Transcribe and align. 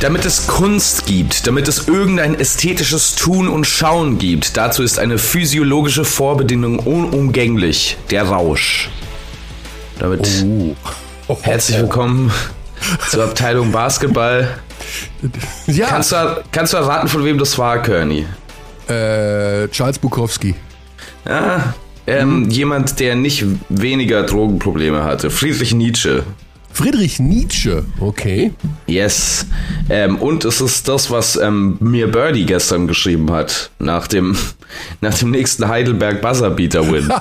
Damit 0.00 0.24
es 0.24 0.46
Kunst 0.46 1.04
gibt, 1.06 1.46
damit 1.46 1.68
es 1.68 1.86
irgendein 1.86 2.34
ästhetisches 2.38 3.16
Tun 3.16 3.48
und 3.48 3.66
Schauen 3.66 4.18
gibt, 4.18 4.56
dazu 4.56 4.82
ist 4.82 4.98
eine 4.98 5.18
physiologische 5.18 6.04
Vorbedingung 6.06 6.78
unumgänglich, 6.78 7.98
der 8.10 8.24
Rausch. 8.24 8.88
Damit 9.98 10.26
Oh. 11.28 11.36
herzlich 11.42 11.78
willkommen 11.78 12.32
zur 13.10 13.24
Abteilung 13.24 13.72
Basketball. 13.72 14.48
Ja, 15.66 15.86
Kannst 15.88 16.12
du, 16.12 16.42
kannst 16.50 16.72
du 16.72 16.78
erraten, 16.78 17.08
von 17.08 17.24
wem 17.24 17.36
das 17.38 17.58
war, 17.58 17.82
Kearney? 17.82 18.24
äh, 18.88 19.68
Charles 19.68 19.98
Bukowski. 19.98 20.54
Ja, 21.28 21.74
ähm, 22.06 22.48
jemand, 22.50 22.98
der 22.98 23.14
nicht 23.14 23.44
weniger 23.68 24.22
Drogenprobleme 24.24 25.04
hatte. 25.04 25.30
Friedrich 25.30 25.74
Nietzsche. 25.74 26.24
Friedrich 26.72 27.20
Nietzsche, 27.20 27.84
okay. 28.00 28.52
Yes. 28.86 29.46
Ähm, 29.88 30.16
und 30.16 30.44
es 30.44 30.60
ist 30.60 30.88
das, 30.88 31.10
was 31.10 31.36
ähm, 31.36 31.76
mir 31.80 32.10
Birdie 32.10 32.46
gestern 32.46 32.86
geschrieben 32.86 33.30
hat, 33.30 33.70
nach 33.78 34.06
dem, 34.06 34.36
nach 35.00 35.18
dem 35.18 35.30
nächsten 35.30 35.68
Heidelberg 35.68 36.20
Buzzerbeater-Win. 36.22 37.10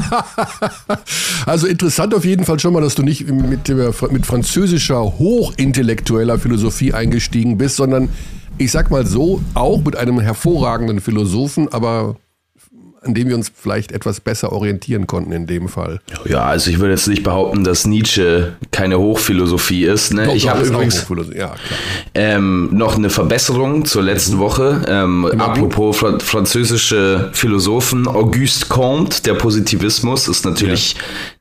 Also 1.45 1.66
interessant 1.66 2.13
auf 2.13 2.25
jeden 2.25 2.45
Fall 2.45 2.59
schon 2.59 2.73
mal, 2.73 2.81
dass 2.81 2.95
du 2.95 3.02
nicht 3.02 3.27
mit, 3.27 3.67
mit 4.12 4.25
französischer 4.25 5.17
hochintellektueller 5.17 6.38
Philosophie 6.38 6.94
eingestiegen 6.94 7.58
bist, 7.58 7.77
sondern 7.77 8.09
ich 8.59 8.72
sag 8.72 8.91
mal 8.91 9.05
so, 9.08 9.41
auch 9.55 9.84
mit 9.84 9.95
einem 9.95 10.20
hervorragenden 10.20 11.00
Philosophen, 11.00 11.72
aber 11.72 12.17
an 13.02 13.13
dem 13.13 13.30
wir 13.30 13.35
uns 13.35 13.49
vielleicht 13.55 13.92
etwas 13.94 14.19
besser 14.19 14.52
orientieren 14.52 15.08
konnten 15.08 15.31
in 15.31 15.47
dem 15.47 15.69
Fall. 15.69 16.02
ja, 16.25 16.42
also 16.44 16.69
ich 16.69 16.80
würde 16.80 16.92
jetzt 16.94 17.08
nicht 17.08 17.23
behaupten, 17.23 17.64
dass 17.64 17.86
Nietzsche 17.88 18.53
keine 18.72 19.00
Hochphilosophie 19.00 19.86
ist. 19.86 20.14
Ne? 20.14 20.25
Doch, 20.25 20.36
ich 20.36 20.50
habe 20.50 20.64
übrigens. 20.66 21.06
Ja, 21.36 21.56
ähm, 22.14 22.69
noch 22.73 22.97
eine 22.97 23.09
Verbesserung 23.09 23.86
zur 23.86 24.03
letzten 24.03 24.38
Woche. 24.39 24.81
Ähm, 24.88 25.25
apropos 25.39 25.97
Fra 25.97 26.19
französische 26.19 27.30
Philosophen, 27.33 28.08
Auguste 28.08 28.66
Comte, 28.67 29.22
der 29.23 29.36
Positivismus, 29.36 30.28
ist 30.28 30.44
natürlich 30.45 30.95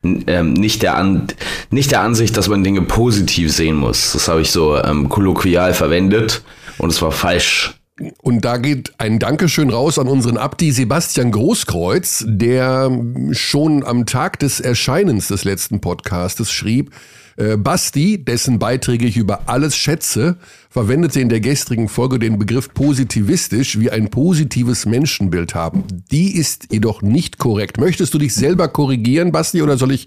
n- 0.05 0.25
ähm, 0.29 0.53
nicht, 0.53 0.83
der 0.83 0.97
An 0.97 1.27
nicht 1.71 1.91
der 1.91 2.03
Ansicht, 2.03 2.37
dass 2.37 2.49
man 2.49 2.63
Dinge 2.63 2.83
positiv 2.83 3.53
sehen 3.53 3.77
muss. 3.77 4.13
Das 4.13 4.29
habe 4.29 4.41
ich 4.43 4.51
so 4.53 4.77
ähm, 4.77 5.09
kolloquial 5.09 5.75
verwendet 5.75 6.43
und 6.79 6.91
es 6.91 7.03
war 7.03 7.11
falsch. 7.13 7.75
Und 8.23 8.45
da 8.45 8.59
geht 8.59 8.93
ein 8.99 9.19
Dankeschön 9.19 9.71
raus 9.71 9.99
an 9.99 10.07
unseren 10.07 10.37
Abdi 10.37 10.71
Sebastian 10.71 11.33
Großkreuz, 11.33 12.25
der 12.29 12.91
schon 13.33 13.85
am 13.85 14.07
Tag 14.07 14.39
des 14.39 14.61
Erscheinens 14.61 15.29
des 15.29 15.45
letzten 15.45 15.81
Podcastes 15.81 16.53
schrieb, 16.53 16.93
äh, 17.37 17.57
Basti, 17.57 18.25
dessen 18.25 18.59
Beiträge 18.59 19.07
ich 19.07 19.17
über 19.17 19.43
alles 19.47 19.77
schätze, 19.77 20.37
verwendete 20.71 21.21
in 21.21 21.29
der 21.29 21.41
gestrigen 21.41 21.89
Folge 21.89 22.19
den 22.19 22.39
Begriff 22.39 22.73
positivistisch, 22.75 23.79
wie 23.79 23.91
ein 23.91 24.11
positives 24.11 24.87
Menschenbild 24.87 25.55
haben. 25.55 25.85
Die 26.11 26.37
ist 26.37 26.73
jedoch 26.73 27.01
nicht 27.03 27.39
korrekt. 27.39 27.79
Möchtest 27.79 28.13
du 28.15 28.19
dich 28.19 28.35
selber 28.35 28.69
korrigieren, 28.69 29.33
Basti, 29.33 29.63
oder 29.63 29.77
soll 29.77 29.93
ich 29.93 30.07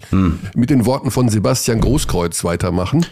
mit 0.54 0.70
den 0.70 0.86
Worten 0.86 1.10
von 1.10 1.28
Sebastian 1.28 1.80
Großkreuz 1.80 2.44
weitermachen? 2.44 3.06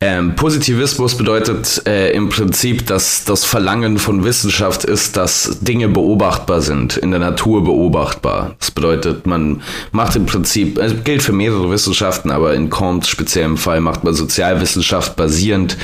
Ähm, 0.00 0.36
Positivismus 0.36 1.16
bedeutet 1.16 1.82
äh, 1.86 2.12
im 2.12 2.28
Prinzip, 2.28 2.86
dass 2.86 3.24
das 3.24 3.44
Verlangen 3.44 3.98
von 3.98 4.24
Wissenschaft 4.24 4.84
ist, 4.84 5.16
dass 5.16 5.60
Dinge 5.60 5.88
beobachtbar 5.88 6.60
sind, 6.60 6.96
in 6.96 7.10
der 7.10 7.20
Natur 7.20 7.64
beobachtbar. 7.64 8.54
Das 8.58 8.70
bedeutet, 8.70 9.26
man 9.26 9.62
macht 9.92 10.16
im 10.16 10.26
Prinzip, 10.26 10.78
also 10.78 10.96
gilt 11.04 11.22
für 11.22 11.32
mehrere 11.32 11.70
Wissenschaften, 11.70 12.30
aber 12.30 12.54
in 12.54 12.68
Comtes 12.68 13.08
speziellem 13.08 13.56
Fall 13.56 13.80
macht 13.80 14.04
man 14.04 14.12
Sozialwissenschaft 14.12 15.16
basierend 15.16 15.78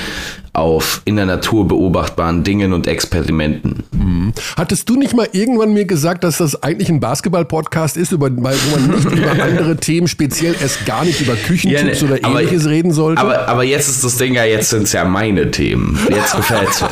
auf 0.52 1.02
in 1.04 1.16
der 1.16 1.26
Natur 1.26 1.66
beobachtbaren 1.68 2.42
Dingen 2.44 2.72
und 2.72 2.86
Experimenten. 2.86 3.84
Hattest 4.56 4.88
du 4.88 4.96
nicht 4.96 5.14
mal 5.14 5.28
irgendwann 5.32 5.72
mir 5.72 5.84
gesagt, 5.84 6.24
dass 6.24 6.38
das 6.38 6.62
eigentlich 6.62 6.88
ein 6.88 7.00
Basketball-Podcast 7.00 7.96
ist, 7.96 8.12
über, 8.12 8.30
wo 8.34 8.40
man 8.40 8.90
nicht 8.90 9.04
über 9.04 9.30
andere 9.42 9.76
Themen, 9.76 10.08
speziell 10.08 10.54
erst 10.60 10.86
gar 10.86 11.04
nicht 11.04 11.20
über 11.20 11.34
Küchentipps 11.34 12.00
Ja, 12.00 12.08
ne, 12.08 12.14
oder 12.14 12.24
aber- 12.26 12.40
ähnliches 12.42 12.66
reden 12.66 12.92
sollte? 12.92 13.20
Aber, 13.20 13.48
aber 13.48 13.64
jetzt 13.64 13.88
ist 13.88 14.02
das 14.02 14.16
Ding 14.16 14.34
ja, 14.34 14.44
jetzt 14.44 14.70
sind 14.70 14.84
es 14.84 14.92
ja 14.92 15.04
meine 15.04 15.50
Themen. 15.50 15.98
Jetzt 16.08 16.34
gefällt's 16.34 16.80
mir. 16.80 16.90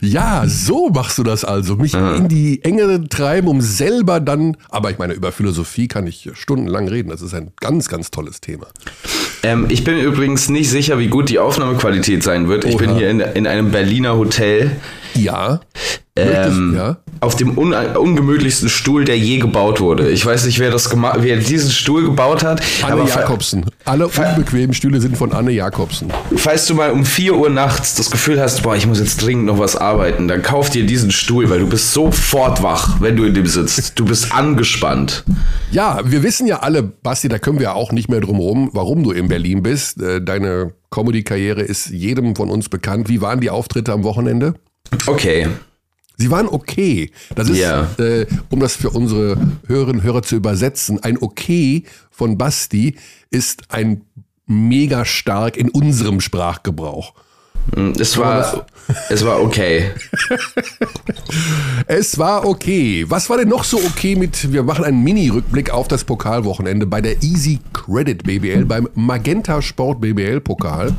ja, 0.00 0.44
so 0.46 0.88
machst 0.88 1.18
du 1.18 1.22
das 1.22 1.44
also. 1.44 1.76
Mich 1.76 1.94
in 1.94 2.28
die 2.28 2.62
Enge 2.64 3.08
treiben, 3.08 3.48
um 3.48 3.60
selber 3.60 4.20
dann, 4.20 4.56
aber 4.70 4.90
ich 4.90 4.98
meine, 4.98 5.12
über 5.14 5.32
Philosophie 5.32 5.88
kann 5.88 6.06
ich 6.06 6.30
stundenlang 6.34 6.88
reden. 6.88 7.10
Das 7.10 7.22
ist 7.22 7.34
ein 7.34 7.52
ganz, 7.60 7.88
ganz 7.88 8.10
tolles 8.10 8.40
Thema. 8.40 8.66
Ähm, 9.42 9.66
ich 9.68 9.84
bin 9.84 9.98
übrigens 9.98 10.48
nicht 10.48 10.70
sicher, 10.70 10.98
wie 10.98 11.08
gut 11.08 11.28
die 11.28 11.38
Aufnahmequalität 11.38 12.22
sein 12.22 12.48
wird. 12.48 12.64
Ich 12.64 12.76
bin 12.76 12.90
Oha. 12.90 12.98
hier 12.98 13.10
in, 13.10 13.20
in 13.20 13.46
einem 13.46 13.70
Berliner 13.70 14.16
Hotel 14.16 14.76
Ja. 15.14 15.60
Ähm, 16.14 16.74
ja. 16.76 16.98
auf 17.20 17.36
dem 17.36 17.56
un 17.56 17.72
ungemütlichsten 17.72 18.68
Stuhl, 18.68 19.06
der 19.06 19.16
je 19.16 19.38
gebaut 19.38 19.80
wurde. 19.80 20.10
Ich 20.10 20.26
weiß 20.26 20.44
nicht, 20.44 20.58
wer 20.58 20.70
das 20.70 20.90
gemacht, 20.90 21.20
wer 21.22 21.38
diesen 21.38 21.70
Stuhl 21.70 22.04
gebaut 22.04 22.44
hat. 22.44 22.60
Anne 22.82 23.08
Jakobsen. 23.08 23.64
Alle 23.86 24.08
unbequemen 24.08 24.74
Stühle 24.74 25.00
sind 25.00 25.16
von 25.16 25.32
Anne 25.32 25.52
Jakobsen. 25.52 26.12
falls 26.36 26.66
du 26.66 26.74
mal 26.74 26.90
um 26.90 27.06
4 27.06 27.34
Uhr 27.34 27.48
nachts 27.48 27.94
das 27.94 28.10
Gefühl 28.10 28.38
hast, 28.38 28.62
boah, 28.62 28.76
ich 28.76 28.86
muss 28.86 28.98
jetzt 28.98 29.22
dringend 29.22 29.46
noch 29.46 29.58
was 29.58 29.74
arbeiten, 29.74 30.28
dann 30.28 30.42
kauf 30.42 30.68
dir 30.68 30.84
diesen 30.84 31.10
Stuhl, 31.10 31.48
weil 31.48 31.60
du 31.60 31.66
bist 31.66 31.94
sofort 31.94 32.62
wach, 32.62 33.00
wenn 33.00 33.16
du 33.16 33.24
in 33.24 33.32
dem 33.32 33.46
sitzt. 33.46 33.98
Du 33.98 34.04
bist 34.04 34.34
angespannt. 34.34 35.24
Ja, 35.70 36.00
wir 36.04 36.22
wissen 36.22 36.46
ja 36.46 36.58
alle, 36.58 36.82
Basti, 36.82 37.28
da 37.28 37.38
können 37.38 37.58
wir 37.58 37.64
ja 37.64 37.72
auch 37.72 37.90
nicht 37.90 38.10
mehr 38.10 38.20
drum 38.20 38.38
rum, 38.38 38.68
warum 38.74 39.02
du 39.02 39.12
in 39.12 39.28
Berlin 39.28 39.62
bist. 39.62 40.02
Äh, 40.02 40.20
Deine 40.20 40.74
Comedy-Karriere 40.90 41.62
ist 41.62 41.88
jedem 41.88 42.36
von 42.36 42.50
uns 42.50 42.68
bekannt. 42.68 43.08
Wie 43.08 43.22
waren 43.22 43.40
die 43.40 43.48
Auftritte 43.48 43.92
am 43.92 44.04
Wochenende? 44.04 44.54
Okay. 45.06 45.48
Sie 46.22 46.30
waren 46.30 46.46
okay. 46.46 47.10
Das 47.34 47.48
ist, 47.48 47.58
Ja. 47.58 47.88
äh, 47.98 48.26
um 48.48 48.60
das 48.60 48.76
für 48.76 48.90
unsere 48.90 49.36
Hörerinnen 49.66 50.00
und 50.02 50.06
Hörer 50.06 50.22
zu 50.22 50.36
übersetzen, 50.36 51.02
ein 51.02 51.18
Okay 51.20 51.82
von 52.12 52.38
Basti 52.38 52.94
ist 53.30 53.64
ein 53.70 54.02
mega 54.46 55.04
stark 55.04 55.56
in 55.56 55.68
unserem 55.68 56.20
Sprachgebrauch. 56.20 57.14
Es 57.98 58.16
war, 58.18 58.66
es 59.10 59.24
war 59.24 59.40
okay. 59.42 59.90
Es 61.86 62.18
war 62.18 62.46
okay. 62.46 63.04
Was 63.08 63.28
war 63.30 63.38
denn 63.38 63.48
noch 63.48 63.64
so 63.64 63.78
okay 63.78 64.14
mit, 64.16 64.52
wir 64.52 64.62
machen 64.62 64.84
einen 64.84 65.02
Mini-Rückblick 65.02 65.70
auf 65.70 65.88
das 65.88 66.04
Pokalwochenende 66.04 66.86
bei 66.86 67.00
der 67.00 67.22
Easy 67.22 67.58
Credit 67.72 68.22
BBL, 68.24 68.64
beim 68.64 68.88
Magenta 68.94 69.60
Sport 69.62 70.00
BBL 70.00 70.40
Pokal, 70.40 70.92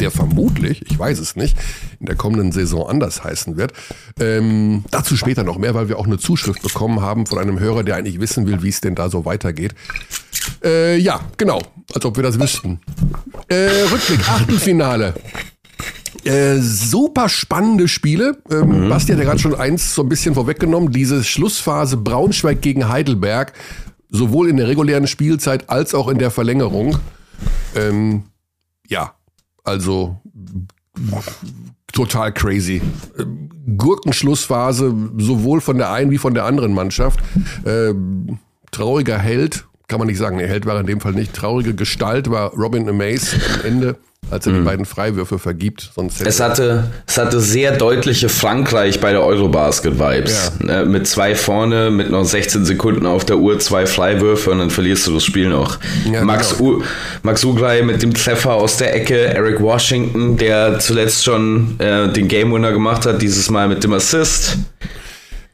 der 0.00 0.10
vermutlich, 0.10 0.82
ich 0.90 0.98
weiß 0.98 1.18
es 1.20 1.36
nicht, 1.36 1.56
in 2.00 2.06
der 2.06 2.16
kommenden 2.16 2.52
Saison 2.52 2.88
anders 2.88 3.22
heißen 3.22 3.56
wird. 3.56 3.72
Ähm, 4.18 4.84
dazu 4.90 5.16
später 5.16 5.44
noch 5.44 5.58
mehr, 5.58 5.74
weil 5.74 5.88
wir 5.88 5.98
auch 5.98 6.06
eine 6.06 6.18
Zuschrift 6.18 6.62
bekommen 6.62 7.00
haben 7.00 7.26
von 7.26 7.38
einem 7.38 7.60
Hörer, 7.60 7.84
der 7.84 7.96
eigentlich 7.96 8.20
wissen 8.20 8.46
will, 8.46 8.62
wie 8.62 8.68
es 8.68 8.80
denn 8.80 8.94
da 8.94 9.08
so 9.08 9.24
weitergeht. 9.24 9.74
Äh, 10.64 10.98
ja, 10.98 11.20
genau, 11.36 11.62
als 11.94 12.04
ob 12.04 12.16
wir 12.16 12.22
das 12.22 12.40
wüssten. 12.40 12.80
Äh, 13.48 13.68
Rückblick, 13.92 14.28
Achtelfinale. 14.28 15.14
Äh, 16.24 16.58
super 16.58 17.28
spannende 17.28 17.86
Spiele. 17.86 18.38
Ähm, 18.50 18.88
Basti 18.88 19.12
hat 19.12 19.18
ja 19.18 19.24
gerade 19.24 19.38
schon 19.38 19.54
eins 19.54 19.94
so 19.94 20.02
ein 20.02 20.08
bisschen 20.08 20.34
vorweggenommen. 20.34 20.90
Diese 20.90 21.22
Schlussphase 21.22 21.98
Braunschweig 21.98 22.62
gegen 22.62 22.88
Heidelberg, 22.88 23.52
sowohl 24.08 24.48
in 24.48 24.56
der 24.56 24.66
regulären 24.66 25.06
Spielzeit 25.06 25.68
als 25.68 25.94
auch 25.94 26.08
in 26.08 26.18
der 26.18 26.30
Verlängerung. 26.30 26.98
Ähm, 27.76 28.24
ja, 28.88 29.14
also 29.64 30.20
total 31.92 32.32
crazy. 32.32 32.82
Gurkenschlussphase, 33.76 34.94
sowohl 35.18 35.60
von 35.60 35.78
der 35.78 35.90
einen 35.90 36.10
wie 36.10 36.18
von 36.18 36.34
der 36.34 36.44
anderen 36.44 36.74
Mannschaft. 36.74 37.20
Ähm, 37.66 38.38
trauriger 38.70 39.18
Held, 39.18 39.66
kann 39.88 39.98
man 39.98 40.08
nicht 40.08 40.18
sagen, 40.18 40.38
der 40.38 40.48
Held 40.48 40.66
war 40.66 40.78
in 40.78 40.86
dem 40.86 41.00
Fall 41.00 41.12
nicht. 41.12 41.34
Traurige 41.34 41.74
Gestalt 41.74 42.30
war 42.30 42.52
Robin 42.54 42.88
Amaze 42.88 43.36
am 43.54 43.66
Ende, 43.66 43.96
als 44.30 44.46
er 44.46 44.52
die 44.52 44.60
beiden 44.60 44.84
Freiwürfe 44.84 45.38
vergibt. 45.38 45.90
Sonst 45.94 46.18
hätte 46.18 46.28
Es 46.28 46.40
hatte, 46.40 46.90
es 47.06 47.18
hatte 47.18 47.40
sehr 47.40 47.76
deutliche 47.76 48.28
Frankreich 48.28 49.00
bei 49.00 49.12
der 49.12 49.22
Eurobasket-Vibes. 49.22 50.52
Ne, 50.60 50.84
Mit 50.84 51.06
zwei 51.06 51.34
vorne, 51.34 51.90
mit 51.90 52.10
noch 52.10 52.24
16 52.24 52.64
Sekunden 52.64 53.06
auf 53.06 53.24
der 53.24 53.38
Uhr, 53.38 53.58
zwei 53.58 53.86
Freiwürfe 53.86 54.50
und 54.50 54.58
dann 54.58 54.70
verlierst 54.70 55.06
du 55.06 55.14
das 55.14 55.24
Spiel 55.24 55.48
noch. 55.48 55.78
Ja, 56.10 56.24
Max, 56.24 56.56
genau. 56.58 56.70
U 56.78 56.82
Max 57.22 57.44
Ugrei 57.44 57.82
mit 57.82 58.02
dem 58.02 58.14
Treffer 58.14 58.54
aus 58.54 58.76
der 58.76 58.94
Ecke, 58.94 59.16
Eric 59.34 59.60
Washington, 59.60 60.36
der 60.36 60.78
zuletzt 60.78 61.24
schon 61.24 61.78
äh, 61.78 62.08
den 62.12 62.28
Game 62.28 62.52
Winner 62.52 62.72
gemacht 62.72 63.06
hat, 63.06 63.22
dieses 63.22 63.50
Mal 63.50 63.68
mit 63.68 63.84
dem 63.84 63.92
Assist. 63.92 64.58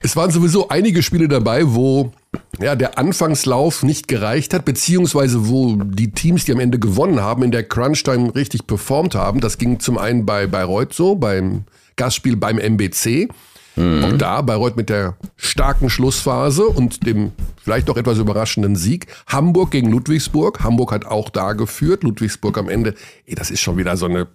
Es 0.03 0.17
waren 0.17 0.31
sowieso 0.31 0.69
einige 0.69 1.03
Spiele 1.03 1.29
dabei, 1.29 1.63
wo 1.75 2.13
ja, 2.59 2.75
der 2.75 2.99
Anfangslauf 2.99 3.83
nicht 3.83 4.09
gereicht 4.09 4.55
hat, 4.55 4.65
beziehungsweise 4.65 5.49
wo 5.49 5.77
die 5.77 6.11
Teams, 6.11 6.47
die 6.47 6.53
am 6.53 6.61
Ende 6.61 6.79
gewonnen 6.79 7.21
haben, 7.21 7.43
in 7.43 7.51
der 7.51 7.65
Crunch-Time 7.65 8.35
richtig 8.35 8.67
performt 8.67 9.15
haben. 9.15 9.41
Das 9.41 9.59
ging 9.59 9.79
zum 9.79 9.99
einen 9.99 10.25
bei 10.25 10.47
Bayreuth 10.47 10.95
so, 10.95 11.17
beim 11.17 11.65
Gastspiel 11.97 12.37
beim 12.37 12.59
MBC. 12.59 13.29
Auch 13.77 14.13
da 14.19 14.43
Bayreuth 14.43 14.77
mit 14.77 14.91
der 14.91 15.17
starken 15.37 15.89
Schlussphase 15.89 16.67
und 16.67 17.07
dem 17.07 17.33
vielleicht 17.63 17.89
auch 17.89 17.97
etwas 17.97 18.19
überraschenden 18.19 18.77
Sieg. 18.77 19.07
Hamburg 19.27 19.71
gegen 19.71 19.91
Ludwigsburg. 19.91 20.63
Hamburg 20.63 20.93
hat 20.93 21.07
auch 21.07 21.31
da 21.31 21.55
geführt. 21.55 22.03
Ludwigsburg 22.03 22.59
am 22.59 22.69
Ende, 22.69 22.95
ey, 23.25 23.35
das 23.35 23.51
ist 23.51 23.61
schon 23.61 23.79
wieder 23.79 23.97
so 23.97 24.07
eine 24.07 24.27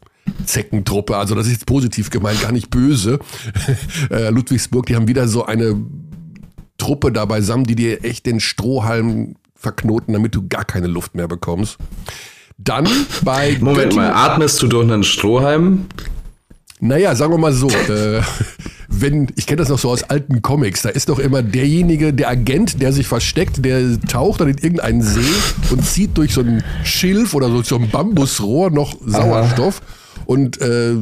Zeckentruppe. 0.46 1.18
Also 1.18 1.36
das 1.36 1.48
ist 1.48 1.54
jetzt 1.54 1.66
positiv 1.66 2.10
gemeint, 2.10 2.42
gar 2.42 2.52
nicht 2.52 2.70
böse. 2.70 3.20
Äh, 4.10 4.30
Ludwigsburg, 4.30 4.86
die 4.86 4.96
haben 4.96 5.08
wieder 5.08 5.28
so 5.28 5.46
eine 5.46 5.76
Truppe 6.78 7.12
da 7.12 7.26
beisammen, 7.26 7.66
die 7.66 7.76
dir 7.76 8.04
echt 8.04 8.26
den 8.26 8.40
Strohhalm 8.40 9.36
verknoten, 9.56 10.14
damit 10.14 10.36
du 10.36 10.48
gar 10.48 10.64
keine 10.64 10.88
Luft 10.88 11.16
mehr 11.16 11.28
bekommst. 11.28 11.78
Dann 12.58 12.88
bei 13.24 13.58
Moment 13.62 13.94
Göttingen, 13.94 14.12
mal, 14.12 14.14
atmest 14.14 14.62
du 14.62 14.68
durch 14.68 14.84
einen 14.84 15.04
Strohhalm? 15.04 15.88
naja, 16.80 17.16
sagen 17.16 17.32
wir 17.32 17.38
mal 17.38 17.54
so, 17.54 17.70
äh, 17.70 18.22
wenn, 18.88 19.28
ich 19.36 19.48
kenne 19.48 19.58
das 19.58 19.70
noch 19.70 19.80
so 19.80 19.90
aus 19.90 20.04
alten 20.04 20.42
Comics, 20.42 20.82
da 20.82 20.90
ist 20.90 21.10
doch 21.10 21.20
immer 21.20 21.42
derjenige, 21.42 22.14
der 22.14 22.30
Agent, 22.30 22.82
der 22.82 22.92
sich 22.92 23.08
versteckt, 23.08 23.64
der 23.64 24.00
taucht 24.02 24.42
dann 24.42 24.50
in 24.50 24.58
irgendeinen 24.58 25.02
See 25.02 25.22
und 25.72 25.86
zieht 25.86 26.18
durch 26.18 26.34
so 26.34 26.42
ein 26.42 26.64
Schilf 26.84 27.34
oder 27.34 27.50
so, 27.50 27.64
so 27.64 27.78
ein 27.78 27.90
Bambusrohr 27.90 28.72
noch 28.72 28.96
Sauerstoff 29.06 29.82
und 30.26 30.62
äh, 30.62 30.96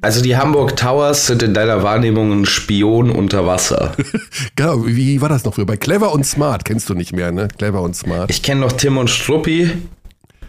Also 0.00 0.22
die 0.22 0.36
Hamburg 0.36 0.76
Towers 0.76 1.26
sind 1.26 1.42
in 1.42 1.54
deiner 1.54 1.82
Wahrnehmung 1.82 2.32
ein 2.32 2.46
Spion 2.46 3.10
unter 3.10 3.46
Wasser. 3.46 3.92
genau, 4.56 4.86
wie 4.86 5.20
war 5.20 5.28
das 5.28 5.44
noch 5.44 5.54
früher? 5.54 5.66
Bei 5.66 5.76
Clever 5.76 6.12
und 6.12 6.24
Smart 6.26 6.64
kennst 6.64 6.88
du 6.88 6.94
nicht 6.94 7.12
mehr, 7.12 7.32
ne? 7.32 7.48
Clever 7.48 7.82
und 7.82 7.94
Smart. 7.96 8.30
Ich 8.30 8.42
kenne 8.42 8.60
noch 8.60 8.72
Tim 8.72 8.96
und 8.98 9.08
Struppi. 9.08 9.70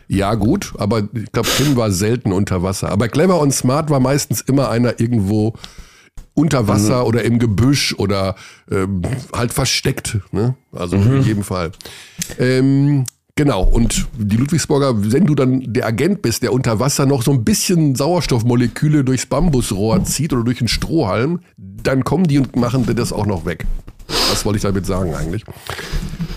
Ja, 0.07 0.36
gut, 0.36 0.74
aber 0.77 1.07
ich 1.13 1.31
glaube, 1.31 1.50
Tim 1.57 1.75
war 1.75 1.92
selten 1.92 2.31
unter 2.31 2.62
Wasser. 2.62 2.89
Aber 2.92 3.07
Clever 3.07 3.39
und 3.39 3.54
Smart 3.54 3.89
war 3.89 4.00
meistens 4.00 4.42
immer 4.42 4.69
einer 4.69 5.00
irgendwo 5.00 5.56
unter 6.36 6.68
Wasser 6.68 7.07
oder 7.07 7.24
im 7.24 7.39
Gebüsch 7.39 7.95
oder 7.98 8.36
ähm, 8.69 9.01
halt 9.33 9.54
versteckt. 9.54 10.19
Ne? 10.31 10.56
Also 10.74 10.98
in 10.98 11.24
jedem 11.24 11.44
Fall. 11.44 11.71
Ähm, 12.38 13.06
genau, 13.36 13.64
und 13.64 14.08
die 14.18 14.38
Ludwigsburger, 14.38 15.12
wenn 15.12 15.26
du 15.26 15.36
dann 15.36 15.62
der 15.74 15.86
Agent 15.86 16.22
bist, 16.22 16.44
der 16.44 16.54
unter 16.54 16.80
Wasser 16.80 17.06
noch 17.06 17.22
so 17.22 17.32
ein 17.32 17.44
bisschen 17.44 17.96
Sauerstoffmoleküle 17.96 19.04
durchs 19.04 19.26
Bambusrohr 19.26 20.04
zieht 20.04 20.34
oder 20.34 20.44
durch 20.44 20.62
einen 20.62 20.68
Strohhalm, 20.68 21.40
dann 21.58 22.04
kommen 22.04 22.26
die 22.26 22.40
und 22.40 22.56
machen 22.56 22.86
dir 22.86 22.96
das 22.96 23.14
auch 23.14 23.26
noch 23.26 23.46
weg. 23.46 23.66
Was 24.08 24.46
wollte 24.46 24.58
ich 24.58 24.64
damit 24.64 24.86
sagen 24.86 25.14
eigentlich? 25.14 25.44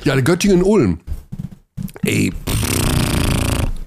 Ja, 0.04 0.18
Göttingen-Ulm. 0.20 1.00
Ey, 2.02 2.32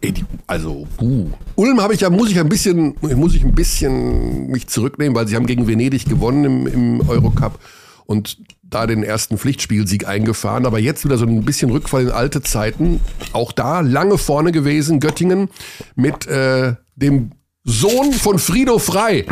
Ey, 0.01 0.11
die, 0.11 0.25
also, 0.47 0.87
uh. 0.99 1.29
Ulm 1.55 1.79
habe 1.79 1.93
ich 1.93 2.01
ja, 2.01 2.09
muss 2.09 2.31
ich 2.31 2.39
ein 2.39 2.49
bisschen, 2.49 2.95
muss 3.01 3.35
ich 3.35 3.43
ein 3.43 3.53
bisschen 3.53 4.47
mich 4.47 4.67
zurücknehmen, 4.67 5.15
weil 5.15 5.27
sie 5.27 5.35
haben 5.35 5.45
gegen 5.45 5.67
Venedig 5.67 6.05
gewonnen 6.05 6.43
im, 6.43 6.67
im 6.67 7.07
Eurocup 7.07 7.59
und 8.07 8.37
da 8.71 8.87
den 8.87 9.03
ersten 9.03 9.37
Pflichtspielsieg 9.37 10.07
eingefahren. 10.07 10.65
Aber 10.65 10.79
jetzt 10.79 11.05
wieder 11.05 11.17
so 11.17 11.25
ein 11.25 11.45
bisschen 11.45 11.69
Rückfall 11.69 12.03
in 12.03 12.11
alte 12.11 12.41
Zeiten. 12.41 12.99
Auch 13.33 13.51
da 13.51 13.81
lange 13.81 14.17
vorne 14.17 14.51
gewesen, 14.51 14.99
Göttingen, 14.99 15.49
mit 15.95 16.25
äh, 16.27 16.75
dem 16.95 17.31
Sohn 17.63 18.11
von 18.13 18.39
Frido 18.39 18.79
Frei. 18.79 19.25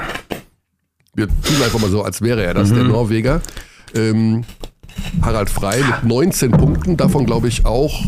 Wir 1.16 1.28
tun 1.28 1.56
einfach 1.64 1.80
mal 1.80 1.90
so, 1.90 2.04
als 2.04 2.22
wäre 2.22 2.44
er 2.44 2.54
das, 2.54 2.72
der 2.72 2.84
Norweger. 2.84 3.42
Ähm, 3.96 4.44
Harald 5.22 5.50
Frei 5.50 5.78
mit 5.78 6.04
19 6.04 6.52
Punkten, 6.52 6.98
davon 6.98 7.26
glaube 7.26 7.48
ich 7.48 7.66
auch 7.66 8.04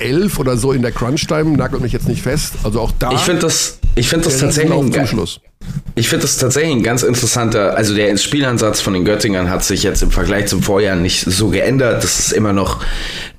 11 0.00 0.38
oder 0.38 0.56
so 0.56 0.72
in 0.72 0.82
der 0.82 0.92
Crunch-Time, 0.92 1.56
nagelt 1.56 1.82
mich 1.82 1.92
jetzt 1.92 2.08
nicht 2.08 2.22
fest. 2.22 2.54
Also 2.62 2.80
auch 2.80 2.92
da. 2.98 3.12
Ich 3.12 3.20
finde 3.20 3.42
das, 3.42 3.78
ich 3.94 4.08
finde 4.08 4.26
das 4.26 4.38
tatsächlich 4.38 4.92
zum 4.92 5.06
Schluss. 5.06 5.40
ich 5.94 6.08
finde 6.08 6.22
das 6.22 6.36
tatsächlich 6.36 6.74
ein 6.74 6.82
ganz 6.82 7.02
interessanter, 7.02 7.76
also 7.76 7.94
der 7.94 8.16
Spielansatz 8.16 8.80
von 8.80 8.94
den 8.94 9.04
Göttingern 9.04 9.50
hat 9.50 9.64
sich 9.64 9.82
jetzt 9.82 10.02
im 10.02 10.10
Vergleich 10.10 10.46
zum 10.46 10.62
Vorjahr 10.62 10.96
nicht 10.96 11.24
so 11.24 11.48
geändert. 11.48 12.02
Das 12.02 12.18
ist 12.18 12.32
immer 12.32 12.52
noch 12.52 12.80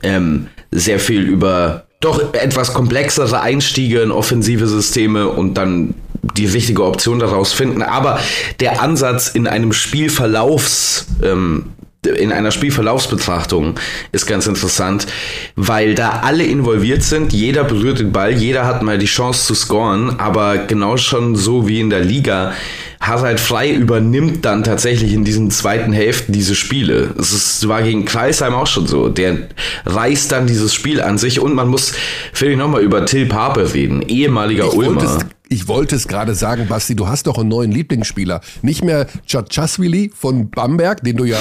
ähm, 0.04 0.48
sehr 0.72 1.00
viel 1.00 1.22
über 1.22 1.86
doch 2.02 2.34
etwas 2.34 2.74
komplexere 2.74 3.42
Einstiege 3.42 4.02
in 4.02 4.12
offensive 4.12 4.68
Systeme 4.68 5.28
und 5.28 5.56
dann 5.56 5.96
die 6.38 6.46
richtige 6.46 6.84
Option 6.84 7.20
daraus 7.20 7.54
finden. 7.54 7.82
Aber 7.82 8.20
der 8.60 8.82
Ansatz 8.82 9.30
in 9.30 9.48
einem 9.48 9.74
Spielverlaufs, 9.74 11.08
ähm, 11.24 11.74
in 12.06 12.32
einer 12.32 12.52
Spielverlaufsbetrachtung 12.52 13.76
ist 14.12 14.26
ganz 14.26 14.48
interessant, 14.48 15.08
weil 15.56 15.96
da 15.96 16.22
alle 16.24 16.44
involviert 16.44 17.04
sind, 17.04 17.34
jeder 17.34 17.64
berührt 17.64 18.00
den 18.00 18.12
Ball, 18.12 18.32
jeder 18.32 18.66
hat 18.66 18.84
mal 18.84 18.98
die 18.98 19.06
Chance 19.06 19.46
zu 19.46 19.56
scoren, 19.56 20.20
aber 20.20 20.58
genau 20.58 20.98
schon 20.98 21.36
so 21.36 21.68
wie 21.68 21.80
in 21.80 21.90
der 21.90 22.02
Liga, 22.02 22.54
Harald 23.00 23.40
Frei 23.40 23.72
übernimmt 23.72 24.46
dann 24.46 24.64
tatsächlich 24.64 25.14
in 25.14 25.24
diesen 25.24 25.52
zweiten 25.52 25.94
Hälften 25.94 26.34
diese 26.34 26.56
Spiele. 26.56 27.14
Es 27.20 27.32
ist, 27.34 27.68
war 27.68 27.84
gegen 27.84 28.06
Kreisheim 28.06 28.54
auch 28.54 28.68
schon 28.68 28.88
so. 28.88 29.10
Der 29.10 29.38
reißt 29.86 30.32
dann 30.32 30.48
dieses 30.48 30.74
Spiel 30.74 31.02
an 31.02 31.18
sich 31.18 31.40
und 31.40 31.54
man 31.54 31.68
muss, 31.68 31.94
finde 32.34 32.54
ich, 32.54 32.58
nochmal 32.58 32.82
über 32.82 33.06
Till 33.06 33.28
Pape 33.28 33.74
reden, 33.74 34.02
ehemaliger 34.02 34.66
Ich 34.66 34.74
Ulmer. 34.74 35.20
ich 35.50 35.68
wollte 35.68 35.96
es 35.96 36.08
gerade 36.08 36.34
sagen, 36.34 36.68
Basti, 36.68 36.96
du 36.96 37.08
hast 37.08 37.28
doch 37.28 37.38
einen 37.38 37.50
neuen 37.50 37.72
Lieblingsspieler. 37.72 38.42
Nicht 38.62 38.84
mehr 38.84 39.08
Chachaswili 39.28 40.12
von 40.16 40.50
Bamberg, 40.50 41.04
den 41.04 41.18
du 41.18 41.26
ja. 41.26 41.38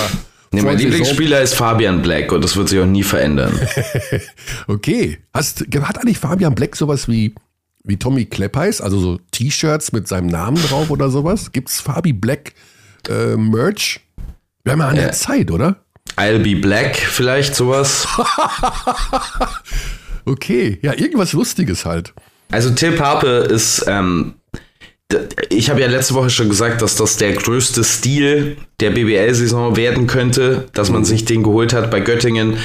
Nee, 0.55 0.63
mein 0.63 0.79
Lieblingsspieler 0.79 1.41
ist 1.41 1.55
Fabian 1.55 2.03
Black 2.03 2.33
und 2.33 2.43
das 2.43 2.57
wird 2.57 2.69
sich 2.69 2.81
auch 2.81 2.87
nie 2.87 3.03
verändern. 3.03 3.59
Okay. 4.67 5.19
Hast, 5.33 5.65
hat 5.83 5.99
eigentlich 5.99 6.19
Fabian 6.19 6.55
Black 6.55 6.77
sowas 6.77 7.09
wie, 7.09 7.35
wie 7.83 7.97
Tommy 7.97 8.25
Kleppeis, 8.25 8.81
also 8.81 8.99
so 8.99 9.19
T-Shirts 9.31 9.93
mit 9.93 10.09
seinem 10.09 10.29
Namen 10.29 10.57
drauf 10.57 10.91
oder 10.91 11.11
sowas? 11.11 11.53
Gibt's 11.53 11.81
Fabi 11.81 12.13
Black 12.13 12.55
äh, 13.09 13.37
Merch? 13.37 14.01
Wir 14.63 14.73
haben 14.73 14.81
ja 14.81 14.89
an 14.89 14.97
der 14.97 15.13
Zeit, 15.13 15.51
oder? 15.51 15.77
I'll 16.17 16.39
be 16.39 16.57
Black, 16.57 16.97
vielleicht 16.97 17.55
sowas. 17.55 18.07
Okay, 20.27 20.79
ja, 20.83 20.95
irgendwas 20.95 21.33
Lustiges 21.33 21.85
halt. 21.85 22.15
Also 22.51 22.71
Till 22.71 22.93
Pape 22.93 23.27
ist, 23.27 23.85
ähm, 23.89 24.35
ich 25.51 25.71
habe 25.71 25.81
ja 25.81 25.87
letzte 25.87 26.15
Woche 26.15 26.31
schon 26.31 26.49
gesagt, 26.49 26.83
dass 26.83 26.97
das 26.97 27.17
der 27.17 27.33
größte 27.33 27.85
Stil 27.85 28.57
der 28.81 28.91
BBL-Saison 28.91 29.77
werden 29.77 30.07
könnte, 30.07 30.67
dass 30.73 30.91
man 30.91 31.05
sich 31.05 31.25
den 31.25 31.43
geholt 31.43 31.73
hat 31.73 31.91
bei 31.91 32.01
Göttingen. 32.01 32.57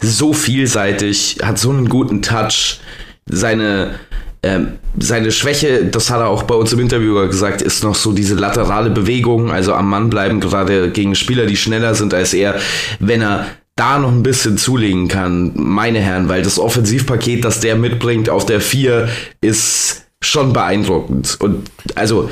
So 0.00 0.32
vielseitig, 0.32 1.38
hat 1.42 1.58
so 1.58 1.70
einen 1.70 1.88
guten 1.88 2.22
Touch. 2.22 2.80
Seine, 3.28 3.98
ähm, 4.42 4.78
seine 4.98 5.32
Schwäche, 5.32 5.84
das 5.86 6.10
hat 6.10 6.20
er 6.20 6.28
auch 6.28 6.44
bei 6.44 6.54
uns 6.54 6.72
im 6.72 6.80
Interview 6.80 7.14
gesagt, 7.26 7.62
ist 7.62 7.82
noch 7.82 7.94
so 7.94 8.12
diese 8.12 8.34
laterale 8.34 8.90
Bewegung, 8.90 9.50
also 9.50 9.74
am 9.74 9.88
Mann 9.88 10.10
bleiben, 10.10 10.40
gerade 10.40 10.90
gegen 10.90 11.14
Spieler, 11.14 11.46
die 11.46 11.56
schneller 11.56 11.94
sind 11.94 12.14
als 12.14 12.34
er. 12.34 12.60
Wenn 13.00 13.22
er 13.22 13.46
da 13.74 13.98
noch 13.98 14.12
ein 14.12 14.22
bisschen 14.22 14.58
zulegen 14.58 15.08
kann, 15.08 15.52
meine 15.54 15.98
Herren, 15.98 16.28
weil 16.28 16.42
das 16.42 16.58
Offensivpaket, 16.58 17.44
das 17.44 17.60
der 17.60 17.76
mitbringt 17.76 18.30
auf 18.30 18.46
der 18.46 18.60
4, 18.60 19.08
ist 19.40 20.05
schon 20.26 20.52
beeindruckend. 20.52 21.36
Und 21.40 21.70
also, 21.94 22.30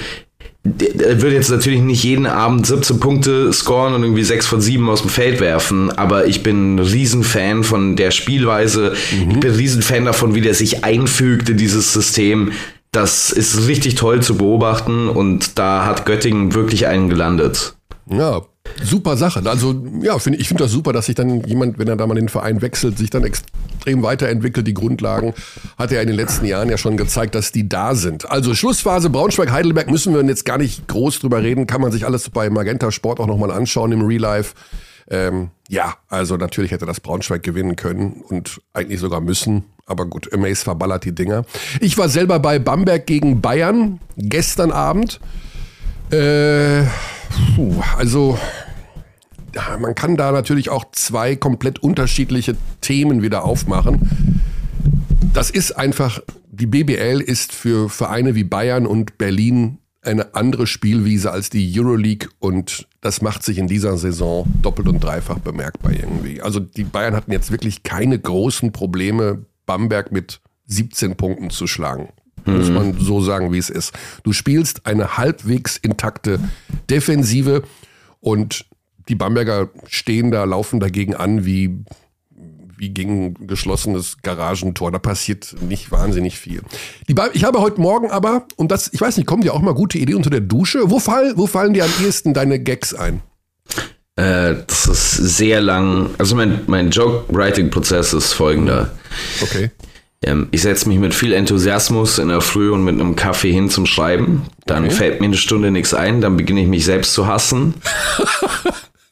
der 0.65 1.21
wird 1.21 1.35
jetzt 1.35 1.51
natürlich 1.51 1.81
nicht 1.81 2.05
jeden 2.05 2.27
Abend 2.27 2.67
17 2.67 2.99
Punkte 2.99 3.53
scoren 3.53 3.95
und 3.95 4.03
irgendwie 4.03 4.25
6 4.25 4.47
von 4.47 4.61
7 4.63 4.89
aus 4.89 5.03
dem 5.03 5.11
Feld 5.11 5.41
werfen, 5.41 5.91
aber 5.91 6.27
ich 6.27 6.43
bin 6.43 6.77
ein 6.77 6.79
Riesenfan 6.79 7.65
von 7.65 7.97
der 7.97 8.11
Spielweise. 8.11 8.95
Ich 9.13 9.39
bin 9.41 9.53
ein 9.53 9.57
Riesenfan 9.57 10.07
davon, 10.07 10.35
wie 10.35 10.41
der 10.41 10.55
sich 10.55 10.83
einfügt 10.83 11.51
in 11.51 11.59
dieses 11.59 11.93
System. 11.93 12.53
Das 12.93 13.31
ist 13.31 13.67
richtig 13.67 13.97
toll 13.97 14.23
zu 14.23 14.37
beobachten 14.37 15.09
und 15.09 15.59
da 15.59 15.85
hat 15.85 16.07
Göttingen 16.07 16.55
wirklich 16.55 16.87
einen 16.87 17.11
gelandet. 17.11 17.75
Ja, 18.11 18.43
super 18.83 19.17
Sache. 19.17 19.43
Also, 19.47 19.75
ja, 20.03 20.19
find, 20.19 20.39
ich 20.41 20.49
finde 20.49 20.65
das 20.65 20.73
super, 20.73 20.93
dass 20.93 21.07
sich 21.07 21.15
dann 21.15 21.43
jemand, 21.45 21.79
wenn 21.79 21.89
er 21.89 21.97
da 21.97 22.07
mal 22.07 22.15
den 22.15 22.29
Verein 22.29 22.63
wechselt, 22.63 22.99
sich 22.99 23.11
dann 23.11 23.25
extrem 23.25 24.03
weiterentwickelt. 24.03 24.67
Die 24.67 24.75
Grundlagen 24.75 25.35
hat 25.79 25.93
er 25.93 26.03
in 26.03 26.09
den 26.09 26.17
letzten 26.17 26.47
Jahren 26.47 26.69
ja 26.71 26.79
schon 26.79 26.97
gezeigt, 26.97 27.35
dass 27.35 27.53
die 27.53 27.69
da 27.69 27.95
sind. 27.95 28.31
Also, 28.31 28.55
Schlussphase 28.55 29.11
Braunschweig-Heidelberg 29.11 29.91
müssen 29.91 30.15
wir 30.15 30.25
jetzt 30.25 30.45
gar 30.45 30.59
nicht 30.59 30.89
groß 30.89 31.21
drüber 31.21 31.43
reden. 31.43 31.67
Kann 31.67 31.81
man 31.81 31.93
sich 31.93 32.05
alles 32.05 32.31
bei 32.31 32.51
Magenta 32.51 32.91
Sport 32.91 33.21
auch 33.21 33.27
nochmal 33.27 33.51
anschauen 33.51 33.93
im 33.93 34.03
Real 34.03 34.21
Life. 34.21 34.55
Ähm, 35.11 35.51
ja, 35.69 35.95
also 36.09 36.37
natürlich 36.37 36.71
hätte 36.71 36.87
das 36.87 37.01
Braunschweig 37.01 37.43
gewinnen 37.43 37.77
können 37.77 38.23
und 38.29 38.61
eigentlich 38.73 39.01
sogar 39.01 39.21
müssen. 39.21 39.65
Aber 39.87 40.07
gut, 40.07 40.31
Mace 40.37 40.63
verballert 40.63 41.05
die 41.05 41.15
Dinger. 41.15 41.45
Ich 41.81 41.99
war 41.99 42.09
selber 42.09 42.39
bei 42.39 42.59
Bamberg 42.59 43.07
gegen 43.07 43.43
Bayern 43.43 44.01
gestern 44.17 44.71
Abend. 44.73 45.21
Äh, 46.11 46.85
puh, 47.57 47.83
also 47.97 48.39
man 49.79 49.95
kann 49.95 50.17
da 50.17 50.33
natürlich 50.33 50.69
auch 50.69 50.85
zwei 50.93 51.37
komplett 51.37 51.79
unterschiedliche 51.79 52.57
Themen 52.81 53.23
wieder 53.23 53.45
aufmachen. 53.45 54.43
Das 55.33 55.51
ist 55.51 55.73
einfach, 55.73 56.21
die 56.51 56.67
BBL 56.67 57.21
ist 57.21 57.53
für 57.53 57.89
Vereine 57.89 58.35
wie 58.35 58.45
Bayern 58.45 58.87
und 58.87 59.19
Berlin 59.19 59.79
eine 60.03 60.35
andere 60.35 60.67
Spielwiese 60.67 61.33
als 61.33 61.51
die 61.51 61.73
Euroleague 61.79 62.29
und 62.39 62.87
das 63.01 63.23
macht 63.23 63.43
sich 63.43 63.59
in 63.59 63.67
dieser 63.67 63.97
Saison 63.97 64.47
doppelt 64.63 64.89
und 64.89 65.03
dreifach 65.03 65.39
bemerkbar 65.39 65.93
irgendwie. 65.93 66.43
Also 66.43 66.61
die 66.61 66.85
Bayern 66.85 67.17
hatten 67.17 67.33
jetzt 67.33 67.51
wirklich 67.51 67.83
keine 67.83 68.19
großen 68.19 68.73
Probleme, 68.73 69.47
Bamberg 69.67 70.13
mit 70.13 70.41
17 70.67 71.17
Punkten 71.17 71.51
zu 71.51 71.67
schlagen. 71.67 72.11
Muss 72.47 72.71
man 72.71 72.99
so 73.01 73.21
sagen, 73.21 73.53
wie 73.53 73.59
es 73.59 73.71
ist. 73.71 73.93
Du 74.23 74.33
spielst 74.33 74.87
eine 74.87 75.17
halbwegs 75.17 75.77
intakte 75.77 76.39
Defensive 76.91 77.63
und 78.21 78.67
die 79.09 79.15
Bamberger 79.15 79.69
stehen 79.87 80.31
da, 80.31 80.45
laufen 80.45 80.81
dagegen 80.81 81.15
an 81.15 81.45
wie, 81.45 81.85
wie 82.77 82.91
gegen 82.91 83.27
ein 83.27 83.47
geschlossenes 83.47 84.19
Garagentor. 84.23 84.91
Da 84.93 84.99
passiert 84.99 85.57
nicht 85.69 85.91
wahnsinnig 85.91 86.39
viel. 86.39 86.63
Ich 87.33 87.45
habe 87.45 87.61
heute 87.61 87.81
Morgen 87.81 88.11
aber, 88.11 88.47
und 88.57 88.71
das, 88.71 88.93
ich 88.93 89.01
weiß 89.01 89.17
nicht, 89.17 89.27
kommen 89.27 89.43
dir 89.43 89.55
auch 89.55 89.61
mal 89.61 89.75
gute 89.75 89.99
Ideen 89.99 90.17
unter 90.17 90.31
der 90.31 90.41
Dusche? 90.41 90.91
Wo, 90.91 90.99
fall, 90.99 91.35
wo 91.37 91.47
fallen 91.47 91.75
dir 91.75 91.85
am 91.85 91.91
ehesten 92.05 92.35
deine 92.35 92.59
Gags 92.59 92.95
ein? 92.95 93.21
Äh, 94.17 94.55
das 94.67 94.87
ist 94.87 95.17
sehr 95.17 95.61
lang. 95.61 96.11
Also 96.19 96.37
mein, 96.37 96.61
mein 96.67 96.91
Joke-Writing-Prozess 96.91 98.13
ist 98.13 98.33
folgender. 98.33 98.93
Okay. 99.43 99.71
Ähm, 100.25 100.49
ich 100.51 100.63
setze 100.63 100.89
mich 100.89 100.99
mit 100.99 101.15
viel 101.15 101.33
Enthusiasmus 101.33 102.19
in 102.19 102.29
der 102.29 102.41
Früh 102.41 102.71
und 102.71 102.83
mit 102.83 102.95
einem 102.95 103.15
Kaffee 103.15 103.53
hin 103.53 103.71
zum 103.71 103.87
Schreiben. 103.87 104.43
Dann 104.67 104.85
okay. 104.85 104.95
fällt 104.95 105.21
mir 105.21 105.27
eine 105.27 105.37
Stunde 105.37 105.71
nichts 105.71 105.95
ein, 105.95 106.21
dann 106.21 106.37
beginne 106.37 106.63
ich 106.63 106.69
mich 106.69 106.85
selbst 106.85 107.13
zu 107.13 107.27
hassen. 107.27 107.75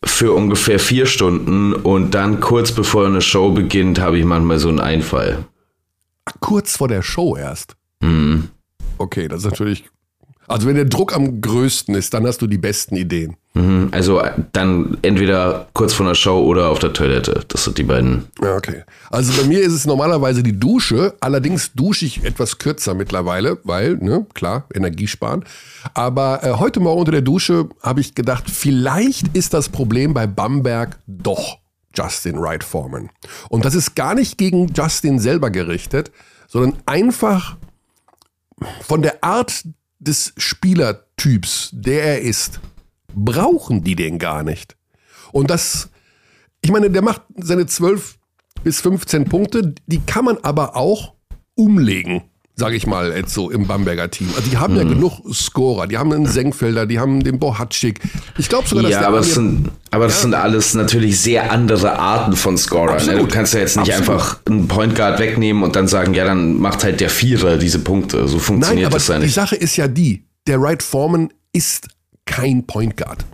für 0.04 0.32
ungefähr 0.32 0.78
vier 0.78 1.06
Stunden 1.06 1.74
und 1.74 2.12
dann 2.12 2.40
kurz 2.40 2.72
bevor 2.72 3.06
eine 3.06 3.20
Show 3.20 3.52
beginnt, 3.52 4.00
habe 4.00 4.18
ich 4.18 4.24
manchmal 4.24 4.58
so 4.58 4.68
einen 4.68 4.80
Einfall. 4.80 5.44
kurz 6.40 6.76
vor 6.76 6.88
der 6.88 7.02
Show 7.02 7.36
erst? 7.36 7.76
Mhm. 8.00 8.48
Okay, 8.98 9.28
das 9.28 9.44
ist 9.44 9.50
natürlich 9.50 9.84
also 10.52 10.66
wenn 10.66 10.76
der 10.76 10.84
Druck 10.84 11.14
am 11.14 11.40
größten 11.40 11.94
ist, 11.94 12.12
dann 12.12 12.26
hast 12.26 12.42
du 12.42 12.46
die 12.46 12.58
besten 12.58 12.96
Ideen. 12.96 13.36
Mhm, 13.54 13.88
also 13.90 14.20
äh, 14.20 14.32
dann 14.52 14.98
entweder 15.02 15.66
kurz 15.72 15.94
vor 15.94 16.06
der 16.06 16.14
Show 16.14 16.42
oder 16.42 16.68
auf 16.68 16.78
der 16.78 16.92
Toilette. 16.92 17.44
Das 17.48 17.64
sind 17.64 17.78
die 17.78 17.84
beiden. 17.84 18.24
Ja, 18.42 18.56
okay. 18.56 18.84
Also 19.10 19.32
bei 19.40 19.48
mir 19.48 19.60
ist 19.60 19.72
es 19.72 19.86
normalerweise 19.86 20.42
die 20.42 20.58
Dusche. 20.58 21.14
Allerdings 21.20 21.72
dusche 21.72 22.04
ich 22.04 22.24
etwas 22.24 22.58
kürzer 22.58 22.94
mittlerweile, 22.94 23.58
weil, 23.64 23.96
ne, 23.96 24.26
klar, 24.34 24.66
Energie 24.74 25.06
sparen. 25.06 25.44
Aber 25.94 26.44
äh, 26.44 26.52
heute 26.52 26.80
Morgen 26.80 27.00
unter 27.00 27.12
der 27.12 27.22
Dusche 27.22 27.68
habe 27.82 28.00
ich 28.00 28.14
gedacht, 28.14 28.44
vielleicht 28.50 29.34
ist 29.34 29.54
das 29.54 29.70
Problem 29.70 30.12
bei 30.12 30.26
Bamberg 30.26 30.98
doch 31.06 31.58
Justin 31.94 32.38
Wright 32.40 32.64
Foreman. 32.64 33.10
Und 33.48 33.64
das 33.64 33.74
ist 33.74 33.94
gar 33.94 34.14
nicht 34.14 34.38
gegen 34.38 34.72
Justin 34.74 35.18
selber 35.18 35.50
gerichtet, 35.50 36.10
sondern 36.46 36.74
einfach 36.86 37.56
von 38.82 39.02
der 39.02 39.24
Art 39.24 39.64
des 40.02 40.32
Spielertyps, 40.36 41.70
der 41.72 42.02
er 42.02 42.20
ist, 42.22 42.60
brauchen 43.14 43.84
die 43.84 43.94
den 43.94 44.18
gar 44.18 44.42
nicht. 44.42 44.76
Und 45.32 45.50
das, 45.50 45.90
ich 46.60 46.70
meine, 46.70 46.90
der 46.90 47.02
macht 47.02 47.22
seine 47.36 47.66
12 47.66 48.18
bis 48.64 48.80
15 48.80 49.24
Punkte, 49.24 49.74
die 49.86 50.00
kann 50.00 50.24
man 50.24 50.38
aber 50.38 50.76
auch 50.76 51.14
umlegen 51.54 52.22
sage 52.54 52.76
ich 52.76 52.86
mal, 52.86 53.12
jetzt 53.16 53.32
so 53.32 53.50
im 53.50 53.66
Bamberger 53.66 54.10
Team. 54.10 54.28
Also 54.36 54.50
die 54.50 54.58
haben 54.58 54.74
mhm. 54.74 54.80
ja 54.80 54.84
genug 54.86 55.20
Scorer, 55.32 55.86
die 55.86 55.98
haben 55.98 56.12
einen 56.12 56.26
Senkfelder, 56.26 56.86
die 56.86 56.98
haben 56.98 57.24
den 57.24 57.38
Bohatschik. 57.38 58.00
Ich 58.38 58.48
glaube 58.48 58.68
sogar, 58.68 58.84
dass 58.84 58.92
ja, 58.92 59.06
aber, 59.06 59.20
es 59.20 59.34
sind, 59.34 59.70
aber 59.90 60.04
das 60.04 60.16
ja. 60.16 60.22
sind 60.22 60.34
alles 60.34 60.74
natürlich 60.74 61.20
sehr 61.20 61.50
andere 61.50 61.98
Arten 61.98 62.36
von 62.36 62.58
Scorern. 62.58 63.04
Ne? 63.06 63.16
Du 63.16 63.26
kannst 63.26 63.54
ja 63.54 63.60
jetzt 63.60 63.76
nicht 63.76 63.92
Absolut. 63.92 64.10
einfach 64.10 64.38
einen 64.46 64.68
Point 64.68 64.94
Guard 64.94 65.18
wegnehmen 65.18 65.62
und 65.62 65.76
dann 65.76 65.88
sagen, 65.88 66.14
ja, 66.14 66.24
dann 66.24 66.58
macht 66.58 66.84
halt 66.84 67.00
der 67.00 67.10
Vierer 67.10 67.56
diese 67.56 67.78
Punkte. 67.78 68.28
So 68.28 68.38
funktioniert 68.38 68.90
Nein, 68.90 68.98
das 68.98 69.08
ja 69.08 69.18
nicht. 69.18 69.28
Die 69.28 69.32
Sache 69.32 69.56
ist 69.56 69.76
ja 69.76 69.88
die, 69.88 70.24
der 70.46 70.60
Wright 70.60 70.82
Foreman 70.82 71.32
ist 71.52 71.88
kein 72.26 72.66
Point 72.66 72.96
Guard. 72.96 73.24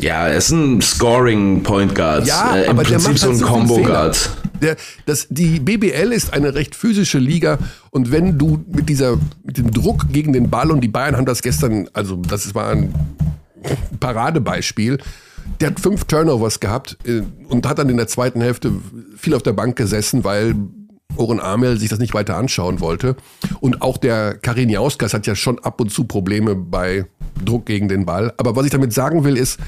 Ja, 0.00 0.28
er 0.28 0.36
ist 0.36 0.50
ein 0.50 0.80
Scoring 0.80 1.62
Point 1.62 1.94
Guard. 1.94 2.26
Ja, 2.26 2.56
äh, 2.56 2.64
im 2.64 2.70
aber 2.70 2.82
Prinzip 2.82 3.02
der 3.02 3.12
macht 3.12 3.22
halt 3.22 3.36
so 3.36 3.44
ein 3.44 3.50
Combo 3.50 3.78
Guard. 3.82 4.30
Der, 4.60 4.76
das, 5.06 5.26
die 5.30 5.60
BBL 5.60 6.12
ist 6.12 6.32
eine 6.32 6.54
recht 6.54 6.74
physische 6.74 7.18
Liga 7.18 7.58
und 7.90 8.12
wenn 8.12 8.38
du 8.38 8.64
mit 8.68 8.88
dieser, 8.88 9.18
mit 9.42 9.58
dem 9.58 9.70
Druck 9.70 10.06
gegen 10.12 10.32
den 10.32 10.50
Ball 10.50 10.70
und 10.70 10.80
die 10.80 10.88
Bayern 10.88 11.16
haben 11.16 11.26
das 11.26 11.42
gestern, 11.42 11.88
also 11.92 12.16
das 12.16 12.54
war 12.54 12.70
ein 12.70 12.94
Paradebeispiel, 14.00 14.98
der 15.60 15.70
hat 15.70 15.80
fünf 15.80 16.04
Turnovers 16.04 16.60
gehabt 16.60 16.98
äh, 17.04 17.22
und 17.48 17.66
hat 17.66 17.78
dann 17.78 17.88
in 17.88 17.96
der 17.96 18.08
zweiten 18.08 18.40
Hälfte 18.40 18.72
viel 19.16 19.34
auf 19.34 19.42
der 19.42 19.52
Bank 19.52 19.76
gesessen, 19.76 20.24
weil 20.24 20.54
Oren 21.16 21.40
Amel 21.40 21.78
sich 21.78 21.88
das 21.88 21.98
nicht 21.98 22.14
weiter 22.14 22.36
anschauen 22.36 22.80
wollte. 22.80 23.16
Und 23.60 23.82
auch 23.82 23.96
der 23.96 24.34
Karin 24.38 24.68
Jauskas 24.68 25.12
hat 25.12 25.26
ja 25.26 25.34
schon 25.34 25.58
ab 25.58 25.80
und 25.80 25.90
zu 25.90 26.04
Probleme 26.04 26.54
bei 26.54 27.06
Druck 27.44 27.66
gegen 27.66 27.88
den 27.88 28.06
Ball. 28.06 28.32
Aber 28.36 28.56
was 28.56 28.64
ich 28.64 28.70
damit 28.70 28.92
sagen 28.92 29.24
will, 29.24 29.36
ist, 29.36 29.58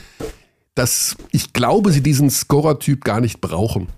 dass 0.74 1.16
ich 1.32 1.52
glaube, 1.52 1.92
sie 1.92 2.02
diesen 2.02 2.30
Scorer-Typ 2.30 3.04
gar 3.04 3.20
nicht 3.20 3.40
brauchen. 3.40 3.88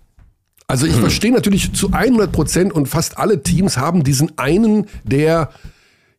Also 0.66 0.86
ich 0.86 0.94
hm. 0.94 1.00
verstehe 1.00 1.32
natürlich 1.32 1.72
zu 1.72 1.92
100 1.92 2.32
Prozent 2.32 2.72
und 2.72 2.86
fast 2.86 3.18
alle 3.18 3.42
Teams 3.42 3.76
haben 3.76 4.02
diesen 4.02 4.36
einen, 4.38 4.86
der 5.04 5.50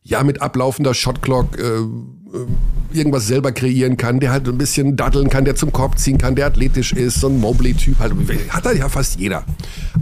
ja 0.02 0.22
mit 0.22 0.40
ablaufender 0.40 0.94
Shotclock 0.94 1.58
äh, 1.58 1.62
äh, 1.62 2.46
irgendwas 2.92 3.26
selber 3.26 3.52
kreieren 3.52 3.96
kann, 3.96 4.20
der 4.20 4.30
halt 4.30 4.48
ein 4.48 4.58
bisschen 4.58 4.96
daddeln 4.96 5.28
kann, 5.28 5.44
der 5.44 5.56
zum 5.56 5.72
Korb 5.72 5.98
ziehen 5.98 6.18
kann, 6.18 6.36
der 6.36 6.46
athletisch 6.46 6.92
ist, 6.92 7.20
so 7.20 7.28
ein 7.28 7.40
Mobley-Typ 7.40 7.98
halt, 7.98 8.12
hat 8.50 8.64
er 8.66 8.76
ja 8.76 8.88
fast 8.88 9.18
jeder. 9.18 9.44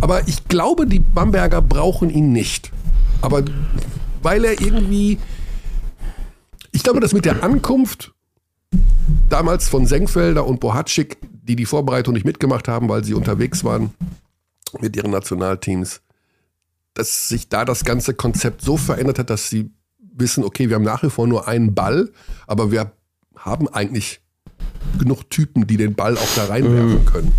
Aber 0.01 0.29
ich 0.29 0.47
glaube, 0.49 0.87
die 0.87 0.99
Bamberger 1.01 1.63
brauchen 1.63 2.11
ihn 2.11 2.33
nicht. 2.33 2.71
Aber 3.23 3.43
weil 4.23 4.45
er 4.45 4.61
irgendwie, 4.61 5.19
ich 6.73 6.83
glaube, 6.83 7.01
dass 7.01 7.13
mit 7.13 7.25
der 7.25 7.43
Ankunft 7.43 8.13
damals 9.29 9.69
von 9.69 9.87
Senkfelder 9.87 10.47
und 10.47 10.61
Bohatschik, 10.61 11.17
die 11.43 11.57
die 11.57 11.67
Vorbereitung 11.67 12.15
nicht 12.15 12.27
mitgemacht 12.27 12.69
haben, 12.69 12.89
weil 12.89 13.03
sie 13.05 13.15
unterwegs 13.15 13.65
waren, 13.65 13.91
mit 14.81 14.97
ihren 14.97 15.11
Nationalteams, 15.11 16.01
dass 16.95 17.29
sich 17.29 17.49
da 17.49 17.65
das 17.65 17.85
ganze 17.85 18.15
Konzept 18.15 18.63
so 18.63 18.77
verändert 18.77 19.19
hat, 19.19 19.31
dass 19.31 19.51
sie 19.51 19.71
wissen, 19.99 20.45
okay, 20.45 20.69
wir 20.69 20.77
haben 20.77 20.85
nach 20.85 21.03
wie 21.03 21.11
vor 21.11 21.27
nur 21.27 21.49
einen 21.49 21.75
Ball, 21.75 22.11
aber 22.47 22.71
wir 22.71 22.93
haben 23.37 23.69
eigentlich 23.69 24.21
genug 24.99 25.29
Typen, 25.31 25.67
die 25.67 25.77
den 25.77 25.95
Ball 25.95 26.17
auch 26.17 26.35
da 26.37 26.47
reinwerfen 26.47 27.03
mm. 27.03 27.07
können. 27.07 27.33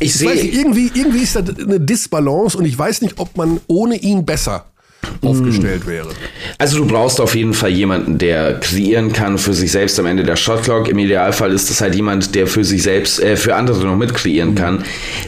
Ich, 0.00 0.10
ich 0.10 0.14
sehe 0.14 0.44
irgendwie 0.44 0.92
irgendwie 0.94 1.22
ist 1.22 1.34
da 1.34 1.40
eine 1.40 1.80
Disbalance 1.80 2.56
und 2.56 2.64
ich 2.66 2.78
weiß 2.78 3.02
nicht, 3.02 3.18
ob 3.18 3.36
man 3.36 3.60
ohne 3.66 3.96
ihn 3.96 4.24
besser 4.24 4.66
aufgestellt 5.22 5.86
wäre. 5.86 6.08
Also 6.58 6.78
du 6.78 6.86
brauchst 6.86 7.20
auf 7.20 7.34
jeden 7.34 7.54
Fall 7.54 7.70
jemanden, 7.70 8.18
der 8.18 8.54
kreieren 8.60 9.12
kann 9.12 9.38
für 9.38 9.54
sich 9.54 9.72
selbst 9.72 9.98
am 9.98 10.06
Ende 10.06 10.22
der 10.22 10.36
Shotclock. 10.36 10.88
Im 10.88 10.98
Idealfall 10.98 11.52
ist 11.52 11.70
das 11.70 11.80
halt 11.80 11.94
jemand, 11.94 12.34
der 12.34 12.46
für 12.46 12.64
sich 12.64 12.82
selbst, 12.82 13.22
äh, 13.22 13.36
für 13.36 13.54
andere 13.54 13.84
noch 13.84 13.96
mit 13.96 14.14
kreieren 14.14 14.54
kann. 14.54 14.84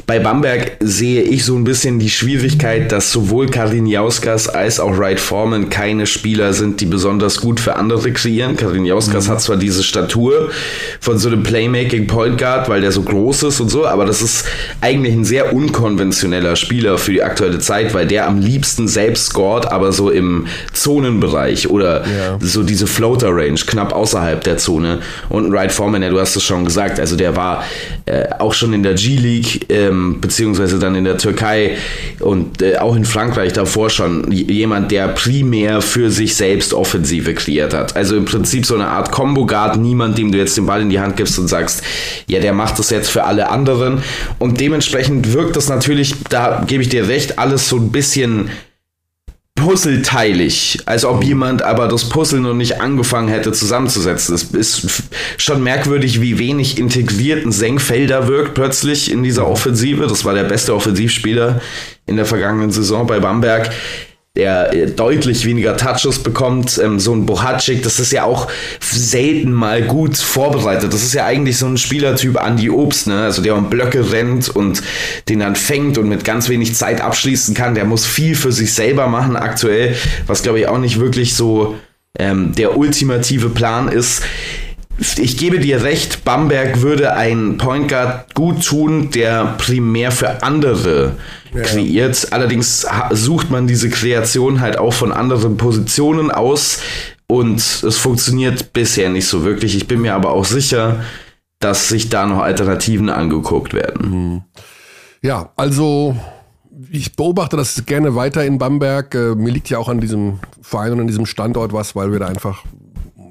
Bei 0.06 0.18
Bamberg 0.18 0.76
sehe 0.80 1.22
ich 1.22 1.44
so 1.44 1.56
ein 1.56 1.64
bisschen 1.64 1.98
die 1.98 2.10
Schwierigkeit, 2.10 2.92
dass 2.92 3.12
sowohl 3.12 3.48
Karin 3.48 3.86
Jauskas 3.86 4.48
als 4.48 4.80
auch 4.80 4.96
Wright 4.96 5.20
Foreman 5.20 5.70
keine 5.70 6.06
Spieler 6.06 6.52
sind, 6.52 6.80
die 6.80 6.86
besonders 6.86 7.40
gut 7.40 7.60
für 7.60 7.76
andere 7.76 8.12
kreieren. 8.12 8.56
Karin 8.56 8.84
Jauskas 8.84 9.26
mhm. 9.26 9.32
hat 9.32 9.40
zwar 9.42 9.56
diese 9.56 9.82
Statur 9.82 10.50
von 11.00 11.18
so 11.18 11.28
einem 11.28 11.42
Playmaking 11.42 12.06
Point 12.06 12.38
Guard, 12.38 12.68
weil 12.68 12.80
der 12.80 12.92
so 12.92 13.02
groß 13.02 13.44
ist 13.44 13.60
und 13.60 13.68
so, 13.68 13.86
aber 13.86 14.04
das 14.04 14.22
ist 14.22 14.44
eigentlich 14.80 15.14
ein 15.14 15.24
sehr 15.24 15.52
unkonventioneller 15.54 16.56
Spieler 16.56 16.98
für 16.98 17.12
die 17.12 17.22
aktuelle 17.22 17.58
Zeit, 17.58 17.94
weil 17.94 18.06
der 18.06 18.26
am 18.26 18.38
liebsten 18.38 18.88
selbst 18.88 19.26
scored, 19.26 19.69
aber 19.70 19.92
so 19.92 20.10
im 20.10 20.46
Zonenbereich 20.72 21.68
oder 21.68 22.02
ja. 22.02 22.38
so 22.40 22.62
diese 22.62 22.86
Floater 22.86 23.30
Range, 23.30 23.58
knapp 23.66 23.92
außerhalb 23.92 24.42
der 24.44 24.58
Zone. 24.58 25.00
Und 25.28 25.52
Wright 25.52 25.72
Foreman, 25.72 26.02
ja, 26.02 26.10
du 26.10 26.20
hast 26.20 26.36
es 26.36 26.42
schon 26.42 26.64
gesagt, 26.64 27.00
also 27.00 27.16
der 27.16 27.36
war 27.36 27.64
äh, 28.06 28.28
auch 28.38 28.54
schon 28.54 28.72
in 28.72 28.82
der 28.82 28.94
G-League, 28.94 29.66
ähm, 29.68 30.20
beziehungsweise 30.20 30.78
dann 30.78 30.94
in 30.94 31.04
der 31.04 31.18
Türkei 31.18 31.76
und 32.20 32.62
äh, 32.62 32.78
auch 32.78 32.96
in 32.96 33.04
Frankreich 33.04 33.52
davor 33.52 33.90
schon 33.90 34.30
jemand, 34.32 34.90
der 34.90 35.08
primär 35.08 35.80
für 35.80 36.10
sich 36.10 36.34
selbst 36.34 36.74
Offensive 36.74 37.34
kreiert 37.34 37.74
hat. 37.74 37.96
Also 37.96 38.16
im 38.16 38.24
Prinzip 38.24 38.66
so 38.66 38.74
eine 38.74 38.88
Art 38.88 39.12
Combo-Guard, 39.12 39.76
niemand, 39.76 40.18
dem 40.18 40.32
du 40.32 40.38
jetzt 40.38 40.56
den 40.56 40.66
Ball 40.66 40.82
in 40.82 40.90
die 40.90 41.00
Hand 41.00 41.16
gibst 41.16 41.38
und 41.38 41.48
sagst, 41.48 41.82
ja, 42.26 42.40
der 42.40 42.52
macht 42.52 42.78
das 42.78 42.90
jetzt 42.90 43.10
für 43.10 43.24
alle 43.24 43.50
anderen. 43.50 44.02
Und 44.38 44.60
dementsprechend 44.60 45.32
wirkt 45.32 45.56
das 45.56 45.68
natürlich, 45.68 46.14
da 46.28 46.64
gebe 46.66 46.82
ich 46.82 46.88
dir 46.88 47.08
recht, 47.08 47.38
alles 47.38 47.68
so 47.68 47.76
ein 47.76 47.90
bisschen 47.90 48.50
puzzleteilig, 49.60 50.80
als 50.86 51.04
ob 51.04 51.22
jemand 51.22 51.62
aber 51.62 51.86
das 51.86 52.08
Puzzle 52.08 52.40
noch 52.40 52.54
nicht 52.54 52.80
angefangen 52.80 53.28
hätte 53.28 53.52
zusammenzusetzen. 53.52 54.34
Es 54.34 54.44
ist 54.44 54.86
schon 55.36 55.62
merkwürdig, 55.62 56.20
wie 56.20 56.38
wenig 56.38 56.78
integriert 56.78 57.44
ein 57.44 57.52
Senkfelder 57.52 58.26
wirkt 58.26 58.54
plötzlich 58.54 59.10
in 59.10 59.22
dieser 59.22 59.46
Offensive. 59.46 60.06
Das 60.06 60.24
war 60.24 60.34
der 60.34 60.44
beste 60.44 60.74
Offensivspieler 60.74 61.60
in 62.06 62.16
der 62.16 62.26
vergangenen 62.26 62.70
Saison 62.70 63.06
bei 63.06 63.20
Bamberg 63.20 63.70
der 64.40 64.72
äh, 64.72 64.86
deutlich 64.86 65.44
weniger 65.44 65.76
Touches 65.76 66.18
bekommt. 66.18 66.80
Ähm, 66.82 66.98
so 66.98 67.14
ein 67.14 67.26
Bohatschik, 67.26 67.82
das 67.82 68.00
ist 68.00 68.10
ja 68.10 68.24
auch 68.24 68.48
selten 68.80 69.52
mal 69.52 69.82
gut 69.82 70.16
vorbereitet. 70.16 70.94
Das 70.94 71.02
ist 71.02 71.12
ja 71.12 71.26
eigentlich 71.26 71.58
so 71.58 71.66
ein 71.66 71.76
Spielertyp 71.76 72.40
Andy 72.42 72.70
Obst, 72.70 73.06
ne? 73.06 73.24
Also 73.24 73.42
der 73.42 73.54
um 73.54 73.68
Blöcke 73.68 74.12
rennt 74.12 74.48
und 74.48 74.82
den 75.28 75.40
dann 75.40 75.56
fängt 75.56 75.98
und 75.98 76.08
mit 76.08 76.24
ganz 76.24 76.48
wenig 76.48 76.74
Zeit 76.74 77.02
abschließen 77.02 77.54
kann. 77.54 77.74
Der 77.74 77.84
muss 77.84 78.06
viel 78.06 78.34
für 78.34 78.50
sich 78.50 78.72
selber 78.72 79.08
machen 79.08 79.36
aktuell, 79.36 79.94
was 80.26 80.42
glaube 80.42 80.60
ich 80.60 80.68
auch 80.68 80.78
nicht 80.78 80.98
wirklich 80.98 81.34
so 81.34 81.76
ähm, 82.18 82.54
der 82.54 82.78
ultimative 82.78 83.50
Plan 83.50 83.88
ist 83.88 84.22
ich 85.16 85.36
gebe 85.38 85.58
dir 85.58 85.82
recht, 85.82 86.24
Bamberg 86.24 86.82
würde 86.82 87.14
ein 87.14 87.56
Point 87.56 87.88
Guard 87.88 88.34
gut 88.34 88.64
tun, 88.64 89.10
der 89.10 89.54
primär 89.56 90.12
für 90.12 90.42
andere 90.42 91.16
ja. 91.54 91.62
kreiert. 91.62 92.28
Allerdings 92.32 92.86
sucht 93.10 93.50
man 93.50 93.66
diese 93.66 93.88
Kreation 93.88 94.60
halt 94.60 94.78
auch 94.78 94.92
von 94.92 95.12
anderen 95.12 95.56
Positionen 95.56 96.30
aus 96.30 96.80
und 97.26 97.58
es 97.58 97.96
funktioniert 97.96 98.72
bisher 98.72 99.08
nicht 99.08 99.26
so 99.26 99.44
wirklich. 99.44 99.74
Ich 99.74 99.86
bin 99.86 100.02
mir 100.02 100.14
aber 100.14 100.32
auch 100.32 100.44
sicher, 100.44 101.00
dass 101.60 101.88
sich 101.88 102.08
da 102.08 102.26
noch 102.26 102.38
Alternativen 102.38 103.08
angeguckt 103.08 103.72
werden. 103.72 104.10
Mhm. 104.10 104.42
Ja, 105.22 105.50
also 105.56 106.16
ich 106.90 107.14
beobachte 107.14 107.56
das 107.56 107.84
gerne 107.86 108.14
weiter 108.14 108.44
in 108.44 108.58
Bamberg. 108.58 109.14
Äh, 109.14 109.34
mir 109.34 109.52
liegt 109.52 109.68
ja 109.68 109.78
auch 109.78 109.88
an 109.88 110.00
diesem 110.00 110.40
Verein 110.62 110.92
und 110.92 111.00
an 111.00 111.06
diesem 111.06 111.26
Standort 111.26 111.72
was, 111.72 111.94
weil 111.94 112.12
wir 112.12 112.18
da 112.18 112.26
einfach 112.26 112.64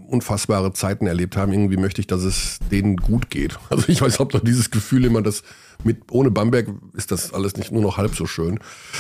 unfassbare 0.10 0.74
Zeiten 0.74 1.08
erlebt 1.08 1.38
haben. 1.38 1.54
Irgendwie 1.54 1.78
möchte 1.78 2.02
ich, 2.02 2.08
dass 2.08 2.24
es 2.24 2.60
denen 2.72 2.98
gut 2.98 3.30
geht. 3.30 3.58
Also 3.70 3.86
ich 3.88 4.02
weiß, 4.02 4.20
ob 4.20 4.32
doch 4.32 4.44
dieses 4.44 4.72
Gefühl 4.72 5.06
immer, 5.06 5.22
dass 5.22 5.44
mit 5.84 6.12
ohne 6.12 6.32
Bamberg 6.32 6.68
ist 6.94 7.12
das 7.12 7.34
alles 7.34 7.56
nicht 7.56 7.72
nur 7.72 7.82
noch 7.82 7.98
halb 7.98 8.16
so 8.16 8.26
schön. 8.26 8.60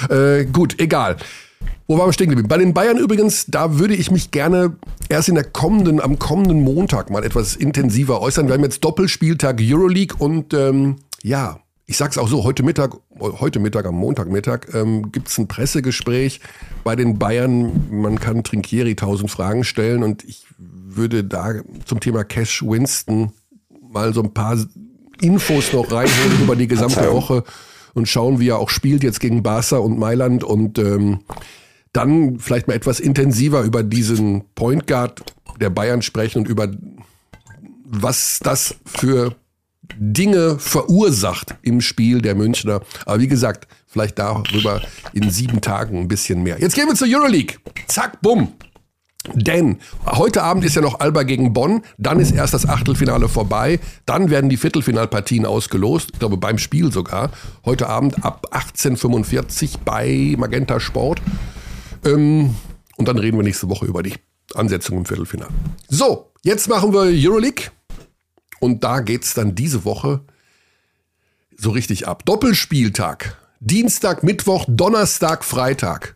Äh, 0.09 0.45
gut, 0.45 0.79
egal. 0.79 1.17
Wo 1.87 1.97
waren 1.97 2.07
wir 2.07 2.13
stehen 2.13 2.29
geblieben? 2.29 2.47
Bei 2.47 2.57
den 2.57 2.73
Bayern 2.73 2.97
übrigens, 2.97 3.47
da 3.47 3.79
würde 3.79 3.95
ich 3.95 4.11
mich 4.11 4.31
gerne 4.31 4.77
erst 5.09 5.27
in 5.27 5.35
der 5.35 5.43
kommenden, 5.43 5.99
am 5.99 6.19
kommenden 6.19 6.61
Montag 6.61 7.09
mal 7.09 7.23
etwas 7.23 7.55
intensiver 7.55 8.21
äußern. 8.21 8.47
Wir 8.47 8.53
haben 8.53 8.63
jetzt 8.63 8.83
Doppelspieltag 8.83 9.59
Euroleague 9.59 10.15
und 10.17 10.53
ähm, 10.53 10.97
ja, 11.23 11.59
ich 11.89 11.97
sag's 11.97 12.19
auch 12.19 12.27
so, 12.27 12.43
heute 12.43 12.61
Mittag, 12.61 12.95
heute 13.19 13.59
Mittag, 13.59 13.87
am 13.87 13.95
Montagmittag, 13.95 14.71
ähm, 14.75 15.11
gibt's 15.11 15.39
ein 15.39 15.47
Pressegespräch 15.47 16.39
bei 16.83 16.95
den 16.95 17.17
Bayern. 17.17 17.87
Man 17.89 18.19
kann 18.19 18.43
Trinkieri 18.43 18.95
tausend 18.95 19.31
Fragen 19.31 19.63
stellen 19.63 20.03
und 20.03 20.23
ich 20.23 20.45
würde 20.99 21.23
da 21.23 21.55
zum 21.85 21.99
Thema 21.99 22.23
Cash 22.23 22.61
Winston 22.61 23.31
mal 23.81 24.13
so 24.13 24.21
ein 24.21 24.33
paar 24.33 24.57
Infos 25.21 25.73
noch 25.73 25.91
reinholen 25.91 26.43
über 26.43 26.55
die 26.55 26.67
gesamte 26.67 27.11
Woche 27.11 27.43
und 27.93 28.07
schauen, 28.07 28.39
wie 28.39 28.49
er 28.49 28.59
auch 28.59 28.69
spielt 28.69 29.03
jetzt 29.03 29.19
gegen 29.19 29.41
Barca 29.41 29.77
und 29.77 29.97
Mailand 29.97 30.43
und 30.43 30.77
ähm, 30.77 31.21
dann 31.91 32.37
vielleicht 32.39 32.67
mal 32.67 32.75
etwas 32.75 32.99
intensiver 32.99 33.63
über 33.63 33.81
diesen 33.81 34.43
Point 34.53 34.85
Guard 34.85 35.23
der 35.59 35.71
Bayern 35.71 36.01
sprechen 36.01 36.39
und 36.39 36.47
über 36.47 36.69
was 37.83 38.39
das 38.43 38.75
für 38.85 39.35
Dinge 39.97 40.59
verursacht 40.59 41.55
im 41.63 41.81
Spiel 41.81 42.21
der 42.21 42.35
Münchner. 42.35 42.81
Aber 43.05 43.19
wie 43.19 43.27
gesagt, 43.27 43.67
vielleicht 43.87 44.19
darüber 44.19 44.81
in 45.13 45.31
sieben 45.31 45.61
Tagen 45.61 46.01
ein 46.01 46.07
bisschen 46.07 46.43
mehr. 46.43 46.59
Jetzt 46.59 46.75
gehen 46.75 46.87
wir 46.87 46.95
zur 46.95 47.07
Euroleague. 47.09 47.57
Zack, 47.87 48.21
bumm. 48.21 48.53
Denn 49.33 49.79
heute 50.05 50.43
Abend 50.43 50.63
ist 50.63 50.75
ja 50.75 50.81
noch 50.81 51.01
Alba 51.01 51.23
gegen 51.23 51.51
Bonn, 51.51 51.81
dann 51.97 52.19
ist 52.19 52.31
erst 52.31 52.53
das 52.53 52.67
Achtelfinale 52.67 53.27
vorbei, 53.27 53.79
dann 54.05 54.29
werden 54.29 54.49
die 54.49 54.55
Viertelfinalpartien 54.55 55.45
ausgelost, 55.45 56.11
ich 56.13 56.19
glaube 56.19 56.37
beim 56.37 56.57
Spiel 56.57 56.91
sogar. 56.91 57.31
Heute 57.65 57.87
Abend 57.89 58.23
ab 58.23 58.47
18.45 58.51 59.79
bei 59.83 60.35
Magenta 60.37 60.79
Sport. 60.79 61.21
Ähm, 62.05 62.55
und 62.95 63.07
dann 63.07 63.17
reden 63.17 63.37
wir 63.37 63.43
nächste 63.43 63.69
Woche 63.69 63.85
über 63.85 64.03
die 64.03 64.13
Ansetzung 64.55 64.97
im 64.97 65.05
Viertelfinale. 65.05 65.51
So, 65.89 66.31
jetzt 66.43 66.69
machen 66.69 66.93
wir 66.93 67.01
Euroleague. 67.01 67.71
Und 68.59 68.83
da 68.83 69.01
geht's 69.01 69.33
dann 69.33 69.53
diese 69.53 69.85
Woche 69.85 70.21
so 71.57 71.71
richtig 71.71 72.07
ab. 72.07 72.25
Doppelspieltag. 72.25 73.37
Dienstag, 73.59 74.23
Mittwoch, 74.23 74.65
Donnerstag, 74.67 75.43
Freitag. 75.43 76.15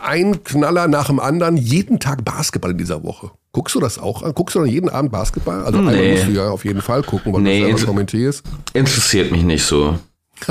Ein 0.00 0.44
Knaller 0.44 0.88
nach 0.88 1.06
dem 1.06 1.20
anderen, 1.20 1.56
jeden 1.56 2.00
Tag 2.00 2.24
Basketball 2.24 2.72
in 2.72 2.78
dieser 2.78 3.02
Woche. 3.02 3.30
Guckst 3.52 3.74
du 3.74 3.80
das 3.80 3.98
auch 3.98 4.22
an? 4.22 4.34
Guckst 4.34 4.54
du 4.56 4.60
dann 4.60 4.68
jeden 4.68 4.88
Abend 4.88 5.12
Basketball? 5.12 5.64
Also 5.64 5.80
nee. 5.80 5.90
einmal 5.90 6.10
musst 6.12 6.26
du 6.26 6.32
ja 6.32 6.48
auf 6.48 6.64
jeden 6.64 6.82
Fall 6.82 7.02
gucken, 7.02 7.32
weil 7.32 7.42
nee, 7.42 7.60
du 7.60 7.66
selber 7.66 7.86
kommentierst. 7.86 8.42
Interessiert 8.72 9.30
mich 9.30 9.42
nicht 9.42 9.64
so. 9.64 9.98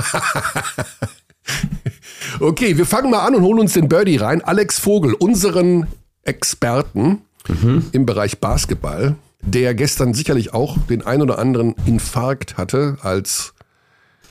okay, 2.40 2.78
wir 2.78 2.86
fangen 2.86 3.12
mal 3.12 3.26
an 3.26 3.36
und 3.36 3.42
holen 3.42 3.60
uns 3.60 3.74
den 3.74 3.90
Birdie 3.90 4.18
rein. 4.18 4.42
Alex 4.42 4.80
Vogel, 4.80 5.14
unseren 5.14 5.88
Experten 6.24 7.22
mhm. 7.48 7.88
im 7.92 8.06
Bereich 8.06 8.40
Basketball 8.40 9.16
der 9.46 9.74
gestern 9.74 10.14
sicherlich 10.14 10.54
auch 10.54 10.78
den 10.90 11.06
ein 11.06 11.22
oder 11.22 11.40
anderen 11.40 11.76
Infarkt 11.86 12.58
hatte 12.58 12.98
als 13.02 13.54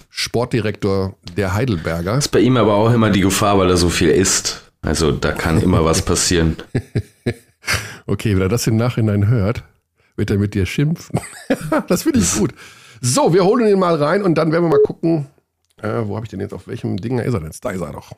Sportdirektor 0.08 1.14
der 1.36 1.54
Heidelberger. 1.54 2.16
Ist 2.18 2.28
bei 2.28 2.40
ihm 2.40 2.56
aber 2.56 2.74
auch 2.74 2.92
immer 2.92 3.10
die 3.10 3.20
Gefahr, 3.20 3.58
weil 3.58 3.70
er 3.70 3.76
so 3.76 3.88
viel 3.88 4.08
isst. 4.08 4.71
Also 4.82 5.12
da 5.12 5.32
kann 5.32 5.62
immer 5.62 5.84
was 5.84 6.02
passieren. 6.02 6.56
okay, 8.06 8.34
wenn 8.34 8.42
er 8.42 8.48
das 8.48 8.66
im 8.66 8.76
Nachhinein 8.76 9.28
hört, 9.28 9.62
wird 10.16 10.30
er 10.30 10.38
mit 10.38 10.54
dir 10.54 10.66
schimpfen. 10.66 11.20
das 11.88 12.02
finde 12.02 12.18
ich 12.18 12.36
gut. 12.36 12.52
So, 13.00 13.32
wir 13.32 13.44
holen 13.44 13.66
ihn 13.66 13.78
mal 13.78 13.94
rein 13.94 14.22
und 14.22 14.34
dann 14.34 14.52
werden 14.52 14.64
wir 14.64 14.76
mal 14.76 14.82
gucken, 14.82 15.26
äh, 15.80 16.02
wo 16.04 16.16
habe 16.16 16.26
ich 16.26 16.30
denn 16.30 16.40
jetzt, 16.40 16.52
auf 16.52 16.66
welchem 16.66 16.96
Ding 16.96 17.18
ist 17.18 17.34
er 17.34 17.40
denn? 17.40 17.52
Da 17.60 17.70
ist 17.70 17.80
er 17.80 17.92
doch. 17.92 18.12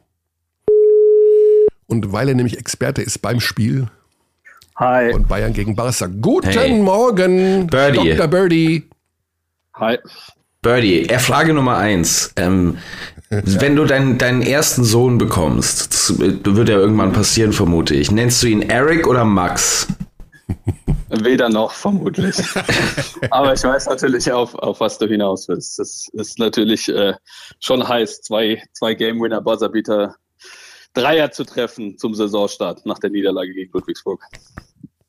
Und 1.87 2.12
weil 2.12 2.29
er 2.29 2.35
nämlich 2.35 2.59
Experte 2.59 3.03
ist 3.03 3.18
beim 3.18 3.40
Spiel, 3.40 3.88
Hi. 4.77 5.12
Und 5.12 5.29
Bayern 5.29 5.53
gegen 5.53 5.77
Barca. 5.77 6.07
Guten 6.07 6.50
hey. 6.50 6.72
Morgen, 6.72 7.68
Birdie. 7.68 8.16
Dr. 8.16 8.27
Birdie. 8.27 8.90
Hi. 9.74 9.98
Birdie, 10.62 11.07
Frage 11.18 11.55
Nummer 11.55 11.77
eins. 11.77 12.33
Ähm. 12.37 12.79
Wenn 13.30 13.74
du 13.74 13.84
deinen, 13.84 14.18
deinen 14.18 14.42
ersten 14.42 14.84
Sohn 14.84 15.18
bekommst, 15.18 15.92
das 15.92 16.18
wird 16.18 16.68
ja 16.68 16.76
irgendwann 16.76 17.12
passieren, 17.12 17.52
vermute 17.52 17.94
ich. 17.94 18.10
Nennst 18.10 18.42
du 18.42 18.46
ihn 18.46 18.62
Eric 18.62 19.06
oder 19.06 19.24
Max? 19.24 19.88
Weder 21.08 21.48
noch, 21.48 21.72
vermutlich. 21.72 22.37
Aber 23.30 23.54
ich 23.54 23.62
weiß 23.62 23.87
natürlich, 23.87 24.30
auf, 24.30 24.54
auf 24.56 24.80
was 24.80 24.98
du 24.98 25.06
hinaus 25.06 25.48
willst. 25.48 25.78
Das 25.78 26.08
ist 26.12 26.38
natürlich 26.38 26.88
äh, 26.88 27.14
schon 27.60 27.87
heiß, 27.87 28.22
zwei, 28.22 28.62
zwei 28.72 28.94
Game-Winner-Buzzerbeater 28.94 30.16
Dreier 30.92 31.30
zu 31.32 31.44
treffen 31.44 31.98
zum 31.98 32.14
Saisonstart 32.14 32.87
nach 32.87 32.98
der 32.98 33.10
Niederlage 33.10 33.52
gegen 33.52 33.70
Ludwigsburg. 33.72 34.22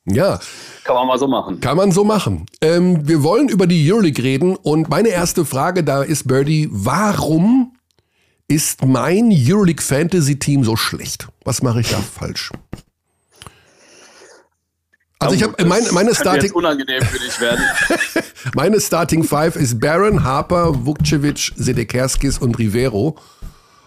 Ja. 0.05 0.39
Kann 0.83 0.95
man 0.95 1.07
mal 1.07 1.17
so 1.17 1.27
machen. 1.27 1.59
Kann 1.59 1.77
man 1.77 1.91
so 1.91 2.03
machen. 2.03 2.45
Ähm, 2.61 3.07
wir 3.07 3.23
wollen 3.23 3.49
über 3.49 3.65
die 3.67 3.91
Euroleague 3.91 4.23
reden 4.23 4.55
und 4.55 4.89
meine 4.89 5.09
erste 5.09 5.45
Frage 5.45 5.83
da 5.83 6.03
ist, 6.03 6.27
Birdie, 6.27 6.69
warum 6.71 7.64
ist 8.47 8.85
mein 8.85 9.31
Euroleague 9.31 9.81
Fantasy 9.81 10.37
Team 10.37 10.63
so 10.63 10.75
schlecht? 10.75 11.27
Was 11.43 11.61
mache 11.61 11.81
ich 11.81 11.89
da 11.89 11.97
falsch? 11.97 12.51
Also 15.19 15.35
ich 15.35 15.43
habe 15.43 15.65
meine, 15.65 15.91
meine 15.91 16.13
Starting 16.13 16.51
unangenehm 16.51 17.01
für 17.01 17.19
dich 17.19 17.39
werden. 17.39 17.63
meine 18.53 18.79
Starting 18.79 19.23
Five 19.23 19.55
ist 19.55 19.79
Baron, 19.79 20.23
Harper, 20.23 20.85
Vukcevic, 20.85 21.53
Sedekerskis 21.55 22.37
und 22.37 22.59
Rivero. 22.59 23.17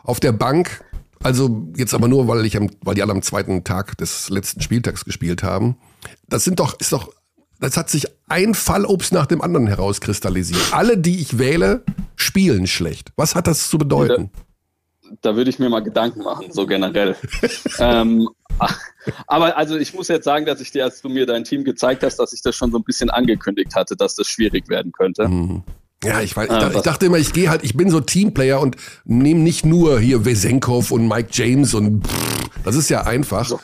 Auf 0.03 0.21
der 0.21 0.33
Bank 0.33 0.83
also 1.23 1.69
jetzt 1.77 1.95
aber 1.95 2.09
nur, 2.09 2.29
weil 2.29 2.45
ich 2.47 2.57
am, 2.57 2.71
weil 2.83 2.95
die 2.95 3.03
alle 3.03 3.13
am 3.13 3.23
zweiten 3.23 3.65
Tag 3.65 3.97
des 3.99 4.31
letzten 4.31 4.61
Spieltags 4.61 5.05
gespielt 5.05 5.43
haben. 5.43 5.77
Das 6.29 6.45
sind 6.45 6.61
doch, 6.61 6.79
ist 6.79 6.93
doch, 6.93 7.13
das 7.61 7.77
hat 7.77 7.91
sich 7.91 8.07
ein 8.29 8.55
Fallobst 8.55 9.13
nach 9.13 9.27
dem 9.27 9.43
anderen 9.43 9.67
herauskristallisiert. 9.67 10.73
Alle, 10.73 10.97
die 10.97 11.21
ich 11.21 11.39
wähle, 11.39 11.83
spielen 12.15 12.67
schlecht. 12.67 13.13
Was 13.17 13.35
hat 13.35 13.47
das 13.47 13.69
zu 13.69 13.79
bedeuten? 13.79 14.31
Da, 14.33 14.43
da 15.23 15.37
würde 15.37 15.51
ich 15.51 15.59
mir 15.59 15.69
mal 15.69 15.81
Gedanken 15.81 16.23
machen, 16.23 16.47
so 16.51 16.67
generell. 16.67 17.17
ähm, 17.79 18.29
aber 19.27 19.57
also 19.57 19.77
ich 19.77 19.95
muss 19.95 20.09
jetzt 20.09 20.25
sagen, 20.25 20.47
dass 20.47 20.61
ich 20.61 20.71
dir, 20.71 20.85
als 20.85 21.01
du 21.01 21.09
mir 21.09 21.27
dein 21.27 21.45
Team 21.45 21.65
gezeigt 21.65 22.03
hast, 22.03 22.17
dass 22.17 22.33
ich 22.33 22.43
das 22.43 22.57
schon 22.57 22.71
so 22.71 22.79
ein 22.79 22.85
bisschen 22.85 23.11
angekündigt 23.11 23.75
hatte, 23.75 23.97
dass 23.97 24.15
das 24.15 24.27
schwierig 24.27 24.69
werden 24.69 24.93
könnte. 24.93 25.29
Mhm. 25.29 25.63
Ja, 26.05 26.21
ich, 26.21 26.37
weiß, 26.37 26.49
ich, 26.49 26.77
ich 26.77 26.83
dachte 26.83 27.07
immer, 27.07 27.19
ich 27.19 27.33
gehe 27.33 27.51
halt, 27.51 27.65
ich 27.65 27.77
bin 27.77 27.91
so 27.91 28.01
Teamplayer 28.01 28.61
und 28.61 28.77
nehme 29.05 29.41
nicht 29.41 29.67
nur 29.67 29.99
hier 29.99 30.25
Wesenkov 30.25 30.93
und 30.93 31.09
Mike 31.09 31.31
James 31.33 31.75
und 31.75 32.07
pff, 32.07 32.38
das 32.65 32.77
ist 32.77 32.91
ja 32.91 33.03
einfach. 33.03 33.45
So, 33.45 33.61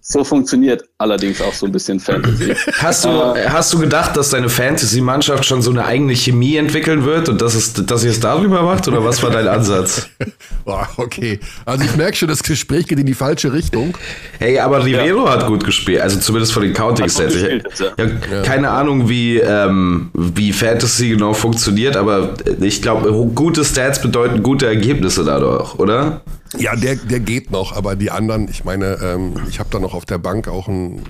so, 0.00 0.24
funktioniert 0.24 0.84
allerdings 0.98 1.40
auch 1.40 1.52
so 1.52 1.66
ein 1.66 1.72
bisschen 1.72 2.00
Fantasy. 2.00 2.54
Hast 2.78 3.04
du, 3.04 3.08
äh, 3.08 3.48
hast 3.48 3.72
du 3.72 3.78
gedacht, 3.78 4.16
dass 4.16 4.30
deine 4.30 4.48
Fantasy-Mannschaft 4.48 5.44
schon 5.44 5.62
so 5.62 5.70
eine 5.70 5.84
eigene 5.84 6.14
Chemie 6.14 6.56
entwickeln 6.56 7.04
wird 7.04 7.28
und 7.28 7.40
dass, 7.40 7.54
es, 7.54 7.72
dass 7.72 8.04
ihr 8.04 8.10
es 8.10 8.20
darüber 8.20 8.62
macht 8.62 8.86
oder 8.88 9.04
was 9.04 9.22
war 9.22 9.30
dein 9.30 9.48
Ansatz? 9.48 10.08
Boah, 10.64 10.88
okay. 10.96 11.40
Also 11.64 11.84
ich 11.84 11.96
merke 11.96 12.16
schon, 12.16 12.28
das 12.28 12.42
Gespräch 12.42 12.86
geht 12.86 12.98
in 12.98 13.06
die 13.06 13.14
falsche 13.14 13.52
Richtung. 13.52 13.96
Hey, 14.38 14.58
aber 14.58 14.84
Rivero 14.84 15.24
ja. 15.24 15.32
hat 15.32 15.46
gut 15.46 15.64
gespielt, 15.64 16.00
also 16.00 16.18
zumindest 16.18 16.52
von 16.52 16.62
den 16.62 16.72
Counting-Stats. 16.72 17.34
Ja. 17.78 17.86
Ja, 17.96 18.42
keine 18.42 18.70
Ahnung, 18.70 19.08
wie, 19.08 19.38
ähm, 19.38 20.10
wie 20.14 20.52
Fantasy 20.52 21.10
genau 21.10 21.32
funktioniert 21.32 21.64
funktioniert, 21.64 21.96
aber 21.96 22.34
ich 22.60 22.82
glaube, 22.82 23.10
gute 23.34 23.64
Stats 23.64 24.00
bedeuten 24.00 24.42
gute 24.42 24.66
Ergebnisse 24.66 25.24
dadurch, 25.24 25.74
oder? 25.78 26.22
Ja, 26.58 26.76
der, 26.76 26.96
der 26.96 27.20
geht 27.20 27.50
noch, 27.50 27.74
aber 27.74 27.96
die 27.96 28.10
anderen, 28.10 28.48
ich 28.48 28.64
meine, 28.64 28.98
ähm, 29.02 29.34
ich 29.48 29.58
habe 29.58 29.68
da 29.70 29.78
noch 29.78 29.94
auf 29.94 30.04
der 30.04 30.18
Bank 30.18 30.48
auch 30.48 30.68
ein, 30.68 31.02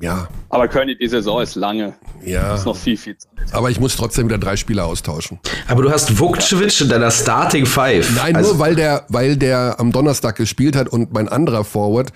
ja. 0.00 0.28
Aber 0.48 0.66
König, 0.66 0.98
die 0.98 1.08
Saison 1.08 1.42
ist 1.42 1.54
lange. 1.56 1.94
Ja. 2.24 2.54
Ist 2.54 2.64
noch 2.64 2.76
viel, 2.76 2.96
viel 2.96 3.16
Zeit. 3.16 3.30
Aber 3.52 3.70
ich 3.70 3.78
muss 3.78 3.96
trotzdem 3.96 4.28
wieder 4.28 4.38
drei 4.38 4.56
Spieler 4.56 4.86
austauschen. 4.86 5.38
Aber 5.68 5.82
du 5.82 5.90
hast 5.90 6.18
Vukcevic 6.18 6.80
in 6.80 6.88
deiner 6.88 7.10
Starting 7.10 7.66
Five. 7.66 8.10
Nein, 8.16 8.34
also 8.34 8.52
nur 8.52 8.58
weil 8.60 8.74
der, 8.74 9.04
weil 9.08 9.36
der 9.36 9.76
am 9.78 9.92
Donnerstag 9.92 10.36
gespielt 10.36 10.74
hat 10.74 10.88
und 10.88 11.12
mein 11.12 11.28
anderer 11.28 11.64
Forward, 11.64 12.12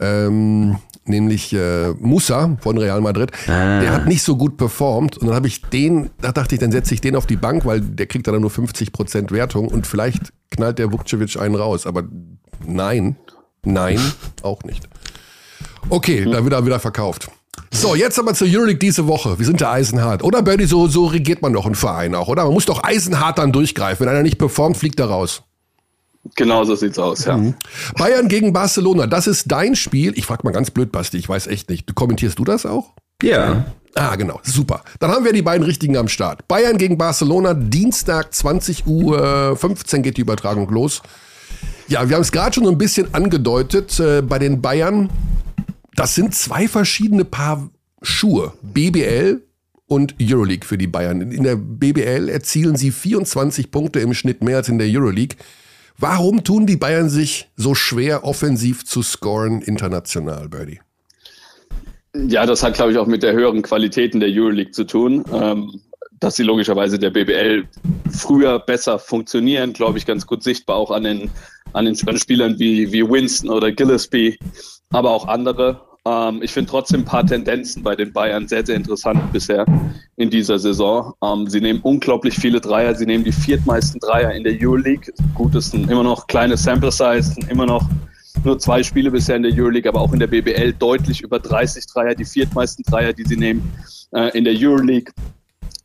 ähm, 0.00 0.78
nämlich 1.08 1.52
äh, 1.52 1.90
Musa 1.98 2.56
von 2.60 2.78
Real 2.78 3.00
Madrid, 3.00 3.30
ah. 3.46 3.80
der 3.80 3.92
hat 3.92 4.06
nicht 4.06 4.22
so 4.22 4.36
gut 4.36 4.56
performt. 4.56 5.18
Und 5.18 5.28
dann 5.28 5.36
habe 5.36 5.46
ich 5.46 5.62
den, 5.62 6.10
da 6.20 6.32
dachte 6.32 6.54
ich, 6.54 6.60
dann 6.60 6.72
setze 6.72 6.94
ich 6.94 7.00
den 7.00 7.16
auf 7.16 7.26
die 7.26 7.36
Bank, 7.36 7.64
weil 7.64 7.80
der 7.80 8.06
kriegt 8.06 8.26
dann 8.26 8.40
nur 8.40 8.50
50% 8.50 9.30
Wertung 9.30 9.68
und 9.68 9.86
vielleicht 9.86 10.32
knallt 10.50 10.78
der 10.78 10.92
Vukcevic 10.92 11.38
einen 11.38 11.54
raus. 11.54 11.86
Aber 11.86 12.04
nein, 12.66 13.16
nein, 13.64 14.00
auch 14.42 14.62
nicht. 14.64 14.88
Okay, 15.88 16.26
mhm. 16.26 16.32
da 16.32 16.44
wird 16.44 16.52
er 16.52 16.64
wieder 16.64 16.80
verkauft. 16.80 17.30
So, 17.70 17.94
jetzt 17.94 18.18
aber 18.18 18.34
zur 18.34 18.48
Euroleague 18.48 18.78
diese 18.78 19.06
Woche. 19.06 19.38
Wir 19.38 19.46
sind 19.46 19.60
der 19.60 19.70
eisenhart. 19.70 20.24
Oder, 20.24 20.42
Birdie, 20.42 20.64
so, 20.64 20.88
so 20.88 21.06
regiert 21.06 21.42
man 21.42 21.52
doch 21.52 21.66
einen 21.66 21.74
Verein 21.74 22.14
auch, 22.14 22.28
oder? 22.28 22.44
Man 22.44 22.54
muss 22.54 22.64
doch 22.64 22.82
eisenhart 22.82 23.38
dann 23.38 23.52
durchgreifen. 23.52 24.06
Wenn 24.06 24.12
einer 24.12 24.22
nicht 24.22 24.38
performt, 24.38 24.76
fliegt 24.76 24.98
er 25.00 25.06
raus. 25.06 25.42
Genau 26.36 26.64
so 26.64 26.74
sieht's 26.74 26.98
aus, 26.98 27.24
ja. 27.24 27.36
Mhm. 27.36 27.54
Bayern 27.96 28.28
gegen 28.28 28.52
Barcelona, 28.52 29.06
das 29.06 29.26
ist 29.26 29.50
dein 29.50 29.76
Spiel. 29.76 30.12
Ich 30.16 30.26
frag 30.26 30.44
mal 30.44 30.52
ganz 30.52 30.70
blöd, 30.70 30.92
Basti, 30.92 31.16
ich 31.16 31.28
weiß 31.28 31.46
echt 31.46 31.70
nicht. 31.70 31.94
Kommentierst 31.94 32.38
du 32.38 32.44
das 32.44 32.66
auch? 32.66 32.92
Ja. 33.22 33.66
Ah, 33.94 34.14
genau. 34.16 34.40
Super. 34.44 34.84
Dann 35.00 35.10
haben 35.10 35.24
wir 35.24 35.32
die 35.32 35.42
beiden 35.42 35.64
richtigen 35.64 35.96
am 35.96 36.08
Start. 36.08 36.46
Bayern 36.46 36.78
gegen 36.78 36.98
Barcelona, 36.98 37.54
Dienstag 37.54 38.32
20 38.32 38.86
Uhr 38.86 39.56
15 39.56 40.02
geht 40.02 40.16
die 40.16 40.20
Übertragung 40.20 40.68
los. 40.70 41.02
Ja, 41.88 42.08
wir 42.08 42.16
haben 42.16 42.22
es 42.22 42.32
gerade 42.32 42.54
schon 42.54 42.64
so 42.64 42.70
ein 42.70 42.78
bisschen 42.78 43.12
angedeutet 43.14 43.98
äh, 43.98 44.22
bei 44.22 44.38
den 44.38 44.60
Bayern. 44.60 45.10
Das 45.96 46.14
sind 46.14 46.34
zwei 46.34 46.68
verschiedene 46.68 47.24
Paar 47.24 47.70
Schuhe. 48.02 48.52
BBL 48.62 49.42
und 49.86 50.14
Euroleague 50.20 50.66
für 50.66 50.78
die 50.78 50.86
Bayern. 50.86 51.32
In 51.32 51.42
der 51.42 51.56
BBL 51.56 52.28
erzielen 52.28 52.76
sie 52.76 52.92
24 52.92 53.70
Punkte 53.70 54.00
im 54.00 54.14
Schnitt 54.14 54.44
mehr 54.44 54.58
als 54.58 54.68
in 54.68 54.78
der 54.78 54.86
Euroleague. 54.88 55.36
Warum 55.98 56.44
tun 56.44 56.66
die 56.66 56.76
Bayern 56.76 57.10
sich 57.10 57.48
so 57.56 57.74
schwer, 57.74 58.24
offensiv 58.24 58.84
zu 58.84 59.02
scoren 59.02 59.62
international, 59.62 60.48
Birdie? 60.48 60.80
Ja, 62.14 62.46
das 62.46 62.62
hat, 62.62 62.74
glaube 62.74 62.92
ich, 62.92 62.98
auch 62.98 63.06
mit 63.06 63.22
der 63.22 63.32
höheren 63.32 63.62
Qualität 63.62 64.14
in 64.14 64.20
der 64.20 64.28
Euroleague 64.30 64.70
zu 64.70 64.84
tun. 64.84 65.24
Ähm, 65.32 65.80
dass 66.20 66.36
sie 66.36 66.42
logischerweise 66.42 66.98
der 66.98 67.10
BBL 67.10 67.64
früher 68.10 68.58
besser 68.58 68.98
funktionieren, 68.98 69.72
glaube 69.72 69.98
ich, 69.98 70.06
ganz 70.06 70.26
gut 70.26 70.42
sichtbar 70.42 70.76
auch 70.76 70.90
an 70.90 71.04
den, 71.04 71.30
an 71.72 71.84
den 71.84 71.96
Spielern 71.96 72.58
wie, 72.58 72.92
wie 72.92 73.08
Winston 73.08 73.50
oder 73.50 73.70
Gillespie, 73.72 74.38
aber 74.90 75.10
auch 75.10 75.28
andere. 75.28 75.87
Ähm, 76.08 76.40
ich 76.42 76.52
finde 76.52 76.70
trotzdem 76.70 77.00
ein 77.02 77.04
paar 77.04 77.26
Tendenzen 77.26 77.82
bei 77.82 77.94
den 77.94 78.12
Bayern 78.12 78.48
sehr, 78.48 78.64
sehr 78.64 78.76
interessant 78.76 79.20
bisher 79.32 79.66
in 80.16 80.30
dieser 80.30 80.58
Saison. 80.58 81.12
Ähm, 81.22 81.48
sie 81.48 81.60
nehmen 81.60 81.80
unglaublich 81.82 82.34
viele 82.34 82.60
Dreier. 82.60 82.94
Sie 82.94 83.04
nehmen 83.04 83.24
die 83.24 83.32
viertmeisten 83.32 84.00
Dreier 84.00 84.32
in 84.32 84.44
der 84.44 84.54
Euroleague. 84.58 85.12
Gut, 85.34 85.54
es 85.54 85.70
sind 85.70 85.90
immer 85.90 86.02
noch 86.02 86.26
kleine 86.26 86.56
Sample 86.56 86.90
Size, 86.90 87.34
immer 87.50 87.66
noch 87.66 87.84
nur 88.44 88.58
zwei 88.58 88.82
Spiele 88.82 89.10
bisher 89.10 89.36
in 89.36 89.42
der 89.42 89.52
Euroleague, 89.52 89.88
aber 89.88 90.00
auch 90.00 90.12
in 90.12 90.20
der 90.20 90.28
BBL 90.28 90.72
deutlich 90.74 91.20
über 91.20 91.38
30 91.38 91.86
Dreier, 91.86 92.14
die 92.14 92.24
viertmeisten 92.24 92.84
Dreier, 92.84 93.12
die 93.12 93.24
sie 93.24 93.36
nehmen 93.36 93.70
äh, 94.12 94.36
in 94.36 94.44
der 94.44 94.54
Euroleague. 94.56 95.12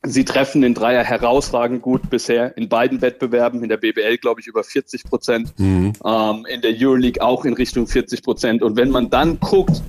Sie 0.05 0.25
treffen 0.25 0.61
den 0.61 0.73
Dreier 0.73 1.03
herausragend 1.03 1.81
gut 1.81 2.09
bisher 2.09 2.57
in 2.57 2.67
beiden 2.67 3.01
Wettbewerben. 3.01 3.63
In 3.63 3.69
der 3.69 3.77
BBL, 3.77 4.17
glaube 4.17 4.41
ich, 4.41 4.47
über 4.47 4.63
40 4.63 5.05
Prozent. 5.05 5.53
Mhm. 5.57 5.93
Ähm, 6.05 6.45
in 6.49 6.61
der 6.61 6.75
Euroleague 6.77 7.21
auch 7.21 7.45
in 7.45 7.53
Richtung 7.53 7.87
40 7.87 8.21
Prozent. 8.21 8.61
Und 8.61 8.75
wenn 8.75 8.89
man 8.89 9.09
dann 9.09 9.39
guckt, 9.39 9.81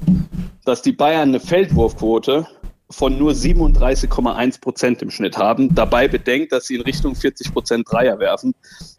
dass 0.65 0.83
die 0.83 0.93
Bayern 0.93 1.31
eine 1.31 1.41
Feldwurfquote 1.41 2.47
von 2.91 3.19
nur 3.19 3.33
37,1 3.33 4.61
Prozent 4.61 5.03
im 5.03 5.11
Schnitt 5.11 5.37
haben, 5.37 5.75
dabei 5.75 6.07
bedenkt, 6.07 6.53
dass 6.53 6.67
sie 6.67 6.77
in 6.77 6.83
Richtung 6.83 7.17
40 7.17 7.53
Prozent 7.53 7.91
Dreier 7.91 8.19
werfen, 8.21 8.55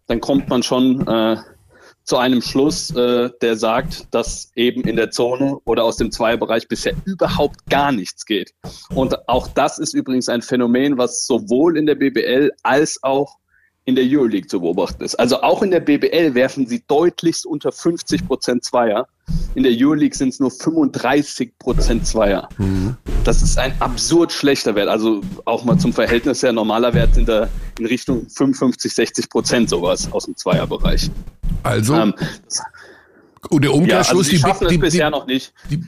dann 0.07 0.19
kommt 0.19 0.49
man 0.49 0.63
schon 0.63 1.07
äh, 1.07 1.37
zu 2.05 2.17
einem 2.17 2.41
Schluss, 2.41 2.91
äh, 2.91 3.31
der 3.41 3.57
sagt, 3.57 4.13
dass 4.13 4.51
eben 4.55 4.81
in 4.83 4.95
der 4.95 5.09
Zone 5.09 5.57
oder 5.65 5.83
aus 5.83 5.97
dem 5.97 6.11
Zweierbereich 6.11 6.67
bisher 6.67 6.93
überhaupt 7.05 7.67
gar 7.69 7.91
nichts 7.91 8.25
geht. 8.25 8.53
Und 8.93 9.27
auch 9.27 9.47
das 9.47 9.79
ist 9.79 9.93
übrigens 9.93 10.29
ein 10.29 10.43
Phänomen, 10.43 10.97
was 10.97 11.25
sowohl 11.25 11.77
in 11.77 11.87
der 11.87 11.95
BBL 11.95 12.51
als 12.61 13.01
auch 13.01 13.37
in 13.85 13.95
der 13.95 14.03
Euroleague 14.07 14.47
zu 14.47 14.59
beobachten 14.59 15.03
ist. 15.03 15.15
Also 15.15 15.41
auch 15.41 15.61
in 15.61 15.69
der 15.69 15.79
BBL 15.79 16.33
werfen 16.33 16.65
sie 16.65 16.83
deutlichst 16.87 17.45
unter 17.45 17.71
50 17.71 18.27
Prozent 18.27 18.63
Zweier. 18.63 19.07
In 19.53 19.63
der 19.63 19.71
Euroleague 19.75 20.15
sind 20.15 20.29
es 20.29 20.39
nur 20.39 20.49
35 20.49 21.57
Prozent 21.59 22.05
Zweier. 22.07 22.49
Mhm. 22.57 22.97
Das 23.23 23.43
ist 23.43 23.59
ein 23.59 23.73
absurd 23.79 24.31
schlechter 24.31 24.73
Wert. 24.73 24.89
Also 24.89 25.21
auch 25.45 25.63
mal 25.65 25.77
zum 25.77 25.93
Verhältnis 25.93 26.41
her, 26.41 26.51
normaler 26.51 26.93
Wert 26.95 27.13
sind 27.13 27.29
da 27.29 27.47
in 27.79 27.85
Richtung 27.85 28.27
55, 28.27 28.93
60 28.93 29.29
Prozent 29.29 29.69
sowas 29.69 30.11
aus 30.11 30.25
dem 30.25 30.35
Zweierbereich. 30.35 31.11
Also, 31.61 31.95
ähm, 31.95 32.13
und 33.49 33.63
der 33.63 33.73
Umkehrschluss, 33.73 34.31
ja, 34.31 34.47
also 34.47 34.65
die, 34.65 34.71
die, 34.71 34.77
bisher 34.79 35.11
noch 35.11 35.27
nicht. 35.27 35.53
Die, 35.69 35.83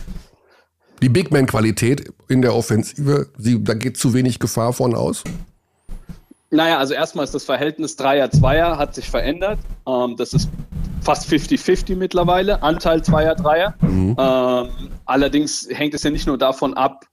die 1.01 1.09
Big 1.09 1.31
Man-Qualität 1.31 2.11
in 2.27 2.43
der 2.43 2.55
Offensive, 2.55 3.29
sie, 3.37 3.63
da 3.63 3.73
geht 3.73 3.97
zu 3.97 4.13
wenig 4.13 4.37
Gefahr 4.37 4.73
von 4.73 4.93
aus? 4.93 5.23
Naja, 6.49 6.77
also 6.77 6.93
erstmal 6.93 7.25
ist 7.25 7.35
das 7.35 7.43
Verhältnis 7.43 7.95
Dreier-Zweier 7.95 8.77
hat 8.77 8.95
sich 8.95 9.09
verändert. 9.09 9.59
Ähm, 9.87 10.15
das 10.15 10.33
ist 10.33 10.49
fast 11.01 11.29
50-50 11.29 11.95
mittlerweile, 11.95 12.61
Anteil 12.63 13.03
Zweier-Dreier. 13.03 13.75
Mhm. 13.81 14.15
Ähm, 14.17 14.69
allerdings 15.05 15.67
hängt 15.69 15.93
es 15.93 16.03
ja 16.03 16.09
nicht 16.09 16.27
nur 16.27 16.37
davon 16.37 16.73
ab, 16.73 17.05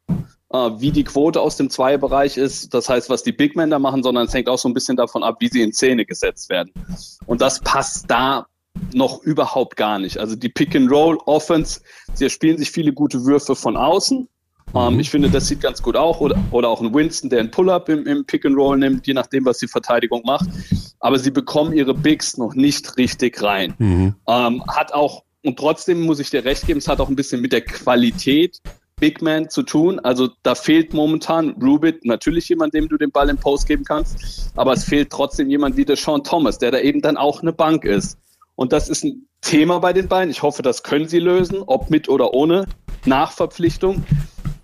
äh, 0.54 0.56
wie 0.78 0.92
die 0.92 1.04
Quote 1.04 1.40
aus 1.40 1.56
dem 1.56 1.68
Zweierbereich 1.68 2.36
ist, 2.36 2.72
das 2.72 2.88
heißt, 2.88 3.10
was 3.10 3.22
die 3.22 3.32
Big 3.32 3.56
Men 3.56 3.70
da 3.70 3.78
machen, 3.78 4.02
sondern 4.02 4.26
es 4.26 4.34
hängt 4.34 4.48
auch 4.48 4.58
so 4.58 4.68
ein 4.68 4.74
bisschen 4.74 4.96
davon 4.96 5.22
ab, 5.22 5.36
wie 5.40 5.48
sie 5.48 5.62
in 5.62 5.72
Szene 5.72 6.04
gesetzt 6.06 6.48
werden. 6.48 6.72
Und 7.26 7.40
das 7.40 7.60
passt 7.60 8.08
da 8.08 8.46
noch 8.92 9.22
überhaupt 9.22 9.76
gar 9.76 9.98
nicht. 9.98 10.18
Also 10.18 10.36
die 10.36 10.48
Pick-and-Roll-Offense, 10.48 11.80
sie 12.14 12.30
spielen 12.30 12.58
sich 12.58 12.70
viele 12.70 12.92
gute 12.92 13.24
Würfe 13.24 13.56
von 13.56 13.76
außen, 13.76 14.28
ähm, 14.74 14.94
mhm. 14.94 15.00
ich 15.00 15.10
finde, 15.10 15.30
das 15.30 15.46
sieht 15.46 15.60
ganz 15.60 15.82
gut 15.82 15.96
aus. 15.96 16.20
Oder, 16.20 16.36
oder 16.50 16.68
auch 16.68 16.80
ein 16.80 16.92
Winston, 16.94 17.30
der 17.30 17.40
einen 17.40 17.50
Pull-up 17.50 17.88
im, 17.88 18.06
im 18.06 18.24
Pick 18.24 18.44
and 18.44 18.56
Roll 18.56 18.78
nimmt, 18.78 19.06
je 19.06 19.14
nachdem, 19.14 19.44
was 19.44 19.58
die 19.58 19.68
Verteidigung 19.68 20.22
macht. 20.24 20.48
Aber 21.00 21.18
sie 21.18 21.30
bekommen 21.30 21.72
ihre 21.72 21.94
Bigs 21.94 22.36
noch 22.36 22.54
nicht 22.54 22.96
richtig 22.96 23.42
rein. 23.42 23.74
Mhm. 23.78 24.14
Ähm, 24.28 24.64
hat 24.68 24.92
auch, 24.92 25.24
und 25.44 25.58
trotzdem 25.58 26.02
muss 26.02 26.20
ich 26.20 26.30
dir 26.30 26.44
recht 26.44 26.66
geben, 26.66 26.78
es 26.78 26.88
hat 26.88 27.00
auch 27.00 27.08
ein 27.08 27.16
bisschen 27.16 27.40
mit 27.40 27.52
der 27.52 27.60
Qualität 27.60 28.60
Big 29.00 29.22
Man 29.22 29.50
zu 29.50 29.62
tun. 29.62 30.00
Also 30.00 30.30
da 30.42 30.54
fehlt 30.54 30.94
momentan 30.94 31.50
Rubit, 31.60 32.04
natürlich 32.04 32.48
jemand, 32.48 32.74
dem 32.74 32.88
du 32.88 32.96
den 32.96 33.10
Ball 33.10 33.28
im 33.28 33.36
Post 33.36 33.66
geben 33.66 33.84
kannst, 33.84 34.50
aber 34.56 34.72
es 34.72 34.84
fehlt 34.84 35.10
trotzdem 35.10 35.50
jemand 35.50 35.76
wie 35.76 35.84
der 35.84 35.96
Sean 35.96 36.22
Thomas, 36.24 36.58
der 36.58 36.70
da 36.70 36.78
eben 36.78 37.00
dann 37.00 37.16
auch 37.16 37.42
eine 37.42 37.52
Bank 37.52 37.84
ist. 37.84 38.18
Und 38.56 38.72
das 38.72 38.88
ist 38.88 39.04
ein 39.04 39.26
Thema 39.40 39.80
bei 39.80 39.92
den 39.92 40.08
beiden. 40.08 40.30
Ich 40.30 40.42
hoffe, 40.42 40.62
das 40.62 40.82
können 40.82 41.08
sie 41.08 41.18
lösen, 41.18 41.62
ob 41.66 41.90
mit 41.90 42.08
oder 42.08 42.34
ohne 42.34 42.66
Nachverpflichtung 43.04 44.04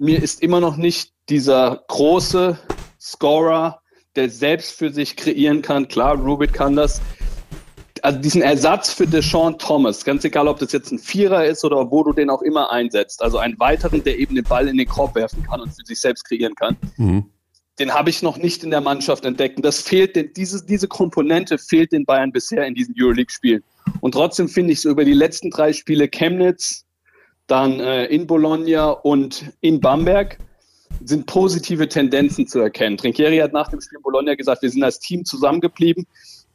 mir 0.00 0.22
ist 0.22 0.42
immer 0.42 0.60
noch 0.60 0.76
nicht 0.76 1.12
dieser 1.28 1.84
große 1.88 2.58
Scorer, 2.98 3.80
der 4.16 4.30
selbst 4.30 4.72
für 4.72 4.90
sich 4.90 5.14
kreieren 5.14 5.62
kann. 5.62 5.86
Klar, 5.86 6.16
Rubit 6.16 6.52
kann 6.52 6.74
das. 6.74 7.00
Also 8.02 8.18
diesen 8.18 8.40
Ersatz 8.40 8.94
für 8.94 9.06
Deshaun 9.06 9.58
Thomas, 9.58 10.02
ganz 10.02 10.24
egal, 10.24 10.48
ob 10.48 10.58
das 10.58 10.72
jetzt 10.72 10.90
ein 10.90 10.98
Vierer 10.98 11.44
ist 11.44 11.64
oder 11.66 11.90
wo 11.90 12.02
du 12.02 12.14
den 12.14 12.30
auch 12.30 12.40
immer 12.40 12.72
einsetzt, 12.72 13.22
also 13.22 13.36
einen 13.36 13.60
weiteren, 13.60 14.02
der 14.02 14.18
eben 14.18 14.34
den 14.34 14.44
Ball 14.44 14.68
in 14.68 14.78
den 14.78 14.88
Korb 14.88 15.14
werfen 15.14 15.42
kann 15.42 15.60
und 15.60 15.68
für 15.68 15.84
sich 15.84 16.00
selbst 16.00 16.24
kreieren 16.24 16.54
kann. 16.54 16.78
Mhm. 16.96 17.26
Den 17.78 17.92
habe 17.92 18.08
ich 18.08 18.22
noch 18.22 18.38
nicht 18.38 18.64
in 18.64 18.70
der 18.70 18.80
Mannschaft 18.80 19.26
entdeckt. 19.26 19.56
Und 19.56 19.66
das 19.66 19.82
fehlt, 19.82 20.36
diese, 20.36 20.64
diese 20.64 20.88
Komponente 20.88 21.58
fehlt 21.58 21.92
den 21.92 22.06
Bayern 22.06 22.32
bisher 22.32 22.66
in 22.66 22.74
diesen 22.74 22.94
Euroleague-Spielen. 22.98 23.62
Und 24.00 24.12
trotzdem 24.12 24.48
finde 24.48 24.72
ich 24.72 24.80
so 24.80 24.88
über 24.88 25.04
die 25.04 25.12
letzten 25.12 25.50
drei 25.50 25.74
Spiele 25.74 26.08
Chemnitz, 26.08 26.86
dann 27.50 27.80
äh, 27.80 28.06
in 28.06 28.26
Bologna 28.26 28.90
und 28.90 29.52
in 29.60 29.80
Bamberg 29.80 30.38
sind 31.04 31.26
positive 31.26 31.88
Tendenzen 31.88 32.46
zu 32.46 32.60
erkennen. 32.60 32.96
Trinkieri 32.96 33.38
hat 33.38 33.52
nach 33.52 33.68
dem 33.68 33.80
Spiel 33.80 33.98
in 33.98 34.02
Bologna 34.02 34.34
gesagt, 34.34 34.62
wir 34.62 34.70
sind 34.70 34.82
als 34.82 34.98
Team 35.00 35.24
zusammengeblieben. 35.24 36.06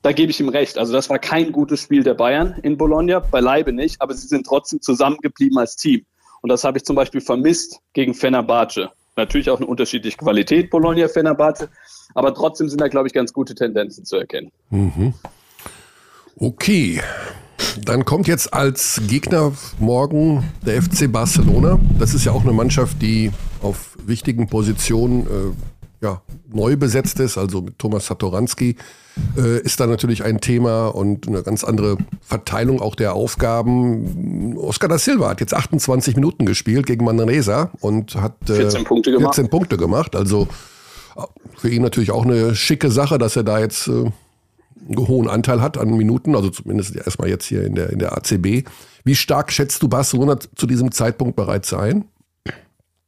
Da 0.02 0.12
gebe 0.12 0.32
ich 0.32 0.40
ihm 0.40 0.50
recht. 0.50 0.78
Also 0.78 0.94
das 0.94 1.10
war 1.10 1.18
kein 1.18 1.52
gutes 1.52 1.82
Spiel 1.82 2.04
der 2.04 2.14
Bayern 2.14 2.60
in 2.62 2.78
Bologna, 2.78 3.20
beileibe 3.20 3.74
nicht, 3.74 4.02
aber 4.02 4.14
sie 4.14 4.28
sind 4.28 4.46
trotzdem 4.46 4.82
zusammengeblieben 4.82 5.58
als 5.58 5.76
Team. 5.76 6.06
Und 6.42 6.50
das 6.50 6.64
habe 6.64 6.78
ich 6.78 6.86
zum 6.86 6.96
Beispiel 6.96 7.22
vermisst 7.22 7.80
gegen 7.94 8.14
Fenerbahce. 8.14 8.92
Natürlich 9.16 9.50
auch 9.50 9.58
eine 9.58 9.66
unterschiedliche 9.66 10.18
Qualität, 10.18 10.70
Bologna, 10.70 11.08
Fenerbahce, 11.08 11.70
aber 12.14 12.34
trotzdem 12.34 12.70
sind 12.70 12.82
da, 12.82 12.88
glaube 12.88 13.08
ich, 13.08 13.14
ganz 13.14 13.34
gute 13.34 13.56
Tendenzen 13.56 14.06
zu 14.06 14.18
erkennen. 14.18 14.52
Mhm. 14.70 15.14
Okay, 16.38 17.02
dann 17.84 18.06
kommt 18.06 18.28
jetzt 18.28 18.54
als 18.54 19.02
Gegner 19.08 19.52
morgen 19.80 20.44
der 20.66 20.82
FC 20.82 21.12
Barcelona. 21.12 21.80
Das 22.00 22.14
ist 22.14 22.26
ja 22.26 22.32
auch 22.32 22.44
eine 22.44 22.54
Mannschaft, 22.54 23.02
die 23.02 23.32
auf 23.62 23.98
wichtigen 24.06 24.48
Positionen 24.48 25.22
äh, 25.22 26.06
ja, 26.06 26.22
neu 26.52 26.76
besetzt 26.76 27.20
ist, 27.20 27.38
also 27.38 27.62
mit 27.62 27.80
Thomas 27.80 28.08
Satoranski 28.08 28.76
äh, 29.38 29.60
ist 29.62 29.80
da 29.80 29.88
natürlich 29.88 30.24
ein 30.24 30.42
Thema 30.42 30.88
und 30.88 31.28
eine 31.28 31.44
ganz 31.44 31.64
andere 31.64 31.98
Verteilung 32.22 32.82
auch 32.82 32.96
der 32.96 33.14
Aufgaben. 33.14 34.58
Oscar 34.58 34.88
da 34.88 34.98
Silva 34.98 35.30
hat 35.30 35.40
jetzt 35.40 35.54
28 35.54 36.16
Minuten 36.16 36.46
gespielt 36.46 36.86
gegen 36.86 37.06
Manresa 37.06 37.72
und 37.80 38.16
hat 38.16 38.50
äh, 38.50 38.56
14 38.56 38.84
Punkte 38.84 39.12
gemacht. 39.12 39.36
14 39.36 39.50
Punkte 39.50 39.78
gemacht. 39.78 40.16
Also 40.16 40.48
äh, 41.16 41.22
für 41.56 41.70
ihn 41.70 41.82
natürlich 41.82 42.12
auch 42.12 42.26
eine 42.26 42.56
schicke 42.56 42.92
Sache, 42.92 43.18
dass 43.18 43.36
er 43.36 43.44
da 43.44 43.60
jetzt 43.60 43.88
äh, 43.88 44.12
hohen 44.96 45.28
Anteil 45.28 45.62
hat 45.62 45.78
an 45.78 45.90
Minuten, 45.90 46.36
also 46.36 46.50
zumindest 46.50 46.96
erstmal 46.96 47.30
jetzt 47.30 47.46
hier 47.46 47.64
in 47.64 47.76
der, 47.76 47.90
in 47.90 48.00
der 48.00 48.14
ACB. 48.14 48.64
Wie 49.04 49.16
stark 49.16 49.52
schätzt 49.52 49.82
du 49.84 49.88
Barcelona 49.88 50.38
zu 50.40 50.68
diesem 50.68 50.92
Zeitpunkt 50.92 51.36
bereits 51.36 51.74
ein? 51.74 52.06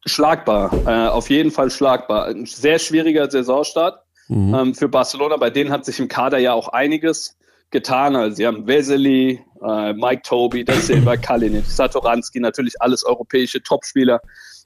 Schlagbar, 0.06 0.72
äh, 0.86 1.08
auf 1.10 1.30
jeden 1.30 1.52
Fall 1.52 1.70
schlagbar. 1.70 2.28
Ein 2.28 2.46
sehr 2.46 2.80
schwieriger 2.80 3.30
Saisonstart 3.30 4.02
mhm. 4.28 4.54
ähm, 4.54 4.76
für 4.76 4.88
Barcelona. 4.88 5.38
Bei 5.38 5.50
denen 5.50 5.72
hat 5.72 5.86
sich 5.86 6.00
im 6.00 6.08
Kader 6.08 6.38
ja 6.38 6.54
auch 6.54 6.70
einiges 6.70 7.38
getan. 7.72 8.16
Also 8.16 8.38
sie 8.38 8.48
haben 8.48 8.68
Vesely, 8.68 9.42
äh, 9.62 9.94
Mike 9.94 10.22
Toby, 10.24 10.64
der 10.64 10.76
Silva, 10.76 11.18
Kalinic, 11.18 11.66
Satoranski, 11.66 12.40
natürlich 12.40 12.82
alles 12.82 13.04
europäische 13.04 13.62
Topspieler 13.62 14.22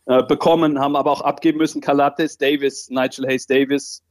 äh, 0.06 0.24
bekommen, 0.24 0.80
haben 0.80 0.96
aber 0.96 1.12
auch 1.12 1.22
abgeben 1.22 1.58
müssen. 1.58 1.82
Calates, 1.82 2.38
Davis, 2.38 2.90
Nigel 2.90 3.28
Hayes 3.28 3.48
Davis, 3.48 4.04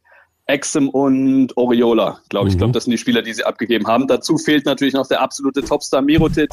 Exum 0.51 0.89
und 0.89 1.57
Oriola, 1.57 2.21
glaube 2.29 2.49
ich. 2.49 2.53
Mhm. 2.53 2.57
Ich 2.57 2.59
glaube, 2.59 2.73
das 2.73 2.85
sind 2.85 2.93
die 2.93 2.99
Spieler, 2.99 3.23
die 3.23 3.33
sie 3.33 3.45
abgegeben 3.45 3.87
haben. 3.87 4.07
Dazu 4.07 4.37
fehlt 4.37 4.67
natürlich 4.67 4.95
noch 4.95 5.07
der 5.07 5.21
absolute 5.23 5.63
Topstar 5.63 6.03
Mirotic. 6.03 6.51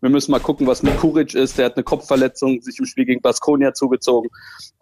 Wir 0.00 0.10
müssen 0.10 0.30
mal 0.30 0.40
gucken, 0.40 0.66
was 0.66 0.82
mit 0.82 0.96
Kuric 0.98 1.34
ist. 1.34 1.58
Der 1.58 1.66
hat 1.66 1.76
eine 1.76 1.84
Kopfverletzung 1.84 2.62
sich 2.62 2.78
im 2.78 2.86
Spiel 2.86 3.04
gegen 3.04 3.20
Baskonia 3.20 3.74
zugezogen. 3.74 4.30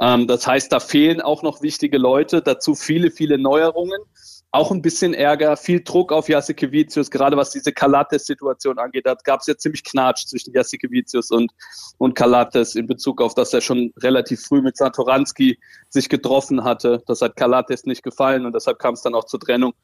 Ähm, 0.00 0.26
das 0.26 0.46
heißt, 0.46 0.70
da 0.72 0.80
fehlen 0.80 1.20
auch 1.20 1.42
noch 1.42 1.62
wichtige 1.62 1.98
Leute. 1.98 2.42
Dazu 2.42 2.74
viele, 2.74 3.10
viele 3.10 3.38
Neuerungen 3.38 4.00
auch 4.50 4.70
ein 4.70 4.80
bisschen 4.80 5.12
Ärger, 5.12 5.56
viel 5.56 5.82
Druck 5.82 6.10
auf 6.10 6.28
Jasikevicius, 6.28 7.10
gerade 7.10 7.36
was 7.36 7.50
diese 7.50 7.72
Kalates-Situation 7.72 8.78
angeht. 8.78 9.04
Da 9.04 9.14
gab 9.24 9.40
es 9.40 9.46
ja 9.46 9.56
ziemlich 9.56 9.84
Knatsch 9.84 10.26
zwischen 10.26 10.54
Jasikevicius 10.54 11.30
und, 11.30 11.52
und 11.98 12.14
Kalates 12.14 12.74
in 12.74 12.86
Bezug 12.86 13.20
auf, 13.20 13.34
dass 13.34 13.52
er 13.52 13.60
schon 13.60 13.92
relativ 13.98 14.40
früh 14.40 14.62
mit 14.62 14.76
Santoranski 14.76 15.58
sich 15.90 16.08
getroffen 16.08 16.64
hatte. 16.64 17.02
Das 17.06 17.20
hat 17.20 17.36
Kalates 17.36 17.84
nicht 17.84 18.02
gefallen 18.02 18.46
und 18.46 18.54
deshalb 18.54 18.78
kam 18.78 18.94
es 18.94 19.02
dann 19.02 19.14
auch 19.14 19.24
zur 19.24 19.40
Trennung. 19.40 19.74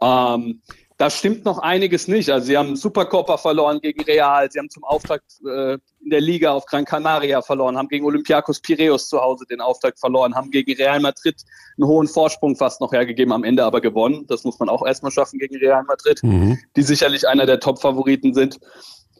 Ähm, 0.00 0.62
da 0.98 1.10
stimmt 1.10 1.44
noch 1.44 1.60
einiges 1.60 2.08
nicht. 2.08 2.28
Also 2.28 2.48
sie 2.48 2.58
haben 2.58 2.74
Supercopa 2.74 3.38
verloren 3.38 3.80
gegen 3.80 4.02
Real, 4.02 4.50
sie 4.50 4.58
haben 4.58 4.68
zum 4.68 4.82
Auftakt 4.82 5.40
äh, 5.46 5.74
in 5.74 6.10
der 6.10 6.20
Liga 6.20 6.52
auf 6.52 6.66
Gran 6.66 6.84
Canaria 6.84 7.40
verloren, 7.40 7.78
haben 7.78 7.86
gegen 7.86 8.04
Olympiakos 8.04 8.60
Piraeus 8.60 9.08
zu 9.08 9.20
Hause 9.20 9.46
den 9.48 9.60
Auftakt 9.60 10.00
verloren, 10.00 10.34
haben 10.34 10.50
gegen 10.50 10.72
Real 10.74 10.98
Madrid 10.98 11.40
einen 11.76 11.86
hohen 11.86 12.08
Vorsprung 12.08 12.56
fast 12.56 12.80
noch 12.80 12.92
hergegeben, 12.92 13.32
am 13.32 13.44
Ende 13.44 13.64
aber 13.64 13.80
gewonnen. 13.80 14.26
Das 14.26 14.42
muss 14.42 14.58
man 14.58 14.68
auch 14.68 14.84
erstmal 14.84 15.12
schaffen 15.12 15.38
gegen 15.38 15.56
Real 15.56 15.84
Madrid, 15.84 16.20
mhm. 16.24 16.58
die 16.74 16.82
sicherlich 16.82 17.28
einer 17.28 17.46
der 17.46 17.60
Top-Favoriten 17.60 18.34
sind. 18.34 18.58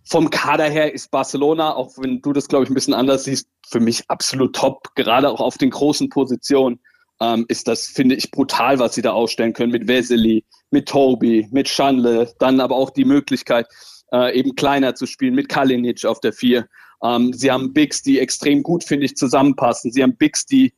Vom 0.05 0.31
Kader 0.31 0.69
her 0.69 0.93
ist 0.93 1.13
Barcelona, 1.13 1.77
auch 1.77 1.93
wenn 1.99 2.21
du 2.21 2.33
das, 2.33 2.49
glaube 2.49 2.65
ich, 2.65 2.71
ein 2.71 2.75
bisschen 2.75 2.95
anders 2.95 3.25
siehst, 3.25 3.49
für 3.69 3.79
mich 3.79 4.03
absolut 4.09 4.57
top, 4.57 4.97
gerade 4.97 5.31
auch 5.31 5.41
auf 5.41 5.59
den 5.59 5.71
großen 5.71 6.09
Positionen 6.09 6.81
ähm, 7.21 7.45
ist 7.49 7.69
das, 7.69 7.87
finde 7.87 8.15
ich, 8.15 8.31
brutal, 8.31 8.79
was 8.79 8.95
sie 8.95 9.03
da 9.03 9.13
ausstellen 9.13 9.53
können 9.53 9.73
mit 9.73 9.89
Vesely, 9.89 10.45
mit 10.71 10.89
Toby, 10.89 11.49
mit 11.51 11.69
Schandle, 11.69 12.33
dann 12.39 12.61
aber 12.61 12.77
auch 12.77 12.91
die 12.91 13.05
Möglichkeit, 13.05 13.67
äh, 14.13 14.39
eben 14.39 14.55
kleiner 14.55 14.95
zu 14.95 15.07
spielen 15.07 15.35
mit 15.35 15.49
Kalinic 15.49 16.05
auf 16.05 16.21
der 16.21 16.33
Vier. 16.33 16.69
Ähm, 17.03 17.33
sie 17.33 17.51
haben 17.51 17.73
Bigs, 17.73 18.03
die 18.03 18.19
extrem 18.19 18.63
gut, 18.63 18.85
finde 18.85 19.07
ich, 19.07 19.17
zusammenpassen. 19.17 19.93
Sie 19.93 20.03
haben 20.03 20.17
Bigs, 20.17 20.47
die, 20.47 20.73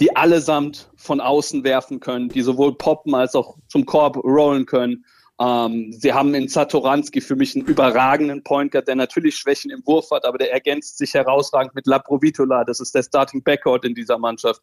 die 0.00 0.14
allesamt 0.16 0.90
von 0.96 1.20
außen 1.20 1.64
werfen 1.64 2.00
können, 2.00 2.28
die 2.28 2.42
sowohl 2.42 2.76
poppen 2.76 3.14
als 3.14 3.34
auch 3.34 3.56
zum 3.68 3.86
Korb 3.86 4.16
rollen 4.24 4.66
können. 4.66 5.04
Ähm, 5.40 5.92
sie 5.92 6.12
haben 6.12 6.34
in 6.34 6.48
Satoranski 6.48 7.20
für 7.20 7.36
mich 7.36 7.56
einen 7.56 7.64
überragenden 7.64 8.44
Point 8.44 8.74
der 8.74 8.94
natürlich 8.94 9.36
Schwächen 9.36 9.70
im 9.70 9.82
Wurf 9.86 10.10
hat, 10.10 10.24
aber 10.24 10.38
der 10.38 10.52
ergänzt 10.52 10.98
sich 10.98 11.14
herausragend 11.14 11.74
mit 11.74 11.86
Laprovitola. 11.86 12.64
Das 12.64 12.80
ist 12.80 12.94
der 12.94 13.02
Starting 13.02 13.42
Backcourt 13.42 13.84
in 13.84 13.94
dieser 13.94 14.18
Mannschaft 14.18 14.60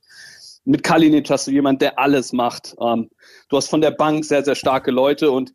mit 0.65 0.83
Kalinic 0.83 1.29
hast 1.29 1.47
du 1.47 1.51
jemand, 1.51 1.81
der 1.81 1.97
alles 1.99 2.33
macht. 2.33 2.75
Ähm, 2.81 3.09
du 3.49 3.57
hast 3.57 3.69
von 3.69 3.81
der 3.81 3.91
Bank 3.91 4.25
sehr, 4.25 4.43
sehr 4.43 4.55
starke 4.55 4.91
Leute 4.91 5.31
und 5.31 5.53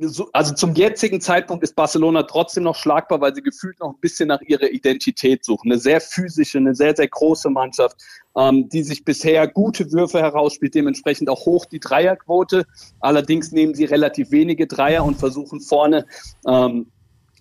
so, 0.00 0.28
also 0.32 0.54
zum 0.54 0.74
jetzigen 0.74 1.20
Zeitpunkt 1.20 1.62
ist 1.62 1.76
Barcelona 1.76 2.24
trotzdem 2.24 2.64
noch 2.64 2.74
schlagbar, 2.74 3.20
weil 3.20 3.34
sie 3.34 3.42
gefühlt 3.42 3.78
noch 3.78 3.90
ein 3.90 4.00
bisschen 4.00 4.28
nach 4.28 4.40
ihrer 4.42 4.70
Identität 4.70 5.44
suchen. 5.44 5.70
Eine 5.70 5.80
sehr 5.80 6.00
physische, 6.00 6.58
eine 6.58 6.74
sehr, 6.74 6.96
sehr 6.96 7.08
große 7.08 7.48
Mannschaft, 7.50 7.96
ähm, 8.36 8.68
die 8.68 8.82
sich 8.82 9.04
bisher 9.04 9.46
gute 9.46 9.92
Würfe 9.92 10.20
herausspielt, 10.20 10.74
dementsprechend 10.74 11.28
auch 11.28 11.46
hoch 11.46 11.66
die 11.66 11.80
Dreierquote. 11.80 12.66
Allerdings 13.00 13.52
nehmen 13.52 13.74
sie 13.74 13.84
relativ 13.84 14.30
wenige 14.30 14.66
Dreier 14.66 15.04
und 15.04 15.16
versuchen 15.16 15.60
vorne 15.60 16.06
ähm, 16.46 16.90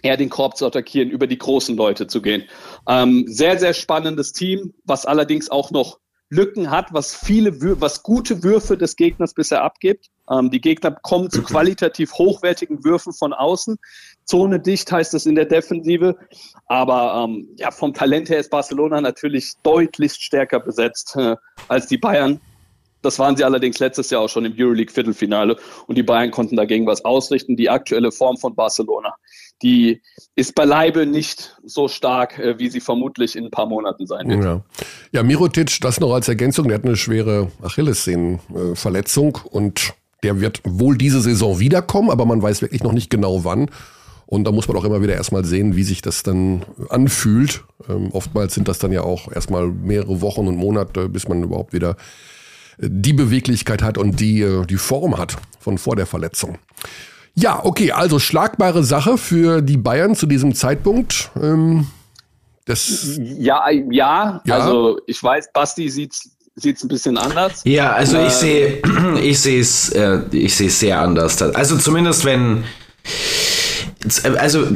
eher 0.03 0.17
den 0.17 0.29
Korb 0.29 0.57
zu 0.57 0.67
attackieren, 0.67 1.09
über 1.09 1.27
die 1.27 1.37
großen 1.37 1.75
Leute 1.75 2.07
zu 2.07 2.21
gehen. 2.21 2.43
Ähm, 2.87 3.25
sehr, 3.27 3.57
sehr 3.57 3.73
spannendes 3.73 4.33
Team, 4.33 4.73
was 4.83 5.05
allerdings 5.05 5.49
auch 5.49 5.71
noch 5.71 5.99
Lücken 6.33 6.71
hat, 6.71 6.87
was 6.91 7.15
viele, 7.15 7.53
was 7.79 8.01
gute 8.01 8.43
Würfe 8.43 8.77
des 8.77 8.95
Gegners 8.95 9.33
bisher 9.33 9.63
abgibt. 9.63 10.09
Ähm, 10.29 10.49
die 10.49 10.61
Gegner 10.61 10.91
kommen 11.03 11.29
zu 11.29 11.43
qualitativ 11.43 12.13
hochwertigen 12.13 12.83
Würfen 12.83 13.13
von 13.13 13.33
außen. 13.33 13.77
Zone 14.25 14.59
dicht 14.59 14.91
heißt 14.91 15.13
das 15.13 15.25
in 15.25 15.35
der 15.35 15.45
Defensive. 15.45 16.15
Aber 16.65 17.25
ähm, 17.25 17.49
ja, 17.57 17.71
vom 17.71 17.93
Talent 17.93 18.29
her 18.29 18.39
ist 18.39 18.49
Barcelona 18.49 18.99
natürlich 19.01 19.53
deutlich 19.61 20.13
stärker 20.13 20.59
besetzt 20.59 21.15
äh, 21.15 21.35
als 21.67 21.87
die 21.87 21.97
Bayern. 21.97 22.41
Das 23.03 23.19
waren 23.19 23.35
sie 23.35 23.43
allerdings 23.43 23.79
letztes 23.79 24.09
Jahr 24.09 24.21
auch 24.21 24.29
schon 24.29 24.45
im 24.45 24.55
Euroleague-Viertelfinale 24.57 25.57
und 25.87 25.97
die 25.97 26.03
Bayern 26.03 26.31
konnten 26.31 26.55
dagegen 26.55 26.87
was 26.87 27.03
ausrichten. 27.03 27.57
Die 27.57 27.69
aktuelle 27.69 28.13
Form 28.13 28.37
von 28.37 28.55
Barcelona, 28.55 29.13
die 29.61 30.01
ist 30.35 30.55
beileibe 30.55 31.05
nicht 31.05 31.57
so 31.63 31.87
stark, 31.87 32.39
äh, 32.39 32.57
wie 32.59 32.69
sie 32.69 32.81
vermutlich 32.81 33.35
in 33.35 33.45
ein 33.45 33.51
paar 33.51 33.65
Monaten 33.65 34.07
sein 34.07 34.27
wird. 34.27 34.43
Ja, 34.43 34.63
ja 35.11 35.23
Mirotic, 35.23 35.79
das 35.81 35.99
noch 35.99 36.13
als 36.13 36.27
Ergänzung, 36.27 36.67
der 36.67 36.77
hat 36.77 36.85
eine 36.85 36.97
schwere 36.97 37.51
Achillessehnenverletzung 37.61 39.39
und 39.49 39.93
der 40.23 40.39
wird 40.39 40.61
wohl 40.63 40.97
diese 40.97 41.21
Saison 41.21 41.59
wiederkommen, 41.59 42.09
aber 42.09 42.25
man 42.25 42.41
weiß 42.41 42.61
wirklich 42.61 42.83
noch 42.83 42.93
nicht 42.93 43.09
genau 43.09 43.43
wann. 43.43 43.69
Und 44.25 44.45
da 44.45 44.51
muss 44.51 44.67
man 44.67 44.77
auch 44.77 44.85
immer 44.85 45.01
wieder 45.01 45.13
erstmal 45.13 45.45
sehen, 45.45 45.75
wie 45.75 45.83
sich 45.83 46.01
das 46.01 46.23
dann 46.23 46.65
anfühlt. 46.89 47.63
Ähm, 47.89 48.09
oftmals 48.11 48.55
sind 48.55 48.67
das 48.67 48.79
dann 48.79 48.91
ja 48.91 49.03
auch 49.03 49.31
erstmal 49.31 49.67
mehrere 49.67 50.21
Wochen 50.21 50.47
und 50.47 50.55
Monate, 50.55 51.09
bis 51.09 51.27
man 51.27 51.43
überhaupt 51.43 51.73
wieder 51.73 51.97
die 52.79 53.13
Beweglichkeit 53.13 53.83
hat 53.83 53.97
und 53.97 54.19
die, 54.19 54.41
äh, 54.41 54.65
die 54.65 54.77
Form 54.77 55.17
hat 55.17 55.37
von 55.59 55.77
vor 55.77 55.95
der 55.95 56.05
Verletzung. 56.05 56.57
Ja, 57.35 57.63
okay, 57.63 57.91
also 57.91 58.19
schlagbare 58.19 58.83
Sache 58.83 59.17
für 59.17 59.61
die 59.61 59.77
Bayern 59.77 60.15
zu 60.15 60.27
diesem 60.27 60.53
Zeitpunkt. 60.53 61.31
Ähm, 61.41 61.87
das 62.65 63.17
ja, 63.19 63.69
ja, 63.69 64.41
ja, 64.45 64.55
also 64.55 64.99
ich 65.07 65.21
weiß, 65.21 65.51
Basti 65.51 65.89
sieht 65.89 66.15
sieht's 66.55 66.83
ein 66.83 66.87
bisschen 66.87 67.17
anders. 67.17 67.61
Ja, 67.65 67.93
also 67.93 68.17
ich 68.19 68.25
äh, 68.25 68.29
sehe 68.29 68.81
ich 69.21 69.39
sehe 69.39 69.59
es 69.59 69.89
äh, 69.89 70.21
ich 70.31 70.55
sehe 70.55 70.67
es 70.67 70.79
sehr 70.79 70.99
anders. 70.99 71.41
Also 71.41 71.77
zumindest 71.77 72.23
wenn 72.25 72.63
also 74.37 74.67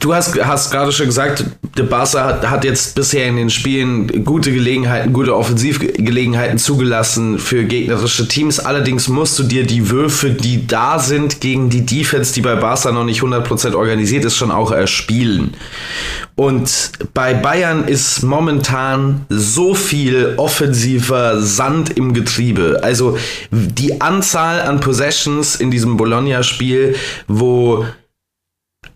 du 0.00 0.14
hast, 0.14 0.38
hast 0.44 0.70
gerade 0.70 0.92
schon 0.92 1.06
gesagt, 1.06 1.44
der 1.76 1.84
Barca 1.84 2.24
hat, 2.24 2.50
hat, 2.50 2.64
jetzt 2.64 2.94
bisher 2.94 3.26
in 3.26 3.36
den 3.36 3.50
Spielen 3.50 4.24
gute 4.24 4.52
Gelegenheiten, 4.52 5.12
gute 5.12 5.36
Offensivgelegenheiten 5.36 6.58
zugelassen 6.58 7.38
für 7.38 7.64
gegnerische 7.64 8.26
Teams. 8.26 8.58
Allerdings 8.58 9.08
musst 9.08 9.38
du 9.38 9.44
dir 9.44 9.64
die 9.64 9.90
Würfe, 9.90 10.30
die 10.30 10.66
da 10.66 10.98
sind 10.98 11.40
gegen 11.40 11.70
die 11.70 11.86
Defense, 11.86 12.34
die 12.34 12.40
bei 12.40 12.56
Barca 12.56 12.90
noch 12.90 13.04
nicht 13.04 13.22
100% 13.22 13.74
organisiert 13.74 14.24
ist, 14.24 14.36
schon 14.36 14.50
auch 14.50 14.72
erspielen. 14.72 15.54
Und 16.34 16.92
bei 17.14 17.34
Bayern 17.34 17.86
ist 17.86 18.22
momentan 18.22 19.26
so 19.28 19.74
viel 19.74 20.34
offensiver 20.38 21.40
Sand 21.40 21.90
im 21.90 22.14
Getriebe. 22.14 22.80
Also 22.82 23.16
die 23.50 24.00
Anzahl 24.00 24.62
an 24.62 24.80
Possessions 24.80 25.56
in 25.56 25.70
diesem 25.70 25.96
Bologna-Spiel, 25.96 26.96
wo 27.28 27.84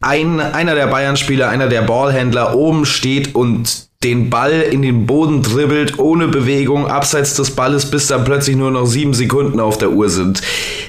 ein, 0.04 0.40
einer 0.40 0.74
der 0.74 0.86
Bayern-Spieler, 0.86 1.48
einer 1.48 1.68
der 1.68 1.82
Ballhändler 1.82 2.54
oben 2.54 2.84
steht 2.86 3.34
und 3.34 3.88
den 4.04 4.28
Ball 4.28 4.60
in 4.60 4.82
den 4.82 5.06
Boden 5.06 5.42
dribbelt, 5.42 5.98
ohne 5.98 6.28
Bewegung, 6.28 6.86
abseits 6.86 7.34
des 7.34 7.52
Balles, 7.52 7.90
bis 7.90 8.06
dann 8.06 8.24
plötzlich 8.24 8.54
nur 8.54 8.70
noch 8.70 8.84
sieben 8.84 9.14
Sekunden 9.14 9.60
auf 9.60 9.78
der 9.78 9.92
Uhr 9.92 10.10
sind. 10.10 10.42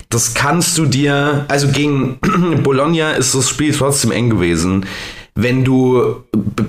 Das 0.10 0.34
kannst 0.34 0.78
du 0.78 0.86
dir, 0.86 1.46
also 1.48 1.70
gegen 1.70 2.20
Bologna 2.64 3.12
ist 3.12 3.34
das 3.34 3.50
Spiel 3.50 3.74
trotzdem 3.74 4.12
eng 4.12 4.30
gewesen. 4.30 4.86
Wenn 5.34 5.66
du 5.66 6.24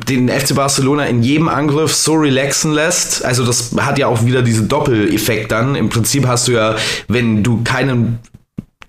den 0.08 0.28
FC 0.28 0.54
Barcelona 0.54 1.06
in 1.06 1.22
jedem 1.22 1.48
Angriff 1.48 1.94
so 1.94 2.14
relaxen 2.14 2.72
lässt, 2.72 3.24
also 3.24 3.44
das 3.44 3.72
hat 3.78 3.98
ja 3.98 4.08
auch 4.08 4.24
wieder 4.24 4.42
diesen 4.42 4.68
Doppeleffekt 4.68 5.52
dann. 5.52 5.76
Im 5.76 5.88
Prinzip 5.88 6.26
hast 6.26 6.48
du 6.48 6.52
ja, 6.52 6.74
wenn 7.06 7.44
du 7.44 7.62
keinen 7.62 8.18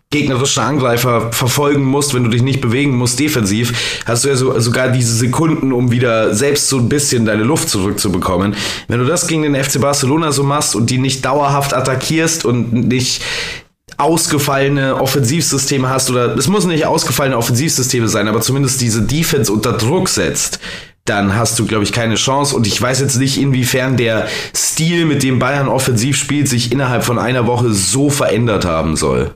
gegnerischen 0.10 0.64
Angreifer 0.64 1.34
verfolgen 1.34 1.84
musst, 1.84 2.14
wenn 2.14 2.24
du 2.24 2.30
dich 2.30 2.42
nicht 2.42 2.62
bewegen 2.62 2.96
musst 2.98 3.20
defensiv, 3.20 4.02
hast 4.06 4.24
du 4.24 4.30
ja 4.30 4.36
so, 4.36 4.58
sogar 4.60 4.90
diese 4.90 5.14
Sekunden, 5.14 5.74
um 5.74 5.92
wieder 5.92 6.34
selbst 6.34 6.70
so 6.70 6.78
ein 6.78 6.88
bisschen 6.88 7.26
deine 7.26 7.44
Luft 7.44 7.68
zurückzubekommen. 7.70 8.56
Wenn 8.88 9.00
du 9.00 9.06
das 9.06 9.28
gegen 9.28 9.44
den 9.44 9.62
FC 9.62 9.82
Barcelona 9.82 10.32
so 10.32 10.44
machst 10.44 10.76
und 10.76 10.90
die 10.90 10.98
nicht 10.98 11.26
dauerhaft 11.26 11.74
attackierst 11.74 12.46
und 12.46 12.74
nicht 12.74 13.22
ausgefallene 13.98 14.96
Offensivsysteme 14.96 15.90
hast 15.90 16.10
oder 16.10 16.38
es 16.38 16.48
muss 16.48 16.66
nicht 16.66 16.86
ausgefallene 16.86 17.38
Offensivsysteme 17.38 18.08
sein, 18.08 18.28
aber 18.28 18.42
zumindest 18.42 18.80
diese 18.80 19.02
Defense 19.02 19.52
unter 19.52 19.74
Druck 19.74 20.08
setzt, 20.08 20.60
dann 21.04 21.36
hast 21.36 21.58
du, 21.58 21.66
glaube 21.66 21.84
ich, 21.84 21.92
keine 21.92 22.16
Chance. 22.16 22.56
Und 22.56 22.68
ich 22.68 22.82
weiß 22.82 23.00
jetzt 23.00 23.18
nicht, 23.18 23.38
inwiefern 23.38 23.98
der 23.98 24.28
Stil, 24.56 25.06
mit 25.06 25.24
dem 25.24 25.40
Bayern 25.40 25.68
offensiv 25.68 26.18
spielt, 26.18 26.48
sich 26.48 26.72
innerhalb 26.72 27.04
von 27.04 27.18
einer 27.18 27.48
Woche 27.48 27.74
so 27.74 28.10
verändert 28.10 28.66
haben 28.66 28.96
soll. 28.96 29.34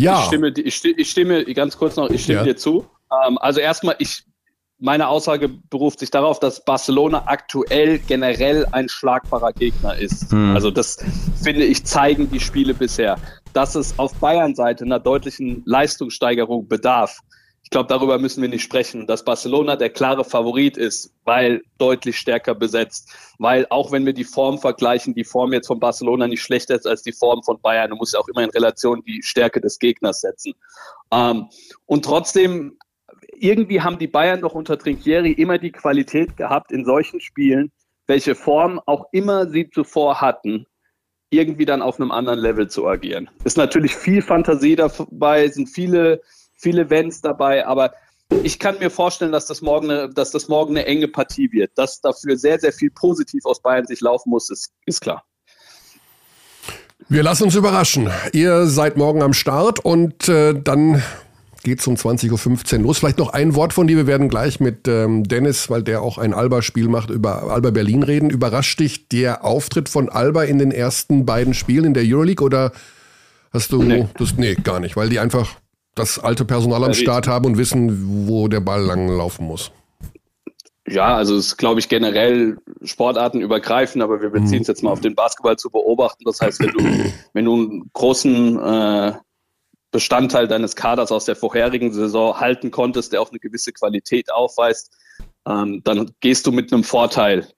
Ja. 0.00 0.20
Ich 0.20 0.26
stimme, 0.26 0.52
ich, 0.56 0.84
ich 0.84 1.10
stimme 1.10 1.44
ganz 1.46 1.76
kurz 1.76 1.96
noch, 1.96 2.10
ich 2.10 2.22
stimme 2.22 2.38
ja. 2.38 2.44
dir 2.44 2.56
zu. 2.56 2.86
Ähm, 3.26 3.38
also 3.38 3.60
erstmal, 3.60 3.96
ich, 3.98 4.24
meine 4.78 5.08
Aussage 5.08 5.48
beruft 5.48 6.00
sich 6.00 6.10
darauf, 6.10 6.40
dass 6.40 6.64
Barcelona 6.64 7.24
aktuell 7.26 7.98
generell 7.98 8.66
ein 8.72 8.88
schlagbarer 8.88 9.52
Gegner 9.52 9.96
ist. 9.96 10.32
Hm. 10.32 10.54
Also 10.54 10.70
das 10.70 10.98
finde 11.42 11.64
ich 11.64 11.84
zeigen 11.84 12.30
die 12.30 12.40
Spiele 12.40 12.72
bisher. 12.72 13.18
Dass 13.52 13.74
es 13.74 13.98
auf 13.98 14.14
Bayern-Seite 14.14 14.84
einer 14.84 15.00
deutlichen 15.00 15.62
Leistungssteigerung 15.66 16.68
bedarf. 16.68 17.18
Ich 17.70 17.72
glaube, 17.72 17.86
darüber 17.86 18.18
müssen 18.18 18.42
wir 18.42 18.48
nicht 18.48 18.64
sprechen, 18.64 19.06
dass 19.06 19.24
Barcelona 19.24 19.76
der 19.76 19.90
klare 19.90 20.24
Favorit 20.24 20.76
ist, 20.76 21.14
weil 21.22 21.62
deutlich 21.78 22.18
stärker 22.18 22.52
besetzt, 22.52 23.14
weil 23.38 23.64
auch 23.70 23.92
wenn 23.92 24.04
wir 24.04 24.12
die 24.12 24.24
Form 24.24 24.58
vergleichen, 24.58 25.14
die 25.14 25.22
Form 25.22 25.52
jetzt 25.52 25.68
von 25.68 25.78
Barcelona 25.78 26.26
nicht 26.26 26.42
schlechter 26.42 26.74
ist 26.74 26.84
als 26.84 27.04
die 27.04 27.12
Form 27.12 27.44
von 27.44 27.60
Bayern. 27.60 27.90
Du 27.90 27.94
musst 27.94 28.12
ja 28.12 28.18
auch 28.18 28.26
immer 28.26 28.42
in 28.42 28.50
Relation 28.50 29.04
die 29.04 29.22
Stärke 29.22 29.60
des 29.60 29.78
Gegners 29.78 30.20
setzen. 30.20 30.54
Ähm, 31.12 31.46
und 31.86 32.04
trotzdem, 32.04 32.76
irgendwie 33.34 33.80
haben 33.80 34.00
die 34.00 34.08
Bayern 34.08 34.40
doch 34.40 34.54
unter 34.54 34.76
Trinkieri 34.76 35.30
immer 35.30 35.58
die 35.58 35.70
Qualität 35.70 36.36
gehabt, 36.36 36.72
in 36.72 36.84
solchen 36.84 37.20
Spielen, 37.20 37.70
welche 38.08 38.34
Form 38.34 38.80
auch 38.86 39.04
immer 39.12 39.48
sie 39.48 39.70
zuvor 39.70 40.20
hatten, 40.20 40.66
irgendwie 41.30 41.66
dann 41.66 41.82
auf 41.82 42.00
einem 42.00 42.10
anderen 42.10 42.40
Level 42.40 42.68
zu 42.68 42.88
agieren. 42.88 43.30
Ist 43.44 43.56
natürlich 43.56 43.94
viel 43.94 44.22
Fantasie 44.22 44.74
dabei, 44.74 45.46
sind 45.46 45.68
viele, 45.68 46.20
viele 46.60 46.90
Vents 46.90 47.20
dabei, 47.20 47.66
aber 47.66 47.92
ich 48.42 48.58
kann 48.58 48.78
mir 48.78 48.90
vorstellen, 48.90 49.32
dass 49.32 49.46
das 49.46 49.60
morgen 49.60 49.90
eine, 49.90 50.08
dass 50.08 50.30
das 50.30 50.48
morgen 50.48 50.76
eine 50.76 50.86
enge 50.86 51.08
Partie 51.08 51.50
wird. 51.52 51.72
Dass 51.74 52.00
dafür 52.00 52.36
sehr, 52.36 52.58
sehr 52.60 52.72
viel 52.72 52.90
positiv 52.90 53.44
aus 53.44 53.60
Bayern 53.60 53.86
sich 53.86 54.00
laufen 54.00 54.30
muss, 54.30 54.50
ist, 54.50 54.72
ist 54.86 55.00
klar. 55.00 55.24
Wir 57.08 57.24
lassen 57.24 57.44
uns 57.44 57.56
überraschen. 57.56 58.08
Ihr 58.32 58.66
seid 58.66 58.96
morgen 58.96 59.22
am 59.22 59.32
Start 59.32 59.80
und 59.80 60.28
äh, 60.28 60.54
dann 60.54 61.02
geht 61.64 61.80
es 61.80 61.86
um 61.86 61.96
20.15 61.96 62.78
Uhr 62.78 62.82
los. 62.84 62.98
Vielleicht 62.98 63.18
noch 63.18 63.32
ein 63.32 63.56
Wort 63.56 63.72
von 63.72 63.88
dir. 63.88 63.96
Wir 63.96 64.06
werden 64.06 64.28
gleich 64.28 64.60
mit 64.60 64.86
ähm, 64.86 65.24
Dennis, 65.24 65.68
weil 65.70 65.82
der 65.82 66.02
auch 66.02 66.18
ein 66.18 66.32
Alba-Spiel 66.32 66.88
macht, 66.88 67.10
über 67.10 67.50
Alba 67.50 67.70
Berlin 67.70 68.04
reden. 68.04 68.30
Überrascht 68.30 68.78
dich 68.78 69.08
der 69.08 69.44
Auftritt 69.44 69.88
von 69.88 70.08
Alba 70.08 70.44
in 70.44 70.58
den 70.58 70.70
ersten 70.70 71.26
beiden 71.26 71.52
Spielen 71.52 71.86
in 71.86 71.94
der 71.94 72.04
Euroleague 72.06 72.44
oder 72.44 72.72
hast 73.52 73.72
du 73.72 73.82
nee. 73.82 74.08
das? 74.16 74.36
Nee, 74.36 74.54
gar 74.54 74.78
nicht, 74.78 74.96
weil 74.96 75.08
die 75.08 75.18
einfach 75.18 75.56
das 75.94 76.18
alte 76.18 76.44
Personal 76.44 76.84
am 76.84 76.94
Start 76.94 77.26
haben 77.26 77.46
und 77.46 77.58
wissen, 77.58 78.28
wo 78.28 78.48
der 78.48 78.60
Ball 78.60 78.82
lang 78.82 79.08
laufen 79.08 79.46
muss. 79.46 79.72
Ja, 80.86 81.16
also 81.16 81.36
es 81.36 81.48
ist, 81.48 81.56
glaube 81.56 81.78
ich, 81.78 81.88
generell 81.88 82.58
Sportarten 82.82 83.40
übergreifend, 83.40 84.02
aber 84.02 84.20
wir 84.22 84.30
beziehen 84.30 84.62
es 84.62 84.68
jetzt 84.68 84.82
mal 84.82 84.90
auf 84.90 85.00
den 85.00 85.14
Basketball 85.14 85.56
zu 85.56 85.70
beobachten. 85.70 86.24
Das 86.24 86.40
heißt, 86.40 86.60
wenn 86.60 86.72
du, 86.72 86.80
wenn 87.32 87.44
du 87.44 87.54
einen 87.54 87.90
großen 87.92 88.58
äh, 88.58 89.12
Bestandteil 89.92 90.48
deines 90.48 90.74
Kaders 90.74 91.12
aus 91.12 91.26
der 91.26 91.36
vorherigen 91.36 91.92
Saison 91.92 92.38
halten 92.40 92.70
konntest, 92.70 93.12
der 93.12 93.20
auch 93.20 93.30
eine 93.30 93.38
gewisse 93.38 93.72
Qualität 93.72 94.32
aufweist, 94.32 94.92
ähm, 95.46 95.82
dann 95.84 96.10
gehst 96.20 96.46
du 96.46 96.52
mit 96.52 96.72
einem 96.72 96.84
Vorteil, 96.84 97.48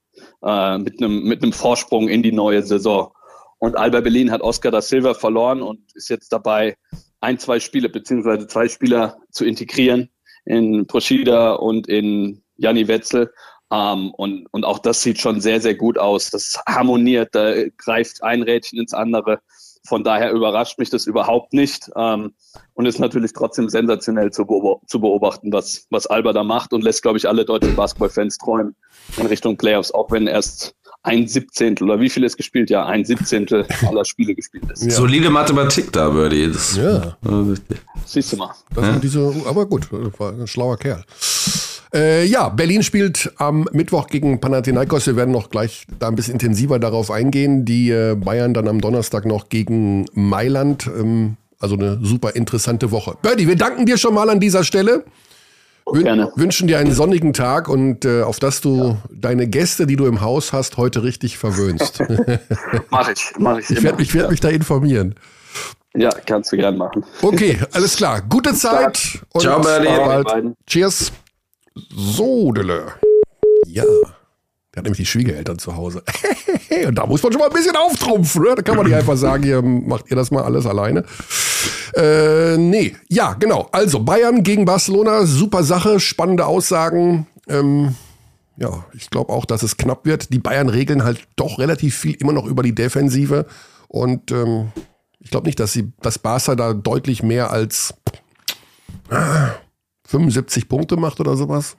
äh, 0.44 0.78
mit, 0.78 1.00
einem, 1.00 1.24
mit 1.24 1.42
einem 1.42 1.52
Vorsprung 1.52 2.08
in 2.08 2.22
die 2.22 2.32
neue 2.32 2.62
Saison. 2.62 3.12
Und 3.58 3.76
Alba 3.76 4.00
Berlin 4.00 4.30
hat 4.30 4.40
Oscar 4.42 4.70
da 4.70 4.82
Silva 4.82 5.14
verloren 5.14 5.62
und 5.62 5.80
ist 5.94 6.10
jetzt 6.10 6.32
dabei, 6.32 6.76
ein, 7.22 7.38
zwei 7.38 7.60
Spiele 7.60 7.88
beziehungsweise 7.88 8.46
zwei 8.46 8.68
Spieler 8.68 9.16
zu 9.30 9.44
integrieren 9.44 10.10
in 10.44 10.86
Proschida 10.86 11.52
und 11.54 11.88
in 11.88 12.42
Janni 12.56 12.88
Wetzel. 12.88 13.32
Ähm, 13.72 14.12
und, 14.14 14.46
und 14.50 14.64
auch 14.64 14.78
das 14.78 15.02
sieht 15.02 15.18
schon 15.18 15.40
sehr, 15.40 15.60
sehr 15.60 15.74
gut 15.74 15.98
aus. 15.98 16.30
Das 16.30 16.60
harmoniert, 16.68 17.34
da 17.34 17.54
greift 17.78 18.22
ein 18.22 18.42
Rädchen 18.42 18.78
ins 18.78 18.92
andere. 18.92 19.40
Von 19.84 20.04
daher 20.04 20.32
überrascht 20.32 20.78
mich 20.78 20.90
das 20.90 21.06
überhaupt 21.06 21.52
nicht 21.52 21.90
ähm, 21.96 22.34
und 22.74 22.86
ist 22.86 23.00
natürlich 23.00 23.32
trotzdem 23.32 23.68
sensationell 23.68 24.30
zu, 24.30 24.44
zu 24.86 25.00
beobachten, 25.00 25.52
was, 25.52 25.86
was 25.90 26.06
Alba 26.06 26.32
da 26.32 26.44
macht 26.44 26.72
und 26.72 26.84
lässt, 26.84 27.02
glaube 27.02 27.18
ich, 27.18 27.28
alle 27.28 27.44
deutschen 27.44 27.74
Basketballfans 27.74 28.38
träumen 28.38 28.76
in 29.16 29.26
Richtung 29.26 29.56
Playoffs, 29.56 29.90
auch 29.90 30.10
wenn 30.12 30.28
erst 30.28 30.76
ein 31.04 31.26
Siebzehntel 31.26 31.90
oder 31.90 32.00
wie 32.00 32.08
viel 32.08 32.24
ist 32.24 32.36
gespielt? 32.36 32.70
Ja, 32.70 32.86
ein 32.86 33.04
Siebzehntel 33.04 33.66
aller 33.86 34.04
Spiele 34.04 34.34
gespielt 34.34 34.64
ist. 34.70 34.84
Ja. 34.84 34.90
Solide 34.90 35.30
Mathematik 35.30 35.92
da, 35.92 36.08
Birdie. 36.10 36.50
Das 36.52 36.76
ja. 36.76 37.16
Siehst 38.06 38.32
du 38.32 38.36
mal. 38.36 38.50
Ja. 38.76 38.98
Diese, 38.98 39.32
aber 39.46 39.66
gut, 39.66 39.88
war 39.90 40.32
ein 40.32 40.46
schlauer 40.46 40.76
Kerl. 40.76 41.04
Äh, 41.94 42.24
ja, 42.24 42.48
Berlin 42.48 42.82
spielt 42.82 43.32
am 43.36 43.68
Mittwoch 43.72 44.06
gegen 44.06 44.40
Panathinaikos. 44.40 45.06
Wir 45.06 45.16
werden 45.16 45.32
noch 45.32 45.50
gleich 45.50 45.86
da 45.98 46.08
ein 46.08 46.14
bisschen 46.14 46.34
intensiver 46.34 46.78
darauf 46.78 47.10
eingehen. 47.10 47.64
Die 47.64 47.90
äh, 47.90 48.14
Bayern 48.14 48.54
dann 48.54 48.68
am 48.68 48.80
Donnerstag 48.80 49.26
noch 49.26 49.48
gegen 49.50 50.06
Mailand. 50.14 50.86
Ähm, 50.86 51.36
also 51.58 51.76
eine 51.76 51.98
super 52.02 52.34
interessante 52.34 52.90
Woche. 52.90 53.16
Birdie, 53.20 53.46
wir 53.46 53.56
danken 53.56 53.86
dir 53.86 53.98
schon 53.98 54.14
mal 54.14 54.30
an 54.30 54.40
dieser 54.40 54.64
Stelle. 54.64 55.04
Gerne. 55.92 56.32
Wünschen 56.36 56.68
dir 56.68 56.78
einen 56.78 56.92
sonnigen 56.92 57.32
Tag 57.32 57.68
und 57.68 58.04
äh, 58.04 58.22
auf 58.22 58.38
dass 58.38 58.60
du 58.60 58.76
ja. 58.76 58.96
deine 59.10 59.46
Gäste, 59.46 59.86
die 59.86 59.96
du 59.96 60.06
im 60.06 60.20
Haus 60.20 60.52
hast, 60.52 60.76
heute 60.76 61.02
richtig 61.02 61.36
verwöhnst. 61.38 62.02
mach 62.90 63.08
ich, 63.10 63.32
mach 63.38 63.58
ich. 63.58 63.70
Ich 63.70 63.82
werde 63.82 63.98
mich, 63.98 64.14
werd 64.14 64.24
ja. 64.24 64.30
mich 64.30 64.40
da 64.40 64.48
informieren. 64.48 65.14
Ja, 65.94 66.10
kannst 66.26 66.50
du 66.52 66.56
gern 66.56 66.78
machen. 66.78 67.04
Okay, 67.20 67.58
alles 67.72 67.96
klar. 67.96 68.22
Gute 68.22 68.54
Zeit. 68.54 69.20
Ciao, 69.38 69.60
Berlin. 69.60 70.56
Cheers. 70.66 71.12
So, 71.94 72.52
Dille. 72.52 72.92
Ja. 73.66 73.84
Der 74.74 74.80
hat 74.80 74.84
nämlich 74.84 74.98
die 74.98 75.06
Schwiegereltern 75.06 75.58
zu 75.58 75.76
Hause. 75.76 76.02
und 76.86 76.94
da 76.94 77.06
muss 77.06 77.22
man 77.22 77.32
schon 77.32 77.40
mal 77.40 77.48
ein 77.48 77.54
bisschen 77.54 77.76
auftrumpfen. 77.76 78.42
Ne? 78.42 78.54
Da 78.56 78.62
kann 78.62 78.76
man 78.76 78.86
nicht 78.86 78.94
einfach 78.94 79.16
sagen, 79.16 79.42
hier 79.42 79.60
macht 79.60 80.10
ihr 80.10 80.16
das 80.16 80.30
mal 80.30 80.42
alles 80.42 80.66
alleine. 80.66 81.04
Äh, 81.94 82.56
nee, 82.56 82.96
ja, 83.08 83.34
genau. 83.34 83.68
Also 83.72 84.00
Bayern 84.00 84.42
gegen 84.42 84.64
Barcelona, 84.64 85.26
super 85.26 85.62
Sache, 85.62 86.00
spannende 86.00 86.46
Aussagen. 86.46 87.26
Ähm, 87.48 87.94
ja, 88.56 88.84
ich 88.94 89.10
glaube 89.10 89.32
auch, 89.32 89.44
dass 89.44 89.62
es 89.62 89.76
knapp 89.76 90.06
wird. 90.06 90.32
Die 90.32 90.38
Bayern 90.38 90.70
regeln 90.70 91.04
halt 91.04 91.20
doch 91.36 91.58
relativ 91.58 91.96
viel 91.96 92.14
immer 92.14 92.32
noch 92.32 92.46
über 92.46 92.62
die 92.62 92.74
Defensive. 92.74 93.46
Und 93.88 94.30
ähm, 94.30 94.72
ich 95.20 95.30
glaube 95.30 95.46
nicht, 95.46 95.60
dass 95.60 95.72
sie 95.74 95.92
das 96.00 96.18
Barca 96.18 96.54
da 96.56 96.72
deutlich 96.72 97.22
mehr 97.22 97.50
als 97.50 97.94
75 100.06 100.68
Punkte 100.68 100.96
macht 100.96 101.20
oder 101.20 101.36
sowas. 101.36 101.76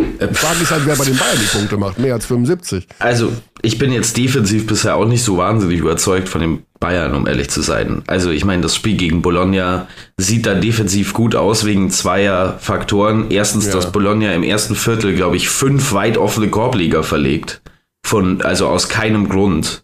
Die 0.00 0.34
Frage 0.34 0.62
ist 0.62 0.70
halt, 0.70 0.86
wer 0.86 0.96
bei 0.96 1.04
den 1.04 1.16
Bayern 1.16 1.38
die 1.40 1.56
Punkte 1.56 1.76
macht. 1.76 1.98
Mehr 1.98 2.14
als 2.14 2.26
75. 2.26 2.86
Also, 2.98 3.32
ich 3.62 3.78
bin 3.78 3.92
jetzt 3.92 4.16
defensiv 4.16 4.66
bisher 4.66 4.96
auch 4.96 5.06
nicht 5.06 5.24
so 5.24 5.36
wahnsinnig 5.36 5.78
überzeugt 5.78 6.28
von 6.28 6.40
den 6.40 6.62
Bayern, 6.78 7.14
um 7.14 7.26
ehrlich 7.26 7.50
zu 7.50 7.62
sein. 7.62 8.02
Also, 8.06 8.30
ich 8.30 8.44
meine, 8.44 8.62
das 8.62 8.74
Spiel 8.74 8.96
gegen 8.96 9.22
Bologna 9.22 9.86
sieht 10.16 10.46
da 10.46 10.54
defensiv 10.54 11.12
gut 11.12 11.34
aus 11.34 11.64
wegen 11.64 11.90
zweier 11.90 12.58
Faktoren. 12.60 13.30
Erstens, 13.30 13.66
ja. 13.66 13.72
dass 13.72 13.92
Bologna 13.92 14.32
im 14.32 14.42
ersten 14.42 14.74
Viertel, 14.74 15.14
glaube 15.14 15.36
ich, 15.36 15.48
fünf 15.48 15.92
weit 15.92 16.18
offene 16.18 16.48
Korbleger 16.48 17.02
verlegt. 17.02 17.62
Von, 18.02 18.42
also 18.42 18.66
aus 18.66 18.88
keinem 18.88 19.28
Grund 19.28 19.82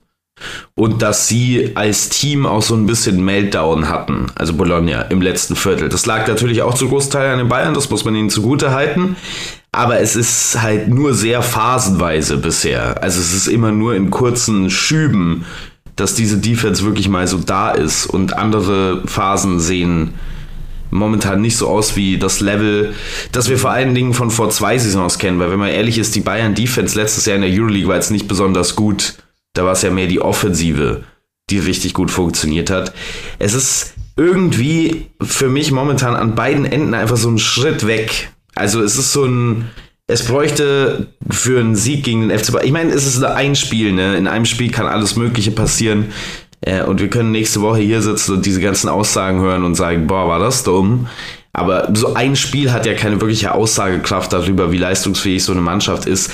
und 0.75 1.01
dass 1.03 1.29
sie 1.29 1.73
als 1.75 2.11
Team 2.11 2.47
auch 2.47 2.63
so 2.63 2.75
ein 2.75 2.87
bisschen 2.87 3.25
Meltdown 3.25 3.89
hatten, 3.89 4.27
also 4.35 4.55
Bologna 4.55 5.03
im 5.03 5.23
letzten 5.23 5.57
Viertel. 5.57 5.89
Das 5.89 6.07
lag 6.07 6.27
natürlich 6.29 6.63
auch 6.63 6.75
zu 6.75 6.89
Großteil 6.89 7.33
an 7.33 7.39
den 7.39 7.49
Bayern, 7.49 7.75
das 7.75 7.91
muss 7.91 8.05
man 8.05 8.15
ihnen 8.15 8.31
zugute 8.31 8.73
halten. 8.73 9.17
Aber 9.73 10.01
es 10.01 10.17
ist 10.17 10.63
halt 10.63 10.89
nur 10.89 11.13
sehr 11.13 11.43
phasenweise 11.43 12.39
bisher. 12.39 13.03
Also 13.03 13.21
es 13.21 13.35
ist 13.35 13.47
immer 13.47 13.73
nur 13.73 13.95
in 13.95 14.11
kurzen 14.11 14.71
Schüben, 14.71 15.45
dass 15.97 16.15
diese 16.15 16.39
Defense 16.39 16.85
wirklich 16.85 17.09
mal 17.09 17.27
so 17.27 17.39
da 17.39 17.73
ist 17.73 18.07
und 18.07 18.37
andere 18.37 19.03
Phasen 19.07 19.61
sehen 19.61 20.15
momentan 20.91 21.41
nicht 21.41 21.57
so 21.57 21.69
aus 21.69 21.97
wie 21.97 22.19
das 22.19 22.41
Level, 22.41 22.95
das 23.33 23.49
wir 23.49 23.59
vor 23.59 23.71
allen 23.71 23.95
Dingen 23.95 24.15
von 24.15 24.31
vor 24.31 24.51
zwei 24.51 24.79
Saisons 24.79 25.19
kennen, 25.19 25.39
weil 25.39 25.51
wenn 25.51 25.59
man 25.59 25.71
ehrlich 25.71 25.99
ist, 25.99 26.15
die 26.15 26.21
Bayern 26.21 26.55
Defense 26.55 26.99
letztes 26.99 27.27
Jahr 27.27 27.37
in 27.37 27.43
der 27.43 27.51
Euroleague 27.51 27.89
war 27.89 27.97
jetzt 27.97 28.11
nicht 28.11 28.29
besonders 28.29 28.77
gut 28.77 29.15
da 29.57 29.65
war 29.65 29.73
es 29.73 29.83
ja 29.83 29.91
mehr 29.91 30.07
die 30.07 30.21
Offensive, 30.21 31.05
die 31.51 31.59
richtig 31.59 31.95
gut 31.95 32.11
funktioniert 32.11 32.71
hat. 32.71 32.93
Es 33.39 33.55
ist 33.55 33.95
irgendwie 34.17 35.07
für 35.21 35.49
mich 35.49 35.71
momentan 35.73 36.17
an 36.17 36.35
beiden 36.35 36.65
Enden 36.65 36.95
einfach 36.95 37.17
so 37.17 37.29
ein 37.29 37.39
Schritt 37.39 37.87
weg. 37.87 38.31
Also 38.55 38.83
es 38.83 38.97
ist 38.97 39.13
so 39.13 39.25
ein, 39.25 39.71
es 40.07 40.25
bräuchte 40.25 41.09
für 41.31 41.61
einen 41.61 41.77
Sieg 41.77 42.05
gegen 42.05 42.29
den 42.29 42.39
FC 42.39 42.53
Bayern. 42.53 42.67
Ich 42.67 42.73
meine, 42.73 42.93
es 42.93 43.07
ist 43.07 43.23
ein 43.23 43.55
Spiel, 43.55 43.93
ne? 43.93 44.17
In 44.17 44.27
einem 44.27 44.47
Spiel 44.47 44.71
kann 44.71 44.87
alles 44.87 45.17
Mögliche 45.17 45.51
passieren. 45.51 46.07
Äh, 46.63 46.83
und 46.83 47.01
wir 47.01 47.09
können 47.09 47.33
nächste 47.33 47.61
Woche 47.61 47.81
hier 47.81 48.01
sitzen 48.01 48.35
und 48.35 48.47
diese 48.47 48.61
ganzen 48.61 48.89
Aussagen 48.89 49.41
hören 49.41 49.65
und 49.65 49.75
sagen, 49.75 50.07
boah, 50.07 50.29
war 50.29 50.39
das 50.39 50.65
dumm. 50.65 51.09
Aber 51.53 51.91
so 51.95 52.15
ein 52.15 52.37
Spiel 52.37 52.73
hat 52.73 52.87
ja 52.87 52.95
keine 52.95 53.21
wirkliche 53.21 53.53
Aussagekraft 53.53 54.33
darüber, 54.33 54.73
wie 54.73 54.79
leistungsfähig 54.79 55.43
so 55.43 55.53
eine 55.53 55.63
Mannschaft 55.63 56.07
ist. 56.07 56.31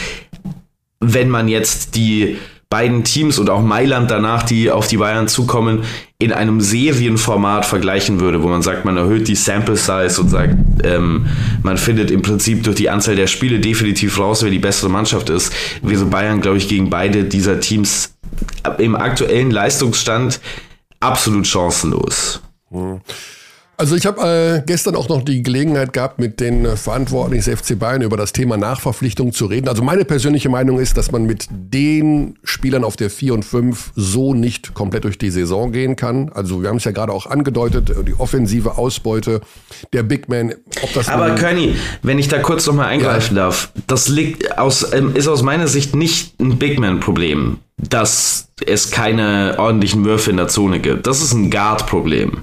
Wenn 1.00 1.28
man 1.28 1.48
jetzt 1.48 1.94
die 1.94 2.38
beiden 2.72 3.04
Teams 3.04 3.38
und 3.38 3.50
auch 3.50 3.60
Mailand 3.60 4.10
danach, 4.10 4.44
die 4.44 4.70
auf 4.70 4.86
die 4.86 4.96
Bayern 4.96 5.28
zukommen, 5.28 5.84
in 6.18 6.32
einem 6.32 6.62
Serienformat 6.62 7.66
vergleichen 7.66 8.18
würde, 8.18 8.42
wo 8.42 8.48
man 8.48 8.62
sagt, 8.62 8.86
man 8.86 8.96
erhöht 8.96 9.28
die 9.28 9.34
Sample 9.34 9.76
Size 9.76 10.18
und 10.18 10.30
sagt, 10.30 10.56
ähm, 10.82 11.26
man 11.62 11.76
findet 11.76 12.10
im 12.10 12.22
Prinzip 12.22 12.64
durch 12.64 12.76
die 12.76 12.88
Anzahl 12.88 13.14
der 13.14 13.26
Spiele 13.26 13.60
definitiv 13.60 14.18
raus, 14.18 14.42
wer 14.42 14.50
die 14.50 14.58
bessere 14.58 14.88
Mannschaft 14.88 15.28
ist, 15.28 15.52
wäre 15.82 16.06
Bayern, 16.06 16.40
glaube 16.40 16.56
ich, 16.56 16.66
gegen 16.66 16.88
beide 16.88 17.24
dieser 17.24 17.60
Teams 17.60 18.14
im 18.78 18.96
aktuellen 18.96 19.50
Leistungsstand 19.50 20.40
absolut 20.98 21.46
chancenlos. 21.46 22.40
Hm. 22.70 23.02
Also 23.82 23.96
ich 23.96 24.06
habe 24.06 24.60
äh, 24.60 24.62
gestern 24.64 24.94
auch 24.94 25.08
noch 25.08 25.22
die 25.22 25.42
Gelegenheit 25.42 25.92
gehabt, 25.92 26.20
mit 26.20 26.38
den 26.38 26.64
äh, 26.64 26.76
Verantwortlichen 26.76 27.50
des 27.50 27.60
FC 27.60 27.76
Bayern 27.76 28.02
über 28.02 28.16
das 28.16 28.32
Thema 28.32 28.56
Nachverpflichtung 28.56 29.32
zu 29.32 29.46
reden. 29.46 29.66
Also 29.66 29.82
meine 29.82 30.04
persönliche 30.04 30.48
Meinung 30.48 30.78
ist, 30.78 30.96
dass 30.96 31.10
man 31.10 31.24
mit 31.24 31.48
den 31.50 32.38
Spielern 32.44 32.84
auf 32.84 32.94
der 32.94 33.10
4 33.10 33.34
und 33.34 33.44
5 33.44 33.90
so 33.96 34.34
nicht 34.34 34.72
komplett 34.74 35.02
durch 35.02 35.18
die 35.18 35.30
Saison 35.30 35.72
gehen 35.72 35.96
kann. 35.96 36.30
Also 36.32 36.62
wir 36.62 36.68
haben 36.68 36.76
es 36.76 36.84
ja 36.84 36.92
gerade 36.92 37.12
auch 37.12 37.26
angedeutet, 37.26 37.92
die 38.06 38.14
offensive 38.20 38.78
Ausbeute 38.78 39.40
der 39.92 40.04
Big 40.04 40.28
Man. 40.28 40.54
Ob 40.80 40.92
das 40.92 41.08
Aber 41.08 41.34
Körny, 41.34 41.74
wenn 42.02 42.20
ich 42.20 42.28
da 42.28 42.38
kurz 42.38 42.64
noch 42.68 42.74
mal 42.74 42.86
eingreifen 42.86 43.36
ja. 43.36 43.46
darf, 43.46 43.72
das 43.88 44.06
liegt 44.06 44.58
aus, 44.58 44.92
ähm, 44.92 45.16
ist 45.16 45.26
aus 45.26 45.42
meiner 45.42 45.66
Sicht 45.66 45.96
nicht 45.96 46.38
ein 46.38 46.56
Big 46.56 46.78
Man-Problem 46.78 47.58
dass 47.88 48.48
es 48.64 48.90
keine 48.90 49.56
ordentlichen 49.58 50.04
Würfe 50.04 50.30
in 50.30 50.36
der 50.36 50.48
Zone 50.48 50.80
gibt. 50.80 51.06
Das 51.06 51.22
ist 51.22 51.32
ein 51.32 51.50
Guard-Problem 51.50 52.42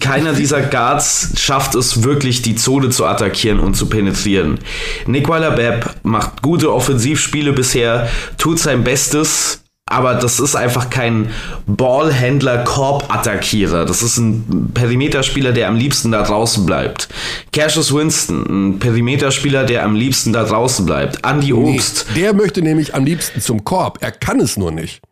keiner 0.00 0.32
dieser 0.32 0.62
Guards 0.62 1.32
schafft 1.36 1.74
es 1.74 2.02
wirklich, 2.02 2.42
die 2.42 2.54
Zone 2.54 2.90
zu 2.90 3.06
attackieren 3.06 3.58
und 3.58 3.74
zu 3.74 3.86
penetrieren. 3.86 4.58
Nicola 5.06 5.50
Bepp 5.50 5.96
macht 6.02 6.42
gute 6.42 6.72
Offensivspiele 6.72 7.52
bisher, 7.52 8.08
tut 8.38 8.58
sein 8.58 8.84
Bestes, 8.84 9.62
aber 9.90 10.14
das 10.14 10.40
ist 10.40 10.54
einfach 10.54 10.88
kein 10.88 11.30
Ballhändler, 11.66 12.64
Korb-Attackierer. 12.64 13.84
Das 13.84 14.02
ist 14.02 14.18
ein 14.18 14.70
Perimeterspieler, 14.72 15.52
der 15.52 15.68
am 15.68 15.76
liebsten 15.76 16.12
da 16.12 16.22
draußen 16.22 16.64
bleibt. 16.64 17.08
Cassius 17.52 17.92
Winston, 17.92 18.44
ein 18.48 18.78
Perimeterspieler, 18.78 19.64
der 19.64 19.84
am 19.84 19.94
liebsten 19.94 20.32
da 20.32 20.44
draußen 20.44 20.86
bleibt. 20.86 21.26
Andy 21.26 21.52
Obst. 21.52 22.06
Nee, 22.14 22.22
der 22.22 22.34
möchte 22.34 22.62
nämlich 22.62 22.94
am 22.94 23.04
liebsten 23.04 23.40
zum 23.40 23.64
Korb. 23.64 23.98
Er 24.00 24.12
kann 24.12 24.40
es 24.40 24.56
nur 24.56 24.70
nicht. 24.70 25.02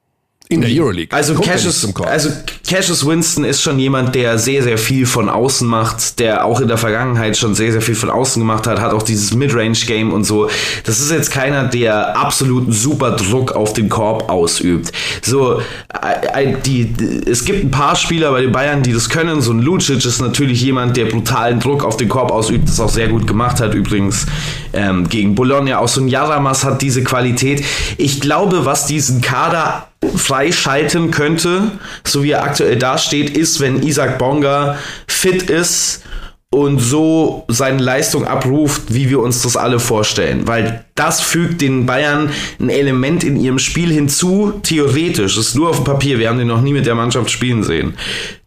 In 0.51 0.63
der 0.63 0.71
Euroleague. 0.71 1.15
Also 1.15 1.35
Cassius, 1.35 1.95
also 2.05 2.31
Cassius 2.67 3.07
Winston 3.07 3.45
ist 3.45 3.61
schon 3.61 3.79
jemand, 3.79 4.15
der 4.15 4.39
sehr, 4.39 4.63
sehr 4.63 4.79
viel 4.79 5.05
von 5.05 5.29
außen 5.29 5.69
macht, 5.69 6.19
der 6.21 6.47
auch 6.47 6.61
in 6.61 6.69
der 6.69 6.79
Vergangenheit 6.79 7.37
schon 7.37 7.55
sehr, 7.55 7.71
sehr 7.71 7.83
viel 7.83 7.95
von 7.95 8.09
außen 8.09 8.41
gemacht 8.41 8.67
hat, 8.67 8.81
hat 8.81 8.93
auch 8.93 9.03
dieses 9.03 9.35
Midrange-Game 9.35 10.11
und 10.11 10.25
so. 10.25 10.49
Das 10.85 11.01
ist 11.01 11.11
jetzt 11.11 11.31
keiner, 11.31 11.65
der 11.65 12.17
absoluten 12.17 12.73
super 12.73 13.11
Druck 13.11 13.53
auf 13.53 13.75
den 13.75 13.91
Korb 13.91 14.31
ausübt. 14.31 14.91
So, 15.21 15.61
die, 16.65 16.95
es 17.27 17.45
gibt 17.45 17.65
ein 17.65 17.71
paar 17.71 17.95
Spieler 17.95 18.31
bei 18.31 18.41
den 18.41 18.53
Bayern, 18.53 18.83
die 18.83 18.95
das 18.95 19.11
können. 19.11 19.43
So 19.43 19.53
ein 19.53 19.61
Lucic 19.61 20.03
ist 20.05 20.21
natürlich 20.21 20.63
jemand, 20.63 20.97
der 20.97 21.07
brutalen 21.07 21.61
Druck 21.61 21.85
auf 21.85 21.99
den 21.99 22.09
Korb 22.09 22.31
ausübt, 22.31 22.69
das 22.69 22.81
auch 22.81 22.89
sehr 22.89 23.09
gut 23.09 23.27
gemacht 23.27 23.61
hat 23.61 23.75
übrigens 23.75 24.25
ähm, 24.73 25.11
gegen 25.11 25.35
Bologna. 25.35 25.79
Auch 25.79 25.89
so 25.89 26.01
ein 26.01 26.09
Jaramas 26.09 26.65
hat 26.65 26.81
diese 26.81 27.05
Qualität. 27.05 27.63
Ich 27.99 28.23
glaube, 28.23 28.65
was 28.65 28.87
diesen 28.87 29.21
Kader 29.21 29.88
freischalten 30.17 31.11
könnte, 31.11 31.73
so 32.05 32.23
wie 32.23 32.33
er 32.33 32.45
aktuell 32.45 32.77
dasteht, 32.77 33.37
ist, 33.37 33.61
wenn 33.61 33.83
Isaac 33.83 34.19
Bonga 34.19 34.79
fit 35.07 35.45
ist 35.51 36.03
und 36.51 36.79
so 36.79 37.45
seine 37.49 37.83
Leistung 37.83 38.27
abruft, 38.27 38.95
wie 38.95 39.11
wir 39.11 39.21
uns 39.21 39.43
das 39.43 39.57
alle 39.57 39.81
vorstellen. 39.81 40.47
Weil 40.47 40.85
das 40.95 41.21
fügt 41.21 41.61
den 41.61 41.85
Bayern 41.85 42.31
ein 42.59 42.71
Element 42.71 43.23
in 43.23 43.37
ihrem 43.37 43.59
Spiel 43.59 43.93
hinzu, 43.93 44.61
theoretisch, 44.63 45.37
das 45.37 45.49
ist 45.49 45.57
nur 45.57 45.71
auf 45.71 45.77
dem 45.77 45.85
Papier, 45.85 46.19
wir 46.19 46.29
haben 46.29 46.39
den 46.39 46.49
noch 46.49 46.63
nie 46.63 46.73
mit 46.73 46.87
der 46.87 46.95
Mannschaft 46.95 47.31
spielen 47.31 47.63
sehen 47.63 47.95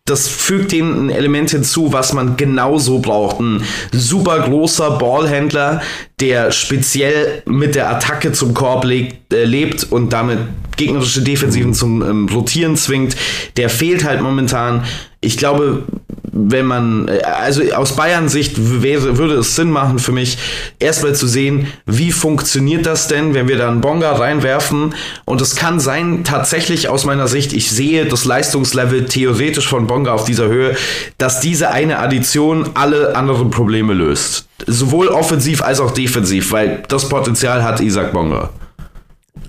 das 0.05 0.27
fügt 0.27 0.73
ihnen 0.73 1.07
ein 1.07 1.09
Element 1.09 1.51
hinzu, 1.51 1.93
was 1.93 2.11
man 2.13 2.35
genauso 2.35 2.99
braucht. 2.99 3.39
Ein 3.39 3.63
super 3.91 4.39
großer 4.41 4.91
Ballhändler, 4.91 5.81
der 6.21 6.51
speziell 6.51 7.41
mit 7.45 7.75
der 7.75 7.89
Attacke 7.89 8.31
zum 8.31 8.53
Korb 8.53 8.85
legt, 8.85 9.33
äh, 9.33 9.43
lebt 9.43 9.83
und 9.91 10.13
damit 10.13 10.39
gegnerische 10.77 11.21
Defensiven 11.21 11.73
zum 11.73 12.01
ähm, 12.01 12.29
Rotieren 12.31 12.75
zwingt. 12.75 13.15
Der 13.57 13.69
fehlt 13.69 14.03
halt 14.03 14.21
momentan. 14.21 14.83
Ich 15.19 15.37
glaube, 15.37 15.83
wenn 16.31 16.65
man, 16.65 17.07
äh, 17.07 17.21
also 17.21 17.61
aus 17.73 17.95
Bayern 17.95 18.29
Sicht 18.29 18.55
wäre, 18.81 19.17
würde 19.17 19.35
es 19.35 19.55
Sinn 19.55 19.69
machen 19.69 19.99
für 19.99 20.11
mich, 20.11 20.37
erstmal 20.79 21.13
zu 21.13 21.27
sehen, 21.27 21.67
wie 21.85 22.11
funktioniert 22.11 22.85
das 22.85 23.07
denn, 23.07 23.33
wenn 23.33 23.47
wir 23.47 23.57
da 23.57 23.69
einen 23.69 23.81
Bonga 23.81 24.13
reinwerfen. 24.13 24.95
Und 25.25 25.41
es 25.41 25.55
kann 25.55 25.79
sein, 25.79 26.23
tatsächlich 26.23 26.89
aus 26.89 27.05
meiner 27.05 27.27
Sicht, 27.27 27.53
ich 27.53 27.69
sehe 27.69 28.05
das 28.05 28.25
Leistungslevel 28.25 29.05
theoretisch 29.05 29.67
von 29.67 29.87
Bonga 29.87 30.13
auf 30.13 30.23
dieser 30.23 30.47
Höhe, 30.47 30.75
dass 31.17 31.41
diese 31.41 31.71
eine 31.71 31.99
Addition 31.99 32.69
alle 32.73 33.15
anderen 33.15 33.51
Probleme 33.51 33.93
löst. 33.93 34.47
Sowohl 34.67 35.07
offensiv 35.07 35.61
als 35.61 35.79
auch 35.79 35.91
defensiv, 35.91 36.10
weil 36.51 36.83
das 36.87 37.07
Potenzial 37.09 37.63
hat 37.63 37.79
Isaac 37.81 38.13
Bonga. 38.13 38.49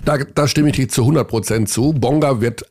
Da, 0.05 0.17
da 0.17 0.47
stimme 0.47 0.69
ich 0.69 0.75
dir 0.75 0.89
zu 0.89 1.03
100% 1.03 1.65
zu. 1.65 1.93
Bonga 1.93 2.41
wird 2.41 2.65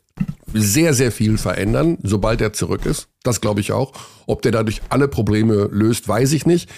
sehr, 0.53 0.95
sehr 0.95 1.13
viel 1.13 1.39
verändern, 1.39 1.99
sobald 2.03 2.41
er 2.41 2.53
zurück 2.53 2.85
ist. 2.87 3.09
Das 3.23 3.41
glaube 3.41 3.61
ich 3.61 3.73
auch. 3.73 3.93
Ob 4.27 4.43
der 4.43 4.53
dadurch 4.53 4.83
alle 4.89 5.09
Probleme 5.09 5.69
löst, 5.73 6.09
weiß 6.09 6.33
ich 6.33 6.47
nicht. 6.47 6.69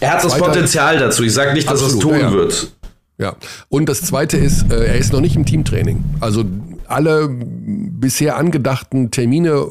Er 0.00 0.14
hat 0.14 0.24
das 0.24 0.36
Potenzial 0.36 0.98
dazu. 0.98 1.22
Ich 1.22 1.34
sage 1.34 1.52
nicht, 1.52 1.70
dass 1.70 1.82
er 1.82 1.88
es 1.88 1.98
tun 1.98 2.18
ja. 2.18 2.32
wird. 2.32 2.72
Ja. 3.18 3.36
Und 3.68 3.88
das 3.88 4.00
Zweite 4.02 4.38
ist, 4.38 4.72
äh, 4.72 4.86
er 4.86 4.96
ist 4.96 5.12
noch 5.12 5.20
nicht 5.20 5.36
im 5.36 5.44
Teamtraining. 5.44 6.02
Also 6.20 6.44
alle 6.88 7.28
bisher 7.30 8.36
angedachten 8.36 9.10
Termine, 9.10 9.68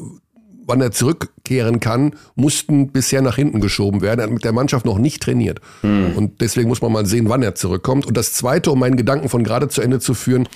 wann 0.70 0.80
er 0.80 0.92
zurückkehren 0.92 1.80
kann, 1.80 2.14
mussten 2.34 2.92
bisher 2.92 3.20
nach 3.20 3.36
hinten 3.36 3.60
geschoben 3.60 4.00
werden. 4.00 4.20
Er 4.20 4.24
hat 4.24 4.32
mit 4.32 4.44
der 4.44 4.52
Mannschaft 4.52 4.86
noch 4.86 4.98
nicht 4.98 5.22
trainiert. 5.22 5.60
Hm. 5.82 6.16
Und 6.16 6.40
deswegen 6.40 6.68
muss 6.68 6.80
man 6.80 6.92
mal 6.92 7.04
sehen, 7.04 7.28
wann 7.28 7.42
er 7.42 7.54
zurückkommt. 7.54 8.06
Und 8.06 8.16
das 8.16 8.32
Zweite, 8.32 8.70
um 8.70 8.78
meinen 8.78 8.96
Gedanken 8.96 9.28
von 9.28 9.44
gerade 9.44 9.68
zu 9.68 9.82
Ende 9.82 10.00
zu 10.00 10.14
führen, 10.14 10.48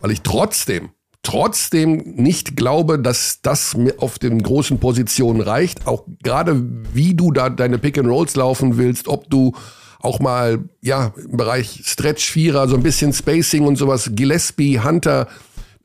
weil 0.00 0.12
ich 0.12 0.22
trotzdem 0.22 0.90
trotzdem 1.22 2.14
nicht 2.14 2.56
glaube, 2.56 3.00
dass 3.00 3.40
das 3.42 3.76
auf 3.98 4.20
den 4.20 4.40
großen 4.40 4.78
Positionen 4.78 5.40
reicht. 5.40 5.84
Auch 5.84 6.04
gerade 6.22 6.62
wie 6.94 7.14
du 7.14 7.32
da 7.32 7.50
deine 7.50 7.78
Pick 7.78 7.98
and 7.98 8.08
Rolls 8.08 8.36
laufen 8.36 8.78
willst, 8.78 9.08
ob 9.08 9.28
du 9.28 9.52
auch 9.98 10.20
mal 10.20 10.60
ja 10.82 11.12
im 11.16 11.36
Bereich 11.36 11.82
Stretch 11.84 12.30
Vierer 12.30 12.68
so 12.68 12.76
ein 12.76 12.84
bisschen 12.84 13.12
Spacing 13.12 13.66
und 13.66 13.74
sowas 13.74 14.10
Gillespie, 14.12 14.78
Hunter, 14.78 15.26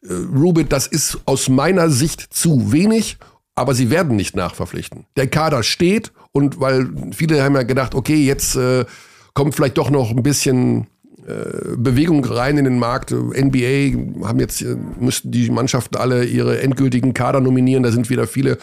äh, 0.03 0.13
Rubit, 0.13 0.71
das 0.71 0.85
ist 0.85 1.17
aus 1.25 1.49
meiner 1.49 1.89
Sicht 1.89 2.31
zu 2.31 2.71
wenig. 2.71 3.17
Aber 3.55 3.73
sie 3.73 3.89
werden 3.89 4.15
nicht 4.15 4.35
nachverpflichten. 4.35 5.05
Der 5.17 5.27
Kader 5.27 5.63
steht 5.63 6.11
und 6.31 6.59
weil 6.59 6.89
viele 7.11 7.43
haben 7.43 7.55
ja 7.55 7.63
gedacht, 7.63 7.95
okay, 7.95 8.25
jetzt 8.25 8.55
äh, 8.55 8.85
kommt 9.33 9.55
vielleicht 9.55 9.77
doch 9.77 9.89
noch 9.89 10.11
ein 10.11 10.23
bisschen 10.23 10.87
äh, 11.27 11.75
Bewegung 11.77 12.25
rein 12.25 12.57
in 12.57 12.65
den 12.65 12.79
Markt. 12.79 13.11
NBA 13.11 14.25
haben 14.27 14.39
jetzt, 14.39 14.61
äh, 14.61 14.75
müssten 14.99 15.31
die 15.31 15.49
Mannschaften 15.49 15.95
alle 15.95 16.25
ihre 16.25 16.61
endgültigen 16.61 17.13
Kader 17.13 17.41
nominieren. 17.41 17.83
Da 17.83 17.91
sind 17.91 18.09
wieder 18.09 18.25
viele 18.25 18.57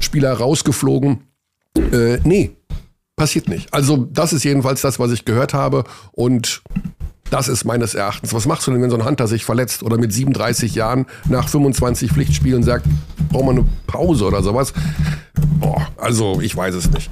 Spieler 0.00 0.32
rausgeflogen. 0.32 1.24
Äh, 1.76 2.18
nee, 2.24 2.52
passiert 3.16 3.48
nicht. 3.48 3.72
Also 3.74 3.96
das 3.96 4.32
ist 4.32 4.44
jedenfalls 4.44 4.80
das, 4.80 4.98
was 4.98 5.10
ich 5.10 5.24
gehört 5.24 5.54
habe. 5.54 5.84
Und 6.12 6.62
das 7.34 7.48
ist 7.48 7.64
meines 7.64 7.96
Erachtens. 7.96 8.32
Was 8.32 8.46
machst 8.46 8.64
du 8.64 8.70
denn, 8.70 8.80
wenn 8.80 8.90
so 8.90 8.96
ein 8.96 9.04
Hunter 9.04 9.26
sich 9.26 9.44
verletzt 9.44 9.82
oder 9.82 9.98
mit 9.98 10.12
37 10.12 10.76
Jahren 10.76 11.06
nach 11.28 11.48
25 11.48 12.12
Pflichtspielen 12.12 12.62
sagt, 12.62 12.86
braucht 13.28 13.46
man 13.46 13.56
eine 13.56 13.66
Pause 13.88 14.26
oder 14.26 14.40
sowas? 14.40 14.72
Boah, 15.58 15.84
also 15.96 16.40
ich 16.40 16.56
weiß 16.56 16.76
es 16.76 16.88
nicht. 16.92 17.10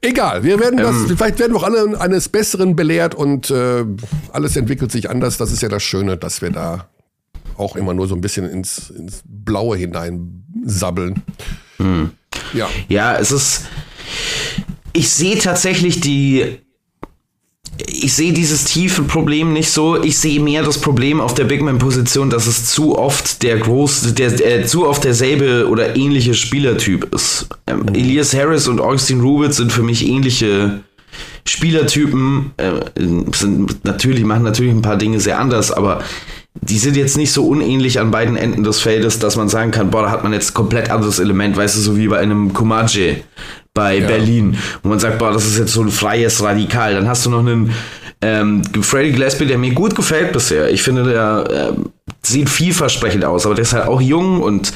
Egal, 0.00 0.42
wir 0.42 0.58
werden 0.58 0.76
das, 0.76 0.96
ähm, 0.96 1.16
vielleicht 1.16 1.38
werden 1.38 1.52
wir 1.52 1.58
auch 1.58 1.62
alle 1.62 2.00
eines 2.00 2.28
Besseren 2.28 2.74
belehrt 2.74 3.14
und 3.14 3.48
äh, 3.52 3.84
alles 4.32 4.56
entwickelt 4.56 4.90
sich 4.90 5.08
anders. 5.08 5.36
Das 5.36 5.52
ist 5.52 5.62
ja 5.62 5.68
das 5.68 5.84
Schöne, 5.84 6.16
dass 6.16 6.42
wir 6.42 6.50
da 6.50 6.88
auch 7.56 7.76
immer 7.76 7.94
nur 7.94 8.08
so 8.08 8.16
ein 8.16 8.20
bisschen 8.20 8.50
ins, 8.50 8.90
ins 8.90 9.22
Blaue 9.24 9.76
hinein 9.76 10.42
sabbeln. 10.64 11.22
Hm. 11.76 12.10
Ja. 12.54 12.68
Ja, 12.88 13.16
es 13.16 13.30
ist. 13.30 13.66
Ich 14.92 15.10
sehe 15.10 15.38
tatsächlich 15.38 16.00
die 16.00 16.58
ich 17.86 18.14
sehe 18.14 18.32
dieses 18.32 18.64
tiefe 18.64 19.02
Problem 19.02 19.52
nicht 19.52 19.70
so. 19.70 20.02
Ich 20.02 20.18
sehe 20.18 20.40
mehr 20.40 20.62
das 20.62 20.78
Problem 20.78 21.20
auf 21.20 21.34
der 21.34 21.44
Bigman-Position, 21.44 22.30
dass 22.30 22.46
es 22.46 22.66
zu 22.66 22.98
oft 22.98 23.42
der 23.42 23.58
groß, 23.58 24.14
der, 24.14 24.46
äh, 24.46 24.66
zu 24.66 24.86
oft 24.86 25.04
derselbe 25.04 25.68
oder 25.68 25.96
ähnliche 25.96 26.34
Spielertyp 26.34 27.12
ist. 27.14 27.48
Ähm, 27.66 27.80
mhm. 27.80 27.94
Elias 27.94 28.34
Harris 28.34 28.68
und 28.68 28.80
Augustin 28.80 29.20
Rubitz 29.20 29.56
sind 29.56 29.72
für 29.72 29.82
mich 29.82 30.06
ähnliche 30.06 30.80
Spielertypen. 31.44 32.52
Äh, 32.56 32.72
sind 33.34 33.84
natürlich 33.84 34.24
machen 34.24 34.42
natürlich 34.42 34.72
ein 34.72 34.82
paar 34.82 34.96
Dinge 34.96 35.20
sehr 35.20 35.38
anders, 35.38 35.70
aber 35.70 36.02
die 36.62 36.78
sind 36.78 36.96
jetzt 36.96 37.16
nicht 37.16 37.32
so 37.32 37.46
unähnlich 37.46 38.00
an 38.00 38.10
beiden 38.10 38.36
Enden 38.36 38.64
des 38.64 38.80
Feldes, 38.80 39.18
dass 39.18 39.36
man 39.36 39.48
sagen 39.48 39.70
kann, 39.70 39.90
boah, 39.90 40.02
da 40.02 40.10
hat 40.10 40.24
man 40.24 40.32
jetzt 40.32 40.52
komplett 40.52 40.90
anderes 40.90 41.18
Element, 41.18 41.56
weißt 41.56 41.76
du, 41.76 41.80
so 41.80 41.96
wie 41.96 42.08
bei 42.08 42.18
einem 42.18 42.52
Kumaje 42.52 43.22
bei 43.74 43.98
ja. 43.98 44.06
Berlin, 44.06 44.56
wo 44.82 44.88
man 44.88 44.98
sagt, 44.98 45.18
boah, 45.18 45.32
das 45.32 45.46
ist 45.46 45.58
jetzt 45.58 45.72
so 45.72 45.82
ein 45.82 45.90
freies 45.90 46.42
Radikal. 46.42 46.94
Dann 46.94 47.08
hast 47.08 47.26
du 47.26 47.30
noch 47.30 47.40
einen 47.40 47.72
ähm, 48.22 48.62
Freddie 48.82 49.12
Gillespie, 49.12 49.46
der 49.46 49.58
mir 49.58 49.72
gut 49.72 49.94
gefällt 49.94 50.32
bisher. 50.32 50.70
Ich 50.70 50.82
finde, 50.82 51.04
der 51.04 51.72
äh, 51.72 51.72
sieht 52.22 52.50
vielversprechend 52.50 53.24
aus, 53.24 53.46
aber 53.46 53.54
der 53.54 53.62
ist 53.62 53.72
halt 53.72 53.86
auch 53.86 54.00
jung 54.00 54.42
und 54.42 54.72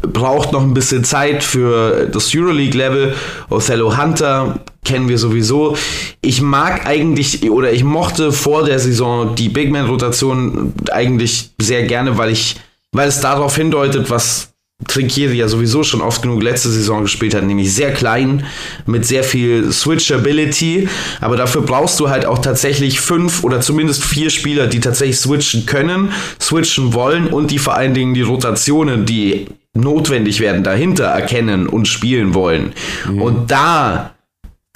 braucht 0.00 0.52
noch 0.52 0.62
ein 0.62 0.74
bisschen 0.74 1.04
Zeit 1.04 1.42
für 1.42 2.08
das 2.10 2.34
Euroleague-Level. 2.34 3.14
Othello 3.50 3.96
Hunter 3.96 4.60
kennen 4.84 5.08
wir 5.08 5.18
sowieso. 5.18 5.76
Ich 6.20 6.42
mag 6.42 6.86
eigentlich 6.86 7.50
oder 7.50 7.72
ich 7.72 7.84
mochte 7.84 8.32
vor 8.32 8.64
der 8.64 8.78
Saison 8.78 9.34
die 9.34 9.48
Big 9.48 9.70
Man-Rotation 9.70 10.74
eigentlich 10.92 11.50
sehr 11.58 11.84
gerne, 11.84 12.18
weil 12.18 12.30
ich, 12.30 12.56
weil 12.92 13.08
es 13.08 13.20
darauf 13.20 13.56
hindeutet, 13.56 14.10
was 14.10 14.53
Trinkieri 14.86 15.36
ja 15.36 15.48
sowieso 15.48 15.82
schon 15.82 16.00
oft 16.00 16.22
genug 16.22 16.42
letzte 16.42 16.68
Saison 16.68 17.02
gespielt 17.02 17.34
hat, 17.34 17.44
nämlich 17.44 17.74
sehr 17.74 17.92
klein, 17.92 18.44
mit 18.86 19.04
sehr 19.06 19.24
viel 19.24 19.72
Switchability. 19.72 20.88
Aber 21.20 21.36
dafür 21.36 21.62
brauchst 21.62 21.98
du 22.00 22.08
halt 22.08 22.26
auch 22.26 22.38
tatsächlich 22.38 23.00
fünf 23.00 23.44
oder 23.44 23.60
zumindest 23.60 24.04
vier 24.04 24.30
Spieler, 24.30 24.66
die 24.66 24.80
tatsächlich 24.80 25.18
switchen 25.18 25.66
können, 25.66 26.12
switchen 26.40 26.92
wollen 26.92 27.26
und 27.26 27.50
die 27.50 27.58
vor 27.58 27.74
allen 27.74 27.94
Dingen 27.94 28.14
die 28.14 28.22
Rotationen, 28.22 29.06
die 29.06 29.46
notwendig 29.74 30.40
werden, 30.40 30.62
dahinter 30.62 31.06
erkennen 31.06 31.66
und 31.66 31.88
spielen 31.88 32.34
wollen. 32.34 32.72
Mhm. 33.08 33.22
Und 33.22 33.50
da 33.50 34.14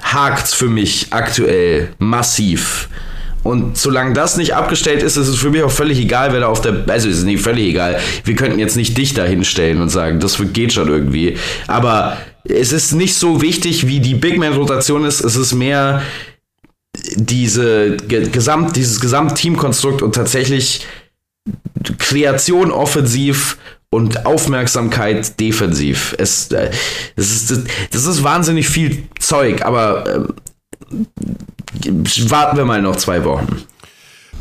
hakt's 0.02 0.54
für 0.54 0.68
mich 0.68 1.08
aktuell 1.10 1.90
massiv. 1.98 2.88
Und 3.48 3.78
solange 3.78 4.12
das 4.12 4.36
nicht 4.36 4.54
abgestellt 4.54 5.02
ist, 5.02 5.16
ist 5.16 5.26
es 5.26 5.36
für 5.36 5.48
mich 5.48 5.62
auch 5.62 5.70
völlig 5.70 5.98
egal, 5.98 6.34
wer 6.34 6.40
da 6.40 6.48
auf 6.48 6.60
der, 6.60 6.84
also 6.86 7.08
ist 7.08 7.16
es 7.16 7.24
nicht 7.24 7.42
völlig 7.42 7.68
egal. 7.68 7.98
Wir 8.24 8.34
könnten 8.34 8.58
jetzt 8.58 8.76
nicht 8.76 8.98
dich 8.98 9.14
da 9.14 9.24
hinstellen 9.24 9.80
und 9.80 9.88
sagen, 9.88 10.20
das 10.20 10.36
geht 10.52 10.74
schon 10.74 10.88
irgendwie. 10.88 11.38
Aber 11.66 12.18
es 12.44 12.72
ist 12.72 12.92
nicht 12.92 13.14
so 13.14 13.40
wichtig, 13.40 13.86
wie 13.86 14.00
die 14.00 14.16
Big 14.16 14.36
Man-Rotation 14.36 15.06
ist. 15.06 15.22
Es 15.22 15.34
ist 15.34 15.54
mehr 15.54 16.02
diese 17.14 17.96
Gesamt, 17.96 18.76
dieses 18.76 19.00
Gesamtteamkonstrukt 19.00 20.02
und 20.02 20.14
tatsächlich 20.14 20.86
Kreation 21.96 22.70
offensiv 22.70 23.56
und 23.88 24.26
Aufmerksamkeit 24.26 25.40
defensiv. 25.40 26.14
Es, 26.18 26.52
äh, 26.52 26.70
es 27.16 27.50
ist, 27.50 27.66
das 27.92 28.04
ist 28.04 28.22
wahnsinnig 28.22 28.68
viel 28.68 29.04
Zeug, 29.18 29.64
aber 29.64 30.06
äh, 30.06 30.94
warten 32.30 32.56
wir 32.56 32.64
mal 32.64 32.82
noch 32.82 32.96
zwei 32.96 33.24
Wochen. 33.24 33.64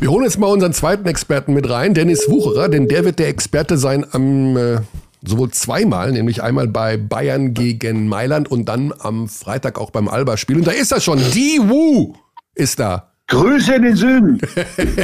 Wir 0.00 0.10
holen 0.10 0.24
jetzt 0.24 0.38
mal 0.38 0.46
unseren 0.46 0.72
zweiten 0.72 1.08
Experten 1.08 1.54
mit 1.54 1.68
rein, 1.68 1.92
Dennis 1.92 2.28
Wucherer, 2.28 2.68
denn 2.68 2.86
der 2.86 3.04
wird 3.04 3.18
der 3.18 3.28
Experte 3.28 3.76
sein 3.76 4.06
am 4.12 4.56
äh, 4.56 4.80
sowohl 5.24 5.50
zweimal, 5.50 6.12
nämlich 6.12 6.42
einmal 6.42 6.68
bei 6.68 6.96
Bayern 6.96 7.54
gegen 7.54 8.08
Mailand 8.08 8.50
und 8.50 8.68
dann 8.68 8.92
am 8.98 9.28
Freitag 9.28 9.78
auch 9.78 9.90
beim 9.90 10.08
Alba-Spiel. 10.08 10.56
Und 10.58 10.66
da 10.66 10.70
ist 10.70 10.92
er 10.92 11.00
schon, 11.00 11.18
die 11.34 11.60
Wu 11.64 12.14
ist 12.54 12.78
da. 12.78 13.12
Grüße 13.26 13.74
in 13.74 13.82
den 13.82 13.96
Süden. 13.96 14.40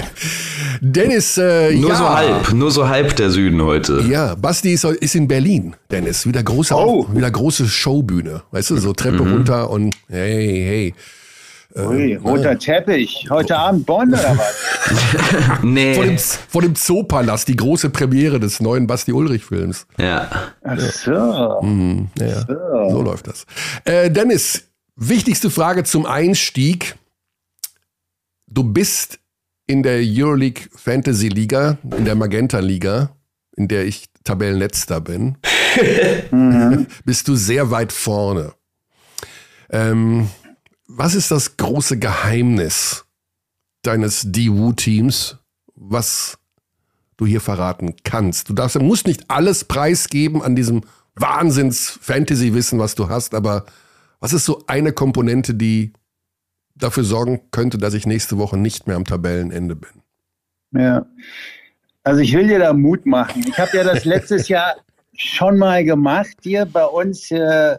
Dennis, 0.81 1.37
äh, 1.37 1.75
nur 1.75 1.91
ja. 1.91 1.97
so 1.97 2.09
halb, 2.09 2.53
nur 2.55 2.71
so 2.71 2.89
halb 2.89 3.17
der 3.17 3.31
Süden 3.31 3.63
heute. 3.63 4.01
Ja, 4.09 4.35
Basti 4.35 4.73
ist, 4.73 4.85
ist 4.85 5.15
in 5.15 5.29
Berlin, 5.29 5.77
Dennis. 5.91 6.27
Wieder 6.27 6.43
große, 6.43 6.75
oh. 6.75 7.07
wieder 7.13 7.31
große 7.31 7.67
Showbühne. 7.67 8.43
Weißt 8.51 8.71
du, 8.71 8.79
so 8.79 8.95
Treppe 8.95 9.25
mhm. 9.25 9.33
runter 9.33 9.69
und 9.69 9.95
hey, 10.09 10.65
hey. 10.67 10.95
Ui, 11.77 12.13
ähm, 12.13 12.23
roter 12.23 12.53
äh, 12.53 12.59
Teppich. 12.59 13.27
Heute 13.31 13.57
Abend 13.57 13.85
Bonn 13.85 14.09
oder 14.11 14.39
was? 14.39 15.63
nee. 15.63 15.95
Vor 15.95 16.05
dem, 16.05 16.19
vor 16.19 16.63
dem 16.63 16.75
Zoopalast, 16.77 17.49
die 17.49 17.57
große 17.57 17.91
Premiere 17.91 18.39
des 18.39 18.61
neuen 18.61 18.87
Basti 18.87 19.13
Ulrich-Films. 19.13 19.87
Ja. 19.99 20.31
Ach 20.63 20.79
so. 20.79 21.61
Mhm, 21.63 22.11
ja. 22.19 22.47
so. 22.47 22.91
So 22.91 23.03
läuft 23.03 23.27
das. 23.27 23.45
Äh, 23.85 24.11
Dennis, 24.11 24.69
wichtigste 24.95 25.51
Frage 25.51 25.83
zum 25.83 26.07
Einstieg. 26.07 26.95
Du 28.47 28.63
bist 28.63 29.19
in 29.67 29.83
der 29.83 30.01
Euroleague 30.05 30.69
Fantasy 30.77 31.29
Liga, 31.29 31.79
in 31.97 32.05
der 32.05 32.15
Magenta 32.15 32.61
Liga, 32.61 33.17
in 33.57 33.67
der 33.67 33.85
ich 33.85 34.05
Tabellenletzter 34.23 35.01
bin. 35.01 35.39
mhm. 36.31 36.87
Bist 37.05 37.27
du 37.27 37.35
sehr 37.35 37.73
weit 37.73 37.93
vorne. 37.93 38.53
Ähm, 39.71 40.29
was 40.87 41.15
ist 41.15 41.31
das 41.31 41.57
große 41.57 41.99
Geheimnis 41.99 43.05
deines 43.83 44.23
DWU-Teams, 44.31 45.39
was 45.75 46.39
du 47.17 47.27
hier 47.27 47.41
verraten 47.41 47.95
kannst? 48.05 48.49
Du 48.49 48.55
darfst, 48.55 48.77
du 48.77 48.81
musst 48.81 49.07
nicht 49.07 49.31
alles 49.31 49.65
preisgeben 49.65 50.43
an 50.43 50.57
diesem 50.57 50.83
Wahnsinns-Fantasy-Wissen, 51.17 52.79
was 52.79 52.95
du 52.95 53.09
hast, 53.09 53.35
aber 53.35 53.67
was 54.21 54.33
ist 54.33 54.45
so 54.45 54.65
eine 54.67 54.93
Komponente, 54.93 55.55
die 55.55 55.93
dafür 56.75 57.05
sorgen 57.05 57.43
könnte, 57.51 57.79
dass 57.79 57.95
ich 57.95 58.07
nächste 58.07 58.39
Woche 58.39 58.57
nicht 58.57 58.87
mehr 58.87 58.97
am 58.97 59.05
Tabellenende 59.05 59.77
bin? 59.77 60.03
Ja, 60.73 61.07
also 62.03 62.21
ich 62.21 62.33
will 62.33 62.49
dir 62.49 62.59
da 62.59 62.73
Mut 62.73 63.07
machen. 63.07 63.45
Ich 63.47 63.59
habe 63.59 63.77
ja 63.77 63.85
das 63.85 64.05
letztes 64.05 64.49
Jahr 64.49 64.75
schon 65.17 65.59
mal 65.59 65.85
gemacht 65.85 66.37
hier 66.43 66.67
bei 66.67 66.85
uns. 66.85 67.31
Äh, 67.31 67.79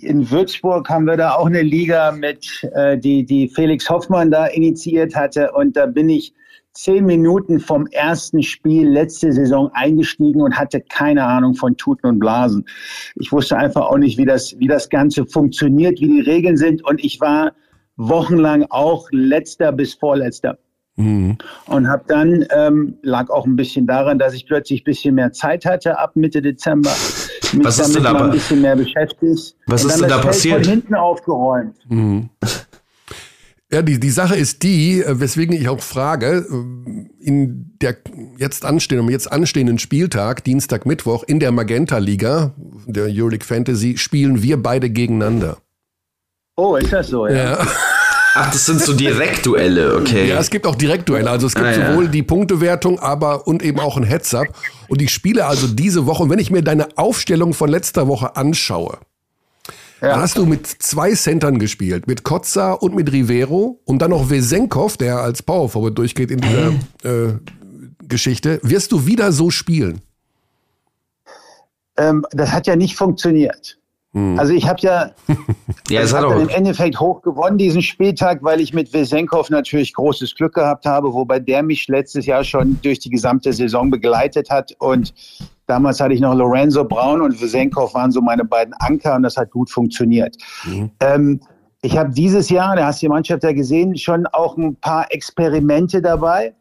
in 0.00 0.30
Würzburg 0.30 0.88
haben 0.88 1.04
wir 1.04 1.16
da 1.16 1.34
auch 1.34 1.46
eine 1.46 1.62
Liga 1.62 2.12
mit, 2.12 2.68
äh, 2.74 2.98
die, 2.98 3.24
die 3.24 3.48
Felix 3.48 3.88
Hoffmann 3.88 4.30
da 4.30 4.46
initiiert 4.46 5.14
hatte. 5.14 5.52
Und 5.52 5.76
da 5.76 5.86
bin 5.86 6.08
ich 6.08 6.34
zehn 6.74 7.06
Minuten 7.06 7.58
vom 7.58 7.86
ersten 7.86 8.42
Spiel 8.42 8.86
letzte 8.88 9.32
Saison 9.32 9.70
eingestiegen 9.72 10.42
und 10.42 10.58
hatte 10.58 10.82
keine 10.82 11.24
Ahnung 11.24 11.54
von 11.54 11.76
Tuten 11.76 12.06
und 12.06 12.18
Blasen. 12.18 12.66
Ich 13.14 13.32
wusste 13.32 13.56
einfach 13.56 13.86
auch 13.86 13.96
nicht, 13.96 14.18
wie 14.18 14.26
das, 14.26 14.58
wie 14.58 14.66
das 14.66 14.88
Ganze 14.90 15.24
funktioniert, 15.24 16.00
wie 16.00 16.08
die 16.08 16.20
Regeln 16.20 16.56
sind. 16.56 16.84
Und 16.84 17.02
ich 17.02 17.20
war 17.20 17.52
wochenlang 17.96 18.66
auch 18.68 19.08
letzter 19.10 19.72
bis 19.72 19.94
vorletzter. 19.94 20.58
Mhm. 20.96 21.36
Und 21.66 21.88
habe 21.88 22.04
dann, 22.08 22.46
ähm, 22.50 22.96
lag 23.02 23.28
auch 23.28 23.44
ein 23.44 23.56
bisschen 23.56 23.86
daran, 23.86 24.18
dass 24.18 24.32
ich 24.32 24.46
plötzlich 24.46 24.80
ein 24.80 24.84
bisschen 24.84 25.14
mehr 25.14 25.32
Zeit 25.32 25.64
hatte 25.66 25.98
ab 25.98 26.16
Mitte 26.16 26.40
Dezember. 26.40 26.90
Mich 27.52 27.64
Was 27.64 27.78
ist 27.78 27.94
denn 27.94 28.02
da 28.02 28.14
ein 28.14 28.30
bisschen 28.30 28.62
mehr 28.62 28.76
beschäftigt. 28.76 29.56
Was 29.66 29.84
ist 29.84 30.00
denn 30.00 30.08
da 30.08 30.18
passiert? 30.18 30.64
Von 30.64 30.70
hinten 30.70 30.94
aufgeräumt. 30.94 31.76
Mhm. 31.88 32.30
Ja, 33.70 33.82
die, 33.82 33.98
die 33.98 34.10
Sache 34.10 34.36
ist 34.36 34.62
die, 34.62 35.02
äh, 35.02 35.18
weswegen 35.20 35.54
ich 35.54 35.68
auch 35.68 35.80
frage, 35.80 36.46
äh, 36.48 37.24
in 37.24 37.72
der 37.82 37.96
jetzt 38.38 38.64
anstehenden, 38.64 39.10
jetzt 39.10 39.30
anstehenden 39.30 39.78
Spieltag, 39.78 40.44
Dienstag, 40.44 40.86
Mittwoch, 40.86 41.24
in 41.24 41.40
der 41.40 41.50
Magenta 41.50 41.98
Liga, 41.98 42.54
der 42.86 43.04
Euroleague 43.04 43.44
Fantasy, 43.44 43.98
spielen 43.98 44.42
wir 44.42 44.62
beide 44.62 44.88
gegeneinander. 44.88 45.58
Oh, 46.56 46.76
ist 46.76 46.92
das 46.92 47.08
so, 47.08 47.26
ja? 47.26 47.34
ja. 47.34 47.66
Ach, 48.38 48.50
das 48.52 48.66
sind 48.66 48.82
so 48.82 48.92
Direktduelle, 48.92 49.96
okay. 49.96 50.28
Ja, 50.28 50.38
es 50.38 50.50
gibt 50.50 50.66
auch 50.66 50.74
Direktduelle. 50.74 51.30
Also 51.30 51.46
es 51.46 51.54
gibt 51.54 51.66
ah, 51.66 51.72
sowohl 51.72 52.04
ja. 52.04 52.10
die 52.10 52.22
Punktewertung, 52.22 52.98
aber 52.98 53.46
und 53.46 53.62
eben 53.62 53.80
auch 53.80 53.96
ein 53.96 54.02
Heads-up. 54.02 54.48
Und 54.88 55.00
ich 55.00 55.10
spiele 55.10 55.46
also 55.46 55.66
diese 55.66 56.04
Woche, 56.04 56.24
und 56.24 56.30
wenn 56.30 56.38
ich 56.38 56.50
mir 56.50 56.62
deine 56.62 56.88
Aufstellung 56.98 57.54
von 57.54 57.70
letzter 57.70 58.08
Woche 58.08 58.36
anschaue, 58.36 58.98
ja. 60.02 60.10
dann 60.10 60.20
hast 60.20 60.36
du 60.36 60.44
mit 60.44 60.66
zwei 60.66 61.14
Centern 61.14 61.58
gespielt, 61.58 62.06
mit 62.06 62.24
Kotza 62.24 62.72
und 62.72 62.94
mit 62.94 63.10
Rivero 63.10 63.80
und 63.86 64.02
dann 64.02 64.10
noch 64.10 64.28
Wesenkov, 64.28 64.98
der 64.98 65.20
als 65.20 65.42
Powerforward 65.42 65.96
durchgeht 65.96 66.30
in 66.30 66.40
dieser 66.42 66.68
äh, 67.04 67.32
Geschichte. 68.06 68.60
Wirst 68.62 68.92
du 68.92 69.06
wieder 69.06 69.32
so 69.32 69.50
spielen? 69.50 70.02
Ähm, 71.96 72.26
das 72.32 72.52
hat 72.52 72.66
ja 72.66 72.76
nicht 72.76 72.96
funktioniert. 72.96 73.78
Hm. 74.16 74.38
Also 74.38 74.54
ich 74.54 74.66
habe 74.66 74.80
ja, 74.80 75.10
ja 75.90 76.02
ich 76.02 76.14
hab 76.14 76.40
im 76.40 76.48
Endeffekt 76.48 76.98
hoch 76.98 77.20
gewonnen 77.20 77.58
diesen 77.58 77.82
Spieltag, 77.82 78.38
weil 78.40 78.62
ich 78.62 78.72
mit 78.72 78.94
Wesenkov 78.94 79.50
natürlich 79.50 79.92
großes 79.92 80.34
Glück 80.34 80.54
gehabt 80.54 80.86
habe, 80.86 81.12
wobei 81.12 81.38
der 81.38 81.62
mich 81.62 81.86
letztes 81.88 82.24
Jahr 82.24 82.42
schon 82.42 82.78
durch 82.82 82.98
die 82.98 83.10
gesamte 83.10 83.52
Saison 83.52 83.90
begleitet 83.90 84.48
hat 84.48 84.72
und 84.78 85.12
damals 85.66 86.00
hatte 86.00 86.14
ich 86.14 86.20
noch 86.20 86.34
Lorenzo 86.34 86.82
Braun 86.84 87.20
und 87.20 87.42
Wesenkov 87.42 87.92
waren 87.92 88.10
so 88.10 88.22
meine 88.22 88.46
beiden 88.46 88.72
Anker 88.78 89.16
und 89.16 89.22
das 89.22 89.36
hat 89.36 89.50
gut 89.50 89.70
funktioniert. 89.70 90.34
Mhm. 90.64 90.90
Ähm, 91.00 91.40
ich 91.82 91.98
habe 91.98 92.10
dieses 92.10 92.48
Jahr, 92.48 92.74
da 92.74 92.86
hast 92.86 93.02
du 93.02 93.06
die 93.06 93.10
Mannschaft 93.10 93.44
ja 93.44 93.52
gesehen, 93.52 93.98
schon 93.98 94.26
auch 94.28 94.56
ein 94.56 94.76
paar 94.76 95.12
Experimente 95.12 96.00
dabei. 96.00 96.54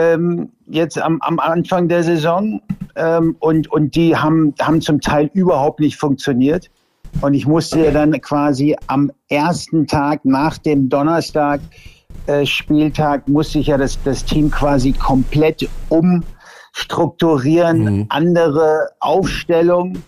Ähm, 0.00 0.48
jetzt 0.66 0.98
am, 0.98 1.20
am 1.20 1.38
Anfang 1.38 1.88
der 1.88 2.02
Saison 2.02 2.62
ähm, 2.96 3.36
und, 3.40 3.70
und 3.70 3.94
die 3.94 4.16
haben, 4.16 4.54
haben 4.60 4.80
zum 4.80 5.00
Teil 5.00 5.30
überhaupt 5.34 5.80
nicht 5.80 5.96
funktioniert. 5.96 6.70
Und 7.20 7.34
ich 7.34 7.46
musste 7.46 7.84
ja 7.84 7.90
dann 7.90 8.18
quasi 8.20 8.76
am 8.86 9.10
ersten 9.28 9.86
Tag 9.86 10.24
nach 10.24 10.56
dem 10.58 10.88
Donnerstag 10.88 11.60
äh, 12.26 12.46
Spieltag 12.46 13.28
musste 13.28 13.58
ich 13.58 13.66
ja 13.66 13.76
das, 13.76 13.98
das 14.04 14.24
Team 14.24 14.50
quasi 14.50 14.92
komplett 14.92 15.68
umstrukturieren, 15.88 17.82
mhm. 17.82 18.06
andere 18.08 18.88
Aufstellung 19.00 20.02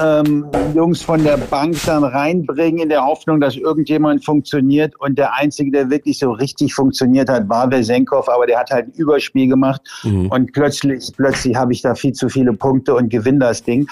ähm, 0.00 0.46
Jungs 0.74 1.02
von 1.02 1.22
der 1.22 1.36
Bank 1.36 1.76
dann 1.86 2.04
reinbringen 2.04 2.80
in 2.80 2.88
der 2.88 3.04
Hoffnung, 3.04 3.40
dass 3.40 3.56
irgendjemand 3.56 4.24
funktioniert. 4.24 4.98
Und 5.00 5.18
der 5.18 5.34
Einzige, 5.34 5.70
der 5.70 5.90
wirklich 5.90 6.18
so 6.18 6.32
richtig 6.32 6.74
funktioniert 6.74 7.28
hat, 7.28 7.48
war 7.48 7.70
Vesenkov, 7.70 8.28
aber 8.28 8.46
der 8.46 8.58
hat 8.58 8.70
halt 8.70 8.88
ein 8.88 8.92
Überspiel 8.92 9.48
gemacht. 9.48 9.80
Mhm. 10.02 10.26
Und 10.28 10.52
plötzlich, 10.52 11.10
plötzlich 11.16 11.56
habe 11.56 11.72
ich 11.72 11.82
da 11.82 11.94
viel 11.94 12.12
zu 12.12 12.28
viele 12.28 12.52
Punkte 12.52 12.94
und 12.94 13.08
gewinne 13.08 13.40
das 13.40 13.62
Ding. 13.62 13.86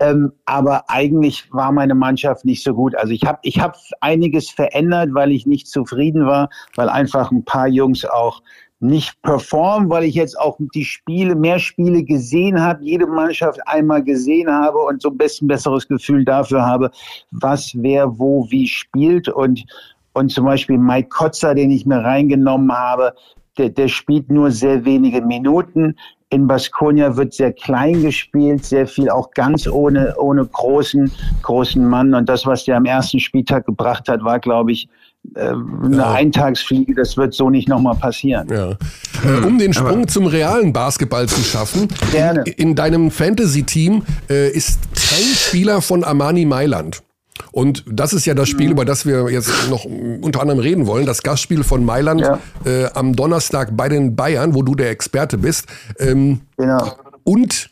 Ähm, 0.00 0.32
aber 0.44 0.90
eigentlich 0.90 1.44
war 1.52 1.70
meine 1.70 1.94
Mannschaft 1.94 2.44
nicht 2.44 2.64
so 2.64 2.74
gut. 2.74 2.96
Also 2.96 3.12
ich 3.12 3.24
habe 3.24 3.38
ich 3.42 3.60
hab 3.60 3.76
einiges 4.00 4.50
verändert, 4.50 5.10
weil 5.12 5.30
ich 5.30 5.46
nicht 5.46 5.68
zufrieden 5.68 6.26
war, 6.26 6.50
weil 6.74 6.88
einfach 6.88 7.30
ein 7.30 7.44
paar 7.44 7.68
Jungs 7.68 8.04
auch 8.04 8.42
nicht 8.80 9.20
performen, 9.22 9.88
weil 9.88 10.04
ich 10.04 10.14
jetzt 10.14 10.38
auch 10.38 10.58
die 10.74 10.84
Spiele, 10.84 11.34
mehr 11.34 11.58
Spiele 11.58 12.02
gesehen 12.02 12.60
habe, 12.60 12.84
jede 12.84 13.06
Mannschaft 13.06 13.60
einmal 13.66 14.02
gesehen 14.02 14.50
habe 14.50 14.78
und 14.78 15.00
so 15.00 15.10
ein 15.10 15.16
bisschen 15.16 15.48
besseres 15.48 15.88
Gefühl 15.88 16.24
dafür 16.24 16.64
habe, 16.64 16.90
was 17.30 17.72
wer 17.74 18.18
wo 18.18 18.46
wie 18.50 18.66
spielt 18.66 19.28
und 19.28 19.64
und 20.16 20.30
zum 20.30 20.44
Beispiel 20.44 20.78
Mike 20.78 21.08
Kotzer, 21.08 21.56
den 21.56 21.72
ich 21.72 21.86
mir 21.86 21.98
reingenommen 21.98 22.70
habe, 22.70 23.14
der, 23.58 23.70
der 23.70 23.88
spielt 23.88 24.30
nur 24.30 24.52
sehr 24.52 24.84
wenige 24.84 25.20
Minuten 25.22 25.96
in 26.34 26.48
Baskonia 26.48 27.16
wird 27.16 27.32
sehr 27.32 27.52
klein 27.52 28.02
gespielt, 28.02 28.64
sehr 28.64 28.88
viel 28.88 29.08
auch 29.08 29.30
ganz 29.30 29.68
ohne, 29.68 30.16
ohne 30.18 30.44
großen, 30.44 31.10
großen 31.42 31.86
Mann. 31.86 32.12
Und 32.12 32.28
das, 32.28 32.44
was 32.44 32.64
der 32.64 32.76
am 32.76 32.86
ersten 32.86 33.20
Spieltag 33.20 33.66
gebracht 33.66 34.08
hat, 34.08 34.24
war, 34.24 34.40
glaube 34.40 34.72
ich, 34.72 34.88
eine 35.34 35.96
ja. 35.96 36.12
Eintagsfliege, 36.12 36.94
das 36.94 37.16
wird 37.16 37.34
so 37.34 37.50
nicht 37.50 37.68
nochmal 37.68 37.96
passieren. 37.96 38.48
Ja. 38.50 38.70
Äh, 38.70 39.44
um 39.46 39.58
den 39.58 39.72
Sprung 39.72 40.02
Aber 40.02 40.06
zum 40.06 40.26
realen 40.26 40.72
Basketball 40.72 41.28
zu 41.28 41.40
schaffen, 41.42 41.88
Gerne. 42.12 42.42
in 42.42 42.74
deinem 42.74 43.10
Fantasy-Team 43.10 44.02
äh, 44.30 44.50
ist 44.50 44.80
kein 44.94 45.24
Spieler 45.34 45.82
von 45.82 46.04
Armani 46.04 46.44
Mailand. 46.44 47.02
Und 47.50 47.84
das 47.90 48.12
ist 48.12 48.26
ja 48.26 48.34
das 48.34 48.48
Spiel, 48.48 48.70
über 48.70 48.84
das 48.84 49.06
wir 49.06 49.30
jetzt 49.30 49.50
noch 49.70 49.84
unter 49.84 50.40
anderem 50.40 50.60
reden 50.60 50.86
wollen. 50.86 51.06
Das 51.06 51.22
Gastspiel 51.22 51.64
von 51.64 51.84
Mailand 51.84 52.20
ja. 52.20 52.38
äh, 52.64 52.86
am 52.94 53.14
Donnerstag 53.14 53.76
bei 53.76 53.88
den 53.88 54.16
Bayern, 54.16 54.54
wo 54.54 54.62
du 54.62 54.74
der 54.74 54.90
Experte 54.90 55.38
bist. 55.38 55.66
Ähm, 55.98 56.40
genau. 56.56 56.96
Und 57.22 57.70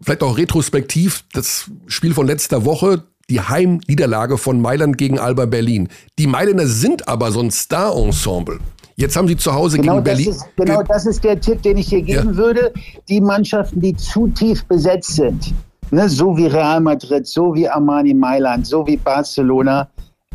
vielleicht 0.00 0.22
auch 0.22 0.36
retrospektiv 0.36 1.24
das 1.32 1.70
Spiel 1.86 2.14
von 2.14 2.26
letzter 2.26 2.64
Woche, 2.64 3.04
die 3.30 3.40
Heimniederlage 3.40 4.36
von 4.36 4.60
Mailand 4.60 4.98
gegen 4.98 5.18
Alba 5.18 5.46
Berlin. 5.46 5.88
Die 6.18 6.26
Mailänder 6.26 6.66
sind 6.66 7.08
aber 7.08 7.30
so 7.30 7.40
ein 7.40 7.50
Star-Ensemble. 7.50 8.58
Jetzt 8.96 9.16
haben 9.16 9.28
sie 9.28 9.36
zu 9.36 9.54
Hause 9.54 9.78
genau 9.78 9.94
gegen 9.94 10.04
Berlin. 10.04 10.30
Ist, 10.30 10.44
genau 10.56 10.82
das 10.82 11.06
ist 11.06 11.24
der 11.24 11.40
Tipp, 11.40 11.62
den 11.62 11.78
ich 11.78 11.88
hier 11.88 12.02
geben 12.02 12.30
ja. 12.30 12.36
würde. 12.36 12.72
Die 13.08 13.20
Mannschaften, 13.20 13.80
die 13.80 13.96
zu 13.96 14.26
tief 14.28 14.64
besetzt 14.66 15.14
sind, 15.14 15.54
ne, 15.90 16.08
so 16.08 16.36
wie 16.36 16.46
Real 16.46 16.80
Madrid, 16.80 17.26
so 17.26 17.54
wie 17.54 17.66
Armani 17.68 18.12
Mailand, 18.12 18.66
so 18.66 18.86
wie 18.86 18.96
Barcelona, 18.96 19.88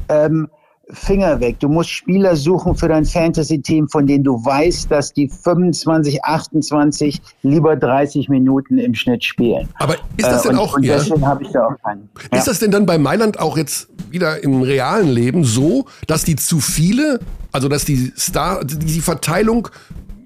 ähm, 0.10 0.48
Finger 0.92 1.40
weg. 1.40 1.60
Du 1.60 1.68
musst 1.68 1.90
Spieler 1.90 2.36
suchen 2.36 2.76
für 2.76 2.88
dein 2.88 3.06
Fantasy-Team, 3.06 3.90
von 3.90 4.06
denen 4.06 4.24
du 4.24 4.44
weißt, 4.44 4.92
dass 4.92 5.14
die 5.14 5.28
25, 5.28 6.24
28, 6.24 7.22
lieber 7.44 7.76
30 7.76 8.30
Minuten 8.30 8.78
im 8.78 8.94
Schnitt 8.94 9.24
spielen. 9.24 9.68
Aber 9.80 9.96
ist 10.18 10.28
das 10.28 10.46
äh, 10.46 10.50
denn 10.50 10.58
auch, 10.58 10.76
und 10.76 10.84
ja, 10.84 10.98
deswegen 10.98 11.26
habe 11.26 11.44
ich 11.44 11.52
da 11.52 11.68
auch 11.68 11.82
keinen. 11.84 12.10
Ja. 12.32 12.38
Ist 12.38 12.48
das 12.48 12.60
denn 12.60 12.72
dann 12.72 12.86
bei 12.86 12.98
Mailand 12.98 13.40
auch 13.40 13.58
jetzt 13.58 13.88
wieder 14.12 14.44
im 14.44 14.62
realen 14.62 15.10
Leben 15.10 15.44
so, 15.44 15.86
dass 16.08 16.24
die 16.24 16.36
zu 16.36 16.60
viele, 16.60 17.20
also 17.52 17.68
dass 17.68 17.86
die 17.86 18.14
Star, 18.16 18.64
die 18.64 19.02
Verteilung 19.02 19.70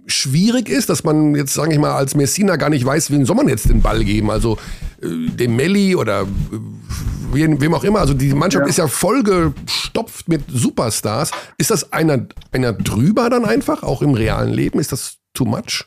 schwierig 0.09 0.69
ist, 0.69 0.89
dass 0.89 1.03
man 1.03 1.35
jetzt, 1.35 1.53
sage 1.53 1.73
ich 1.73 1.79
mal, 1.79 1.95
als 1.95 2.15
Messina 2.15 2.55
gar 2.55 2.69
nicht 2.69 2.85
weiß, 2.85 3.11
wen 3.11 3.25
soll 3.25 3.35
man 3.35 3.47
jetzt 3.47 3.69
den 3.69 3.81
Ball 3.81 4.03
geben? 4.03 4.31
Also 4.31 4.57
äh, 5.01 5.29
dem 5.29 5.55
Melli 5.55 5.95
oder 5.95 6.21
äh, 6.21 6.25
wem, 7.31 7.61
wem, 7.61 7.73
auch 7.73 7.83
immer. 7.83 7.99
Also 7.99 8.13
die 8.13 8.33
Mannschaft 8.33 8.65
ja. 8.65 8.69
ist 8.69 8.77
ja 8.77 8.87
vollgestopft 8.87 10.27
mit 10.27 10.43
Superstars. 10.47 11.31
Ist 11.57 11.71
das 11.71 11.91
einer, 11.93 12.27
einer 12.51 12.73
drüber 12.73 13.29
dann 13.29 13.45
einfach, 13.45 13.83
auch 13.83 14.01
im 14.01 14.13
realen 14.13 14.53
Leben? 14.53 14.79
Ist 14.79 14.91
das 14.91 15.17
too 15.33 15.45
much? 15.45 15.85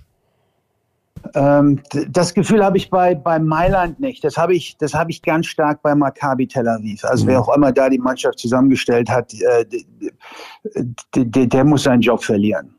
Ähm, 1.35 1.81
das 2.09 2.35
Gefühl 2.35 2.65
habe 2.65 2.77
ich 2.77 2.91
bei, 2.91 3.15
bei 3.15 3.39
Mailand 3.39 4.01
nicht. 4.01 4.25
Das 4.25 4.37
habe 4.37 4.55
ich, 4.55 4.77
das 4.79 4.93
ich 5.09 5.23
ganz 5.23 5.47
stark 5.47 5.83
bei 5.83 5.95
Maccabi 5.95 6.47
Tel 6.47 6.69
Aviv. 6.69 7.05
Also 7.05 7.25
mhm. 7.25 7.29
wer 7.29 7.41
auch 7.41 7.55
immer 7.55 7.73
da 7.73 7.89
die 7.89 7.99
Mannschaft 7.99 8.39
zusammengestellt 8.39 9.09
hat, 9.09 9.33
äh, 9.35 9.65
der, 11.15 11.47
der 11.47 11.65
muss 11.65 11.85
seinen 11.85 12.01
Job 12.01 12.23
verlieren. 12.23 12.75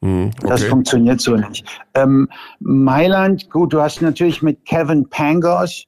Mhm, 0.00 0.30
okay. 0.38 0.48
Das 0.48 0.64
funktioniert 0.64 1.20
so 1.20 1.36
nicht. 1.36 1.64
Ähm, 1.94 2.28
Mailand, 2.60 3.50
gut, 3.50 3.72
du 3.72 3.80
hast 3.80 4.00
natürlich 4.00 4.42
mit 4.42 4.64
Kevin 4.64 5.08
Pangos 5.08 5.84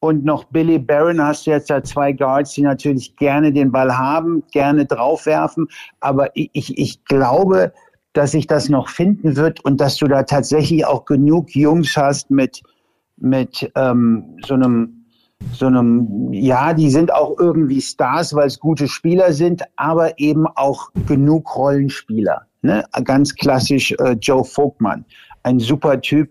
und 0.00 0.24
noch 0.24 0.44
Billy 0.44 0.78
Barron 0.78 1.20
hast 1.20 1.46
du 1.46 1.50
jetzt 1.50 1.70
da 1.70 1.82
zwei 1.82 2.12
Guards, 2.12 2.52
die 2.52 2.62
natürlich 2.62 3.16
gerne 3.16 3.52
den 3.52 3.72
Ball 3.72 3.96
haben, 3.96 4.42
gerne 4.52 4.86
draufwerfen. 4.86 5.68
Aber 6.00 6.28
ich, 6.34 6.50
ich, 6.52 6.78
ich 6.78 7.04
glaube, 7.04 7.72
dass 8.12 8.32
sich 8.32 8.46
das 8.46 8.68
noch 8.68 8.88
finden 8.88 9.36
wird 9.36 9.64
und 9.64 9.80
dass 9.80 9.96
du 9.96 10.06
da 10.06 10.22
tatsächlich 10.22 10.86
auch 10.86 11.04
genug 11.04 11.54
Jungs 11.54 11.96
hast 11.96 12.30
mit, 12.30 12.62
mit 13.16 13.70
ähm, 13.76 14.38
so 14.46 14.54
einem 14.54 14.93
so 15.52 15.66
einem, 15.66 16.32
ja, 16.32 16.72
die 16.72 16.90
sind 16.90 17.12
auch 17.12 17.38
irgendwie 17.38 17.80
Stars, 17.80 18.34
weil 18.34 18.46
es 18.46 18.58
gute 18.58 18.88
Spieler 18.88 19.32
sind, 19.32 19.62
aber 19.76 20.18
eben 20.18 20.46
auch 20.46 20.90
genug 21.06 21.54
Rollenspieler. 21.56 22.42
Ne? 22.62 22.84
Ganz 23.04 23.34
klassisch 23.34 23.92
äh, 23.92 24.12
Joe 24.20 24.44
Vogtmann, 24.44 25.04
ein 25.42 25.60
super 25.60 26.00
Typ, 26.00 26.30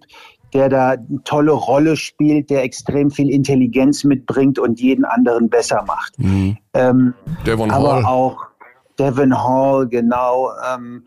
der 0.54 0.70
da 0.70 0.90
eine 0.92 1.24
tolle 1.24 1.52
Rolle 1.52 1.96
spielt, 1.96 2.50
der 2.50 2.64
extrem 2.64 3.10
viel 3.10 3.30
Intelligenz 3.30 4.04
mitbringt 4.04 4.60
und 4.60 4.80
jeden 4.80 5.06
anderen 5.06 5.50
besser 5.50 5.84
macht. 5.88 6.18
Mhm. 6.20 6.58
Ähm, 6.74 7.14
Devon 7.46 7.72
aber 7.72 7.96
Hall. 7.96 8.06
auch 8.06 8.38
Devin 9.00 9.36
Hall, 9.36 9.88
genau. 9.88 10.52
Ähm, 10.74 11.04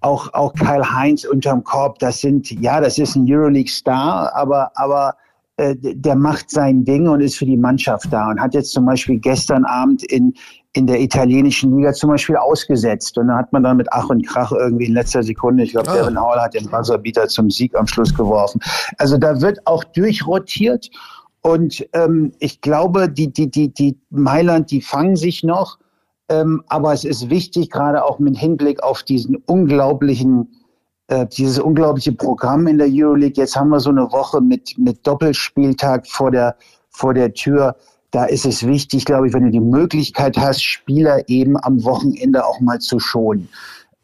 auch, 0.00 0.32
auch 0.32 0.54
Kyle 0.54 0.88
Heinz 0.94 1.24
unterm 1.24 1.64
Korb, 1.64 1.98
das 1.98 2.20
sind, 2.20 2.50
ja, 2.50 2.80
das 2.80 2.98
ist 2.98 3.16
ein 3.16 3.26
Euroleague-Star, 3.28 4.34
aber, 4.34 4.70
aber 4.76 5.14
äh, 5.58 5.74
der 5.76 6.14
macht 6.14 6.50
sein 6.50 6.84
Ding 6.84 7.08
und 7.08 7.20
ist 7.20 7.36
für 7.36 7.44
die 7.44 7.56
Mannschaft 7.56 8.12
da 8.12 8.30
und 8.30 8.40
hat 8.40 8.54
jetzt 8.54 8.72
zum 8.72 8.86
Beispiel 8.86 9.18
gestern 9.18 9.64
Abend 9.64 10.04
in, 10.04 10.32
in 10.72 10.86
der 10.86 11.00
italienischen 11.00 11.76
Liga 11.76 11.92
zum 11.92 12.10
Beispiel 12.10 12.36
ausgesetzt. 12.36 13.18
Und 13.18 13.26
dann 13.26 13.36
hat 13.36 13.52
man 13.52 13.64
dann 13.64 13.76
mit 13.76 13.88
Ach 13.90 14.08
und 14.08 14.24
Krach 14.24 14.52
irgendwie 14.52 14.86
in 14.86 14.94
letzter 14.94 15.24
Sekunde, 15.24 15.64
ich 15.64 15.72
glaube, 15.72 15.90
ah. 15.90 15.96
Devin 15.96 16.20
Hall 16.20 16.40
hat 16.40 16.54
den 16.54 16.70
Buzzerbeater 16.70 17.26
zum 17.26 17.50
Sieg 17.50 17.74
am 17.76 17.88
Schluss 17.88 18.14
geworfen. 18.14 18.60
Also 18.98 19.18
da 19.18 19.40
wird 19.40 19.58
auch 19.66 19.82
durchrotiert. 19.82 20.90
Und 21.42 21.84
ähm, 21.92 22.32
ich 22.38 22.60
glaube, 22.60 23.08
die, 23.08 23.32
die, 23.32 23.50
die, 23.50 23.74
die 23.74 23.98
Mailand, 24.10 24.70
die 24.70 24.80
fangen 24.80 25.16
sich 25.16 25.42
noch. 25.42 25.78
Ähm, 26.28 26.62
aber 26.68 26.92
es 26.92 27.04
ist 27.04 27.30
wichtig, 27.30 27.70
gerade 27.70 28.04
auch 28.04 28.20
mit 28.20 28.36
Hinblick 28.36 28.80
auf 28.82 29.02
diesen 29.02 29.36
unglaublichen 29.46 30.48
äh, 31.08 31.26
dieses 31.26 31.58
unglaubliche 31.58 32.12
Programm 32.12 32.66
in 32.66 32.78
der 32.78 32.88
Euroleague. 32.90 33.36
Jetzt 33.36 33.56
haben 33.56 33.70
wir 33.70 33.80
so 33.80 33.90
eine 33.90 34.10
Woche 34.12 34.40
mit, 34.40 34.76
mit 34.78 35.06
Doppelspieltag 35.06 36.06
vor 36.06 36.30
der, 36.30 36.56
vor 36.90 37.14
der 37.14 37.32
Tür. 37.32 37.76
Da 38.10 38.24
ist 38.24 38.46
es 38.46 38.66
wichtig, 38.66 39.04
glaube 39.04 39.28
ich, 39.28 39.34
wenn 39.34 39.44
du 39.44 39.50
die 39.50 39.60
Möglichkeit 39.60 40.38
hast, 40.38 40.62
Spieler 40.62 41.28
eben 41.28 41.56
am 41.62 41.82
Wochenende 41.84 42.44
auch 42.44 42.60
mal 42.60 42.78
zu 42.78 42.98
schonen. 42.98 43.48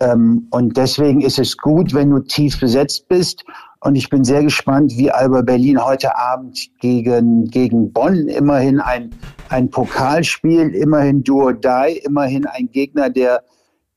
Ähm, 0.00 0.46
und 0.50 0.76
deswegen 0.76 1.20
ist 1.20 1.38
es 1.38 1.56
gut, 1.56 1.94
wenn 1.94 2.10
du 2.10 2.20
tief 2.20 2.58
besetzt 2.58 3.08
bist. 3.08 3.44
Und 3.80 3.96
ich 3.96 4.08
bin 4.08 4.24
sehr 4.24 4.42
gespannt, 4.42 4.94
wie 4.96 5.10
Alba 5.10 5.42
Berlin 5.42 5.82
heute 5.84 6.16
Abend 6.16 6.70
gegen, 6.80 7.44
gegen 7.50 7.92
Bonn 7.92 8.28
immerhin 8.28 8.80
ein, 8.80 9.10
ein 9.50 9.68
Pokalspiel, 9.68 10.74
immerhin 10.74 11.22
Duo 11.22 11.52
Die, 11.52 12.00
immerhin 12.04 12.46
ein 12.46 12.70
Gegner, 12.72 13.10
der, 13.10 13.42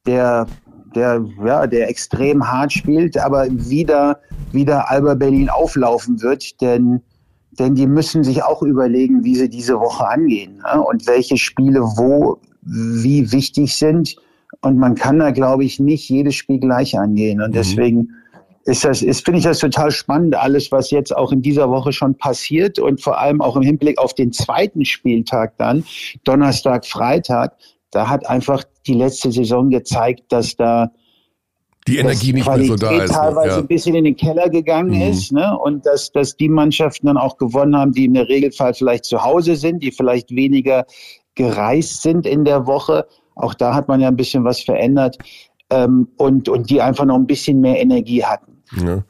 der 0.05 0.45
der, 0.97 1.23
ja, 1.45 1.67
der 1.67 1.89
extrem 1.89 2.45
hart 2.45 2.73
spielt, 2.73 3.17
aber 3.17 3.47
wieder, 3.49 4.19
wieder 4.51 4.89
Alba 4.89 5.13
Berlin 5.13 5.49
auflaufen 5.49 6.21
wird, 6.21 6.59
denn, 6.61 7.01
denn 7.51 7.75
die 7.75 7.87
müssen 7.87 8.23
sich 8.23 8.43
auch 8.43 8.63
überlegen, 8.63 9.23
wie 9.23 9.35
sie 9.35 9.49
diese 9.49 9.79
Woche 9.79 10.07
angehen 10.07 10.57
ne? 10.57 10.81
und 10.81 11.07
welche 11.07 11.37
Spiele 11.37 11.81
wo 11.81 12.39
wie 12.63 13.31
wichtig 13.31 13.75
sind. 13.75 14.15
Und 14.61 14.77
man 14.77 14.95
kann 14.95 15.19
da, 15.19 15.31
glaube 15.31 15.63
ich, 15.63 15.79
nicht 15.79 16.09
jedes 16.09 16.35
Spiel 16.35 16.59
gleich 16.59 16.97
angehen. 16.97 17.41
Und 17.41 17.51
mhm. 17.51 17.53
deswegen 17.53 18.09
ist 18.65 18.83
das, 18.83 19.01
ist, 19.01 19.23
finde 19.23 19.37
ich 19.37 19.45
das 19.45 19.59
total 19.59 19.91
spannend, 19.91 20.35
alles, 20.35 20.71
was 20.71 20.91
jetzt 20.91 21.15
auch 21.15 21.31
in 21.31 21.41
dieser 21.41 21.69
Woche 21.69 21.93
schon 21.93 22.15
passiert 22.15 22.79
und 22.79 23.01
vor 23.01 23.19
allem 23.19 23.39
auch 23.39 23.55
im 23.55 23.61
Hinblick 23.61 23.97
auf 23.97 24.13
den 24.13 24.33
zweiten 24.33 24.83
Spieltag 24.83 25.57
dann, 25.57 25.85
Donnerstag, 26.25 26.85
Freitag, 26.85 27.55
da 27.91 28.09
hat 28.09 28.27
einfach 28.27 28.65
die 28.87 28.93
letzte 28.93 29.31
Saison 29.31 29.69
gezeigt, 29.69 30.23
dass 30.29 30.55
da 30.55 30.91
die 31.87 31.97
Energie 31.97 32.33
nicht 32.33 32.43
Qualität 32.43 32.69
mehr 32.69 32.77
so 32.77 32.97
da 32.97 33.03
ist. 33.03 33.11
Ne? 33.11 33.17
teilweise 33.17 33.49
ja. 33.49 33.57
ein 33.57 33.67
bisschen 33.67 33.95
in 33.95 34.03
den 34.03 34.15
Keller 34.15 34.49
gegangen 34.49 34.95
mhm. 34.95 35.09
ist, 35.09 35.31
ne? 35.31 35.57
Und 35.57 35.85
dass, 35.85 36.11
dass 36.11 36.35
die 36.35 36.49
Mannschaften 36.49 37.07
dann 37.07 37.17
auch 37.17 37.37
gewonnen 37.37 37.75
haben, 37.77 37.93
die 37.93 38.05
im 38.05 38.15
Regelfall 38.15 38.73
vielleicht 38.73 39.05
zu 39.05 39.23
Hause 39.23 39.55
sind, 39.55 39.81
die 39.81 39.91
vielleicht 39.91 40.31
weniger 40.31 40.85
gereist 41.35 42.01
sind 42.01 42.25
in 42.25 42.43
der 42.43 42.67
Woche. 42.67 43.05
Auch 43.35 43.53
da 43.53 43.73
hat 43.73 43.87
man 43.87 44.01
ja 44.01 44.09
ein 44.09 44.17
bisschen 44.17 44.43
was 44.43 44.61
verändert. 44.61 45.17
Ähm, 45.69 46.07
und, 46.17 46.49
und 46.49 46.69
die 46.69 46.81
einfach 46.81 47.05
noch 47.05 47.15
ein 47.15 47.27
bisschen 47.27 47.59
mehr 47.61 47.79
Energie 47.79 48.23
hatten. 48.23 48.56
Ja. 48.75 49.03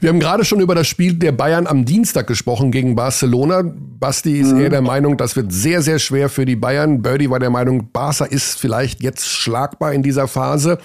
Wir 0.00 0.10
haben 0.10 0.20
gerade 0.20 0.44
schon 0.44 0.60
über 0.60 0.74
das 0.74 0.86
Spiel 0.86 1.14
der 1.14 1.32
Bayern 1.32 1.66
am 1.66 1.84
Dienstag 1.84 2.26
gesprochen 2.26 2.70
gegen 2.70 2.94
Barcelona. 2.94 3.62
Basti 3.64 4.38
ist 4.38 4.52
mhm. 4.52 4.60
eher 4.60 4.70
der 4.70 4.82
Meinung, 4.82 5.16
das 5.16 5.34
wird 5.34 5.52
sehr, 5.52 5.82
sehr 5.82 5.98
schwer 5.98 6.28
für 6.28 6.44
die 6.44 6.56
Bayern. 6.56 7.00
Birdie 7.02 7.30
war 7.30 7.38
der 7.38 7.50
Meinung, 7.50 7.90
Barca 7.90 8.26
ist 8.26 8.60
vielleicht 8.60 9.02
jetzt 9.02 9.26
schlagbar 9.26 9.92
in 9.92 10.02
dieser 10.02 10.28
Phase. 10.28 10.78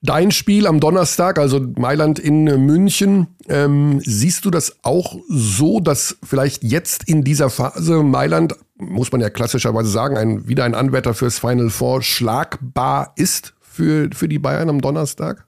Dein 0.00 0.30
Spiel 0.30 0.68
am 0.68 0.78
Donnerstag, 0.78 1.40
also 1.40 1.60
Mailand 1.76 2.20
in 2.20 2.44
München, 2.44 3.26
ähm, 3.48 4.00
siehst 4.04 4.44
du 4.44 4.50
das 4.50 4.76
auch 4.82 5.16
so, 5.28 5.80
dass 5.80 6.18
vielleicht 6.22 6.62
jetzt 6.62 7.08
in 7.08 7.24
dieser 7.24 7.50
Phase 7.50 8.04
Mailand, 8.04 8.54
muss 8.76 9.10
man 9.10 9.20
ja 9.20 9.28
klassischerweise 9.28 9.88
sagen, 9.88 10.16
ein, 10.16 10.46
wieder 10.46 10.62
ein 10.64 10.76
Anwärter 10.76 11.14
fürs 11.14 11.40
Final 11.40 11.70
Four 11.70 12.02
schlagbar 12.02 13.12
ist 13.16 13.54
für, 13.60 14.08
für 14.14 14.28
die 14.28 14.38
Bayern 14.38 14.68
am 14.68 14.80
Donnerstag? 14.80 15.47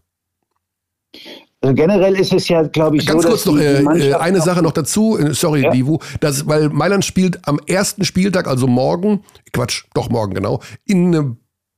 Also 1.62 1.74
generell 1.74 2.18
ist 2.18 2.32
es 2.32 2.48
ja, 2.48 2.62
glaube 2.62 2.96
ich, 2.96 3.06
Ganz 3.06 3.22
so, 3.22 3.28
kurz 3.28 3.44
noch 3.44 3.58
äh, 3.58 3.82
äh 3.82 4.14
eine 4.14 4.40
Sache 4.40 4.62
noch 4.62 4.72
dazu, 4.72 5.18
äh, 5.18 5.34
sorry, 5.34 5.62
ja? 5.62 5.70
Divu, 5.70 5.98
das, 6.20 6.48
weil 6.48 6.70
Mailand 6.70 7.04
spielt 7.04 7.46
am 7.46 7.60
ersten 7.66 8.04
Spieltag, 8.04 8.48
also 8.48 8.66
morgen, 8.66 9.22
Quatsch, 9.52 9.84
doch 9.92 10.08
morgen 10.08 10.32
genau, 10.32 10.60
in 10.86 11.12
äh, 11.12 11.22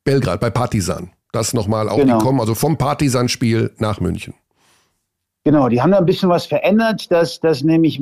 Belgrad 0.05 0.41
bei 0.41 0.51
Partisan. 0.51 1.11
Das 1.33 1.55
nochmal 1.55 1.89
auch 1.89 1.97
genau. 1.97 2.19
gekommen, 2.19 2.41
also 2.41 2.55
vom 2.55 2.77
Partisan-Spiel 2.77 3.73
nach 3.79 4.01
München. 4.01 4.35
Genau, 5.45 5.69
die 5.69 5.83
haben 5.83 5.91
da 5.91 5.99
ein 5.99 6.07
bisschen 6.07 6.29
was 6.29 6.47
verändert, 6.47 7.11
dass, 7.11 7.41
dass 7.41 7.65
nämlich 7.65 8.01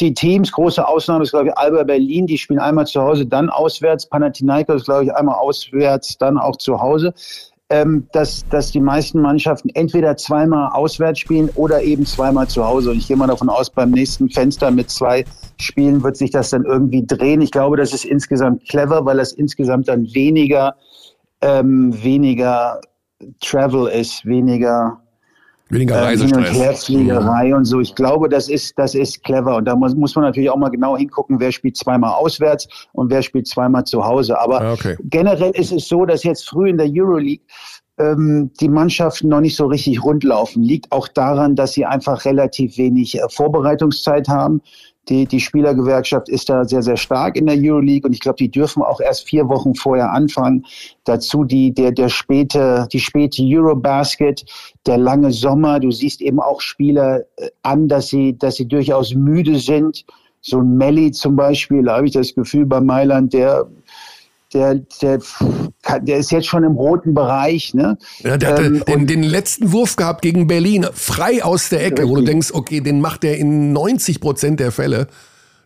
die 0.00 0.14
Teams, 0.14 0.52
große 0.52 0.86
Ausnahme 0.86 1.24
ist, 1.24 1.30
glaube 1.30 1.48
ich, 1.48 1.58
Alba 1.58 1.82
Berlin, 1.82 2.26
die 2.26 2.38
spielen 2.38 2.58
einmal 2.58 2.86
zu 2.86 3.02
Hause, 3.02 3.26
dann 3.26 3.50
auswärts. 3.50 4.06
Panathinaikos, 4.06 4.84
glaube 4.84 5.04
ich, 5.04 5.14
einmal 5.14 5.34
auswärts, 5.36 6.16
dann 6.18 6.38
auch 6.38 6.56
zu 6.56 6.80
Hause. 6.80 7.12
Ähm, 7.72 8.08
dass, 8.12 8.44
dass 8.48 8.72
die 8.72 8.80
meisten 8.80 9.20
Mannschaften 9.20 9.68
entweder 9.74 10.16
zweimal 10.16 10.72
auswärts 10.72 11.20
spielen 11.20 11.50
oder 11.54 11.80
eben 11.82 12.04
zweimal 12.04 12.48
zu 12.48 12.64
Hause. 12.64 12.90
Und 12.90 12.98
ich 12.98 13.06
gehe 13.06 13.16
mal 13.16 13.28
davon 13.28 13.48
aus, 13.48 13.70
beim 13.70 13.92
nächsten 13.92 14.28
Fenster 14.28 14.72
mit 14.72 14.90
zwei 14.90 15.24
Spielen 15.60 16.02
wird 16.02 16.16
sich 16.16 16.32
das 16.32 16.50
dann 16.50 16.64
irgendwie 16.64 17.06
drehen. 17.06 17.40
Ich 17.40 17.52
glaube, 17.52 17.76
das 17.76 17.92
ist 17.92 18.04
insgesamt 18.04 18.68
clever, 18.68 19.04
weil 19.04 19.18
das 19.18 19.32
insgesamt 19.32 19.86
dann 19.86 20.12
weniger, 20.12 20.74
ähm, 21.42 21.94
weniger 22.02 22.80
Travel 23.40 23.86
ist, 23.86 24.26
weniger 24.26 25.00
Weniger 25.70 25.96
äh, 25.96 26.00
Reisestress. 26.00 26.48
Hin- 26.48 26.56
und 26.56 26.62
Herfliegerei 26.62 27.48
mhm. 27.48 27.54
und 27.54 27.64
so. 27.64 27.80
Ich 27.80 27.94
glaube, 27.94 28.28
das 28.28 28.48
ist, 28.48 28.78
das 28.78 28.94
ist 28.94 29.22
clever. 29.24 29.56
Und 29.56 29.64
da 29.64 29.76
muss, 29.76 29.94
muss 29.94 30.14
man 30.14 30.24
natürlich 30.24 30.50
auch 30.50 30.56
mal 30.56 30.68
genau 30.68 30.96
hingucken, 30.96 31.40
wer 31.40 31.52
spielt 31.52 31.76
zweimal 31.76 32.12
auswärts 32.12 32.68
und 32.92 33.10
wer 33.10 33.22
spielt 33.22 33.46
zweimal 33.46 33.84
zu 33.84 34.04
Hause. 34.04 34.38
Aber 34.38 34.60
ah, 34.60 34.72
okay. 34.72 34.96
generell 35.04 35.52
ist 35.52 35.72
es 35.72 35.88
so, 35.88 36.04
dass 36.04 36.24
jetzt 36.24 36.48
früh 36.48 36.68
in 36.68 36.76
der 36.76 36.88
Euroleague 36.90 37.44
ähm, 37.98 38.50
die 38.60 38.68
Mannschaften 38.68 39.28
noch 39.28 39.40
nicht 39.40 39.56
so 39.56 39.66
richtig 39.66 40.02
rundlaufen. 40.02 40.62
Liegt 40.62 40.90
auch 40.90 41.06
daran, 41.06 41.54
dass 41.54 41.72
sie 41.74 41.84
einfach 41.84 42.24
relativ 42.24 42.76
wenig 42.78 43.16
äh, 43.16 43.28
Vorbereitungszeit 43.28 44.28
haben. 44.28 44.62
Die, 45.08 45.26
die 45.26 45.40
Spielergewerkschaft 45.40 46.28
ist 46.28 46.48
da 46.48 46.64
sehr, 46.64 46.82
sehr 46.82 46.96
stark 46.96 47.36
in 47.36 47.46
der 47.46 47.56
Euroleague 47.58 48.06
und 48.06 48.12
ich 48.12 48.20
glaube, 48.20 48.36
die 48.36 48.50
dürfen 48.50 48.82
auch 48.82 49.00
erst 49.00 49.28
vier 49.28 49.48
Wochen 49.48 49.74
vorher 49.74 50.12
anfangen. 50.12 50.64
Dazu 51.04 51.44
die, 51.44 51.72
der, 51.72 51.90
der 51.90 52.08
späte, 52.08 52.86
die 52.92 53.00
späte 53.00 53.42
Eurobasket, 53.42 54.44
der 54.86 54.98
lange 54.98 55.32
Sommer. 55.32 55.80
Du 55.80 55.90
siehst 55.90 56.20
eben 56.20 56.38
auch 56.38 56.60
Spieler 56.60 57.20
äh, 57.36 57.48
an, 57.62 57.88
dass 57.88 58.08
sie, 58.08 58.36
dass 58.38 58.56
sie 58.56 58.68
durchaus 58.68 59.14
müde 59.14 59.58
sind. 59.58 60.04
So 60.42 60.60
ein 60.60 60.76
Melli 60.76 61.10
zum 61.10 61.36
Beispiel, 61.36 61.82
da 61.82 61.96
habe 61.96 62.06
ich 62.06 62.12
das 62.12 62.34
Gefühl 62.34 62.64
bei 62.66 62.80
Mailand, 62.80 63.32
der 63.32 63.66
der, 64.52 64.76
der, 65.00 65.20
der 66.02 66.16
ist 66.18 66.30
jetzt 66.32 66.46
schon 66.46 66.64
im 66.64 66.72
roten 66.72 67.14
Bereich. 67.14 67.74
Ne? 67.74 67.96
Ja, 68.20 68.36
der 68.36 68.50
hatte 68.50 68.64
ähm, 68.64 68.84
den, 68.86 69.06
den, 69.06 69.22
letzten 69.22 69.72
Wurf 69.72 69.96
gehabt 69.96 70.22
gegen 70.22 70.46
Berlin, 70.46 70.86
frei 70.92 71.44
aus 71.44 71.68
der 71.68 71.84
Ecke, 71.84 72.02
richtig. 72.02 72.08
wo 72.10 72.16
du 72.16 72.24
denkst, 72.24 72.50
okay, 72.52 72.80
den 72.80 73.00
macht 73.00 73.24
er 73.24 73.38
in 73.38 73.72
90 73.72 74.20
Prozent 74.20 74.60
der 74.60 74.72
Fälle, 74.72 75.06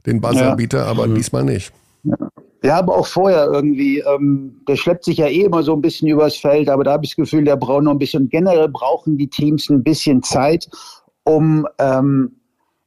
den 0.06 0.20
Buzzerbeater, 0.20 0.78
ja. 0.78 0.86
aber 0.86 1.06
mhm. 1.06 1.14
diesmal 1.14 1.44
nicht. 1.44 1.72
Ja. 2.04 2.16
ja. 2.62 2.78
aber 2.78 2.96
auch 2.96 3.06
vorher 3.06 3.46
irgendwie, 3.46 4.00
ähm, 4.00 4.60
der 4.68 4.76
schleppt 4.76 5.04
sich 5.04 5.18
ja 5.18 5.26
eh 5.26 5.42
immer 5.42 5.62
so 5.62 5.72
ein 5.72 5.80
bisschen 5.80 6.08
übers 6.08 6.36
Feld, 6.36 6.68
aber 6.68 6.84
da 6.84 6.92
habe 6.92 7.04
ich 7.04 7.12
das 7.12 7.16
Gefühl, 7.16 7.44
der 7.44 7.56
braucht 7.56 7.84
noch 7.84 7.92
ein 7.92 7.98
bisschen. 7.98 8.28
Generell 8.28 8.68
brauchen 8.68 9.16
die 9.16 9.28
Teams 9.28 9.70
ein 9.70 9.82
bisschen 9.82 10.22
Zeit, 10.22 10.68
um 11.24 11.66
ähm, 11.78 12.32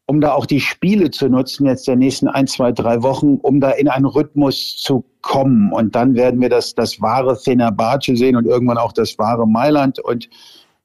um 0.07 0.21
da 0.21 0.33
auch 0.33 0.45
die 0.45 0.61
Spiele 0.61 1.11
zu 1.11 1.27
nutzen, 1.27 1.67
jetzt 1.67 1.87
der 1.87 1.97
nächsten 1.97 2.29
ein, 2.29 2.47
zwei, 2.47 2.71
drei 2.71 3.03
Wochen, 3.03 3.35
um 3.41 3.59
da 3.59 3.71
in 3.71 3.89
einen 3.89 4.05
Rhythmus 4.05 4.77
zu 4.77 5.03
kommen. 5.21 5.71
Und 5.73 5.95
dann 5.95 6.15
werden 6.15 6.39
wir 6.39 6.49
das, 6.49 6.73
das 6.73 7.01
wahre 7.01 7.35
Fenerbahce 7.35 8.15
sehen 8.15 8.37
und 8.37 8.45
irgendwann 8.45 8.77
auch 8.77 8.93
das 8.93 9.19
wahre 9.19 9.45
Mailand. 9.45 9.99
Und, 9.99 10.29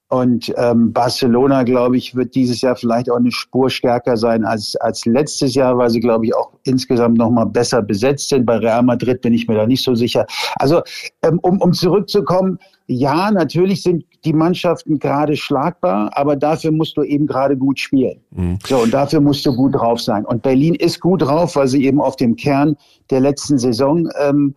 und 0.08 0.52
ähm, 0.56 0.92
Barcelona, 0.92 1.62
glaube 1.62 1.96
ich, 1.96 2.16
wird 2.16 2.34
dieses 2.34 2.60
Jahr 2.62 2.74
vielleicht 2.74 3.08
auch 3.08 3.16
eine 3.16 3.30
Spur 3.30 3.70
stärker 3.70 4.16
sein 4.16 4.44
als, 4.44 4.74
als 4.74 5.06
letztes 5.06 5.54
Jahr, 5.54 5.78
weil 5.78 5.90
sie, 5.90 6.00
glaube 6.00 6.26
ich, 6.26 6.34
auch 6.34 6.50
insgesamt 6.64 7.16
noch 7.16 7.30
mal 7.30 7.44
besser 7.44 7.80
besetzt 7.80 8.28
sind. 8.28 8.44
Bei 8.44 8.56
Real 8.56 8.82
Madrid 8.82 9.20
bin 9.20 9.34
ich 9.34 9.46
mir 9.46 9.54
da 9.54 9.68
nicht 9.68 9.84
so 9.84 9.94
sicher. 9.94 10.26
Also, 10.56 10.82
ähm, 11.22 11.38
um, 11.42 11.60
um 11.60 11.72
zurückzukommen, 11.72 12.58
ja, 12.88 13.30
natürlich 13.30 13.84
sind 13.84 14.04
die 14.24 14.32
Mannschaften 14.32 14.98
gerade 14.98 15.36
schlagbar, 15.36 16.10
aber 16.14 16.36
dafür 16.36 16.70
musst 16.70 16.96
du 16.96 17.02
eben 17.02 17.26
gerade 17.26 17.56
gut 17.56 17.80
spielen. 17.80 18.20
Mhm. 18.30 18.58
So, 18.64 18.78
und 18.78 18.94
dafür 18.94 19.20
musst 19.20 19.44
du 19.46 19.54
gut 19.54 19.74
drauf 19.74 20.00
sein. 20.00 20.24
Und 20.24 20.42
Berlin 20.42 20.74
ist 20.74 21.00
gut 21.00 21.22
drauf, 21.22 21.56
weil 21.56 21.68
sie 21.68 21.84
eben 21.84 22.00
auf 22.00 22.16
dem 22.16 22.36
Kern 22.36 22.76
der 23.10 23.20
letzten 23.20 23.58
Saison 23.58 24.08
ähm, 24.20 24.54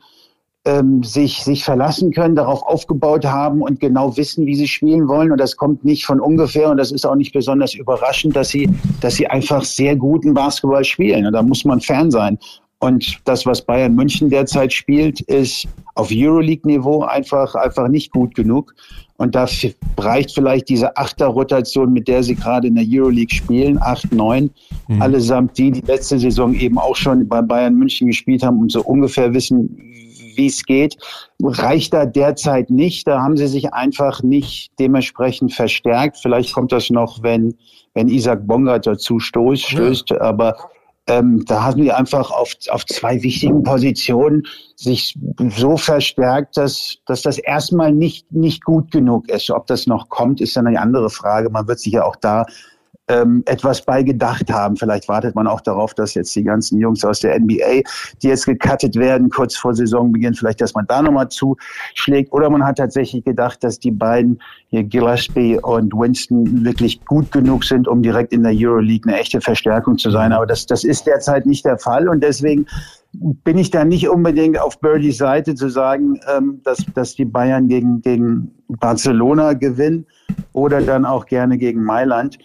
ähm, 0.66 1.04
sich, 1.04 1.44
sich 1.44 1.64
verlassen 1.64 2.12
können, 2.12 2.36
darauf 2.36 2.64
aufgebaut 2.64 3.26
haben 3.26 3.62
und 3.62 3.80
genau 3.80 4.18
wissen, 4.18 4.46
wie 4.46 4.56
sie 4.56 4.68
spielen 4.68 5.08
wollen. 5.08 5.32
Und 5.32 5.40
das 5.40 5.56
kommt 5.56 5.86
nicht 5.86 6.06
von 6.06 6.20
ungefähr 6.20 6.70
und 6.70 6.78
das 6.78 6.92
ist 6.92 7.06
auch 7.06 7.16
nicht 7.16 7.34
besonders 7.34 7.74
überraschend, 7.76 8.36
dass 8.36 8.50
sie, 8.50 8.70
dass 9.02 9.16
sie 9.16 9.28
einfach 9.28 9.64
sehr 9.64 9.96
guten 9.96 10.34
Basketball 10.34 10.84
spielen. 10.84 11.26
Und 11.26 11.34
da 11.34 11.44
muss 11.44 11.66
man 11.66 11.82
Fan 11.82 12.12
sein. 12.12 12.38
Und 12.80 13.20
das, 13.26 13.46
was 13.46 13.62
Bayern 13.62 13.96
München 13.96 14.30
derzeit 14.30 14.74
spielt, 14.74 15.22
ist 15.22 15.68
auf 15.96 16.10
Euroleague-Niveau 16.12 17.04
einfach, 17.04 17.56
einfach 17.56 17.88
nicht 17.88 18.12
gut 18.12 18.36
genug. 18.36 18.76
Und 19.18 19.34
da 19.34 19.48
reicht 19.98 20.34
vielleicht 20.34 20.68
diese 20.68 20.96
Achter-Rotation, 20.98 21.94
mit 21.94 22.08
der 22.08 22.22
sie 22.22 22.36
gerade 22.36 22.68
in 22.68 22.76
der 22.76 22.86
Euroleague 22.86 23.34
spielen, 23.34 23.78
acht, 23.82 24.12
neun, 24.12 24.52
mhm. 24.88 25.02
allesamt 25.02 25.58
die, 25.58 25.72
die 25.72 25.82
letzte 25.82 26.20
Saison 26.20 26.54
eben 26.54 26.78
auch 26.78 26.96
schon 26.96 27.28
bei 27.28 27.42
Bayern 27.42 27.76
München 27.76 28.08
gespielt 28.08 28.44
haben 28.44 28.60
und 28.60 28.72
so 28.72 28.82
ungefähr 28.82 29.34
wissen, 29.34 29.78
wie 30.36 30.48
es 30.48 30.66
geht, 30.66 30.98
reicht 31.42 31.94
da 31.94 32.06
derzeit 32.06 32.70
nicht. 32.70 33.08
Da 33.08 33.22
haben 33.22 33.38
sie 33.38 33.48
sich 33.48 33.74
einfach 33.74 34.22
nicht 34.22 34.72
dementsprechend 34.80 35.54
verstärkt. 35.54 36.18
Vielleicht 36.22 36.54
kommt 36.54 36.74
das 36.74 36.90
noch, 36.90 37.24
wenn, 37.24 37.56
wenn 37.94 38.10
Isaac 38.10 38.46
Bongard 38.46 38.86
dazu 38.86 39.20
stößt, 39.20 39.64
stößt. 39.64 40.10
Ja. 40.10 40.22
aber 40.22 40.58
ähm, 41.08 41.44
da 41.46 41.64
haben 41.64 41.82
die 41.82 41.92
einfach 41.92 42.32
auf, 42.32 42.56
auf 42.70 42.86
zwei 42.86 43.22
wichtigen 43.22 43.64
Positionen 43.64 44.44
sich 44.76 45.18
so 45.56 45.78
verstärkt, 45.78 46.58
dass, 46.58 46.98
dass 47.06 47.22
das 47.22 47.38
erstmal 47.38 47.92
nicht, 47.92 48.32
nicht 48.32 48.64
gut 48.64 48.92
genug 48.92 49.30
ist. 49.30 49.52
Ob 49.52 49.68
das 49.68 49.86
noch 49.86 50.10
kommt, 50.10 50.42
ist 50.42 50.56
dann 50.58 50.68
eine 50.68 50.82
andere 50.82 51.10
Frage. 51.10 51.50
Man 51.50 51.68
wird 51.68 51.80
sich 51.80 51.94
ja 51.94 52.06
auch 52.06 52.16
da 52.16 52.46
ähm, 53.08 53.44
etwas 53.46 53.82
bei 53.84 54.04
gedacht 54.04 54.52
haben. 54.52 54.76
Vielleicht 54.76 55.08
wartet 55.08 55.36
man 55.36 55.48
auch 55.48 55.62
darauf, 55.62 55.94
dass 55.94 56.14
jetzt 56.16 56.36
die 56.36 56.44
ganzen 56.44 56.80
Jungs 56.80 57.06
aus 57.06 57.20
der 57.20 57.40
NBA, 57.40 57.82
die 58.22 58.28
jetzt 58.28 58.46
gecuttet 58.46 58.96
werden, 58.96 59.30
kurz 59.30 59.56
vor 59.56 59.76
Saisonbeginn, 59.76 60.34
vielleicht, 60.34 60.62
dass 60.62 60.74
man 60.74 60.88
da 60.88 61.02
nochmal 61.02 61.30
zuschlägt. 61.30 62.34
Oder 62.34 62.50
man 62.50 62.66
hat 62.66 62.78
tatsächlich 62.78 63.24
gedacht, 63.24 63.64
dass 63.64 63.80
die 63.80 63.92
beiden 63.92 64.42
hier 64.68 64.84
Gillespie 64.84 65.60
und 65.62 65.94
Winston 65.94 66.66
wirklich 66.66 67.04
gut 67.06 67.32
genug 67.32 67.64
sind, 67.64 67.88
um 67.88 68.02
direkt 68.02 68.34
in 68.34 68.44
der 68.44 68.54
Euroleague 68.56 69.08
eine 69.08 69.20
echte 69.20 69.40
Verstärkung 69.42 69.98
zu 69.98 70.10
sein. 70.10 70.34
Aber 70.34 70.46
das, 70.46 70.66
das 70.66 70.84
ist 70.84 71.06
derzeit 71.06 71.46
nicht 71.46 71.66
der 71.66 71.78
Fall 71.78 72.10
und 72.10 72.24
deswegen 72.24 72.66
bin 73.44 73.58
ich 73.58 73.72
da 73.72 73.86
nicht 73.86 74.10
unbedingt 74.10 74.60
auf 74.60 74.80
Birdies 74.80 75.18
Seite 75.18 75.56
zu 75.56 75.70
sagen, 75.70 76.20
ähm, 76.36 76.62
dass, 76.64 76.80
dass 76.94 77.16
die 77.16 77.26
Bayern 77.26 77.68
gegen, 77.68 78.02
gegen 78.02 78.52
Barcelona 78.68 79.54
gewinnen 79.54 80.06
oder 80.54 80.82
dann 80.82 81.06
auch 81.06 81.26
gerne 81.26 81.58
gegen 81.58 81.84
Mailand. 81.84 82.38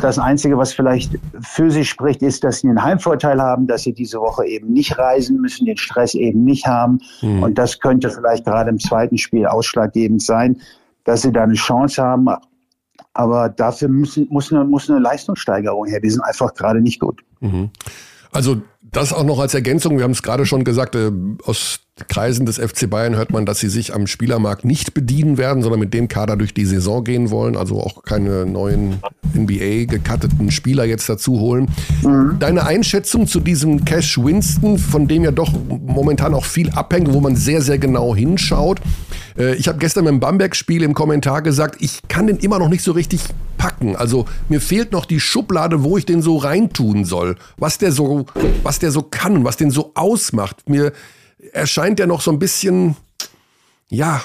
Das 0.00 0.18
Einzige, 0.18 0.58
was 0.58 0.72
vielleicht 0.72 1.12
für 1.40 1.70
sie 1.70 1.84
spricht, 1.84 2.20
ist, 2.22 2.42
dass 2.42 2.60
sie 2.60 2.68
einen 2.68 2.82
Heimvorteil 2.82 3.40
haben, 3.40 3.68
dass 3.68 3.82
sie 3.82 3.92
diese 3.92 4.18
Woche 4.18 4.44
eben 4.44 4.72
nicht 4.72 4.98
reisen 4.98 5.40
müssen, 5.40 5.66
den 5.66 5.76
Stress 5.76 6.14
eben 6.14 6.42
nicht 6.44 6.66
haben. 6.66 6.98
Mhm. 7.22 7.44
Und 7.44 7.58
das 7.58 7.78
könnte 7.78 8.10
vielleicht 8.10 8.44
gerade 8.44 8.70
im 8.70 8.80
zweiten 8.80 9.18
Spiel 9.18 9.46
ausschlaggebend 9.46 10.20
sein, 10.20 10.60
dass 11.04 11.22
sie 11.22 11.32
da 11.32 11.44
eine 11.44 11.54
Chance 11.54 12.02
haben. 12.02 12.26
Aber 13.12 13.48
dafür 13.48 13.88
müssen, 13.88 14.26
muss, 14.30 14.52
eine, 14.52 14.64
muss 14.64 14.90
eine 14.90 14.98
Leistungssteigerung 14.98 15.86
her. 15.86 16.00
Die 16.00 16.10
sind 16.10 16.22
einfach 16.22 16.54
gerade 16.54 16.80
nicht 16.80 16.98
gut. 16.98 17.22
Mhm. 17.38 17.70
Also 18.32 18.56
das 18.82 19.12
auch 19.12 19.24
noch 19.24 19.38
als 19.38 19.54
Ergänzung. 19.54 19.96
Wir 19.96 20.04
haben 20.04 20.10
es 20.10 20.24
gerade 20.24 20.44
schon 20.44 20.64
gesagt, 20.64 20.96
äh, 20.96 21.12
aus 21.44 21.83
Kreisen 22.08 22.44
des 22.44 22.58
FC 22.58 22.90
Bayern 22.90 23.14
hört 23.14 23.30
man, 23.30 23.46
dass 23.46 23.60
sie 23.60 23.68
sich 23.68 23.94
am 23.94 24.08
Spielermarkt 24.08 24.64
nicht 24.64 24.94
bedienen 24.94 25.38
werden, 25.38 25.62
sondern 25.62 25.78
mit 25.78 25.94
dem 25.94 26.08
Kader 26.08 26.36
durch 26.36 26.52
die 26.52 26.64
Saison 26.64 27.04
gehen 27.04 27.30
wollen. 27.30 27.56
Also 27.56 27.78
auch 27.80 28.02
keine 28.02 28.46
neuen 28.46 28.96
NBA 29.32 29.84
gekatteten 29.84 30.50
Spieler 30.50 30.84
jetzt 30.84 31.08
dazu 31.08 31.38
holen. 31.38 31.68
Mhm. 32.02 32.36
Deine 32.40 32.66
Einschätzung 32.66 33.28
zu 33.28 33.38
diesem 33.38 33.84
Cash 33.84 34.18
Winston, 34.18 34.76
von 34.78 35.06
dem 35.06 35.22
ja 35.22 35.30
doch 35.30 35.52
momentan 35.68 36.34
auch 36.34 36.44
viel 36.44 36.68
abhängt, 36.70 37.12
wo 37.12 37.20
man 37.20 37.36
sehr, 37.36 37.62
sehr 37.62 37.78
genau 37.78 38.16
hinschaut. 38.16 38.80
Äh, 39.38 39.54
ich 39.54 39.68
habe 39.68 39.78
gestern 39.78 40.04
beim 40.04 40.18
Bamberg-Spiel 40.18 40.82
im 40.82 40.94
Kommentar 40.94 41.42
gesagt, 41.42 41.76
ich 41.80 42.00
kann 42.08 42.26
den 42.26 42.38
immer 42.38 42.58
noch 42.58 42.68
nicht 42.68 42.82
so 42.82 42.90
richtig 42.90 43.20
packen. 43.56 43.94
Also 43.94 44.24
mir 44.48 44.60
fehlt 44.60 44.90
noch 44.90 45.04
die 45.04 45.20
Schublade, 45.20 45.84
wo 45.84 45.96
ich 45.96 46.06
den 46.06 46.22
so 46.22 46.38
reintun 46.38 47.04
soll. 47.04 47.36
Was 47.56 47.78
der 47.78 47.92
so, 47.92 48.26
was 48.64 48.80
der 48.80 48.90
so 48.90 49.02
kann, 49.02 49.44
was 49.44 49.56
den 49.56 49.70
so 49.70 49.92
ausmacht. 49.94 50.68
Mir 50.68 50.92
erscheint 51.52 52.00
er 52.00 52.06
noch 52.06 52.20
so 52.20 52.30
ein 52.30 52.38
bisschen, 52.38 52.96
ja, 53.88 54.22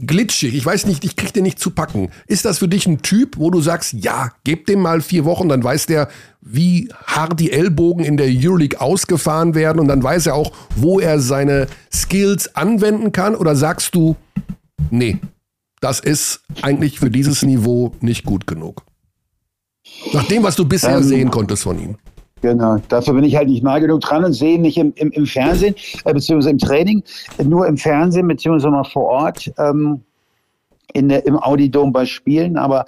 glitschig. 0.00 0.54
Ich 0.54 0.64
weiß 0.64 0.86
nicht, 0.86 1.04
ich 1.04 1.16
krieg 1.16 1.32
den 1.32 1.42
nicht 1.42 1.58
zu 1.58 1.70
packen. 1.70 2.10
Ist 2.26 2.44
das 2.44 2.58
für 2.58 2.68
dich 2.68 2.86
ein 2.86 3.02
Typ, 3.02 3.36
wo 3.36 3.50
du 3.50 3.60
sagst, 3.60 3.92
ja, 3.94 4.30
gib 4.44 4.66
dem 4.66 4.80
mal 4.80 5.00
vier 5.00 5.24
Wochen, 5.24 5.48
dann 5.48 5.62
weiß 5.62 5.86
der, 5.86 6.08
wie 6.40 6.88
hart 7.06 7.40
die 7.40 7.52
Ellbogen 7.52 8.04
in 8.04 8.16
der 8.16 8.28
Euroleague 8.28 8.80
ausgefahren 8.80 9.54
werden 9.54 9.80
und 9.80 9.88
dann 9.88 10.02
weiß 10.02 10.26
er 10.26 10.34
auch, 10.34 10.52
wo 10.76 11.00
er 11.00 11.20
seine 11.20 11.66
Skills 11.92 12.54
anwenden 12.54 13.12
kann? 13.12 13.34
Oder 13.34 13.56
sagst 13.56 13.94
du, 13.94 14.16
nee, 14.90 15.18
das 15.80 16.00
ist 16.00 16.40
eigentlich 16.62 16.98
für 16.98 17.10
dieses 17.10 17.42
Niveau 17.42 17.94
nicht 18.00 18.24
gut 18.24 18.46
genug? 18.46 18.84
Nach 20.12 20.24
dem, 20.24 20.42
was 20.42 20.56
du 20.56 20.64
bisher 20.64 20.98
ähm, 20.98 21.02
sehen 21.02 21.30
konntest 21.30 21.64
von 21.64 21.78
ihm. 21.78 21.96
Genau, 22.40 22.76
dafür 22.88 23.14
bin 23.14 23.24
ich 23.24 23.36
halt 23.36 23.48
nicht 23.48 23.64
nah 23.64 23.78
genug 23.78 24.00
dran 24.00 24.24
und 24.24 24.32
sehe 24.32 24.60
nicht 24.60 24.78
im, 24.78 24.92
im, 24.96 25.10
im 25.10 25.26
Fernsehen, 25.26 25.74
äh, 26.04 26.12
beziehungsweise 26.12 26.50
im 26.50 26.58
Training, 26.58 27.02
nur 27.42 27.66
im 27.66 27.76
Fernsehen, 27.76 28.28
beziehungsweise 28.28 28.70
mal 28.70 28.84
vor 28.84 29.04
Ort 29.04 29.50
ähm, 29.58 30.02
in 30.92 31.08
der, 31.08 31.26
im 31.26 31.36
Audidom 31.36 31.92
bei 31.92 32.06
Spielen. 32.06 32.56
Aber 32.56 32.84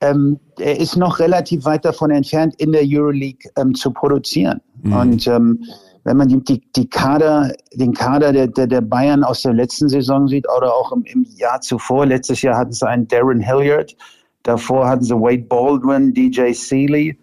ähm, 0.00 0.38
er 0.58 0.78
ist 0.78 0.96
noch 0.96 1.18
relativ 1.18 1.64
weit 1.64 1.84
davon 1.84 2.10
entfernt, 2.10 2.54
in 2.58 2.72
der 2.72 2.82
Euroleague 2.84 3.50
ähm, 3.56 3.74
zu 3.74 3.90
produzieren. 3.90 4.60
Mhm. 4.82 4.92
Und 4.92 5.26
ähm, 5.26 5.64
wenn 6.04 6.16
man 6.16 6.28
die, 6.28 6.42
die, 6.42 6.60
die 6.74 6.88
Kader, 6.88 7.52
den 7.74 7.92
Kader 7.92 8.32
der, 8.32 8.48
der, 8.48 8.66
der 8.66 8.80
Bayern 8.80 9.22
aus 9.22 9.42
der 9.42 9.52
letzten 9.52 9.88
Saison 9.88 10.26
sieht 10.26 10.46
oder 10.56 10.74
auch 10.74 10.92
im, 10.92 11.04
im 11.04 11.26
Jahr 11.36 11.60
zuvor, 11.60 12.06
letztes 12.06 12.42
Jahr 12.42 12.56
hatten 12.56 12.72
sie 12.72 12.86
einen 12.86 13.06
Darren 13.06 13.40
Hilliard, 13.40 13.96
davor 14.42 14.88
hatten 14.88 15.04
sie 15.04 15.14
Wade 15.14 15.44
Baldwin, 15.44 16.12
DJ 16.12 16.52
Seeley, 16.52 17.16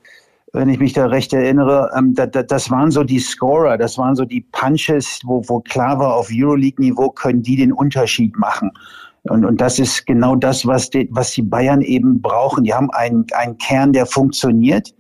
wenn 0.54 0.70
ich 0.70 0.80
mich 0.80 0.94
da 0.94 1.06
recht 1.06 1.34
erinnere, 1.34 1.92
ähm, 1.96 2.14
da, 2.16 2.26
da, 2.26 2.44
das 2.44 2.72
waren 2.72 2.92
so 2.92 3.04
die 3.04 3.20
Scorer, 3.20 3.78
das 3.78 3.98
waren 3.98 4.16
so 4.16 4.26
die 4.26 4.42
Punches, 4.42 5.20
wo, 5.24 5.44
wo 5.48 5.60
klar 5.60 6.00
war, 6.00 6.16
auf 6.16 6.30
Euroleague-Niveau 6.32 7.10
können 7.12 7.44
die 7.44 7.56
den 7.56 7.72
Unterschied 7.72 8.38
machen. 8.38 8.72
Und, 9.24 9.46
und 9.46 9.62
das 9.62 9.80
ist 9.80 10.06
genau 10.06 10.36
das, 10.36 10.66
was 10.66 10.90
die, 10.90 11.08
was 11.12 11.32
die 11.32 11.42
Bayern 11.42 11.82
eben 11.82 12.22
brauchen. 12.22 12.64
Die 12.64 12.74
haben 12.74 12.90
einen, 12.92 13.26
einen 13.34 13.58
Kern, 13.58 13.94
der 13.94 14.06
funktioniert, 14.06 14.94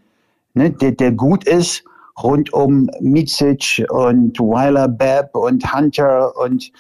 ne, 0.54 0.70
der, 0.70 0.92
der 0.92 1.12
gut 1.12 1.46
ist, 1.46 1.84
rund 2.22 2.52
um 2.54 2.90
Micic 3.00 3.86
und 3.90 4.38
Weiler 4.40 4.88
Babb 4.88 5.36
und 5.36 5.74
Hunter 5.74 6.38
und, 6.38 6.72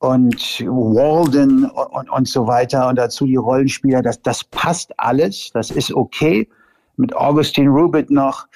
und 0.00 0.60
Walden 0.66 1.64
und, 1.66 1.86
und, 1.92 2.10
und 2.10 2.28
so 2.28 2.46
weiter 2.46 2.88
und 2.88 2.96
dazu 2.96 3.24
die 3.24 3.36
Rollenspieler. 3.36 4.02
Das, 4.02 4.20
das 4.20 4.44
passt 4.44 4.92
alles, 4.98 5.50
das 5.54 5.70
ist 5.70 5.94
okay. 5.94 6.48
Mit 6.96 7.14
Augustin 7.16 7.68
Rubit 7.68 8.10
noch, 8.10 8.46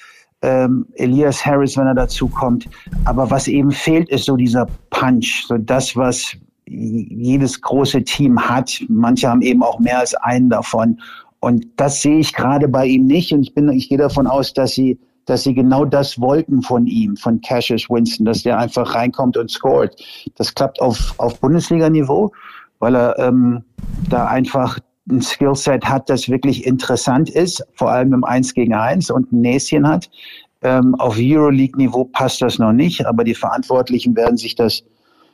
ähm, 0.43 0.87
Elias 0.95 1.45
Harris, 1.45 1.77
wenn 1.77 1.87
er 1.87 1.95
dazu 1.95 2.29
kommt. 2.29 2.69
Aber 3.05 3.31
was 3.31 3.49
eben 3.49 3.71
fehlt, 3.71 4.09
ist 4.11 4.27
so 4.27 4.37
dieser 4.37 4.67
Punch, 4.91 5.45
so 5.47 5.57
das, 5.59 5.97
was 5.97 6.37
jedes 6.67 7.61
große 7.61 8.03
Team 8.05 8.41
hat. 8.41 8.83
Manche 8.89 9.29
haben 9.29 9.43
eben 9.43 9.63
auch 9.63 9.79
mehr 9.79 10.01
als 10.01 10.15
einen 10.15 10.51
davon. 10.51 11.01
Und 11.41 11.67
das 11.77 12.03
sehe 12.03 12.19
ich 12.19 12.33
gerade 12.33 12.69
bei 12.69 12.87
ihm 12.87 13.07
nicht. 13.07 13.33
Und 13.33 13.43
ich 13.43 13.55
bin, 13.55 13.69
ich 13.69 13.89
gehe 13.89 13.99
davon 13.99 14.27
aus, 14.27 14.53
dass 14.53 14.73
sie, 14.73 14.99
dass 15.27 15.43
sie 15.45 15.55
genau 15.55 15.85
das 15.85 16.21
wollten 16.21 16.63
von 16.63 16.87
ihm, 16.87 17.17
von 17.17 17.41
Cassius 17.41 17.89
Winston, 17.89 18.27
dass 18.27 18.43
der 18.43 18.59
einfach 18.59 18.95
reinkommt 18.95 19.37
und 19.37 19.51
scored. 19.51 19.95
Das 20.37 20.55
klappt 20.55 20.81
auf, 20.81 21.15
auf 21.19 21.41
Bundesliga-Niveau, 21.41 22.33
weil 22.79 22.97
er 22.97 23.19
ähm, 23.19 23.63
da 24.09 24.27
einfach 24.27 24.79
ein 25.11 25.23
Skillset 25.23 25.85
hat, 25.85 26.09
das 26.11 26.29
wirklich 26.29 26.67
interessant 26.67 27.31
ist, 27.31 27.65
vor 27.75 27.91
allem 27.91 28.13
im 28.13 28.25
Eins 28.25 28.55
gegen 28.55 28.75
Eins 28.75 29.11
und 29.11 29.33
ein 29.33 29.41
Näschen 29.41 29.87
hat. 29.87 30.11
Ähm, 30.63 30.95
auf 30.97 31.17
Euroleague-Niveau 31.19 32.05
passt 32.07 32.43
das 32.43 32.59
noch 32.59 32.73
nicht, 32.73 33.07
aber 33.07 33.25
die 33.25 33.35
Verantwortlichen 33.35 34.17
werden 34.17 34.37
sich 34.37 34.55
das 34.55 34.83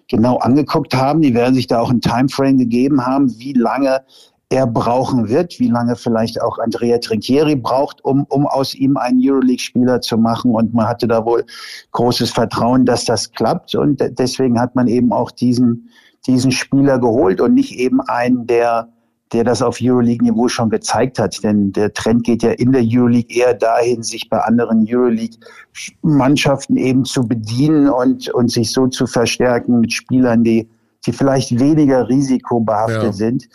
genau 0.08 0.36
angeguckt 0.38 0.94
haben. 0.94 1.22
Die 1.22 1.34
werden 1.34 1.54
sich 1.54 1.66
da 1.66 1.80
auch 1.80 1.90
ein 1.90 2.00
Timeframe 2.00 2.58
gegeben 2.58 3.06
haben, 3.06 3.32
wie 3.38 3.54
lange 3.54 4.02
er 4.50 4.66
brauchen 4.66 5.30
wird, 5.30 5.58
wie 5.58 5.68
lange 5.68 5.96
vielleicht 5.96 6.42
auch 6.42 6.58
Andrea 6.58 6.98
Trinchieri 6.98 7.56
braucht, 7.56 8.04
um, 8.04 8.24
um 8.28 8.46
aus 8.46 8.74
ihm 8.74 8.98
einen 8.98 9.20
Euroleague-Spieler 9.22 10.02
zu 10.02 10.18
machen. 10.18 10.54
Und 10.54 10.74
man 10.74 10.86
hatte 10.86 11.08
da 11.08 11.24
wohl 11.24 11.44
großes 11.92 12.30
Vertrauen, 12.30 12.84
dass 12.84 13.06
das 13.06 13.32
klappt. 13.32 13.74
Und 13.74 14.02
deswegen 14.18 14.60
hat 14.60 14.74
man 14.74 14.88
eben 14.88 15.12
auch 15.12 15.30
diesen, 15.30 15.88
diesen 16.26 16.52
Spieler 16.52 16.98
geholt 16.98 17.40
und 17.40 17.54
nicht 17.54 17.78
eben 17.78 18.02
einen, 18.02 18.46
der 18.46 18.91
der 19.32 19.44
das 19.44 19.62
auf 19.62 19.78
Euroleague-Niveau 19.80 20.48
schon 20.48 20.70
gezeigt 20.70 21.18
hat. 21.18 21.42
Denn 21.42 21.72
der 21.72 21.92
Trend 21.92 22.24
geht 22.24 22.42
ja 22.42 22.50
in 22.50 22.72
der 22.72 22.82
Euroleague 22.84 23.34
eher 23.34 23.54
dahin, 23.54 24.02
sich 24.02 24.28
bei 24.28 24.38
anderen 24.38 24.86
Euroleague-Mannschaften 24.88 26.76
eben 26.76 27.04
zu 27.04 27.26
bedienen 27.26 27.88
und, 27.88 28.28
und 28.30 28.50
sich 28.50 28.72
so 28.72 28.86
zu 28.88 29.06
verstärken 29.06 29.80
mit 29.80 29.92
Spielern, 29.92 30.44
die, 30.44 30.68
die 31.06 31.12
vielleicht 31.12 31.58
weniger 31.58 32.08
risikobehaftet 32.08 33.02
ja. 33.02 33.12
sind. 33.12 33.48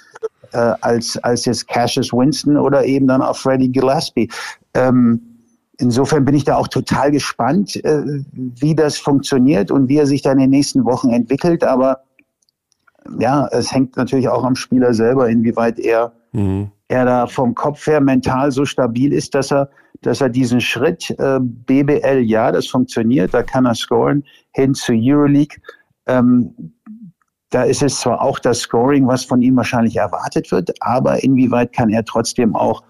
Äh, 0.54 0.74
als, 0.80 1.18
als 1.24 1.46
jetzt 1.46 1.68
Cassius 1.68 2.14
Winston 2.14 2.56
oder 2.56 2.86
eben 2.86 3.08
dann 3.08 3.22
auch 3.22 3.36
Freddie 3.36 3.70
Gillespie. 3.70 4.30
Ähm, 4.74 5.20
insofern 5.78 6.24
bin 6.24 6.36
ich 6.36 6.46
da 6.46 6.56
auch 6.56 6.70
total 6.70 7.12
gespannt, 7.12 7.76
äh, 7.84 8.24
wie 8.34 8.74
das 8.74 8.98
funktioniert 8.98 9.72
und 9.72 9.90
wie 9.90 9.98
er 9.98 10.08
sich 10.08 10.22
da 10.22 10.32
in 10.32 10.38
den 10.38 10.50
nächsten 10.50 10.86
Wochen 10.86 11.10
entwickelt. 11.10 11.66
Aber 11.66 12.00
ja, 13.20 13.48
es 13.48 13.72
hängt 13.72 13.98
natürlich 13.98 14.30
auch 14.30 14.44
am 14.44 14.56
Spieler 14.56 14.94
selber, 14.94 15.30
inwieweit 15.30 15.80
er, 15.80 16.12
mhm. 16.32 16.72
er 16.88 17.06
da 17.06 17.28
vom 17.28 17.56
Kopf 17.56 17.86
her 17.88 18.02
mental 18.02 18.52
so 18.52 18.66
stabil 18.66 19.14
ist, 19.14 19.36
dass 19.36 19.52
er, 19.52 19.70
dass 20.02 20.22
er 20.22 20.30
diesen 20.30 20.62
Schritt 20.62 21.10
äh, 21.20 21.40
BBL, 21.40 22.20
ja, 22.20 22.52
das 22.52 22.68
funktioniert, 22.68 23.34
da 23.34 23.44
kann 23.44 23.66
er 23.66 23.76
scoren, 23.76 24.24
hin 24.54 24.74
zu 24.74 24.94
Euroleague. 24.94 25.58
Ähm, 26.06 26.74
da 27.50 27.64
ist 27.64 27.82
es 27.82 28.02
zwar 28.02 28.22
auch 28.22 28.40
das 28.40 28.60
Scoring, 28.60 29.08
was 29.08 29.24
von 29.24 29.42
ihm 29.42 29.56
wahrscheinlich 29.56 29.96
erwartet 29.96 30.52
wird, 30.52 30.72
aber 30.82 31.24
inwieweit 31.24 31.72
kann 31.74 31.90
er 31.90 32.04
trotzdem 32.04 32.56
auch 32.56 32.84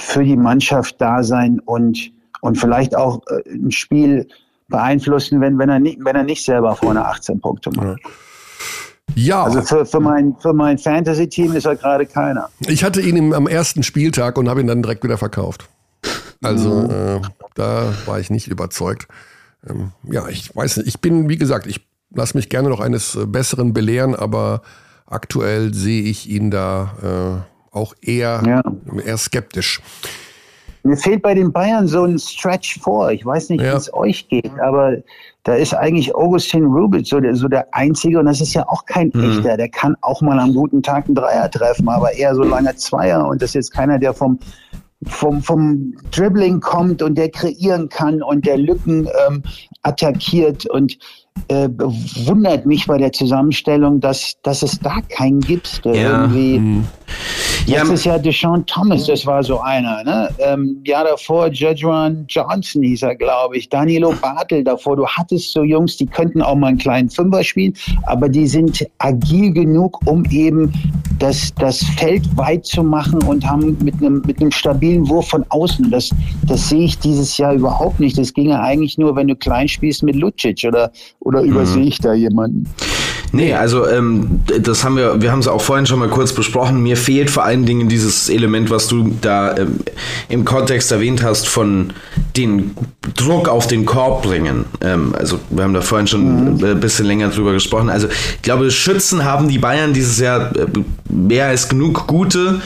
für 0.00 0.24
die 0.24 0.36
Mannschaft 0.36 1.00
da 1.00 1.22
sein 1.22 1.60
und, 1.60 2.12
und 2.40 2.56
vielleicht 2.56 2.96
auch 2.96 3.20
äh, 3.28 3.48
ein 3.50 3.70
Spiel 3.70 4.26
beeinflussen, 4.68 5.40
wenn, 5.40 5.58
wenn, 5.58 5.68
er 5.68 5.78
nicht, 5.78 5.98
wenn 6.04 6.16
er 6.16 6.24
nicht 6.24 6.44
selber 6.44 6.76
vorne 6.76 7.04
18 7.04 7.40
Punkte 7.40 7.70
macht. 7.70 7.98
Ja. 8.04 8.10
Ja. 9.14 9.44
Also 9.44 9.62
für, 9.62 9.86
für 9.86 10.00
mein, 10.00 10.36
für 10.38 10.52
mein 10.52 10.78
Fantasy-Team 10.78 11.52
ist 11.52 11.66
er 11.66 11.76
gerade 11.76 12.06
keiner. 12.06 12.48
Ich 12.66 12.84
hatte 12.84 13.00
ihn 13.00 13.16
im, 13.16 13.32
am 13.32 13.46
ersten 13.46 13.82
Spieltag 13.82 14.38
und 14.38 14.48
habe 14.48 14.60
ihn 14.60 14.66
dann 14.66 14.82
direkt 14.82 15.04
wieder 15.04 15.18
verkauft. 15.18 15.68
Also 16.42 16.82
mhm. 16.82 16.90
äh, 16.90 17.20
da 17.54 17.92
war 18.06 18.20
ich 18.20 18.30
nicht 18.30 18.48
überzeugt. 18.48 19.08
Ähm, 19.68 19.92
ja, 20.04 20.28
ich 20.28 20.54
weiß 20.54 20.78
nicht. 20.78 20.86
Ich 20.86 21.00
bin, 21.00 21.28
wie 21.28 21.36
gesagt, 21.36 21.66
ich 21.66 21.86
lasse 22.14 22.36
mich 22.36 22.48
gerne 22.48 22.68
noch 22.68 22.80
eines 22.80 23.16
äh, 23.16 23.26
Besseren 23.26 23.72
belehren, 23.72 24.14
aber 24.14 24.62
aktuell 25.06 25.74
sehe 25.74 26.02
ich 26.02 26.28
ihn 26.28 26.50
da 26.50 27.44
äh, 27.72 27.76
auch 27.76 27.94
eher, 28.00 28.42
ja. 28.46 28.62
eher 29.04 29.18
skeptisch. 29.18 29.80
Mir 30.88 30.96
fehlt 30.96 31.22
bei 31.22 31.34
den 31.34 31.52
Bayern 31.52 31.86
so 31.86 32.04
ein 32.04 32.18
Stretch 32.18 32.80
vor. 32.80 33.10
Ich 33.10 33.24
weiß 33.24 33.50
nicht, 33.50 33.60
ja. 33.60 33.72
wie 33.72 33.76
es 33.76 33.92
euch 33.92 34.28
geht, 34.28 34.58
aber 34.58 34.96
da 35.44 35.54
ist 35.54 35.74
eigentlich 35.74 36.14
Augustin 36.14 36.64
Rubitz 36.64 37.10
so 37.10 37.20
der, 37.20 37.34
so 37.34 37.46
der 37.46 37.66
Einzige 37.72 38.18
und 38.18 38.26
das 38.26 38.40
ist 38.40 38.54
ja 38.54 38.66
auch 38.68 38.84
kein 38.86 39.10
mhm. 39.14 39.30
echter. 39.30 39.56
Der 39.56 39.68
kann 39.68 39.96
auch 40.00 40.22
mal 40.22 40.38
am 40.38 40.54
guten 40.54 40.82
Tag 40.82 41.06
einen 41.06 41.14
Dreier 41.14 41.50
treffen, 41.50 41.88
aber 41.88 42.12
eher 42.12 42.34
so 42.34 42.42
lange 42.42 42.74
Zweier 42.76 43.26
und 43.26 43.42
das 43.42 43.50
ist 43.50 43.54
jetzt 43.54 43.74
keiner, 43.74 43.98
der 43.98 44.14
vom 44.14 44.38
vom, 45.04 45.42
vom 45.42 45.94
Dribbling 46.10 46.60
kommt 46.60 47.02
und 47.02 47.16
der 47.16 47.30
kreieren 47.30 47.88
kann 47.88 48.20
und 48.22 48.46
der 48.46 48.58
Lücken 48.58 49.08
ähm, 49.28 49.42
attackiert 49.82 50.66
und 50.66 50.98
äh, 51.46 51.68
wundert 52.26 52.66
mich 52.66 52.86
bei 52.86 52.98
der 52.98 53.12
Zusammenstellung, 53.12 54.00
dass, 54.00 54.34
dass 54.42 54.62
es 54.62 54.80
da 54.80 55.00
keinen 55.08 55.40
gibt, 55.40 55.84
der 55.84 55.94
ja. 55.94 56.22
irgendwie. 56.22 56.58
Mhm. 56.58 56.84
Letztes 57.68 58.04
ja. 58.04 58.12
Jahr 58.12 58.20
Deshaun 58.20 58.64
Thomas, 58.66 59.06
das 59.06 59.26
war 59.26 59.42
so 59.42 59.60
einer. 59.60 60.02
Ne? 60.02 60.28
Ähm, 60.38 60.80
Jahr 60.84 61.04
davor 61.04 61.48
Judgewan 61.48 62.24
Johnson 62.28 62.82
hieß 62.82 63.02
er, 63.02 63.14
glaube 63.14 63.58
ich. 63.58 63.68
Danilo 63.68 64.14
Bartel 64.20 64.64
davor. 64.64 64.96
Du 64.96 65.06
hattest 65.06 65.52
so 65.52 65.62
Jungs, 65.62 65.96
die 65.98 66.06
könnten 66.06 66.40
auch 66.40 66.54
mal 66.54 66.68
einen 66.68 66.78
kleinen 66.78 67.10
Fünfer 67.10 67.44
spielen, 67.44 67.74
aber 68.06 68.28
die 68.28 68.46
sind 68.46 68.86
agil 68.98 69.52
genug, 69.52 70.00
um 70.06 70.24
eben 70.30 70.72
das, 71.18 71.52
das 71.56 71.82
Feld 71.98 72.24
weit 72.36 72.64
zu 72.64 72.82
machen 72.82 73.22
und 73.24 73.46
haben 73.46 73.76
mit 73.82 73.96
einem, 73.96 74.22
mit 74.26 74.40
einem 74.40 74.50
stabilen 74.50 75.08
Wurf 75.08 75.28
von 75.28 75.44
außen. 75.50 75.90
Das, 75.90 76.10
das 76.46 76.68
sehe 76.70 76.84
ich 76.84 76.98
dieses 76.98 77.36
Jahr 77.36 77.52
überhaupt 77.52 78.00
nicht. 78.00 78.16
Das 78.16 78.32
ginge 78.32 78.60
eigentlich 78.60 78.96
nur, 78.96 79.14
wenn 79.14 79.28
du 79.28 79.36
klein 79.36 79.68
spielst 79.68 80.02
mit 80.02 80.16
Lucic 80.16 80.64
oder, 80.66 80.90
oder 81.20 81.42
mhm. 81.42 81.50
übersehe 81.50 81.84
ich 81.84 81.98
da 81.98 82.14
jemanden? 82.14 82.66
Nee, 83.32 83.54
also 83.54 83.86
ähm, 83.86 84.40
das 84.60 84.84
haben 84.84 84.96
wir, 84.96 85.20
wir 85.20 85.30
haben 85.30 85.40
es 85.40 85.48
auch 85.48 85.60
vorhin 85.60 85.86
schon 85.86 85.98
mal 85.98 86.08
kurz 86.08 86.32
besprochen. 86.32 86.82
Mir 86.82 86.96
fehlt 86.96 87.30
vor 87.30 87.44
allen 87.44 87.66
Dingen 87.66 87.88
dieses 87.88 88.28
Element, 88.28 88.70
was 88.70 88.88
du 88.88 89.16
da 89.20 89.56
ähm, 89.56 89.80
im 90.28 90.44
Kontext 90.44 90.90
erwähnt 90.92 91.22
hast, 91.22 91.48
von 91.48 91.92
den 92.36 92.74
Druck 93.16 93.48
auf 93.48 93.66
den 93.66 93.84
Korb 93.84 94.22
bringen. 94.22 94.64
Ähm, 94.80 95.14
also 95.18 95.38
wir 95.50 95.64
haben 95.64 95.74
da 95.74 95.82
vorhin 95.82 96.06
schon 96.06 96.56
mhm. 96.56 96.64
ein 96.64 96.80
bisschen 96.80 97.04
länger 97.04 97.28
drüber 97.28 97.52
gesprochen. 97.52 97.90
Also 97.90 98.08
ich 98.08 98.42
glaube, 98.42 98.70
Schützen 98.70 99.24
haben 99.24 99.48
die 99.48 99.58
Bayern 99.58 99.92
dieses 99.92 100.18
Jahr 100.18 100.56
äh, 100.56 100.66
mehr 101.10 101.46
als 101.46 101.68
genug 101.68 102.06
gute. 102.06 102.60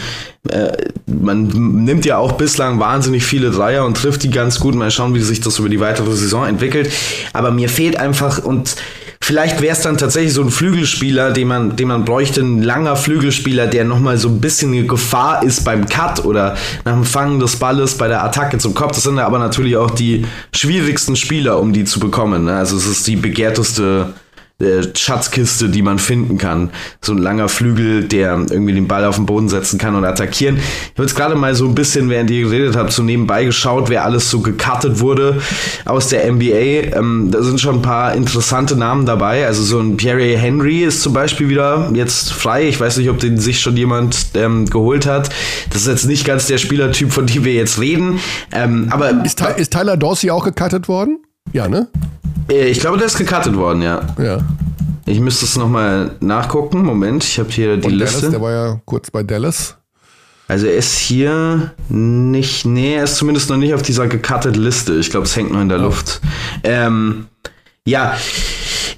Äh, 0.49 0.73
man 1.07 1.47
nimmt 1.85 2.05
ja 2.05 2.19
auch 2.19 2.33
bislang 2.33 2.81
wahnsinnig 2.81 3.25
viele 3.25 3.51
Dreier 3.51 3.85
und 3.85 3.97
trifft 3.97 4.23
die 4.23 4.31
ganz 4.31 4.61
gut. 4.61 4.75
Mal 4.75 4.91
schauen, 4.91 5.15
wie 5.15 5.21
sich 5.21 5.41
das 5.41 5.59
über 5.59 5.69
die 5.69 5.81
weitere 5.81 6.13
Saison 6.13 6.47
entwickelt. 6.47 6.93
Aber 7.33 7.51
mir 7.51 7.69
fehlt 7.69 7.99
einfach 7.99 8.45
und 8.45 8.77
Vielleicht 9.25 9.63
wäre 9.63 9.73
es 9.73 9.83
dann 9.83 9.97
tatsächlich 9.97 10.35
so 10.35 10.43
ein 10.43 10.51
Flügelspieler, 10.51 11.31
den 11.31 11.47
man, 11.47 11.77
den 11.77 11.87
man 11.87 12.05
bräuchte, 12.05 12.41
ein 12.41 12.61
langer 12.61 12.97
Flügelspieler, 12.97 13.69
der 13.69 13.85
nochmal 13.85 14.19
so 14.19 14.29
ein 14.29 14.41
bisschen 14.41 14.73
eine 14.73 14.85
Gefahr 14.85 15.45
ist 15.45 15.65
beim 15.65 15.87
Cut 15.87 16.25
oder 16.25 16.57
nach 16.85 16.95
dem 16.95 17.05
Fangen 17.05 17.39
des 17.39 17.55
Balles 17.55 17.97
bei 17.97 18.09
der 18.09 18.25
Attacke 18.25 18.59
zum 18.59 18.75
Kopf. 18.75 18.97
Das 18.97 19.05
sind 19.05 19.21
aber 19.21 19.39
natürlich 19.39 19.77
auch 19.77 19.93
die 19.93 20.27
schwierigsten 20.53 21.15
Spieler, 21.15 21.61
um 21.61 21.73
die 21.73 21.85
zu 21.85 22.01
bekommen. 22.01 22.47
Ne? 22.47 22.57
Also 22.57 22.77
es 22.77 22.87
ist 22.87 23.07
die 23.07 23.15
begehrteste 23.15 24.13
Schatzkiste, 24.95 25.69
die 25.69 25.83
man 25.83 25.99
finden 25.99 26.39
kann. 26.39 26.71
So 27.01 27.13
ein 27.13 27.19
langer 27.19 27.49
Flügel, 27.49 28.05
der 28.05 28.47
irgendwie 28.51 28.73
den 28.73 28.87
Ball 28.87 29.05
auf 29.05 29.17
den 29.17 29.27
Boden 29.27 29.49
setzen 29.49 29.79
kann 29.79 29.95
und 29.95 30.05
attackieren. 30.05 30.57
Ich 30.57 30.93
habe 30.93 31.03
jetzt 31.03 31.17
gerade 31.17 31.35
mal 31.35 31.55
so 31.55 31.67
ein 31.67 31.75
bisschen, 31.75 32.09
während 32.09 32.31
ihr 32.31 32.43
geredet 32.43 32.77
habt, 32.77 32.93
so 32.93 33.03
nebenbei 33.03 33.45
geschaut, 33.45 33.89
wer 33.89 34.05
alles 34.05 34.31
so 34.31 34.41
gecuttet 34.41 35.01
wurde 35.01 35.41
aus 35.85 36.09
der 36.09 36.31
NBA. 36.31 36.97
Ähm, 36.97 37.31
da 37.31 37.43
sind 37.43 37.61
schon 37.61 37.77
ein 37.77 37.83
paar 37.83 38.15
interessante 38.15 38.77
Namen 38.77 39.07
dabei. 39.07 39.47
Also 39.47 39.63
so 39.63 39.81
ein 39.81 39.97
Pierre 39.97 40.37
Henry 40.37 40.85
ist 40.85 41.03
zum 41.03 41.13
Beispiel 41.13 41.49
wieder 41.49 41.91
jetzt 41.95 42.33
frei. 42.33 42.69
Ich 42.69 42.81
weiß 42.81 42.99
nicht, 42.99 43.11
ob 43.11 43.19
den 43.19 43.39
sich 43.39 43.61
schon 43.61 43.77
jemand 43.77 44.27
ähm, 44.35 44.67
geholt 44.67 45.07
hat. 45.07 45.31
Das 45.71 45.83
ist 45.83 45.89
jetzt 45.89 46.07
nicht 46.07 46.25
ganz 46.25 46.47
der 46.47 46.59
Spielertyp, 46.59 47.13
von 47.13 47.27
dem 47.27 47.45
wir 47.45 47.55
jetzt 47.55 47.81
reden. 47.81 48.21
Ähm, 48.53 48.89
aber 48.91 49.25
ist, 49.25 49.41
ist 49.57 49.73
Tyler 49.73 49.97
Dorsey 49.97 50.31
auch 50.31 50.45
gecuttet 50.45 50.89
worden? 50.89 51.19
Ja, 51.53 51.69
ne? 51.69 51.89
Äh, 52.53 52.69
ich 52.69 52.81
glaube, 52.81 52.99
der 52.99 53.07
ist 53.07 53.17
gecuttet 53.17 53.57
worden, 53.57 53.83
ja. 53.83 54.07
Ja. 54.19 54.39
Ich 55.07 55.19
müsste 55.21 55.45
es 55.45 55.57
nochmal 55.57 56.13
nachgucken. 56.21 56.85
Moment, 56.85 57.25
ich 57.25 57.39
habe 57.39 57.51
hier 57.51 57.77
die 57.77 57.89
Und 57.89 57.95
Liste. 57.95 58.19
Dallas, 58.21 58.31
der 58.31 58.41
war 58.41 58.53
ja 58.53 58.81
kurz 58.85 59.11
bei 59.11 59.23
Dallas. 59.23 59.77
Also 60.49 60.67
er 60.67 60.75
ist 60.75 60.99
hier 60.99 61.73
nicht, 61.89 62.67
nee, 62.67 62.95
er 62.95 63.05
ist 63.05 63.17
zumindest 63.17 63.49
noch 63.49 63.57
nicht 63.57 63.75
auf 63.75 63.83
dieser 63.83 64.07
gecutted 64.07 64.57
Liste. 64.57 64.95
Ich 64.95 65.11
glaube, 65.11 65.27
es 65.27 65.35
hängt 65.35 65.53
noch 65.53 65.61
in 65.61 65.69
der 65.69 65.79
Luft. 65.79 66.21
Ähm, 66.63 67.27
ja, 67.87 68.17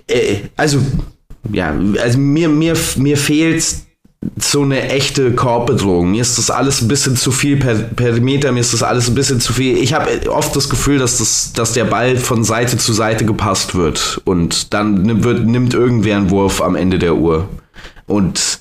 äh, 0.09 0.39
also, 0.57 0.81
ja, 1.53 1.75
also 2.03 2.19
mir, 2.19 2.49
mir, 2.49 2.75
mir 2.97 3.17
fehlt 3.17 3.65
so 4.37 4.63
eine 4.63 4.89
echte 4.91 5.33
Korbbedrohung. 5.33 6.11
Mir 6.11 6.23
ist 6.23 6.39
das 6.39 6.51
alles 6.51 6.81
ein 6.81 6.89
bisschen 6.89 7.17
zu 7.17 7.31
viel 7.31 7.57
per 7.57 7.75
Perimeter, 7.75 8.53
mir 8.53 8.61
ist 8.61 8.73
das 8.73 8.83
alles 8.83 9.09
ein 9.09 9.15
bisschen 9.15 9.41
zu 9.41 9.53
viel. 9.53 9.77
Ich 9.77 9.95
habe 9.95 10.31
oft 10.31 10.55
das 10.57 10.69
Gefühl, 10.69 10.99
dass, 10.99 11.19
das, 11.19 11.53
dass 11.53 11.73
der 11.73 11.85
Ball 11.85 12.17
von 12.17 12.45
Seite 12.45 12.79
zu 12.79 12.93
Seite 12.93 13.25
gepasst 13.25 13.75
wird 13.75 14.21
und 14.25 14.73
dann 14.73 15.03
nimmt, 15.03 15.25
wird, 15.25 15.47
nimmt 15.47 15.75
irgendwer 15.75 16.17
einen 16.17 16.31
Wurf 16.31 16.63
am 16.63 16.77
Ende 16.77 16.99
der 16.99 17.17
Uhr. 17.17 17.49
Und 18.07 18.61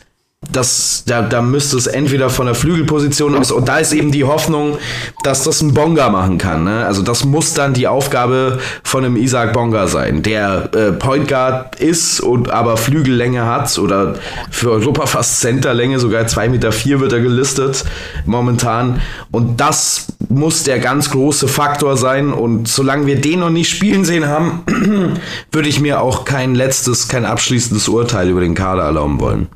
das, 0.52 1.04
da, 1.06 1.22
da 1.22 1.42
müsste 1.42 1.78
es 1.78 1.88
entweder 1.88 2.30
von 2.30 2.46
der 2.46 2.56
Flügelposition 2.56 3.36
aus, 3.36 3.52
und 3.52 3.68
da 3.68 3.78
ist 3.78 3.94
eben 3.94 4.12
die 4.12 4.24
Hoffnung, 4.24 4.78
dass 5.24 5.44
das 5.44 5.62
ein 5.62 5.74
Bonga 5.74 6.10
machen 6.10 6.38
kann. 6.38 6.64
Ne? 6.64 6.86
Also 6.86 7.02
das 7.02 7.26
muss 7.26 7.54
dann 7.54 7.74
die 7.74 7.88
Aufgabe 7.88 8.60
von 8.84 9.06
einem 9.06 9.16
Isaac 9.16 9.54
Bonga 9.54 9.88
sein, 9.88 10.24
der 10.24 10.70
äh, 10.74 10.92
Point 10.92 11.28
Guard 11.28 11.80
ist 11.80 12.20
und 12.20 12.50
aber 12.52 12.78
Flügellänge 12.78 13.46
hat 13.46 13.78
oder 13.78 14.16
für 14.52 14.72
Europa 14.72 15.06
fast 15.06 15.40
Centerlänge, 15.40 16.00
sogar 16.00 16.24
2,4 16.24 16.50
Meter 16.50 16.72
vier 16.72 17.00
wird 17.00 17.14
er 17.14 17.22
gelistet 17.22 17.86
momentan. 18.26 19.02
Und 19.32 19.60
das 19.60 20.08
muss 20.30 20.64
der 20.64 20.80
ganz 20.80 21.10
große 21.10 21.48
Faktor 21.48 21.98
sein. 21.98 22.34
Und 22.34 22.68
solange 22.68 23.06
wir 23.06 23.20
den 23.20 23.40
noch 23.40 23.50
nicht 23.50 23.70
spielen 23.70 24.06
sehen 24.06 24.28
haben, 24.28 24.64
würde 25.52 25.70
ich 25.70 25.80
mir 25.80 26.02
auch 26.02 26.26
kein 26.26 26.56
letztes, 26.56 27.08
kein 27.08 27.26
abschließendes 27.26 27.88
Urteil 27.88 28.30
über 28.30 28.42
den 28.42 28.56
Kader 28.56 28.84
erlauben 28.84 29.20
wollen. 29.20 29.48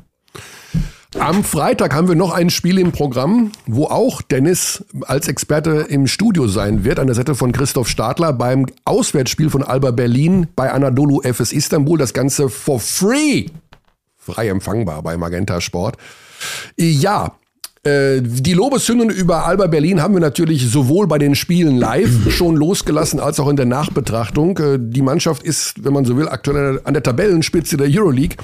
Am 1.16 1.42
Freitag 1.42 1.94
haben 1.94 2.06
wir 2.06 2.14
noch 2.16 2.32
ein 2.32 2.50
Spiel 2.50 2.78
im 2.78 2.92
Programm, 2.92 3.50
wo 3.66 3.86
auch 3.86 4.20
Dennis 4.20 4.84
als 5.06 5.26
Experte 5.26 5.86
im 5.88 6.06
Studio 6.06 6.48
sein 6.48 6.84
wird, 6.84 6.98
an 6.98 7.06
der 7.06 7.16
Seite 7.16 7.34
von 7.34 7.50
Christoph 7.50 7.88
Stadler 7.88 8.34
beim 8.34 8.66
Auswärtsspiel 8.84 9.48
von 9.48 9.62
Alba 9.62 9.90
Berlin 9.90 10.48
bei 10.54 10.70
Anadolu 10.70 11.22
FS 11.22 11.52
Istanbul. 11.52 11.96
Das 11.96 12.12
Ganze 12.12 12.50
for 12.50 12.78
free. 12.78 13.46
Frei 14.18 14.48
empfangbar 14.48 15.02
bei 15.02 15.16
Magenta 15.16 15.62
Sport. 15.62 15.96
Ja, 16.76 17.32
äh, 17.84 18.20
die 18.20 18.52
Lobeshymnen 18.52 19.08
über 19.08 19.46
Alba 19.46 19.66
Berlin 19.66 20.02
haben 20.02 20.12
wir 20.12 20.20
natürlich 20.20 20.68
sowohl 20.68 21.06
bei 21.06 21.16
den 21.16 21.34
Spielen 21.34 21.78
live 21.78 22.10
schon 22.30 22.54
losgelassen 22.54 23.18
als 23.18 23.40
auch 23.40 23.48
in 23.48 23.56
der 23.56 23.64
Nachbetrachtung. 23.64 24.58
Äh, 24.58 24.78
die 24.78 25.02
Mannschaft 25.02 25.42
ist, 25.42 25.82
wenn 25.82 25.94
man 25.94 26.04
so 26.04 26.18
will, 26.18 26.28
aktuell 26.28 26.82
an 26.84 26.92
der 26.92 27.02
Tabellenspitze 27.02 27.78
der 27.78 27.88
Euroleague. 27.88 28.36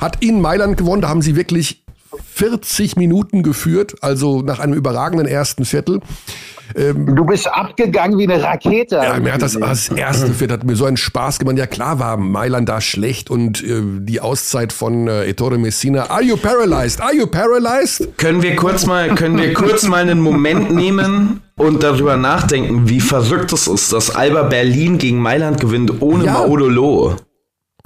Hat 0.00 0.20
in 0.24 0.40
Mailand 0.40 0.76
gewonnen, 0.76 1.02
da 1.02 1.08
haben 1.08 1.22
sie 1.22 1.36
wirklich 1.36 1.84
40 2.34 2.96
Minuten 2.96 3.42
geführt, 3.42 3.96
also 4.00 4.42
nach 4.42 4.58
einem 4.58 4.74
überragenden 4.74 5.26
ersten 5.26 5.64
Viertel. 5.64 6.00
Ähm, 6.76 7.16
du 7.16 7.24
bist 7.24 7.46
abgegangen 7.46 8.18
wie 8.18 8.30
eine 8.30 8.42
Rakete. 8.42 8.96
Ja, 8.96 9.18
mir 9.18 9.32
hat 9.32 9.42
das, 9.42 9.54
das 9.58 9.88
erste 9.88 10.32
Viertel 10.34 10.54
hat 10.54 10.64
mir 10.64 10.76
so 10.76 10.84
einen 10.84 10.96
Spaß 10.98 11.38
gemacht. 11.38 11.56
Ja, 11.56 11.66
klar 11.66 11.98
war 11.98 12.16
Mailand 12.16 12.68
da 12.68 12.80
schlecht 12.80 13.30
und 13.30 13.62
äh, 13.64 13.80
die 14.00 14.20
Auszeit 14.20 14.72
von 14.72 15.08
äh, 15.08 15.24
Ettore 15.24 15.58
Messina. 15.58 16.10
Are 16.10 16.22
you 16.22 16.36
paralyzed? 16.36 17.00
Are 17.00 17.14
you 17.14 17.26
paralyzed? 17.26 18.16
Können 18.18 18.42
wir 18.42 18.54
kurz 18.56 18.84
mal, 18.86 19.14
können 19.14 19.38
wir 19.38 19.54
kurz 19.54 19.84
mal 19.84 20.02
einen 20.02 20.20
Moment 20.20 20.70
nehmen 20.74 21.40
und 21.56 21.82
darüber 21.82 22.16
nachdenken, 22.16 22.88
wie 22.88 23.00
verrückt 23.00 23.52
es 23.52 23.66
ist, 23.66 23.92
dass 23.92 24.14
Alba 24.14 24.42
Berlin 24.42 24.98
gegen 24.98 25.20
Mailand 25.20 25.60
gewinnt 25.60 26.00
ohne 26.00 26.26
Ja. 26.26 26.32
Maudolo. 26.34 27.16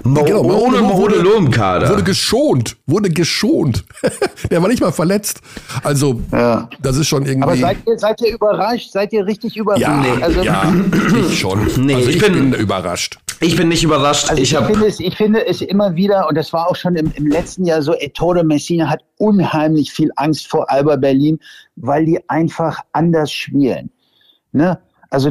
Mo 0.03 0.23
Genau, 0.23 0.41
ohne 0.43 0.81
Maudolo 0.81 1.35
im 1.35 1.49
Kader. 1.49 1.89
Wurde 1.89 2.03
geschont, 2.03 2.75
wurde 2.85 3.09
geschont. 3.09 3.85
Der 4.51 4.61
war 4.61 4.67
nicht 4.69 4.81
mal 4.81 4.91
verletzt. 4.91 5.39
Also, 5.83 6.21
Ja. 6.31 6.69
das 6.81 6.97
ist 6.97 7.07
schon 7.07 7.25
irgendwie. 7.25 7.43
Aber 7.43 7.55
seid 7.57 7.77
ihr, 7.87 7.97
seid 7.97 8.21
ihr 8.21 8.33
überrascht? 8.33 8.91
Seid 8.91 9.13
ihr 9.13 9.25
richtig 9.25 9.55
überrascht? 9.55 9.81
ja, 9.81 10.03
also, 10.21 10.41
ja, 10.41 10.73
ich 11.29 11.39
schon. 11.39 11.67
Nee, 11.77 11.95
also 11.95 12.09
ich 12.09 12.17
ich, 12.17 12.21
bin- 12.21 12.51
bin, 12.51 12.53
überrascht. 12.59 13.17
ich 13.39 13.55
bin 13.55 13.69
nicht 13.69 13.83
überrascht. 13.83 14.29
Also 14.29 14.41
ich 14.41 14.51
ich, 14.53 14.57
finde 14.59 14.85
es, 14.87 14.99
ich 14.99 15.15
finde 15.15 15.45
es 15.47 15.61
immer 15.61 15.95
wieder, 15.95 16.27
und 16.27 16.35
das 16.37 16.51
war 16.51 16.67
auch 16.69 16.75
schon 16.75 16.95
im, 16.95 17.11
im 17.15 17.27
letzten 17.27 17.63
Jahr 17.65 17.81
so, 17.81 17.93
Ettore 17.93 18.43
Messina 18.43 18.89
hat 18.89 19.01
unheimlich 19.17 19.91
viel 19.93 20.11
Angst 20.17 20.47
vor 20.47 20.69
Alba 20.69 20.97
Berlin, 20.97 21.39
weil 21.77 22.05
die 22.05 22.19
einfach 22.29 22.79
anders 22.91 23.31
spielen. 23.31 23.89
Ne? 24.51 24.77
Also 25.13 25.29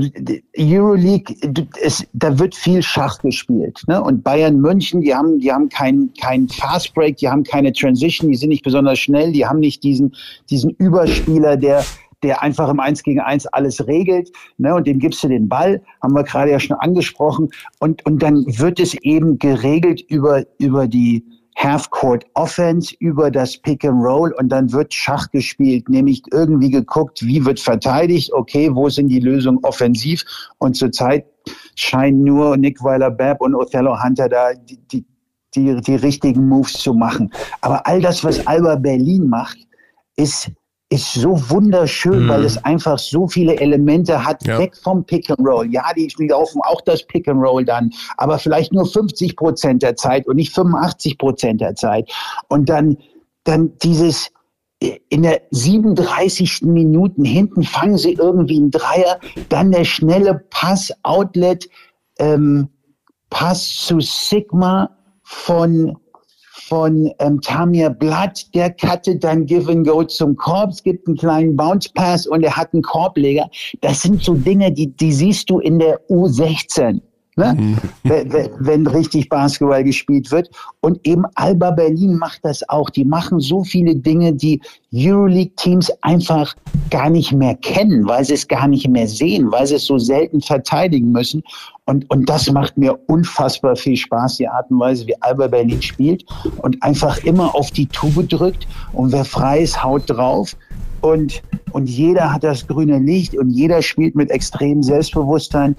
Euroleague, 0.57 1.35
es, 1.83 2.07
da 2.13 2.39
wird 2.39 2.55
viel 2.55 2.83
Schach 2.85 3.19
gespielt. 3.19 3.83
Ne? 3.89 4.01
Und 4.01 4.23
Bayern 4.23 4.61
München, 4.61 5.01
die 5.01 5.13
haben, 5.13 5.41
die 5.41 5.51
haben 5.51 5.69
keinen 5.69 6.15
kein 6.15 6.49
Fast 6.49 6.95
Break, 6.95 7.17
die 7.17 7.29
haben 7.29 7.43
keine 7.43 7.73
Transition, 7.73 8.31
die 8.31 8.37
sind 8.37 8.51
nicht 8.51 8.63
besonders 8.63 9.01
schnell, 9.01 9.33
die 9.33 9.45
haben 9.45 9.59
nicht 9.59 9.83
diesen, 9.83 10.15
diesen 10.49 10.71
Überspieler, 10.71 11.57
der 11.57 11.85
der 12.23 12.41
einfach 12.41 12.69
im 12.69 12.79
Eins 12.79 13.03
gegen 13.03 13.19
Eins 13.19 13.49
alles 13.49 13.85
regelt, 13.89 14.31
ne, 14.57 14.73
und 14.77 14.87
dem 14.87 15.01
gibst 15.01 15.25
du 15.25 15.29
den 15.29 15.49
Ball, 15.49 15.83
haben 16.01 16.15
wir 16.15 16.23
gerade 16.23 16.53
ja 16.53 16.61
schon 16.61 16.77
angesprochen, 16.77 17.49
und, 17.81 18.07
und 18.07 18.23
dann 18.23 18.45
wird 18.47 18.79
es 18.79 18.95
eben 19.03 19.41
geregelt 19.41 20.03
über, 20.03 20.45
über 20.59 20.87
die 20.87 21.25
Half-Court 21.57 22.25
Offense, 22.35 22.95
über 22.99 23.31
das 23.31 23.57
Pick 23.59 23.85
and 23.85 24.05
Roll, 24.05 24.33
und 24.39 24.49
dann 24.49 24.73
wird 24.73 24.93
Schach 24.93 25.31
gespielt, 25.31 25.89
nämlich 25.89 26.23
irgendwie 26.33 26.71
geguckt, 26.71 27.23
wie 27.23 27.45
wird 27.45 27.61
verteidigt, 27.61 28.33
okay, 28.33 28.75
wo 28.75 28.89
sind 28.89 29.09
die 29.09 29.21
Lösungen 29.21 29.59
offensiv, 29.63 30.25
und 30.59 30.77
zurzeit 30.77 31.27
scheinen 31.75 32.25
nur 32.25 32.57
Nick 32.57 32.83
Weiler-Babb 32.83 33.41
und 33.41 33.55
Othello 33.55 34.03
Hunter 34.03 34.29
da 34.29 34.55
die, 34.55 34.79
die, 34.89 35.05
die, 35.55 35.81
die 35.81 35.97
richtigen 35.97 36.49
Moves 36.49 36.75
zu 36.75 36.95
machen. 36.95 37.31
Aber 37.61 37.87
all 37.87 38.01
das, 38.01 38.25
was 38.25 38.47
Alba 38.47 38.77
Berlin 38.77 39.29
macht, 39.29 39.59
ist, 40.17 40.51
ist 40.93 41.15
so 41.15 41.31
wunderschön, 41.51 42.25
Mhm. 42.25 42.29
weil 42.29 42.45
es 42.45 42.63
einfach 42.65 42.99
so 42.99 43.27
viele 43.27 43.59
Elemente 43.59 44.25
hat, 44.25 44.47
Ja. 44.47 44.59
weg 44.59 44.77
vom 44.77 45.05
Pick 45.05 45.31
and 45.31 45.41
Roll. 45.47 45.73
Ja, 45.73 45.85
die 45.97 46.13
laufen 46.29 46.61
auch 46.65 46.81
das 46.83 47.07
Pick 47.07 47.27
and 47.29 47.43
Roll 47.43 47.65
dann, 47.65 47.91
aber 48.19 48.39
vielleicht 48.39 48.73
nur 48.73 48.87
50 48.87 49.37
Prozent 49.37 49.83
der 49.83 49.97
Zeit 49.97 50.27
und 50.29 50.37
nicht 50.37 50.55
85 50.55 51.19
Prozent 51.19 51.61
der 51.61 51.75
Zeit. 51.75 52.11
Und 52.49 52.69
dann, 52.69 52.99
dann 53.45 53.73
dieses, 53.83 54.31
in 55.09 55.23
der 55.23 55.41
37. 55.51 56.63
Minuten 56.63 57.25
hinten 57.25 57.63
fangen 57.63 57.97
sie 57.97 58.13
irgendwie 58.15 58.57
einen 58.57 58.71
Dreier, 58.71 59.19
dann 59.49 59.71
der 59.71 59.85
schnelle 59.85 60.45
Pass, 60.51 60.93
Outlet, 61.05 61.69
ähm, 62.19 62.69
Pass 63.31 63.67
zu 63.87 64.01
Sigma 64.01 64.91
von, 65.23 65.97
von 66.73 67.13
ähm, 67.19 67.39
Tamir 67.43 67.91
Blatt, 67.91 68.47
der 68.55 68.71
cuttet 68.71 69.23
dann 69.23 69.45
Give 69.45 69.71
and 69.71 69.87
Go 69.87 70.05
zum 70.05 70.35
Korb, 70.37 70.71
es 70.71 70.83
gibt 70.83 71.07
einen 71.07 71.19
kleinen 71.19 71.55
Bounce 71.55 71.91
Pass 71.93 72.27
und 72.27 72.43
er 72.43 72.57
hat 72.57 72.73
einen 72.73 72.81
Korbleger. 72.81 73.51
Das 73.83 74.01
sind 74.01 74.23
so 74.23 74.33
Dinge, 74.33 74.73
die, 74.73 74.87
die 74.87 75.13
siehst 75.13 75.51
du 75.51 75.59
in 75.59 75.79
der 75.79 76.01
U16. 76.09 77.03
Ne? 77.35 77.79
wenn, 78.03 78.31
wenn- 78.31 78.51
wenn 78.59 78.87
richtig 78.87 79.31
Basketball 79.31 79.83
gespielt 79.83 80.31
wird. 80.31 80.51
Und 80.81 81.01
eben 81.07 81.25
Alba 81.35 81.71
Berlin 81.71 82.17
macht 82.19 82.41
das 82.45 82.69
auch. 82.69 82.91
Die 82.91 83.07
machen 83.07 83.41
so 83.41 83.65
viele 83.65 83.97
Dinge, 83.97 84.35
die 84.35 84.61
Euroleague-Teams 84.95 85.91
einfach 86.03 86.55
gar 86.91 87.09
nicht 87.09 87.33
mehr 87.33 87.55
kennen, 87.55 88.07
weil 88.07 88.23
sie 88.25 88.35
es 88.35 88.47
gar 88.47 88.69
nicht 88.69 88.87
mehr 88.89 89.09
sehen, 89.09 89.51
weil 89.51 89.67
sie 89.67 89.77
es 89.77 89.87
so 89.87 89.97
selten 89.97 90.43
verteidigen 90.43 91.11
müssen. 91.11 91.43
Und, 91.87 92.09
und 92.11 92.29
das 92.29 92.51
macht 92.53 92.77
mir 92.77 92.99
unfassbar 93.07 93.77
viel 93.77 93.97
Spaß, 93.97 94.37
die 94.37 94.47
Art 94.49 94.71
und 94.71 94.79
Weise, 94.81 95.07
wie 95.07 95.15
Alba 95.23 95.47
Berlin 95.47 95.81
spielt 95.81 96.25
und 96.59 96.83
einfach 96.83 97.17
immer 97.25 97.55
auf 97.55 97.71
die 97.71 97.87
Tube 97.87 98.29
drückt 98.29 98.67
und 98.93 99.11
wer 99.11 99.25
frei 99.25 99.61
ist, 99.63 99.83
haut 99.83 100.03
drauf. 100.07 100.55
Und, 101.01 101.43
und 101.73 101.89
jeder 101.89 102.33
hat 102.33 102.45
das 102.45 102.67
grüne 102.67 102.99
Licht 102.99 103.37
und 103.37 103.51
jeder 103.51 103.83
spielt 103.83 104.15
mit 104.15 104.31
extremem 104.31 104.83
Selbstbewusstsein. 104.83 105.75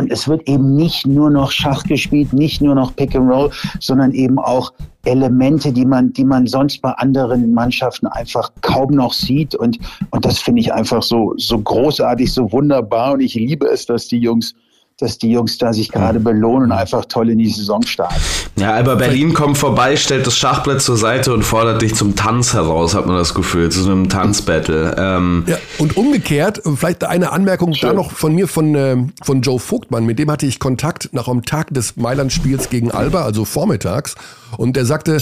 Und 0.00 0.10
es 0.10 0.26
wird 0.26 0.48
eben 0.48 0.76
nicht 0.76 1.06
nur 1.06 1.28
noch 1.28 1.50
Schach 1.50 1.84
gespielt, 1.84 2.32
nicht 2.32 2.62
nur 2.62 2.74
noch 2.74 2.96
Pick 2.96 3.14
and 3.14 3.30
Roll, 3.30 3.50
sondern 3.80 4.12
eben 4.12 4.38
auch 4.38 4.72
Elemente, 5.04 5.70
die 5.72 5.84
man, 5.84 6.10
die 6.14 6.24
man 6.24 6.46
sonst 6.46 6.80
bei 6.80 6.90
anderen 6.92 7.52
Mannschaften 7.52 8.06
einfach 8.06 8.50
kaum 8.62 8.92
noch 8.92 9.12
sieht. 9.12 9.54
Und, 9.54 9.78
und 10.10 10.24
das 10.24 10.38
finde 10.38 10.62
ich 10.62 10.72
einfach 10.72 11.02
so, 11.02 11.34
so 11.36 11.58
großartig, 11.58 12.32
so 12.32 12.50
wunderbar. 12.50 13.12
Und 13.12 13.20
ich 13.20 13.34
liebe 13.34 13.66
es, 13.66 13.84
dass 13.84 14.08
die 14.08 14.18
Jungs 14.18 14.54
dass 15.00 15.18
die 15.18 15.30
Jungs 15.30 15.58
da 15.58 15.72
sich 15.72 15.90
gerade 15.90 16.20
belohnen 16.20 16.70
und 16.70 16.72
einfach 16.72 17.04
toll 17.06 17.30
in 17.30 17.38
die 17.38 17.48
Saison 17.48 17.82
starten. 17.82 18.20
Ja, 18.56 18.74
aber 18.74 18.96
Berlin 18.96 19.34
kommt 19.34 19.58
vorbei, 19.58 19.96
stellt 19.96 20.26
das 20.26 20.36
Schachbrett 20.36 20.80
zur 20.80 20.96
Seite 20.96 21.32
und 21.32 21.42
fordert 21.42 21.82
dich 21.82 21.94
zum 21.94 22.16
Tanz 22.16 22.54
heraus, 22.54 22.94
hat 22.94 23.06
man 23.06 23.16
das 23.16 23.34
Gefühl, 23.34 23.70
zu 23.70 23.82
so 23.82 23.90
einem 23.90 24.08
Tanzbattle. 24.08 24.94
Ähm, 24.98 25.44
ja, 25.46 25.56
und 25.78 25.96
umgekehrt, 25.96 26.62
vielleicht 26.76 27.04
eine 27.04 27.32
Anmerkung 27.32 27.74
Schön. 27.74 27.88
da 27.88 27.94
noch 27.94 28.12
von 28.12 28.34
mir, 28.34 28.48
von, 28.48 28.74
äh, 28.74 28.96
von 29.22 29.42
Joe 29.42 29.58
Vogtmann, 29.58 30.04
mit 30.04 30.18
dem 30.18 30.30
hatte 30.30 30.46
ich 30.46 30.58
Kontakt 30.58 31.10
nach 31.12 31.28
einem 31.28 31.44
Tag 31.44 31.72
des 31.72 31.96
Mailand-Spiels 31.96 32.70
gegen 32.70 32.90
Alba, 32.90 33.24
also 33.24 33.44
vormittags, 33.44 34.14
und 34.56 34.76
der 34.76 34.84
sagte 34.84 35.18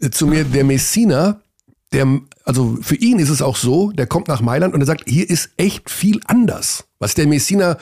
äh, 0.00 0.10
zu 0.10 0.26
mir, 0.26 0.44
der 0.44 0.64
Messina, 0.64 1.40
der, 1.92 2.06
also 2.44 2.78
für 2.80 2.96
ihn 2.96 3.18
ist 3.18 3.28
es 3.28 3.42
auch 3.42 3.56
so, 3.56 3.92
der 3.92 4.06
kommt 4.06 4.28
nach 4.28 4.40
Mailand 4.40 4.74
und 4.74 4.80
er 4.80 4.86
sagt, 4.86 5.04
hier 5.06 5.28
ist 5.28 5.50
echt 5.56 5.90
viel 5.90 6.20
anders. 6.26 6.84
Was 6.98 7.14
der 7.14 7.26
Messina 7.26 7.76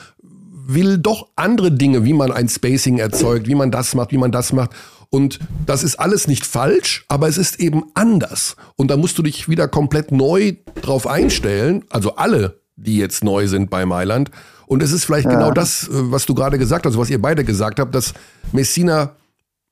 will 0.73 0.97
doch 0.97 1.27
andere 1.35 1.71
Dinge, 1.71 2.05
wie 2.05 2.13
man 2.13 2.31
ein 2.31 2.49
Spacing 2.49 2.97
erzeugt, 2.97 3.47
wie 3.47 3.55
man 3.55 3.71
das 3.71 3.95
macht, 3.95 4.11
wie 4.11 4.17
man 4.17 4.31
das 4.31 4.53
macht. 4.53 4.71
Und 5.09 5.39
das 5.65 5.83
ist 5.83 5.97
alles 5.97 6.27
nicht 6.27 6.45
falsch, 6.45 7.05
aber 7.09 7.27
es 7.27 7.37
ist 7.37 7.59
eben 7.59 7.83
anders. 7.93 8.55
Und 8.77 8.89
da 8.89 8.97
musst 8.97 9.17
du 9.17 9.23
dich 9.23 9.49
wieder 9.49 9.67
komplett 9.67 10.11
neu 10.11 10.53
drauf 10.81 11.05
einstellen. 11.05 11.83
Also 11.89 12.15
alle, 12.15 12.61
die 12.77 12.97
jetzt 12.97 13.23
neu 13.23 13.47
sind 13.47 13.69
bei 13.69 13.85
Mailand. 13.85 14.31
Und 14.67 14.81
es 14.81 14.93
ist 14.93 15.03
vielleicht 15.03 15.25
ja. 15.25 15.33
genau 15.33 15.51
das, 15.51 15.89
äh, 15.89 15.89
was 15.91 16.25
du 16.25 16.33
gerade 16.33 16.57
gesagt 16.57 16.85
hast, 16.85 16.97
was 16.97 17.09
ihr 17.09 17.21
beide 17.21 17.43
gesagt 17.43 17.79
habt, 17.79 17.93
dass 17.93 18.13
Messina 18.53 19.15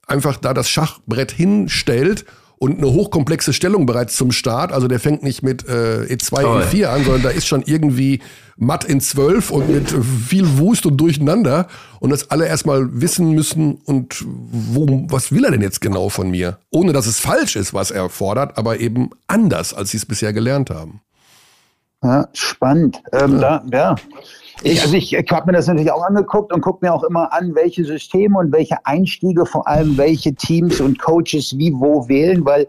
einfach 0.07 0.37
da 0.37 0.53
das 0.53 0.69
Schachbrett 0.69 1.31
hinstellt 1.31 2.25
und 2.59 2.77
eine 2.77 2.91
hochkomplexe 2.91 3.53
Stellung 3.53 3.85
bereits 3.85 4.15
zum 4.17 4.31
Start. 4.31 4.71
Also 4.73 4.87
der 4.87 4.99
fängt 4.99 5.23
nicht 5.23 5.41
mit 5.41 5.67
äh, 5.67 6.03
E2, 6.03 6.41
Toll. 6.41 6.63
E4 6.63 6.85
an, 6.87 7.03
sondern 7.05 7.23
da 7.23 7.29
ist 7.29 7.47
schon 7.47 7.63
irgendwie 7.65 8.19
matt 8.57 8.83
in 8.83 8.99
12 8.99 9.49
und 9.49 9.69
mit 9.69 9.89
viel 10.27 10.57
Wust 10.57 10.85
und 10.85 10.97
Durcheinander. 10.97 11.67
Und 12.01 12.09
das 12.09 12.29
alle 12.31 12.47
erstmal 12.47 13.01
wissen 13.01 13.31
müssen 13.31 13.75
und 13.85 14.23
wo, 14.25 15.05
was 15.09 15.31
will 15.31 15.45
er 15.45 15.51
denn 15.51 15.61
jetzt 15.61 15.79
genau 15.79 16.09
von 16.09 16.29
mir? 16.29 16.57
Ohne 16.69 16.91
dass 16.91 17.07
es 17.07 17.19
falsch 17.19 17.55
ist, 17.55 17.73
was 17.73 17.91
er 17.91 18.09
fordert, 18.09 18.57
aber 18.57 18.79
eben 18.81 19.09
anders, 19.27 19.73
als 19.73 19.91
sie 19.91 19.97
es 19.97 20.05
bisher 20.05 20.33
gelernt 20.33 20.69
haben. 20.69 20.99
Ja, 22.03 22.27
spannend. 22.33 23.01
Ähm, 23.13 23.39
ja. 23.39 23.63
Da, 23.69 23.77
ja. 23.77 23.95
Ich, 24.61 24.81
also 24.81 24.95
ich, 24.95 25.13
ich 25.13 25.31
habe 25.31 25.47
mir 25.47 25.53
das 25.53 25.67
natürlich 25.67 25.91
auch 25.91 26.03
angeguckt 26.03 26.51
und 26.53 26.61
gucke 26.61 26.85
mir 26.85 26.93
auch 26.93 27.03
immer 27.03 27.31
an, 27.31 27.55
welche 27.55 27.85
Systeme 27.85 28.37
und 28.37 28.51
welche 28.51 28.77
Einstiege, 28.85 29.45
vor 29.45 29.67
allem 29.67 29.97
welche 29.97 30.33
Teams 30.33 30.81
und 30.81 30.99
Coaches 30.99 31.57
wie 31.57 31.71
wo 31.73 32.07
wählen, 32.09 32.43
weil 32.43 32.67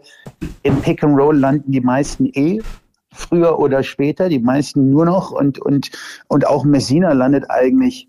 im 0.63 0.81
Pick 0.81 1.03
and 1.03 1.17
Roll 1.17 1.37
landen 1.37 1.71
die 1.71 1.81
meisten 1.81 2.27
eh 2.33 2.61
früher 3.13 3.59
oder 3.59 3.83
später, 3.83 4.29
die 4.29 4.39
meisten 4.39 4.89
nur 4.89 5.05
noch 5.05 5.31
und 5.31 5.59
und 5.59 5.91
und 6.27 6.47
auch 6.47 6.63
Messina 6.63 7.11
landet 7.11 7.49
eigentlich 7.49 8.07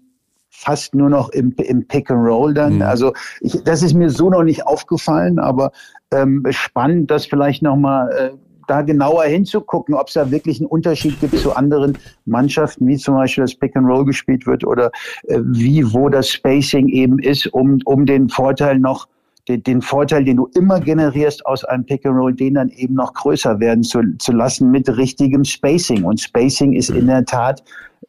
fast 0.48 0.94
nur 0.94 1.10
noch 1.10 1.30
im, 1.30 1.54
im 1.56 1.86
Pick 1.88 2.08
and 2.10 2.24
Roll 2.24 2.54
dann. 2.54 2.76
Mhm. 2.76 2.82
Also 2.82 3.12
ich, 3.40 3.64
das 3.64 3.82
ist 3.82 3.94
mir 3.94 4.10
so 4.10 4.30
noch 4.30 4.44
nicht 4.44 4.64
aufgefallen, 4.64 5.40
aber 5.40 5.72
ähm, 6.12 6.44
spannend, 6.50 7.10
das 7.10 7.26
vielleicht 7.26 7.62
noch 7.62 7.76
mal 7.76 8.10
äh, 8.12 8.30
da 8.72 8.80
genauer 8.80 9.24
hinzugucken, 9.24 9.94
ob 9.94 10.08
es 10.08 10.14
da 10.14 10.30
wirklich 10.30 10.58
einen 10.58 10.66
Unterschied 10.66 11.20
gibt 11.20 11.36
zu 11.36 11.54
anderen 11.54 11.98
Mannschaften, 12.24 12.86
wie 12.86 12.96
zum 12.96 13.16
Beispiel 13.16 13.44
das 13.44 13.54
Pick 13.54 13.76
and 13.76 13.86
Roll 13.86 14.06
gespielt 14.06 14.46
wird 14.46 14.64
oder 14.64 14.90
äh, 15.24 15.40
wie, 15.42 15.84
wo 15.92 16.08
das 16.08 16.30
Spacing 16.30 16.88
eben 16.88 17.18
ist, 17.18 17.46
um, 17.48 17.80
um 17.84 18.06
den 18.06 18.30
Vorteil 18.30 18.78
noch 18.78 19.08
den, 19.48 19.62
den 19.62 19.82
Vorteil, 19.82 20.24
den 20.24 20.38
du 20.38 20.48
immer 20.54 20.80
generierst 20.80 21.44
aus 21.44 21.64
einem 21.64 21.84
Pick 21.84 22.06
and 22.06 22.16
Roll, 22.16 22.32
den 22.32 22.54
dann 22.54 22.70
eben 22.70 22.94
noch 22.94 23.12
größer 23.12 23.60
werden 23.60 23.82
zu, 23.82 24.00
zu 24.18 24.32
lassen 24.32 24.70
mit 24.70 24.88
richtigem 24.88 25.44
Spacing. 25.44 26.04
Und 26.04 26.20
Spacing 26.20 26.72
ist 26.72 26.88
in 26.88 27.08
der 27.08 27.26
Tat 27.26 27.62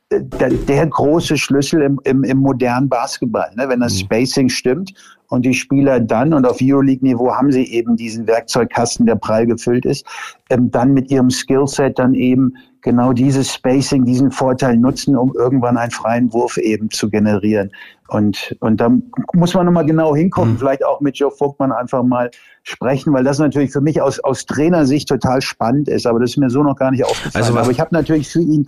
äh, 0.10 0.22
der, 0.22 0.50
der 0.52 0.88
große 0.88 1.36
Schlüssel 1.36 1.82
im, 1.82 2.00
im, 2.06 2.24
im 2.24 2.38
modernen 2.38 2.88
Basketball. 2.88 3.52
Ne? 3.56 3.68
Wenn 3.68 3.82
das 3.82 3.96
mhm. 3.96 4.06
Spacing 4.06 4.50
stimmt 4.50 4.94
und 5.34 5.48
die 5.48 5.56
Spieler 5.56 6.00
dann, 6.00 6.32
und 6.32 6.46
auf 6.46 6.60
Euroleague-Niveau 6.62 7.32
haben 7.32 7.52
sie 7.52 7.66
eben 7.74 7.96
diesen 7.96 8.28
Werkzeugkasten, 8.28 9.08
der 9.08 9.16
prall 9.16 9.48
gefüllt 9.48 9.84
ist, 9.84 10.06
ähm, 10.52 10.70
dann 10.70 10.94
mit 10.94 11.10
ihrem 11.10 11.32
Skillset 11.32 11.98
dann 11.98 12.14
eben 12.14 12.54
genau 12.82 13.14
dieses 13.14 13.52
Spacing, 13.52 14.06
diesen 14.06 14.30
Vorteil 14.30 14.78
nutzen, 14.78 15.18
um 15.18 15.34
irgendwann 15.36 15.76
einen 15.76 15.90
freien 15.90 16.32
Wurf 16.34 16.58
eben 16.58 16.92
zu 16.92 17.10
generieren. 17.10 17.72
Und, 18.10 18.56
und 18.60 18.80
da 18.80 18.92
muss 19.34 19.56
man 19.56 19.66
nochmal 19.66 19.88
genau 19.88 20.16
hingucken, 20.16 20.54
mhm. 20.54 20.58
vielleicht 20.60 20.86
auch 20.86 21.02
mit 21.02 21.18
Joe 21.18 21.32
Vogtmann 21.32 21.72
einfach 21.72 22.04
mal 22.04 22.30
sprechen, 22.62 23.12
weil 23.12 23.24
das 23.24 23.40
natürlich 23.40 23.72
für 23.72 23.82
mich 23.82 24.00
aus, 24.04 24.20
aus 24.20 24.46
Trainersicht 24.46 25.10
total 25.10 25.42
spannend 25.42 25.88
ist, 25.88 26.06
aber 26.06 26.20
das 26.20 26.32
ist 26.32 26.38
mir 26.38 26.52
so 26.52 26.62
noch 26.62 26.76
gar 26.76 26.92
nicht 26.92 27.06
aufgefallen. 27.06 27.44
Also 27.44 27.58
aber 27.58 27.72
ich 27.72 27.80
habe 27.80 27.96
natürlich 27.96 28.30
für 28.30 28.42
ihn 28.42 28.68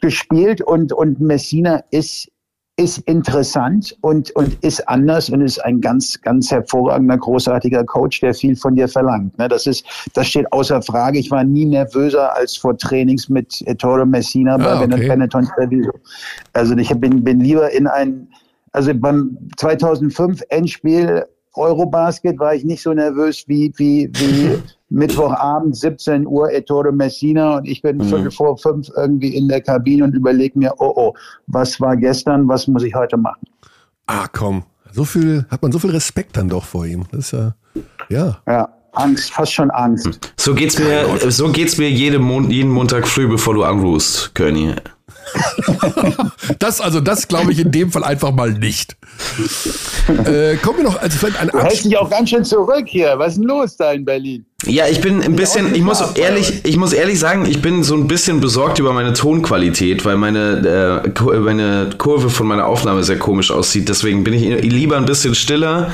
gespielt 0.00 0.62
und, 0.62 0.94
und 0.94 1.20
Messina 1.20 1.82
ist 1.90 2.30
ist 2.78 2.98
interessant 2.98 3.96
und, 4.02 4.30
und 4.32 4.62
ist 4.62 4.86
anders 4.86 5.30
und 5.30 5.40
ist 5.40 5.58
ein 5.64 5.80
ganz, 5.80 6.20
ganz 6.20 6.50
hervorragender, 6.50 7.16
großartiger 7.16 7.84
Coach, 7.84 8.20
der 8.20 8.34
viel 8.34 8.54
von 8.54 8.76
dir 8.76 8.86
verlangt. 8.86 9.36
Ne? 9.38 9.48
Das 9.48 9.66
ist, 9.66 9.86
das 10.12 10.26
steht 10.26 10.52
außer 10.52 10.82
Frage. 10.82 11.18
Ich 11.18 11.30
war 11.30 11.42
nie 11.42 11.64
nervöser 11.64 12.36
als 12.36 12.56
vor 12.56 12.76
Trainings 12.76 13.30
mit 13.30 13.62
Ettore 13.66 14.04
Messina 14.04 14.58
bei 14.58 14.64
ah, 14.64 14.82
okay. 14.82 15.08
Benetton 15.08 15.48
Treviso. 15.56 15.92
Also 16.52 16.76
ich 16.76 16.90
bin, 17.00 17.24
bin 17.24 17.40
lieber 17.40 17.70
in 17.70 17.86
ein, 17.86 18.28
also 18.72 18.92
beim 18.94 19.38
2005 19.56 20.42
Endspiel 20.50 21.24
Eurobasket 21.54 22.38
war 22.38 22.54
ich 22.54 22.64
nicht 22.64 22.82
so 22.82 22.92
nervös 22.92 23.44
wie, 23.46 23.72
wie, 23.76 24.10
wie 24.12 24.62
Mittwochabend 24.88 25.76
17 25.76 26.26
Uhr 26.26 26.52
Ettore 26.52 26.92
Messina 26.92 27.56
und 27.58 27.66
ich 27.66 27.82
bin 27.82 27.98
mhm. 27.98 28.04
Viertel 28.04 28.30
vor 28.30 28.56
fünf 28.56 28.88
irgendwie 28.96 29.34
in 29.34 29.48
der 29.48 29.60
Kabine 29.60 30.04
und 30.04 30.14
überlege 30.14 30.58
mir, 30.58 30.72
oh 30.78 30.92
oh, 30.94 31.14
was 31.46 31.80
war 31.80 31.96
gestern, 31.96 32.48
was 32.48 32.68
muss 32.68 32.84
ich 32.84 32.94
heute 32.94 33.16
machen? 33.16 33.46
Ah, 34.06 34.26
komm. 34.32 34.62
So 34.92 35.04
viel, 35.04 35.44
hat 35.50 35.62
man 35.62 35.72
so 35.72 35.78
viel 35.78 35.90
Respekt 35.90 36.36
dann 36.36 36.48
doch 36.48 36.64
vor 36.64 36.86
ihm. 36.86 37.04
Das 37.10 37.26
ist 37.26 37.32
ja, 37.32 37.54
ja. 38.08 38.38
Ja. 38.46 38.68
Angst, 38.92 39.30
fast 39.30 39.52
schon 39.52 39.70
Angst. 39.70 40.32
So 40.38 40.54
geht's 40.54 40.78
mir, 40.78 41.30
so 41.30 41.52
geht's 41.52 41.76
mir 41.76 41.90
jeden, 41.90 42.22
Mon 42.22 42.50
jeden 42.50 42.70
Montag 42.70 43.06
früh, 43.06 43.28
bevor 43.28 43.52
du 43.52 43.62
anrufst, 43.62 44.34
König. 44.34 44.76
das, 46.58 46.80
also 46.80 47.00
das 47.00 47.28
glaube 47.28 47.52
ich 47.52 47.60
in 47.60 47.70
dem 47.70 47.90
Fall 47.90 48.04
einfach 48.04 48.32
mal 48.32 48.52
nicht. 48.52 48.96
Äh, 50.08 50.56
kommen 50.56 50.78
wir 50.78 50.84
noch, 50.84 51.00
also 51.00 51.18
vielleicht 51.18 51.40
ein 51.40 51.48
Du 51.48 51.58
hältst 51.58 51.84
dich 51.84 51.96
auch 51.96 52.10
ganz 52.10 52.30
schön 52.30 52.44
zurück 52.44 52.84
hier. 52.86 53.18
Was 53.18 53.32
ist 53.32 53.38
denn 53.38 53.44
los 53.48 53.76
da 53.76 53.92
in 53.92 54.04
Berlin? 54.04 54.44
Ja, 54.64 54.86
ich 54.86 55.00
bin 55.00 55.22
ein 55.22 55.36
bisschen, 55.36 55.74
ich 55.74 55.82
muss 55.82 56.00
ehrlich, 56.16 56.64
ich 56.64 56.76
muss 56.76 56.92
ehrlich 56.92 57.18
sagen, 57.18 57.44
ich 57.46 57.60
bin 57.60 57.82
so 57.82 57.94
ein 57.94 58.08
bisschen 58.08 58.40
besorgt 58.40 58.78
über 58.78 58.92
meine 58.92 59.12
Tonqualität, 59.12 60.04
weil 60.04 60.16
meine, 60.16 61.02
äh, 61.04 61.38
meine 61.38 61.90
Kurve 61.98 62.30
von 62.30 62.46
meiner 62.46 62.66
Aufnahme 62.66 63.02
sehr 63.04 63.18
komisch 63.18 63.50
aussieht. 63.50 63.88
Deswegen 63.88 64.24
bin 64.24 64.34
ich 64.34 64.62
lieber 64.62 64.96
ein 64.96 65.06
bisschen 65.06 65.34
stiller. 65.34 65.92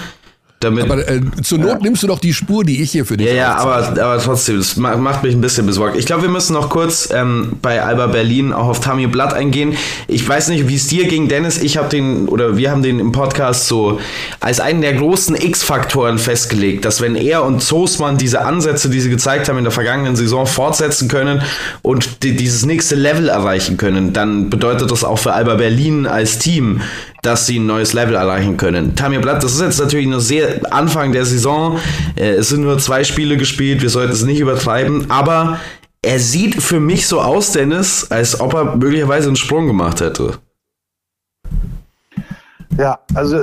Damit, 0.62 0.84
aber 0.84 1.08
äh, 1.08 1.20
zur 1.42 1.58
Not 1.58 1.68
ja. 1.68 1.78
nimmst 1.78 2.02
du 2.02 2.06
doch 2.06 2.18
die 2.18 2.32
Spur, 2.32 2.64
die 2.64 2.82
ich 2.82 2.92
hier 2.92 3.04
für 3.04 3.16
dich 3.16 3.26
Ja, 3.26 3.34
ja, 3.34 3.56
aber, 3.56 3.88
aber 3.88 4.18
trotzdem, 4.18 4.58
das 4.58 4.76
macht 4.76 5.22
mich 5.22 5.34
ein 5.34 5.40
bisschen 5.40 5.66
besorgt. 5.66 5.96
Ich 5.96 6.06
glaube, 6.06 6.22
wir 6.22 6.28
müssen 6.28 6.52
noch 6.52 6.70
kurz 6.70 7.08
ähm, 7.12 7.54
bei 7.60 7.82
Alba 7.82 8.06
Berlin 8.06 8.52
auch 8.52 8.68
auf 8.68 8.80
Tammy 8.80 9.06
Blatt 9.06 9.34
eingehen. 9.34 9.76
Ich 10.06 10.26
weiß 10.26 10.48
nicht, 10.48 10.68
wie 10.68 10.76
es 10.76 10.86
dir 10.86 11.06
ging, 11.08 11.28
Dennis. 11.28 11.58
Ich 11.58 11.76
habe 11.76 11.88
den, 11.88 12.28
oder 12.28 12.56
wir 12.56 12.70
haben 12.70 12.82
den 12.82 13.00
im 13.00 13.12
Podcast 13.12 13.66
so 13.66 14.00
als 14.40 14.60
einen 14.60 14.80
der 14.80 14.94
großen 14.94 15.34
X-Faktoren 15.36 16.18
festgelegt, 16.18 16.84
dass 16.84 17.00
wenn 17.00 17.16
er 17.16 17.44
und 17.44 17.62
Zoosmann 17.62 18.16
diese 18.16 18.44
Ansätze, 18.44 18.88
die 18.88 19.00
sie 19.00 19.10
gezeigt 19.10 19.48
haben 19.48 19.58
in 19.58 19.64
der 19.64 19.72
vergangenen 19.72 20.16
Saison, 20.16 20.46
fortsetzen 20.46 21.08
können 21.08 21.42
und 21.82 22.22
die, 22.22 22.36
dieses 22.36 22.64
nächste 22.64 22.94
Level 22.94 23.28
erreichen 23.28 23.76
können, 23.76 24.12
dann 24.12 24.50
bedeutet 24.50 24.90
das 24.90 25.04
auch 25.04 25.18
für 25.18 25.32
Alba 25.32 25.56
Berlin 25.56 26.06
als 26.06 26.38
Team 26.38 26.80
dass 27.22 27.46
sie 27.46 27.60
ein 27.60 27.66
neues 27.66 27.92
Level 27.92 28.16
erreichen 28.16 28.56
können. 28.56 28.96
Tamir 28.96 29.20
Blatt, 29.20 29.42
das 29.42 29.54
ist 29.54 29.60
jetzt 29.60 29.78
natürlich 29.78 30.08
nur 30.08 30.20
sehr 30.20 30.60
Anfang 30.72 31.12
der 31.12 31.24
Saison. 31.24 31.78
Äh, 32.16 32.32
es 32.32 32.48
sind 32.48 32.62
nur 32.62 32.78
zwei 32.78 33.04
Spiele 33.04 33.36
gespielt, 33.36 33.80
wir 33.80 33.90
sollten 33.90 34.12
es 34.12 34.24
nicht 34.24 34.40
übertreiben, 34.40 35.10
aber 35.10 35.60
er 36.02 36.18
sieht 36.18 36.60
für 36.60 36.80
mich 36.80 37.06
so 37.06 37.20
aus, 37.20 37.52
Dennis, 37.52 38.08
als 38.10 38.40
ob 38.40 38.54
er 38.54 38.76
möglicherweise 38.76 39.28
einen 39.28 39.36
Sprung 39.36 39.68
gemacht 39.68 40.00
hätte. 40.00 40.38
Ja, 42.78 42.98
also 43.14 43.36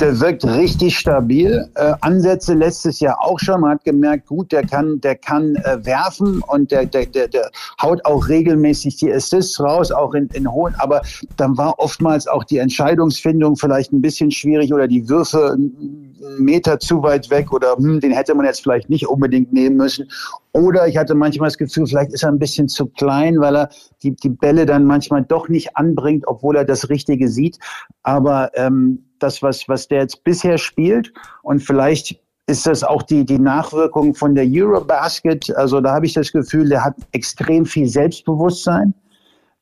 der 0.00 0.20
wirkt 0.20 0.44
richtig 0.44 0.98
stabil. 0.98 1.68
Äh, 1.74 1.92
Ansätze 2.00 2.54
letztes 2.54 2.98
Jahr 2.98 3.20
auch 3.20 3.38
schon. 3.38 3.60
Man 3.60 3.72
hat 3.72 3.84
gemerkt, 3.84 4.26
gut, 4.26 4.52
der 4.52 4.62
kann, 4.62 5.00
der 5.00 5.16
kann 5.16 5.56
äh, 5.56 5.84
werfen 5.84 6.42
und 6.46 6.70
der, 6.70 6.86
der, 6.86 7.04
der, 7.06 7.28
der 7.28 7.50
haut 7.80 8.04
auch 8.06 8.26
regelmäßig 8.26 8.96
die 8.96 9.12
Assists 9.12 9.60
raus, 9.60 9.92
auch 9.92 10.14
in, 10.14 10.28
in 10.32 10.50
hohen. 10.50 10.74
Aber 10.76 11.02
dann 11.36 11.58
war 11.58 11.78
oftmals 11.78 12.26
auch 12.26 12.44
die 12.44 12.58
Entscheidungsfindung 12.58 13.56
vielleicht 13.56 13.92
ein 13.92 14.00
bisschen 14.00 14.30
schwierig 14.30 14.72
oder 14.72 14.88
die 14.88 15.08
Würfe 15.08 15.52
einen 15.52 16.14
Meter 16.38 16.78
zu 16.78 17.02
weit 17.02 17.28
weg 17.28 17.52
oder 17.52 17.76
hm, 17.76 18.00
den 18.00 18.12
hätte 18.12 18.34
man 18.34 18.46
jetzt 18.46 18.62
vielleicht 18.62 18.88
nicht 18.88 19.06
unbedingt 19.06 19.52
nehmen 19.52 19.76
müssen. 19.76 20.08
Oder 20.54 20.86
ich 20.86 20.96
hatte 20.96 21.16
manchmal 21.16 21.48
das 21.48 21.58
Gefühl, 21.58 21.86
vielleicht 21.86 22.12
ist 22.12 22.22
er 22.22 22.30
ein 22.30 22.38
bisschen 22.38 22.68
zu 22.68 22.86
klein, 22.86 23.40
weil 23.40 23.56
er 23.56 23.68
die, 24.02 24.14
die 24.14 24.28
Bälle 24.28 24.66
dann 24.66 24.84
manchmal 24.84 25.24
doch 25.24 25.48
nicht 25.48 25.76
anbringt, 25.76 26.24
obwohl 26.28 26.56
er 26.56 26.64
das 26.64 26.88
Richtige 26.88 27.28
sieht. 27.28 27.58
Aber 28.04 28.52
ähm, 28.54 29.04
das, 29.18 29.42
was, 29.42 29.68
was 29.68 29.88
der 29.88 30.02
jetzt 30.02 30.22
bisher 30.22 30.58
spielt 30.58 31.12
und 31.42 31.60
vielleicht 31.60 32.20
ist 32.46 32.66
das 32.66 32.84
auch 32.84 33.02
die, 33.02 33.24
die 33.24 33.38
Nachwirkung 33.38 34.14
von 34.14 34.34
der 34.34 34.46
Eurobasket. 34.46 35.56
Also 35.56 35.80
da 35.80 35.94
habe 35.94 36.06
ich 36.06 36.12
das 36.12 36.30
Gefühl, 36.30 36.68
der 36.68 36.84
hat 36.84 36.94
extrem 37.12 37.66
viel 37.66 37.88
Selbstbewusstsein. 37.88 38.94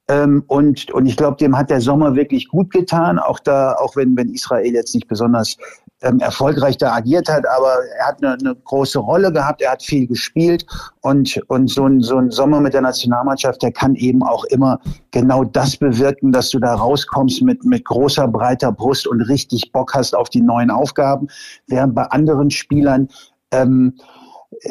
Ähm, 0.09 0.45
und, 0.49 0.91
und 0.91 1.07
ich 1.07 1.17
glaube, 1.17 1.37
dem 1.37 1.57
hat 1.57 1.71
der 1.71 1.81
Sommer 1.81 2.17
wirklich 2.17 2.49
gut 2.49 2.71
getan, 2.71 3.19
auch 3.19 3.39
da, 3.39 3.77
auch 3.77 3.97
wenn, 3.97 4.17
wenn 4.17 4.29
Israel 4.31 4.75
jetzt 4.75 4.95
nicht 4.95 5.07
besonders 5.07 5.57
ähm, 6.03 6.19
erfolgreich 6.21 6.77
da 6.77 6.93
agiert 6.95 7.29
hat, 7.29 7.47
aber 7.47 7.79
er 7.99 8.09
hat 8.09 8.23
eine, 8.23 8.35
eine, 8.35 8.55
große 8.55 8.99
Rolle 8.99 9.33
gehabt, 9.33 9.63
er 9.63 9.73
hat 9.73 9.83
viel 9.83 10.07
gespielt 10.07 10.67
und, 11.01 11.41
und 11.49 11.71
so, 11.71 11.87
ein, 11.87 12.01
so 12.01 12.19
ein 12.19 12.31
Sommer 12.31 12.61
mit 12.61 12.75
der 12.75 12.83
Nationalmannschaft, 12.83 13.63
der 13.63 13.73
kann 13.73 13.95
eben 13.95 14.23
auch 14.23 14.45
immer 14.45 14.81
genau 15.11 15.45
das 15.45 15.77
bewirken, 15.77 16.33
dass 16.33 16.51
du 16.51 16.59
da 16.59 16.75
rauskommst 16.75 17.43
mit, 17.43 17.65
mit 17.65 17.85
großer, 17.85 18.29
breiter 18.29 18.73
Brust 18.73 19.07
und 19.07 19.21
richtig 19.23 19.73
Bock 19.73 19.95
hast 19.95 20.15
auf 20.15 20.29
die 20.29 20.43
neuen 20.43 20.71
Aufgaben, 20.71 21.29
während 21.67 21.95
bei 21.95 22.05
anderen 22.05 22.51
Spielern 22.51 23.09
ähm, 23.53 23.95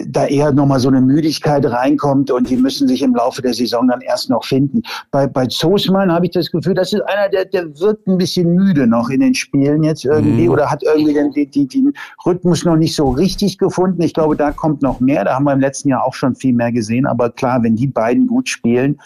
da 0.07 0.25
eher 0.25 0.51
nochmal 0.51 0.79
so 0.79 0.89
eine 0.89 1.01
Müdigkeit 1.01 1.65
reinkommt 1.65 2.31
und 2.31 2.49
die 2.49 2.57
müssen 2.57 2.87
sich 2.87 3.01
im 3.01 3.15
Laufe 3.15 3.41
der 3.41 3.53
Saison 3.53 3.87
dann 3.87 4.01
erst 4.01 4.29
noch 4.29 4.45
finden. 4.45 4.81
Bei, 5.09 5.27
bei 5.27 5.47
Zosman 5.47 6.11
habe 6.11 6.25
ich 6.25 6.31
das 6.31 6.51
Gefühl, 6.51 6.73
das 6.73 6.93
ist 6.93 7.01
einer, 7.01 7.29
der, 7.29 7.45
der 7.45 7.79
wirkt 7.79 8.07
ein 8.07 8.17
bisschen 8.17 8.53
müde 8.53 8.87
noch 8.87 9.09
in 9.09 9.19
den 9.21 9.33
Spielen 9.33 9.83
jetzt 9.83 10.05
irgendwie 10.05 10.45
mhm. 10.45 10.51
oder 10.51 10.69
hat 10.69 10.83
irgendwie 10.83 11.13
den, 11.13 11.31
die, 11.31 11.47
die, 11.47 11.67
den 11.67 11.93
Rhythmus 12.25 12.63
noch 12.63 12.77
nicht 12.77 12.95
so 12.95 13.09
richtig 13.09 13.57
gefunden. 13.57 14.01
Ich 14.01 14.13
glaube, 14.13 14.35
da 14.35 14.51
kommt 14.51 14.81
noch 14.81 14.99
mehr. 14.99 15.25
Da 15.25 15.35
haben 15.35 15.45
wir 15.45 15.53
im 15.53 15.59
letzten 15.59 15.89
Jahr 15.89 16.05
auch 16.05 16.13
schon 16.13 16.35
viel 16.35 16.53
mehr 16.53 16.71
gesehen. 16.71 17.05
Aber 17.05 17.29
klar, 17.29 17.63
wenn 17.63 17.75
die 17.75 17.87
beiden 17.87 18.27
gut 18.27 18.49
spielen, 18.49 18.99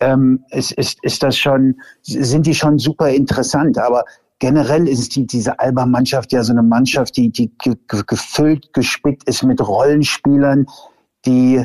ähm, 0.00 0.44
ist, 0.50 0.72
ist, 0.72 0.98
ist 1.02 1.22
das 1.22 1.36
schon, 1.36 1.76
sind 2.02 2.46
die 2.46 2.54
schon 2.54 2.78
super 2.78 3.10
interessant. 3.10 3.78
Aber 3.78 4.04
generell 4.42 4.88
ist 4.88 5.14
die, 5.14 5.24
diese 5.24 5.60
Alba-Mannschaft 5.60 6.32
ja 6.32 6.42
so 6.42 6.50
eine 6.50 6.64
Mannschaft, 6.64 7.16
die, 7.16 7.30
die 7.30 7.52
gefüllt, 7.86 8.72
gespickt 8.72 9.22
ist 9.28 9.44
mit 9.44 9.60
Rollenspielern, 9.64 10.66
die 11.24 11.64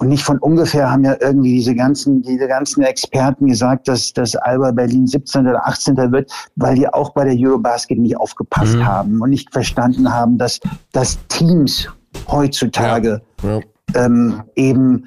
und 0.00 0.08
nicht 0.08 0.22
von 0.22 0.38
ungefähr 0.38 0.90
haben 0.90 1.04
ja 1.04 1.16
irgendwie 1.20 1.56
diese 1.56 1.74
ganzen, 1.74 2.22
diese 2.22 2.48
ganzen 2.48 2.82
Experten 2.82 3.48
gesagt, 3.48 3.88
dass, 3.88 4.14
dass 4.14 4.36
Alba 4.36 4.70
Berlin 4.70 5.06
17. 5.06 5.48
oder 5.48 5.66
18. 5.66 5.96
wird, 6.10 6.32
weil 6.56 6.76
die 6.76 6.88
auch 6.88 7.10
bei 7.10 7.24
der 7.24 7.34
Eurobasket 7.36 7.98
nicht 7.98 8.16
aufgepasst 8.16 8.76
mhm. 8.76 8.86
haben 8.86 9.20
und 9.20 9.28
nicht 9.28 9.52
verstanden 9.52 10.10
haben, 10.10 10.38
dass, 10.38 10.60
dass 10.92 11.18
Teams 11.26 11.88
heutzutage 12.26 13.20
ja. 13.42 13.56
Ja. 13.56 13.60
Ähm, 14.06 14.44
eben 14.54 15.04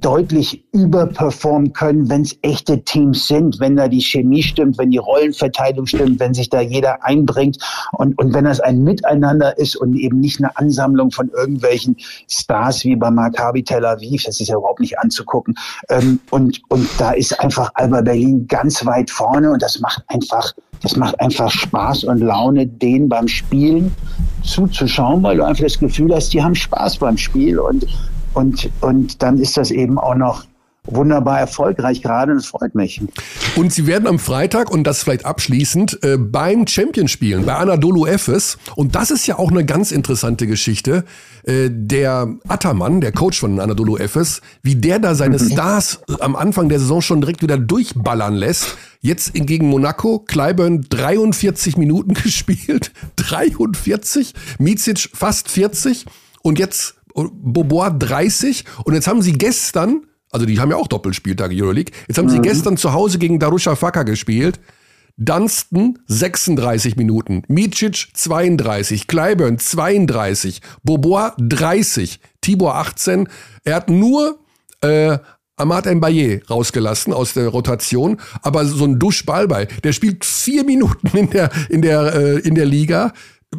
deutlich 0.00 0.64
überperformen 0.72 1.72
können, 1.72 2.08
wenn 2.08 2.22
es 2.22 2.36
echte 2.42 2.82
Teams 2.82 3.26
sind, 3.26 3.60
wenn 3.60 3.76
da 3.76 3.88
die 3.88 4.00
Chemie 4.00 4.42
stimmt, 4.42 4.78
wenn 4.78 4.90
die 4.90 4.98
Rollenverteilung 4.98 5.86
stimmt, 5.86 6.20
wenn 6.20 6.34
sich 6.34 6.48
da 6.50 6.60
jeder 6.60 7.04
einbringt 7.04 7.58
und, 7.92 8.18
und 8.18 8.32
wenn 8.34 8.44
das 8.44 8.60
ein 8.60 8.82
Miteinander 8.82 9.56
ist 9.58 9.76
und 9.76 9.96
eben 9.96 10.20
nicht 10.20 10.40
eine 10.40 10.56
Ansammlung 10.56 11.10
von 11.10 11.28
irgendwelchen 11.30 11.96
Stars 12.28 12.84
wie 12.84 12.96
bei 12.96 13.10
Maccabi 13.10 13.62
Tel 13.62 13.84
Aviv, 13.84 14.24
das 14.24 14.40
ist 14.40 14.48
ja 14.48 14.56
überhaupt 14.56 14.80
nicht 14.80 14.98
anzugucken. 14.98 15.54
Ähm, 15.88 16.20
und, 16.30 16.60
und 16.68 16.88
da 16.98 17.12
ist 17.12 17.38
einfach 17.40 17.70
Alba 17.74 18.00
Berlin 18.00 18.46
ganz 18.48 18.84
weit 18.86 19.10
vorne 19.10 19.50
und 19.50 19.62
das 19.62 19.80
macht 19.80 20.02
einfach, 20.08 20.52
das 20.82 20.96
macht 20.96 21.20
einfach 21.20 21.50
Spaß 21.50 22.04
und 22.04 22.18
Laune, 22.18 22.66
denen 22.66 23.08
beim 23.08 23.28
Spielen 23.28 23.94
zuzuschauen, 24.42 25.22
weil 25.22 25.36
du 25.36 25.44
einfach 25.44 25.64
das 25.64 25.78
Gefühl 25.78 26.14
hast, 26.14 26.32
die 26.32 26.42
haben 26.42 26.54
Spaß 26.54 26.98
beim 26.98 27.16
Spiel 27.16 27.58
und 27.58 27.86
und, 28.34 28.70
und 28.80 29.22
dann 29.22 29.38
ist 29.38 29.56
das 29.56 29.70
eben 29.70 29.98
auch 29.98 30.14
noch 30.14 30.44
wunderbar 30.86 31.40
erfolgreich 31.40 32.02
gerade 32.02 32.32
und 32.32 32.38
es 32.38 32.46
freut 32.46 32.74
mich. 32.74 33.00
Und 33.56 33.72
Sie 33.72 33.86
werden 33.86 34.06
am 34.06 34.18
Freitag, 34.18 34.70
und 34.70 34.84
das 34.84 35.02
vielleicht 35.02 35.24
abschließend, 35.24 36.02
äh, 36.02 36.18
beim 36.18 36.66
Champion 36.66 37.08
spielen, 37.08 37.46
bei 37.46 37.54
Anadolu 37.54 38.06
Efes. 38.06 38.58
Und 38.76 38.94
das 38.94 39.10
ist 39.10 39.26
ja 39.26 39.38
auch 39.38 39.50
eine 39.50 39.64
ganz 39.64 39.92
interessante 39.92 40.46
Geschichte. 40.46 41.04
Äh, 41.44 41.70
der 41.70 42.34
Attermann, 42.48 43.00
der 43.00 43.12
Coach 43.12 43.40
von 43.40 43.60
Anadolu 43.60 43.96
Efes, 43.96 44.42
wie 44.62 44.76
der 44.76 44.98
da 44.98 45.14
seine 45.14 45.38
mhm. 45.38 45.50
Stars 45.50 46.00
am 46.20 46.36
Anfang 46.36 46.68
der 46.68 46.78
Saison 46.78 47.00
schon 47.00 47.20
direkt 47.20 47.42
wieder 47.42 47.58
durchballern 47.58 48.34
lässt. 48.34 48.76
Jetzt 49.00 49.32
gegen 49.34 49.68
Monaco, 49.68 50.18
Clyburn 50.18 50.86
43 50.88 51.76
Minuten 51.76 52.14
gespielt, 52.22 52.92
43, 53.16 54.34
Micic 54.58 55.10
fast 55.14 55.48
40 55.48 56.06
und 56.42 56.58
jetzt 56.58 56.96
Bobois 57.14 57.90
30 57.90 58.64
und 58.84 58.94
jetzt 58.94 59.06
haben 59.06 59.22
sie 59.22 59.32
gestern, 59.32 60.02
also 60.30 60.46
die 60.46 60.58
haben 60.58 60.70
ja 60.70 60.76
auch 60.76 60.88
Doppelspieltage 60.88 61.54
Euroleague, 61.54 61.92
jetzt 62.08 62.18
haben 62.18 62.26
mhm. 62.26 62.30
sie 62.30 62.40
gestern 62.40 62.76
zu 62.76 62.92
Hause 62.92 63.18
gegen 63.18 63.38
Darusha 63.38 63.76
Faka 63.76 64.02
gespielt. 64.02 64.60
Dunstan 65.16 66.00
36 66.08 66.96
Minuten, 66.96 67.44
Micic 67.46 68.08
32, 68.14 69.06
Clyburn 69.06 69.58
32, 69.60 70.60
Bobois 70.82 71.34
30, 71.38 72.18
Tibor 72.40 72.74
18. 72.74 73.28
Er 73.62 73.76
hat 73.76 73.88
nur 73.88 74.40
äh, 74.80 75.18
Amad 75.56 75.86
Mbaye 75.86 76.42
rausgelassen 76.50 77.12
aus 77.12 77.34
der 77.34 77.48
Rotation, 77.48 78.20
aber 78.42 78.64
so 78.64 78.84
ein 78.84 78.98
Duschball 78.98 79.46
bei, 79.46 79.66
der 79.66 79.92
spielt 79.92 80.24
vier 80.24 80.64
Minuten 80.64 81.16
in 81.16 81.30
der 81.30 81.50
in 81.68 81.80
der 81.80 82.14
äh, 82.14 82.38
in 82.40 82.56
der 82.56 82.66
Liga, 82.66 83.12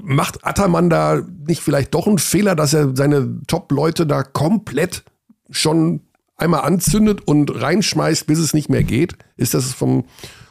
Macht 0.04 0.46
Attermann 0.46 0.90
da 0.90 1.22
nicht 1.48 1.62
vielleicht 1.62 1.94
doch 1.94 2.08
einen 2.08 2.18
Fehler, 2.18 2.56
dass 2.56 2.74
er 2.74 2.96
seine 2.96 3.42
Top-Leute 3.48 4.06
da 4.06 4.24
komplett 4.24 5.04
schon 5.50 6.02
einmal 6.38 6.62
anzündet 6.62 7.28
und 7.28 7.62
reinschmeißt, 7.62 8.28
bis 8.28 8.40
es 8.40 8.54
nicht 8.54 8.70
mehr 8.70 8.84
geht? 8.84 9.14
Ist 9.38 9.54
das 9.54 9.74
vom, 9.74 10.06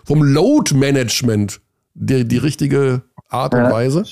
vom 0.05 0.23
Load-Management 0.23 1.61
die, 1.95 2.27
die 2.27 2.39
richtige 2.39 3.03
Art 3.29 3.55
und. 3.55 3.71
Weise? 3.71 4.05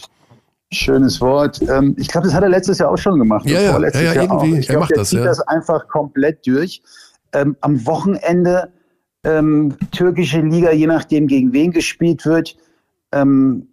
Schönes 0.73 1.21
Wort. 1.21 1.61
Ähm, 1.69 1.95
ich 1.99 2.09
glaube, 2.09 2.27
das 2.27 2.35
hat 2.35 2.43
er 2.43 2.49
letztes 2.49 2.79
Jahr 2.79 2.91
auch 2.91 2.99
schon 2.99 3.19
gemacht. 3.19 3.45
Ja, 3.47 3.61
ja, 3.61 3.79
ja, 3.79 4.01
ja 4.01 4.23
irgendwie. 4.23 4.59
Ich 4.59 4.69
er 4.69 4.77
glaub, 4.77 4.89
macht 4.89 4.97
das. 4.97 5.11
Zieht 5.11 5.19
ja. 5.19 5.27
das 5.27 5.41
einfach 5.41 5.87
komplett 5.89 6.47
durch. 6.47 6.83
Ähm, 7.35 7.57
am 7.61 7.85
Wochenende 7.87 8.73
ähm, 9.25 9.77
türkische 9.91 10.41
Liga, 10.41 10.73
je 10.73 10.87
nachdem 10.87 11.27
gegen 11.27 11.53
wen 11.53 11.73
gespielt 11.73 12.25
wird, 12.25 12.57
ähm, 13.13 13.69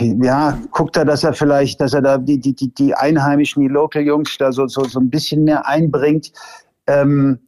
ja, 0.00 0.58
guckt 0.70 0.96
er, 0.96 1.04
dass 1.04 1.24
er 1.24 1.32
vielleicht, 1.32 1.80
dass 1.80 1.92
er 1.92 2.02
da 2.02 2.18
die, 2.18 2.40
die, 2.40 2.54
die, 2.54 2.72
die 2.74 2.94
Einheimischen, 2.94 3.62
die 3.62 3.68
Local-Jungs 3.68 4.36
da 4.38 4.52
so, 4.52 4.66
so, 4.66 4.84
so 4.84 5.00
ein 5.00 5.10
bisschen 5.10 5.44
mehr 5.44 5.66
einbringt. 5.66 6.32
Ähm, 6.86 7.38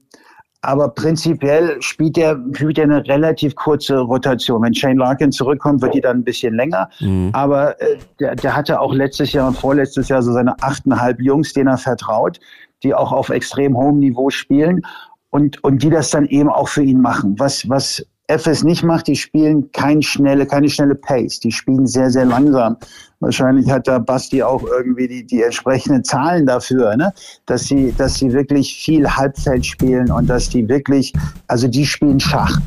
aber 0.60 0.88
prinzipiell 0.88 1.80
spielt 1.80 2.18
er, 2.18 2.36
spielt 2.52 2.78
er 2.78 2.84
eine 2.84 3.06
relativ 3.06 3.54
kurze 3.54 3.98
Rotation. 3.98 4.62
Wenn 4.62 4.74
Shane 4.74 4.96
Larkin 4.96 5.30
zurückkommt, 5.30 5.82
wird 5.82 5.94
die 5.94 6.00
dann 6.00 6.18
ein 6.18 6.24
bisschen 6.24 6.54
länger. 6.54 6.88
Mhm. 7.00 7.30
Aber 7.32 7.80
äh, 7.80 7.98
der, 8.18 8.34
der 8.34 8.56
hatte 8.56 8.80
auch 8.80 8.92
letztes 8.92 9.32
Jahr 9.32 9.48
und 9.48 9.56
vorletztes 9.56 10.08
Jahr 10.08 10.20
so 10.20 10.32
seine 10.32 10.60
achteinhalb 10.60 11.20
Jungs, 11.20 11.52
denen 11.52 11.68
er 11.68 11.78
vertraut, 11.78 12.40
die 12.82 12.92
auch 12.92 13.12
auf 13.12 13.28
extrem 13.28 13.76
hohem 13.76 14.00
Niveau 14.00 14.30
spielen 14.30 14.82
und, 15.30 15.62
und 15.62 15.82
die 15.82 15.90
das 15.90 16.10
dann 16.10 16.26
eben 16.26 16.48
auch 16.48 16.68
für 16.68 16.82
ihn 16.82 17.00
machen. 17.00 17.36
Was, 17.38 17.68
was 17.68 18.04
FS 18.28 18.62
nicht 18.62 18.82
macht, 18.82 19.06
die 19.06 19.16
spielen 19.16 19.72
kein 19.72 20.02
schnelle, 20.02 20.46
keine 20.46 20.68
schnelle 20.68 20.94
Pace. 20.94 21.40
Die 21.40 21.50
spielen 21.50 21.86
sehr, 21.86 22.10
sehr 22.10 22.26
langsam. 22.26 22.76
Wahrscheinlich 23.20 23.70
hat 23.70 23.88
da 23.88 23.98
Basti 23.98 24.42
auch 24.42 24.62
irgendwie 24.62 25.08
die, 25.08 25.26
die 25.26 25.42
entsprechenden 25.42 26.04
Zahlen 26.04 26.46
dafür, 26.46 26.94
ne? 26.96 27.12
dass 27.46 27.64
sie, 27.64 27.92
dass 27.96 28.16
sie 28.16 28.32
wirklich 28.32 28.76
viel 28.76 29.08
Halbfeld 29.08 29.64
spielen 29.64 30.10
und 30.10 30.28
dass 30.28 30.50
die 30.50 30.68
wirklich, 30.68 31.12
also 31.46 31.68
die 31.68 31.86
spielen 31.86 32.20
Schach. 32.20 32.60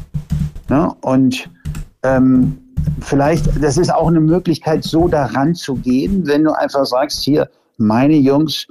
Ne? 0.70 0.92
Und 1.02 1.50
ähm, 2.02 2.58
vielleicht, 3.00 3.64
das 3.64 3.78
ist 3.78 3.94
auch 3.94 4.08
eine 4.08 4.20
Möglichkeit, 4.20 4.84
so 4.84 5.08
daran 5.08 5.54
zu 5.54 5.76
gehen, 5.76 6.26
wenn 6.26 6.44
du 6.44 6.58
einfach 6.58 6.86
sagst, 6.86 7.24
hier, 7.24 7.48
meine 7.78 8.16
Jungs 8.16 8.68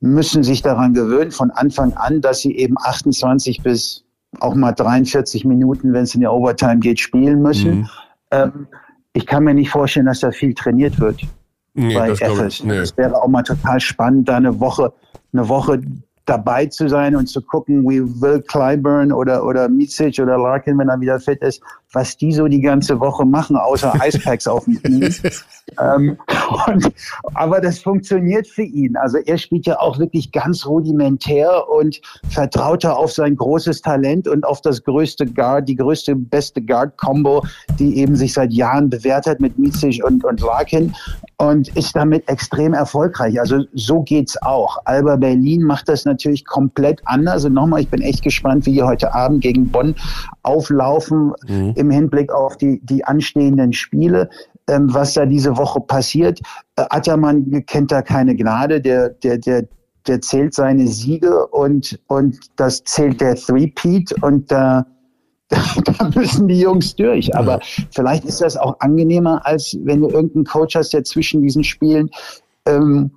müssen 0.00 0.42
sich 0.44 0.62
daran 0.62 0.94
gewöhnen, 0.94 1.32
von 1.32 1.50
Anfang 1.50 1.92
an, 1.94 2.20
dass 2.20 2.38
sie 2.40 2.56
eben 2.56 2.76
28 2.78 3.62
bis 3.62 4.04
auch 4.38 4.54
mal 4.54 4.72
43 4.72 5.44
Minuten, 5.44 5.92
wenn 5.92 6.04
es 6.04 6.14
in 6.14 6.20
der 6.20 6.32
Overtime 6.32 6.78
geht, 6.78 7.00
spielen 7.00 7.42
müssen. 7.42 7.80
Mhm. 7.80 7.88
Ähm, 8.30 8.66
ich 9.12 9.26
kann 9.26 9.44
mir 9.44 9.54
nicht 9.54 9.70
vorstellen, 9.70 10.06
dass 10.06 10.20
da 10.20 10.30
viel 10.30 10.54
trainiert 10.54 11.00
wird 11.00 11.22
nee, 11.74 11.94
bei 11.94 12.10
das 12.10 12.20
FS. 12.20 12.64
Nee. 12.64 12.78
Das 12.78 12.96
wäre 12.96 13.20
auch 13.20 13.28
mal 13.28 13.42
total 13.42 13.80
spannend, 13.80 14.28
da 14.28 14.36
eine 14.36 14.60
Woche, 14.60 14.92
eine 15.32 15.48
Woche 15.48 15.82
dabei 16.26 16.66
zu 16.66 16.88
sein 16.88 17.16
und 17.16 17.26
zu 17.26 17.42
gucken, 17.42 17.82
wie 17.88 18.00
Will 18.20 18.40
Clyburn 18.42 19.12
oder, 19.12 19.44
oder 19.44 19.68
Micic 19.68 20.20
oder 20.20 20.38
Larkin, 20.38 20.78
wenn 20.78 20.88
er 20.88 21.00
wieder 21.00 21.18
fit 21.18 21.42
ist, 21.42 21.60
was 21.92 22.16
die 22.16 22.32
so 22.32 22.46
die 22.46 22.60
ganze 22.60 23.00
Woche 23.00 23.24
machen, 23.24 23.56
außer 23.56 23.92
Icepacks 24.06 24.46
auf 24.46 24.64
dem 24.64 24.80
Knie. 24.82 25.10
ähm, 25.80 26.16
und, 26.66 26.92
aber 27.34 27.60
das 27.60 27.80
funktioniert 27.80 28.46
für 28.46 28.62
ihn. 28.62 28.96
Also 28.96 29.18
er 29.18 29.38
spielt 29.38 29.66
ja 29.66 29.78
auch 29.80 29.98
wirklich 29.98 30.32
ganz 30.32 30.66
rudimentär 30.66 31.68
und 31.68 32.00
vertraut 32.28 32.84
er 32.84 32.96
auf 32.96 33.12
sein 33.12 33.36
großes 33.36 33.82
Talent 33.82 34.28
und 34.28 34.44
auf 34.44 34.60
das 34.60 34.82
größte 34.84 35.26
Guard, 35.26 35.68
die 35.68 35.76
größte, 35.76 36.14
beste 36.14 36.62
Guard-Combo, 36.62 37.44
die 37.78 37.98
eben 37.98 38.16
sich 38.16 38.34
seit 38.34 38.52
Jahren 38.52 38.88
bewährt 38.88 39.26
hat 39.26 39.40
mit 39.40 39.58
Micic 39.58 40.02
und, 40.04 40.24
und 40.24 40.40
Larkin 40.40 40.94
und 41.38 41.74
ist 41.76 41.96
damit 41.96 42.28
extrem 42.28 42.74
erfolgreich. 42.74 43.40
Also 43.40 43.64
so 43.72 44.02
geht's 44.02 44.40
auch. 44.42 44.76
Alba 44.84 45.16
Berlin 45.16 45.62
macht 45.62 45.88
das 45.88 46.04
natürlich 46.04 46.44
komplett 46.44 47.00
anders. 47.06 47.44
Und 47.46 47.54
nochmal, 47.54 47.80
ich 47.80 47.88
bin 47.88 48.02
echt 48.02 48.22
gespannt, 48.22 48.66
wie 48.66 48.72
die 48.72 48.82
heute 48.82 49.14
Abend 49.14 49.40
gegen 49.40 49.68
Bonn 49.68 49.94
auflaufen 50.42 51.32
mhm. 51.48 51.72
Im 51.80 51.90
Hinblick 51.90 52.32
auf 52.32 52.56
die, 52.56 52.80
die 52.84 53.04
anstehenden 53.04 53.72
Spiele. 53.72 54.30
Ähm, 54.68 54.92
was 54.94 55.14
da 55.14 55.26
diese 55.26 55.56
Woche 55.56 55.80
passiert. 55.80 56.40
Äh, 56.76 56.84
Attermann 56.90 57.64
kennt 57.66 57.90
da 57.90 58.02
keine 58.02 58.36
Gnade. 58.36 58.80
Der, 58.80 59.08
der, 59.08 59.38
der 59.38 59.66
der 60.06 60.20
zählt 60.20 60.54
seine 60.54 60.86
Siege 60.88 61.46
und, 61.48 61.98
und 62.06 62.38
das 62.56 62.82
zählt 62.84 63.20
der 63.20 63.36
Three-Peat 63.36 64.12
und 64.22 64.50
da, 64.50 64.86
da 65.48 66.10
müssen 66.14 66.48
die 66.48 66.60
Jungs 66.60 66.96
durch. 66.96 67.34
Aber 67.34 67.58
ja. 67.58 67.84
vielleicht 67.90 68.24
ist 68.24 68.40
das 68.40 68.56
auch 68.56 68.76
angenehmer, 68.80 69.44
als 69.46 69.76
wenn 69.84 70.00
du 70.00 70.08
irgendeinen 70.08 70.44
Coach 70.44 70.76
hast, 70.76 70.92
der 70.92 71.04
zwischen 71.04 71.42
diesen 71.42 71.64
Spielen 71.64 72.10
ähm, 72.66 73.10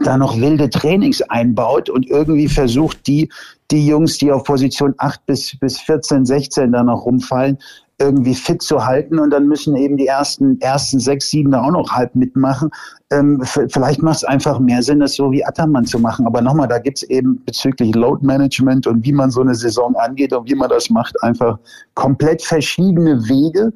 da 0.00 0.16
noch 0.16 0.38
wilde 0.38 0.70
Trainings 0.70 1.20
einbaut 1.22 1.90
und 1.90 2.08
irgendwie 2.08 2.48
versucht, 2.48 3.06
die, 3.06 3.28
die 3.70 3.86
Jungs, 3.86 4.18
die 4.18 4.30
auf 4.32 4.44
Position 4.44 4.94
8 4.98 5.26
bis, 5.26 5.58
bis 5.58 5.78
14, 5.80 6.24
16 6.24 6.72
da 6.72 6.82
noch 6.82 7.04
rumfallen, 7.04 7.58
irgendwie 8.00 8.34
fit 8.34 8.62
zu 8.62 8.84
halten 8.86 9.18
und 9.18 9.30
dann 9.30 9.46
müssen 9.46 9.76
eben 9.76 9.98
die 9.98 10.06
ersten, 10.06 10.58
ersten 10.60 10.98
sechs, 10.98 11.28
sieben 11.28 11.50
da 11.50 11.62
auch 11.62 11.70
noch 11.70 11.90
halb 11.90 12.14
mitmachen. 12.14 12.70
Ähm, 13.10 13.42
vielleicht 13.44 14.02
macht 14.02 14.16
es 14.16 14.24
einfach 14.24 14.58
mehr 14.58 14.82
Sinn, 14.82 15.00
das 15.00 15.14
so 15.14 15.30
wie 15.30 15.44
Attermann 15.44 15.84
zu 15.84 15.98
machen. 15.98 16.26
Aber 16.26 16.40
nochmal, 16.40 16.66
da 16.66 16.78
gibt 16.78 16.98
es 16.98 17.02
eben 17.10 17.42
bezüglich 17.44 17.94
Load 17.94 18.24
Management 18.24 18.86
und 18.86 19.04
wie 19.04 19.12
man 19.12 19.30
so 19.30 19.42
eine 19.42 19.54
Saison 19.54 19.94
angeht 19.96 20.32
und 20.32 20.48
wie 20.48 20.54
man 20.54 20.70
das 20.70 20.88
macht, 20.88 21.22
einfach 21.22 21.58
komplett 21.94 22.42
verschiedene 22.42 23.28
Wege. 23.28 23.70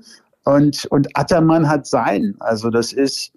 Und, 0.44 0.86
und 0.86 1.08
Attermann 1.14 1.68
hat 1.68 1.86
sein. 1.86 2.34
Also 2.40 2.70
das 2.70 2.92
ist, 2.94 3.32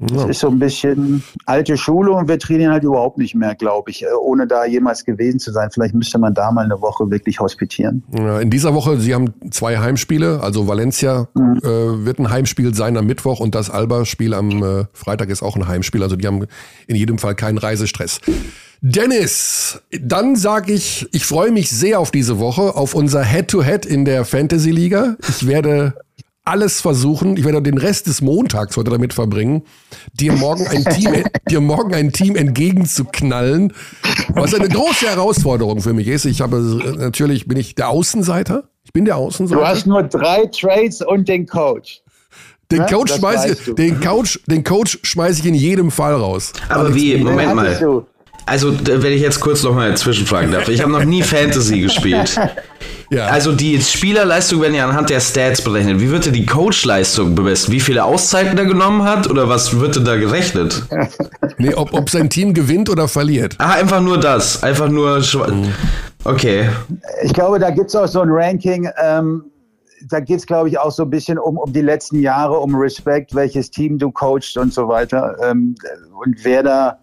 das 0.00 0.26
ist 0.26 0.40
so 0.40 0.48
ein 0.48 0.58
bisschen 0.58 1.22
alte 1.46 1.76
Schule 1.76 2.12
und 2.12 2.28
wir 2.28 2.38
trainieren 2.38 2.72
halt 2.72 2.84
überhaupt 2.84 3.18
nicht 3.18 3.34
mehr, 3.34 3.54
glaube 3.54 3.90
ich, 3.90 4.04
äh, 4.04 4.06
ohne 4.20 4.46
da 4.46 4.64
jemals 4.64 5.04
gewesen 5.04 5.40
zu 5.40 5.52
sein. 5.52 5.70
Vielleicht 5.72 5.94
müsste 5.94 6.18
man 6.18 6.34
da 6.34 6.52
mal 6.52 6.64
eine 6.64 6.80
Woche 6.80 7.10
wirklich 7.10 7.40
hospitieren. 7.40 8.04
Ja, 8.16 8.40
in 8.40 8.50
dieser 8.50 8.74
Woche, 8.74 8.98
Sie 8.98 9.14
haben 9.14 9.34
zwei 9.50 9.78
Heimspiele, 9.78 10.40
also 10.42 10.68
Valencia 10.68 11.28
mhm. 11.34 11.58
äh, 11.62 12.04
wird 12.04 12.18
ein 12.20 12.30
Heimspiel 12.30 12.74
sein 12.74 12.96
am 12.96 13.06
Mittwoch 13.06 13.40
und 13.40 13.54
das 13.54 13.70
Alba-Spiel 13.70 14.34
am 14.34 14.62
äh, 14.62 14.84
Freitag 14.92 15.30
ist 15.30 15.42
auch 15.42 15.56
ein 15.56 15.66
Heimspiel. 15.66 16.02
Also 16.02 16.16
die 16.16 16.26
haben 16.26 16.46
in 16.86 16.96
jedem 16.96 17.18
Fall 17.18 17.34
keinen 17.34 17.58
Reisestress. 17.58 18.20
Dennis, 18.80 19.82
dann 19.90 20.36
sage 20.36 20.72
ich, 20.72 21.08
ich 21.12 21.26
freue 21.26 21.50
mich 21.50 21.70
sehr 21.70 21.98
auf 21.98 22.12
diese 22.12 22.38
Woche, 22.38 22.76
auf 22.76 22.94
unser 22.94 23.24
Head-to-Head 23.24 23.86
-Head 23.86 23.88
in 23.88 24.04
der 24.04 24.24
Fantasy-Liga. 24.24 25.16
Ich 25.28 25.48
werde 25.48 25.94
alles 26.48 26.80
versuchen. 26.80 27.36
Ich 27.36 27.44
werde 27.44 27.62
den 27.62 27.78
Rest 27.78 28.06
des 28.06 28.22
Montags 28.22 28.76
heute 28.76 28.90
damit 28.90 29.12
verbringen, 29.12 29.62
dir 30.12 30.32
morgen 30.32 30.66
ein 30.66 30.84
Team, 30.84 31.24
dir 31.50 31.60
morgen 31.60 31.94
ein 31.94 32.12
Team 32.12 32.36
entgegenzuknallen, 32.36 33.72
was 34.30 34.54
eine 34.54 34.68
große 34.68 35.06
Herausforderung 35.06 35.80
für 35.80 35.92
mich 35.92 36.08
ist. 36.08 36.24
Ich 36.24 36.40
habe 36.40 36.58
natürlich 36.98 37.46
bin 37.46 37.58
ich 37.58 37.74
der 37.74 37.90
Außenseiter. 37.90 38.68
Ich 38.84 38.92
bin 38.92 39.04
der 39.04 39.16
Außenseiter. 39.16 39.60
Du 39.60 39.66
hast 39.66 39.86
nur 39.86 40.02
drei 40.02 40.46
Trades 40.46 41.02
und 41.02 41.28
den 41.28 41.46
Coach. 41.46 42.00
Den 42.70 42.84
Coach 42.86 43.14
schmeiße 43.14 43.48
ich, 43.48 43.74
den 43.74 44.00
Coach, 44.00 44.40
den 44.46 44.62
Coach 44.62 44.98
schmeiße 45.02 45.40
ich 45.40 45.46
in 45.46 45.54
jedem 45.54 45.90
Fall 45.90 46.14
raus. 46.14 46.52
Aber 46.68 46.94
wie? 46.94 47.16
Moment 47.16 47.54
mal. 47.54 48.04
Also, 48.48 48.72
wenn 48.72 49.12
ich 49.12 49.20
jetzt 49.20 49.40
kurz 49.40 49.62
noch 49.62 49.74
mal 49.74 49.96
zwischenfragen 49.96 50.50
darf. 50.52 50.68
Ich 50.68 50.80
habe 50.82 50.92
noch 50.92 51.04
nie 51.04 51.22
Fantasy 51.22 51.80
gespielt. 51.82 52.38
Ja. 53.10 53.26
Also 53.28 53.52
die 53.52 53.80
Spielerleistung 53.80 54.60
werden 54.60 54.74
ja 54.74 54.86
anhand 54.86 55.08
der 55.08 55.20
Stats 55.20 55.62
berechnet. 55.62 55.98
Wie 56.00 56.10
wird 56.10 56.26
denn 56.26 56.34
die 56.34 56.44
Coachleistung 56.44 57.34
bemessen? 57.34 57.72
Wie 57.72 57.80
viele 57.80 58.04
Auszeiten 58.04 58.58
er 58.58 58.66
genommen 58.66 59.04
hat 59.04 59.30
oder 59.30 59.48
was 59.48 59.80
wird 59.80 59.96
denn 59.96 60.04
da 60.04 60.16
gerechnet? 60.16 60.82
nee, 61.58 61.72
ob, 61.72 61.94
ob 61.94 62.10
sein 62.10 62.28
Team 62.28 62.52
gewinnt 62.52 62.90
oder 62.90 63.08
verliert. 63.08 63.54
Ah, 63.58 63.72
einfach 63.72 64.02
nur 64.02 64.18
das. 64.18 64.62
Einfach 64.62 64.88
nur. 64.88 65.20
Mhm. 65.20 65.72
Okay. 66.24 66.68
Ich 67.22 67.32
glaube, 67.32 67.58
da 67.58 67.70
gibt 67.70 67.88
es 67.88 67.96
auch 67.96 68.08
so 68.08 68.20
ein 68.20 68.28
Ranking. 68.30 68.90
Ähm, 69.02 69.44
da 70.10 70.20
geht 70.20 70.40
es, 70.40 70.46
glaube 70.46 70.68
ich, 70.68 70.78
auch 70.78 70.92
so 70.92 71.04
ein 71.04 71.10
bisschen 71.10 71.38
um, 71.38 71.56
um 71.56 71.72
die 71.72 71.80
letzten 71.80 72.20
Jahre, 72.20 72.58
um 72.58 72.74
Respekt, 72.74 73.34
welches 73.34 73.70
Team 73.70 73.98
du 73.98 74.10
coachst 74.10 74.56
und 74.58 74.72
so 74.72 74.86
weiter. 74.86 75.34
Ähm, 75.42 75.74
und 76.24 76.36
wer 76.44 76.62
da, 76.62 76.98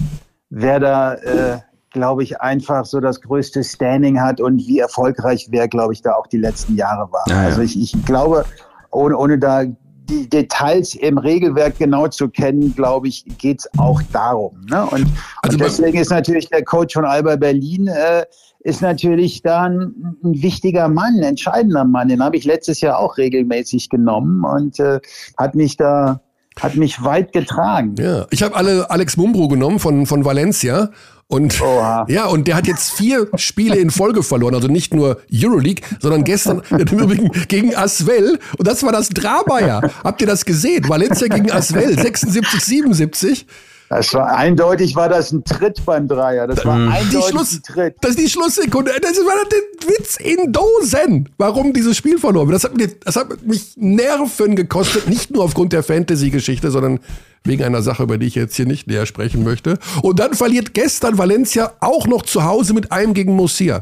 wer 0.56 0.80
da 0.80 1.16
äh, 1.16 1.60
glaube 1.92 2.24
ich, 2.24 2.42
einfach 2.42 2.86
so 2.86 3.00
das 3.00 3.22
größte 3.22 3.64
Standing 3.64 4.20
hat 4.20 4.42
und 4.42 4.58
wie 4.68 4.80
erfolgreich 4.80 5.48
wer, 5.50 5.68
glaube 5.68 5.94
ich, 5.94 6.02
da 6.02 6.14
auch 6.14 6.28
die 6.28 6.38
letzten 6.38 6.76
Jahre 6.76 7.10
war. 7.12 7.24
Ja, 7.28 7.36
ja. 7.36 7.48
Also 7.48 7.62
ich, 7.62 7.82
ich 7.82 8.06
glaube, 8.06 8.46
ohne, 8.92 9.18
ohne 9.18 9.40
da 9.40 9.64
die 9.64 10.30
Details 10.30 10.94
im 10.94 11.18
Regelwerk 11.18 11.80
genau 11.80 12.08
zu 12.08 12.30
kennen, 12.30 12.76
glaube 12.76 13.08
ich, 13.08 13.26
geht 13.38 13.62
es 13.62 13.80
auch 13.80 14.02
darum. 14.12 14.60
Ne? 14.70 14.84
Und, 14.84 15.08
also 15.42 15.56
und 15.56 15.62
deswegen 15.62 15.98
ist 15.98 16.12
natürlich 16.12 16.50
der 16.50 16.64
Coach 16.64 16.94
von 16.94 17.06
Alba 17.06 17.38
Berlin 17.38 17.88
äh, 17.88 18.26
ist 18.60 18.82
natürlich 18.82 19.42
da 19.42 19.64
ein, 19.64 20.18
ein, 20.24 20.42
wichtiger 20.42 20.90
Mann, 20.90 21.16
ein 21.18 21.24
entscheidender 21.24 21.86
Mann. 21.86 22.10
Den 22.10 22.22
habe 22.22 22.36
ich 22.36 22.44
letztes 22.44 22.82
Jahr 22.82 23.00
auch 23.00 23.18
regelmäßig 23.18 23.90
genommen 23.90 24.44
und 24.44 24.80
äh, 24.80 25.00
hat 25.38 25.56
mich 25.56 25.78
da 25.78 26.20
hat 26.60 26.76
mich 26.76 27.04
weit 27.04 27.34
getragen. 27.34 27.96
Ja, 28.00 28.28
ich 28.30 28.44
habe 28.44 28.56
alle 28.56 28.90
Alex 28.90 29.18
Mumbro 29.18 29.48
genommen 29.48 29.80
von, 29.80 30.06
von 30.06 30.26
Valencia 30.26 30.90
und 31.28 31.60
Oha. 31.60 32.06
ja, 32.08 32.26
und 32.26 32.48
der 32.48 32.56
hat 32.56 32.68
jetzt 32.68 32.92
vier 32.92 33.28
Spiele 33.36 33.78
in 33.78 33.90
Folge 33.90 34.22
verloren. 34.22 34.54
Also 34.54 34.68
nicht 34.68 34.94
nur 34.94 35.22
Euroleague, 35.34 35.84
sondern 36.00 36.24
gestern 36.24 36.62
im 36.70 37.00
Übrigen 37.00 37.32
gegen 37.48 37.76
Aswell. 37.76 38.40
Und 38.58 38.68
das 38.68 38.84
war 38.84 38.92
das 38.92 39.10
Drama 39.10 39.60
ja. 39.60 39.82
Habt 40.04 40.22
ihr 40.22 40.28
das 40.28 40.46
gesehen? 40.46 40.88
Valencia 40.88 41.28
gegen 41.28 41.52
Aswell, 41.52 41.98
76, 41.98 42.64
77. 42.64 43.48
Das 43.90 44.14
war 44.14 44.36
eindeutig, 44.36 44.96
war 44.96 45.10
das 45.10 45.32
ein 45.32 45.44
Tritt 45.44 45.86
beim 45.86 46.08
Dreier. 46.08 46.48
Das 46.48 46.66
war 46.66 46.76
eindeutig 46.76 47.10
die 47.10 47.32
Schluss, 47.32 47.54
ein 47.54 47.64
Tritt. 47.64 47.96
Das 48.02 48.12
ist 48.12 48.20
die 48.20 48.30
Schlusssekunde. 48.30 48.92
Das 49.00 49.18
war 49.18 49.36
der 49.50 49.90
Witz 49.90 50.18
in 50.18 50.52
Dosen, 50.52 51.30
warum 51.38 51.72
dieses 51.72 51.96
Spiel 51.96 52.18
verloren 52.18 52.48
wird. 52.48 52.56
Das 52.56 52.64
hat, 52.64 52.78
mir, 52.78 52.88
das 52.88 53.16
hat 53.16 53.46
mich 53.46 53.74
Nerven 53.76 54.56
gekostet, 54.56 55.08
nicht 55.08 55.32
nur 55.32 55.44
aufgrund 55.44 55.72
der 55.72 55.84
Fantasy-Geschichte, 55.84 56.72
sondern 56.72 57.00
wegen 57.44 57.64
einer 57.64 57.84
Sache, 57.84 58.04
über 58.04 58.18
die 58.18 58.26
ich 58.26 58.36
jetzt 58.36 58.56
hier 58.56 58.66
nicht 58.66 58.88
näher 58.88 59.06
sprechen 59.06 59.44
möchte. 59.44 59.78
Und 60.02 60.20
dann 60.20 60.34
verliert 60.34 60.74
gestern 60.74 61.18
Valencia 61.20 61.74
auch 61.80 62.08
noch 62.08 62.24
zu 62.24 62.44
Hause 62.44 62.74
mit 62.74 62.92
einem 62.92 63.14
gegen 63.14 63.36
Murcia. 63.36 63.82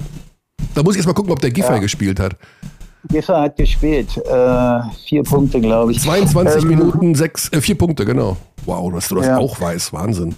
Da 0.76 0.84
muss 0.84 0.96
ich 0.96 1.00
erst 1.00 1.08
mal 1.08 1.14
gucken, 1.14 1.32
ob 1.32 1.40
der 1.40 1.52
Giffey 1.52 1.74
ja. 1.74 1.80
gespielt 1.80 2.20
hat. 2.20 2.36
Giffey 3.10 3.34
hat 3.34 3.56
gespielt. 3.58 4.18
Äh, 4.18 4.80
vier 5.06 5.24
Punkte, 5.24 5.60
glaube 5.60 5.92
ich. 5.92 6.02
22 6.02 6.64
ähm, 6.64 6.70
Minuten, 6.70 7.16
sechs, 7.16 7.52
äh, 7.52 7.62
vier 7.62 7.78
Punkte, 7.78 8.06
genau. 8.06 8.38
Wow, 8.66 8.94
dass 8.94 9.10
du 9.10 9.16
das 9.16 9.28
ja. 9.28 9.38
auch 9.38 9.60
weißt. 9.60 9.92
Wahnsinn. 9.94 10.36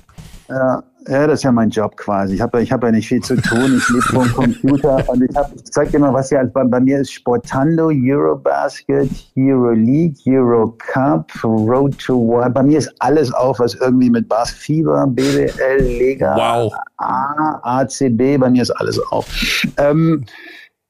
Ja, 0.50 0.84
ja, 1.08 1.28
das 1.28 1.40
ist 1.40 1.44
ja 1.44 1.52
mein 1.52 1.70
Job 1.70 1.96
quasi. 1.98 2.36
Ich 2.36 2.42
habe 2.42 2.62
ich 2.64 2.72
hab 2.72 2.84
ja 2.84 2.92
nicht 2.92 3.08
viel 3.08 3.22
zu 3.22 3.36
tun. 3.36 3.78
Ich 3.78 3.90
lebe 3.90 4.02
vor 4.02 4.24
dem 4.24 4.34
Computer 4.34 5.04
und 5.10 5.24
ich, 5.24 5.36
hab, 5.36 5.54
ich 5.56 5.66
zeig 5.66 5.92
dir 5.92 6.00
mal, 6.00 6.14
was 6.14 6.30
hier 6.30 6.44
bei, 6.54 6.64
bei 6.64 6.80
mir 6.80 7.02
ist. 7.02 7.12
Sportando, 7.12 7.92
Eurobasket, 7.92 9.10
Euroleague, 9.38 10.16
Eurocup, 10.26 11.32
Road 11.44 11.98
to 12.00 12.16
War. 12.16 12.50
Bei 12.50 12.64
mir 12.64 12.80
ist 12.80 12.92
alles 13.00 13.32
auf, 13.34 13.60
was 13.60 13.76
irgendwie 13.76 14.10
mit 14.10 14.28
Bas 14.28 14.50
Fieber, 14.50 15.06
BWL, 15.08 15.82
Lega, 15.82 16.36
wow. 16.36 16.74
A, 16.98 17.82
ACB, 17.82 18.40
bei 18.40 18.50
mir 18.50 18.64
ist 18.64 18.72
alles 18.72 19.00
auf. 19.12 19.28
Ähm, 19.78 20.26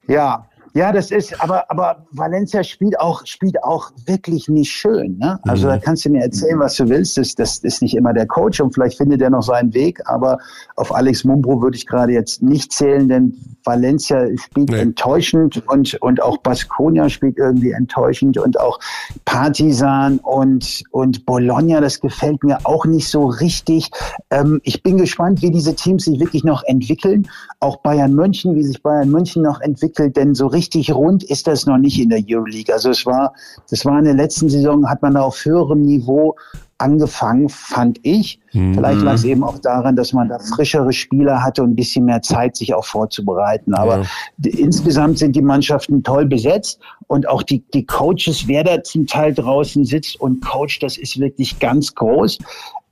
ja, 0.08 0.46
ja, 0.76 0.92
das 0.92 1.10
ist, 1.10 1.40
aber, 1.40 1.70
aber 1.70 2.06
Valencia 2.10 2.62
spielt 2.62 3.00
auch, 3.00 3.24
spielt 3.24 3.64
auch 3.64 3.90
wirklich 4.04 4.46
nicht 4.46 4.70
schön. 4.70 5.16
Ne? 5.16 5.40
Also 5.44 5.68
mhm. 5.68 5.70
da 5.70 5.78
kannst 5.78 6.04
du 6.04 6.10
mir 6.10 6.22
erzählen, 6.22 6.60
was 6.60 6.74
du 6.74 6.86
willst. 6.90 7.16
Das, 7.16 7.34
das 7.34 7.56
ist 7.60 7.80
nicht 7.80 7.96
immer 7.96 8.12
der 8.12 8.26
Coach 8.26 8.60
und 8.60 8.74
vielleicht 8.74 8.98
findet 8.98 9.22
er 9.22 9.30
noch 9.30 9.42
seinen 9.42 9.72
Weg, 9.72 10.02
aber 10.04 10.36
auf 10.76 10.94
Alex 10.94 11.24
Mumbro 11.24 11.62
würde 11.62 11.78
ich 11.78 11.86
gerade 11.86 12.12
jetzt 12.12 12.42
nicht 12.42 12.72
zählen, 12.72 13.08
denn 13.08 13.34
Valencia 13.64 14.26
spielt 14.36 14.68
nee. 14.68 14.80
enttäuschend 14.80 15.66
und, 15.66 15.94
und 16.02 16.22
auch 16.22 16.36
Baskonia 16.38 17.08
spielt 17.08 17.38
irgendwie 17.38 17.70
enttäuschend 17.70 18.36
und 18.36 18.60
auch 18.60 18.78
Partisan 19.24 20.18
und, 20.18 20.84
und 20.90 21.24
Bologna, 21.24 21.80
das 21.80 22.00
gefällt 22.00 22.44
mir 22.44 22.58
auch 22.64 22.84
nicht 22.84 23.08
so 23.08 23.24
richtig. 23.24 23.90
Ähm, 24.30 24.60
ich 24.62 24.82
bin 24.82 24.98
gespannt, 24.98 25.40
wie 25.40 25.50
diese 25.50 25.74
Teams 25.74 26.04
sich 26.04 26.20
wirklich 26.20 26.44
noch 26.44 26.62
entwickeln. 26.64 27.28
Auch 27.60 27.78
Bayern 27.78 28.12
München, 28.12 28.54
wie 28.54 28.62
sich 28.62 28.82
Bayern 28.82 29.10
München 29.10 29.42
noch 29.42 29.62
entwickelt, 29.62 30.18
denn 30.18 30.34
so 30.34 30.46
richtig 30.46 30.65
rund 30.92 31.24
ist 31.24 31.46
das 31.46 31.66
noch 31.66 31.78
nicht 31.78 32.00
in 32.00 32.10
der 32.10 32.22
Euroleague. 32.28 32.72
Also 32.72 32.90
es 32.90 33.06
war, 33.06 33.32
das 33.70 33.84
war 33.84 33.98
in 33.98 34.04
der 34.04 34.14
letzten 34.14 34.48
Saison, 34.48 34.88
hat 34.88 35.02
man 35.02 35.14
da 35.14 35.22
auf 35.22 35.44
höherem 35.44 35.82
Niveau 35.82 36.34
angefangen, 36.78 37.48
fand 37.48 37.98
ich. 38.02 38.38
Mhm. 38.52 38.74
Vielleicht 38.74 39.00
lag 39.00 39.14
es 39.14 39.24
eben 39.24 39.42
auch 39.42 39.58
daran, 39.58 39.96
dass 39.96 40.12
man 40.12 40.28
da 40.28 40.38
frischere 40.38 40.92
Spieler 40.92 41.42
hatte 41.42 41.62
und 41.62 41.70
ein 41.70 41.76
bisschen 41.76 42.04
mehr 42.04 42.22
Zeit, 42.22 42.56
sich 42.56 42.74
auch 42.74 42.84
vorzubereiten. 42.84 43.74
Aber 43.74 44.02
ja. 44.02 44.50
insgesamt 44.50 45.18
sind 45.18 45.34
die 45.34 45.42
Mannschaften 45.42 46.02
toll 46.02 46.26
besetzt 46.26 46.80
und 47.06 47.28
auch 47.28 47.42
die, 47.42 47.64
die 47.72 47.86
Coaches, 47.86 48.46
wer 48.46 48.64
da 48.64 48.82
zum 48.82 49.06
Teil 49.06 49.32
draußen 49.32 49.84
sitzt 49.84 50.20
und 50.20 50.44
coacht, 50.44 50.82
das 50.82 50.98
ist 50.98 51.18
wirklich 51.18 51.58
ganz 51.58 51.94
groß. 51.94 52.38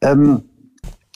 Ähm, 0.01 0.43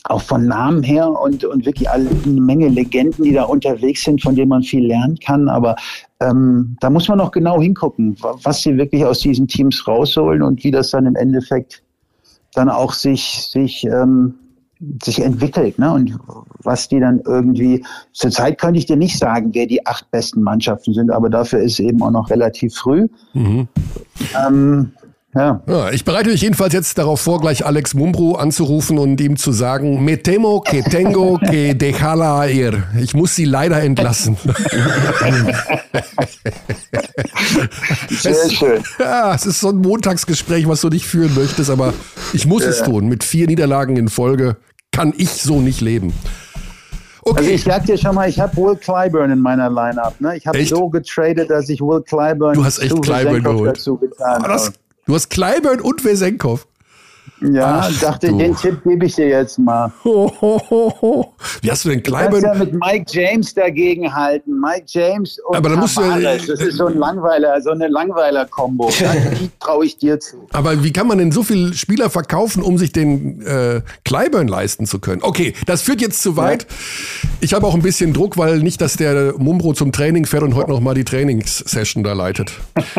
auch 0.04 0.22
von 0.22 0.46
Namen 0.46 0.82
her 0.82 1.10
und, 1.10 1.44
und 1.44 1.66
wirklich 1.66 1.88
alle, 1.90 2.08
eine 2.08 2.40
Menge 2.40 2.68
Legenden, 2.68 3.24
die 3.24 3.32
da 3.32 3.44
unterwegs 3.44 4.04
sind, 4.04 4.22
von 4.22 4.34
denen 4.34 4.48
man 4.48 4.62
viel 4.62 4.86
lernen 4.86 5.18
kann. 5.18 5.48
Aber 5.48 5.76
ähm, 6.20 6.76
da 6.80 6.90
muss 6.90 7.08
man 7.08 7.18
noch 7.18 7.30
genau 7.30 7.60
hingucken, 7.60 8.16
was 8.20 8.62
sie 8.62 8.76
wirklich 8.76 9.04
aus 9.04 9.20
diesen 9.20 9.46
Teams 9.46 9.86
rausholen 9.86 10.42
und 10.42 10.64
wie 10.64 10.70
das 10.70 10.90
dann 10.90 11.06
im 11.06 11.16
Endeffekt 11.16 11.82
dann 12.54 12.68
auch 12.68 12.92
sich, 12.92 13.46
sich, 13.50 13.84
ähm, 13.84 14.34
sich 15.02 15.22
entwickelt. 15.22 15.78
Ne? 15.78 15.92
Und 15.92 16.18
was 16.62 16.88
die 16.88 16.98
dann 16.98 17.20
irgendwie, 17.24 17.84
zurzeit 18.12 18.58
könnte 18.58 18.78
ich 18.78 18.86
dir 18.86 18.96
nicht 18.96 19.18
sagen, 19.18 19.50
wer 19.52 19.66
die 19.66 19.86
acht 19.86 20.10
besten 20.10 20.42
Mannschaften 20.42 20.92
sind, 20.92 21.10
aber 21.10 21.30
dafür 21.30 21.60
ist 21.60 21.74
es 21.74 21.80
eben 21.80 22.02
auch 22.02 22.10
noch 22.10 22.30
relativ 22.30 22.74
früh. 22.74 23.06
Mhm. 23.34 23.68
Ähm, 24.46 24.92
Ja. 25.38 25.62
Ja, 25.68 25.90
ich 25.90 26.04
bereite 26.04 26.30
mich 26.30 26.40
jedenfalls 26.42 26.72
jetzt 26.74 26.98
darauf 26.98 27.20
vor, 27.20 27.40
gleich 27.40 27.64
Alex 27.64 27.94
Mumbro 27.94 28.34
anzurufen 28.34 28.98
und 28.98 29.20
ihm 29.20 29.36
zu 29.36 29.52
sagen, 29.52 30.04
me 30.04 30.20
temo 30.20 30.60
que 30.62 30.82
tengo 30.82 31.38
que 31.38 31.74
dejarla 31.74 32.48
ir. 32.48 32.82
Ich 33.00 33.14
muss 33.14 33.36
sie 33.36 33.44
leider 33.44 33.80
entlassen. 33.80 34.36
Sehr 38.10 38.50
schön. 38.50 38.82
Ja, 38.98 39.34
es 39.34 39.46
ist 39.46 39.60
so 39.60 39.68
ein 39.70 39.76
Montagsgespräch, 39.76 40.66
was 40.68 40.80
du 40.80 40.88
nicht 40.88 41.06
führen 41.06 41.34
möchtest, 41.34 41.70
aber 41.70 41.92
ich 42.32 42.46
muss 42.46 42.64
es 42.64 42.82
tun. 42.82 43.06
Mit 43.08 43.22
vier 43.24 43.46
Niederlagen 43.46 43.96
in 43.96 44.08
Folge 44.08 44.56
kann 44.92 45.12
ich 45.16 45.30
so 45.30 45.60
nicht 45.60 45.80
leben. 45.80 46.12
Also 47.24 47.38
Okay, 47.40 47.50
ich 47.54 47.64
sag 47.64 47.84
dir 47.84 47.98
schon 47.98 48.14
mal, 48.14 48.28
ich 48.28 48.40
habe 48.40 48.56
Will 48.56 48.76
Clyburn 48.76 49.30
in 49.30 49.40
meiner 49.40 49.68
Lineup. 49.68 50.18
Ne? 50.20 50.36
Ich 50.36 50.46
habe 50.46 50.64
so 50.64 50.88
getradet, 50.88 51.50
dass 51.50 51.68
ich 51.68 51.80
Will 51.80 52.00
Clyburn 52.02 52.54
Du 52.54 52.64
hast 52.64 52.78
echt 52.78 53.00
Clyburn 53.02 53.42
geholt. 53.42 53.76
dazu 53.76 53.96
getan 53.98 54.42
Ah, 54.42 54.48
das, 54.48 54.66
habe. 54.66 54.76
Du 55.08 55.14
hast 55.14 55.30
Kleiburn 55.30 55.80
und 55.80 56.04
Wesenkov. 56.04 56.68
Ja, 57.40 57.82
Ach, 57.84 58.00
dachte, 58.00 58.28
du. 58.28 58.38
den 58.38 58.56
Tipp 58.56 58.82
gebe 58.84 59.06
ich 59.06 59.14
dir 59.14 59.28
jetzt 59.28 59.58
mal. 59.58 59.92
Ho, 60.04 60.32
ho, 60.40 60.60
ho, 60.70 60.92
ho. 61.00 61.34
Wie 61.62 61.70
hast 61.70 61.84
du 61.84 61.90
denn 61.90 62.02
Du 62.02 62.10
kannst 62.10 62.42
ja 62.42 62.54
mit 62.54 62.72
Mike 62.74 63.04
James 63.08 63.54
dagegen 63.54 64.12
halten. 64.12 64.58
Mike 64.60 64.86
James 64.86 65.38
und 65.46 65.56
Aber 65.56 65.68
dann 65.68 65.78
musst 65.78 65.96
du 65.96 66.00
ja- 66.02 66.08
Tavares. 66.16 66.46
Das 66.46 66.60
ist 66.60 66.76
so 66.78 66.86
ein 66.86 66.98
Langweiler, 66.98 67.60
so 67.62 67.70
eine 67.70 67.86
Langweiler-Kombo. 67.88 68.90
Die 69.40 69.50
traue 69.60 69.86
ich 69.86 69.98
dir 69.98 70.18
zu. 70.18 70.48
Aber 70.52 70.82
wie 70.82 70.92
kann 70.92 71.06
man 71.06 71.18
denn 71.18 71.30
so 71.30 71.42
viele 71.44 71.74
Spieler 71.74 72.10
verkaufen, 72.10 72.62
um 72.62 72.76
sich 72.76 72.92
den 72.92 73.40
äh, 73.42 73.82
Clyburn 74.04 74.48
leisten 74.48 74.86
zu 74.86 74.98
können? 74.98 75.22
Okay, 75.22 75.54
das 75.66 75.82
führt 75.82 76.00
jetzt 76.00 76.22
zu 76.22 76.36
weit. 76.36 76.66
Ich 77.40 77.54
habe 77.54 77.66
auch 77.66 77.74
ein 77.74 77.82
bisschen 77.82 78.12
Druck, 78.12 78.36
weil 78.36 78.58
nicht, 78.58 78.80
dass 78.80 78.96
der 78.96 79.34
Mumbro 79.38 79.74
zum 79.74 79.92
Training 79.92 80.26
fährt 80.26 80.42
und 80.42 80.56
heute 80.56 80.70
noch 80.70 80.80
mal 80.80 80.94
die 80.94 81.04
Trainingssession 81.04 82.02
da 82.02 82.14
leitet. 82.14 82.52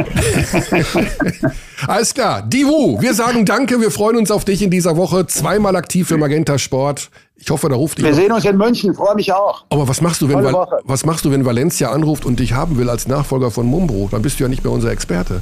Alles 1.88 2.14
klar, 2.14 2.42
Divu, 2.42 3.02
wir 3.02 3.14
sagen 3.14 3.46
Danke, 3.46 3.80
wir 3.82 3.92
freuen 3.92 4.18
uns 4.18 4.29
auf 4.32 4.46
dich 4.46 4.62
in 4.62 4.72
dieser 4.72 4.98
Woche. 4.98 5.28
Zweimal 5.28 5.76
aktiv 5.76 6.08
für 6.08 6.18
Magenta 6.18 6.58
Sport. 6.58 7.10
Ich 7.36 7.50
hoffe, 7.50 7.70
da 7.70 7.76
ruft 7.76 7.98
dich. 7.98 8.06
Wir 8.06 8.14
sehen 8.14 8.32
uns 8.32 8.46
in 8.46 8.58
München. 8.58 8.94
Freue 8.94 9.16
mich 9.16 9.32
auch. 9.32 9.66
Aber 9.70 9.88
was 9.88 10.02
machst 10.02 10.22
du, 10.22 10.28
wenn 10.28 10.36
Tolle 10.36 10.48
Val 10.48 10.54
Woche. 10.54 10.80
was 10.84 11.06
machst 11.06 11.26
du, 11.26 11.32
wenn 11.32 11.46
Valencia 11.46 11.92
anruft 11.92 12.26
und 12.26 12.40
dich 12.40 12.54
haben 12.54 12.78
will 12.78 12.90
als 12.90 13.08
Nachfolger 13.08 13.52
von 13.52 13.66
Mumbro? 13.66 14.10
Dann 14.12 14.22
bist 14.22 14.40
du 14.40 14.44
ja 14.44 14.50
nicht 14.50 14.64
mehr 14.64 14.74
unser 14.74 14.92
Experte. 14.92 15.42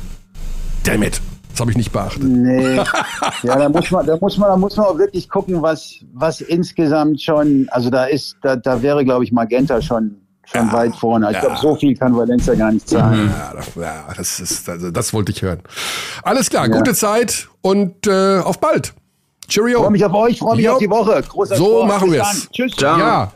Damn 0.83 1.03
it, 1.03 1.19
das 1.51 1.59
habe 1.59 1.71
ich 1.71 1.77
nicht 1.77 1.91
beachtet. 1.91 2.23
Nee. 2.23 2.79
Ja, 3.43 3.57
da 3.57 3.69
muss 3.69 3.91
man, 3.91 4.05
da 4.05 4.17
muss 4.19 4.37
man, 4.37 4.49
da 4.49 4.57
muss 4.57 4.77
man 4.77 4.85
auch 4.87 4.97
wirklich 4.97 5.29
gucken, 5.29 5.61
was, 5.61 5.99
was 6.13 6.41
insgesamt 6.41 7.21
schon, 7.21 7.67
also 7.69 7.89
da 7.89 8.05
ist, 8.05 8.37
da, 8.41 8.55
da 8.55 8.81
wäre, 8.81 9.03
glaube 9.03 9.23
ich, 9.23 9.31
Magenta 9.31 9.81
schon, 9.81 10.15
schon 10.51 10.71
weit 10.71 10.95
vorne. 10.95 11.27
Ich 11.27 11.33
ja. 11.35 11.41
glaube, 11.41 11.57
so 11.61 11.75
viel 11.75 11.95
kann 11.95 12.15
Valencia 12.15 12.55
gar 12.55 12.71
nicht 12.71 12.87
zahlen. 12.87 13.29
Ja, 13.29 13.53
das, 13.55 13.65
ja, 13.75 14.05
das 14.15 14.39
ist, 14.39 14.69
also 14.69 14.91
das 14.91 15.13
wollte 15.13 15.31
ich 15.31 15.41
hören. 15.41 15.59
Alles 16.23 16.49
klar, 16.49 16.69
gute 16.69 16.93
Zeit 16.93 17.47
und 17.61 18.07
äh, 18.07 18.39
auf 18.39 18.59
bald. 18.59 18.93
Cheerio. 19.47 19.79
Freue 19.81 19.91
mich 19.91 20.03
auf 20.05 20.13
euch, 20.13 20.39
freue 20.39 20.55
mich 20.57 20.65
Jo. 20.65 20.73
auf 20.73 20.79
die 20.79 20.89
Woche. 20.89 21.23
Großer 21.27 21.55
So 21.55 21.65
Sport. 21.65 21.87
machen 21.87 22.11
wir's. 22.11 22.27
dann. 22.41 22.51
Tschüss. 22.51 22.75
Ciao. 22.75 22.97
Ja. 22.99 23.31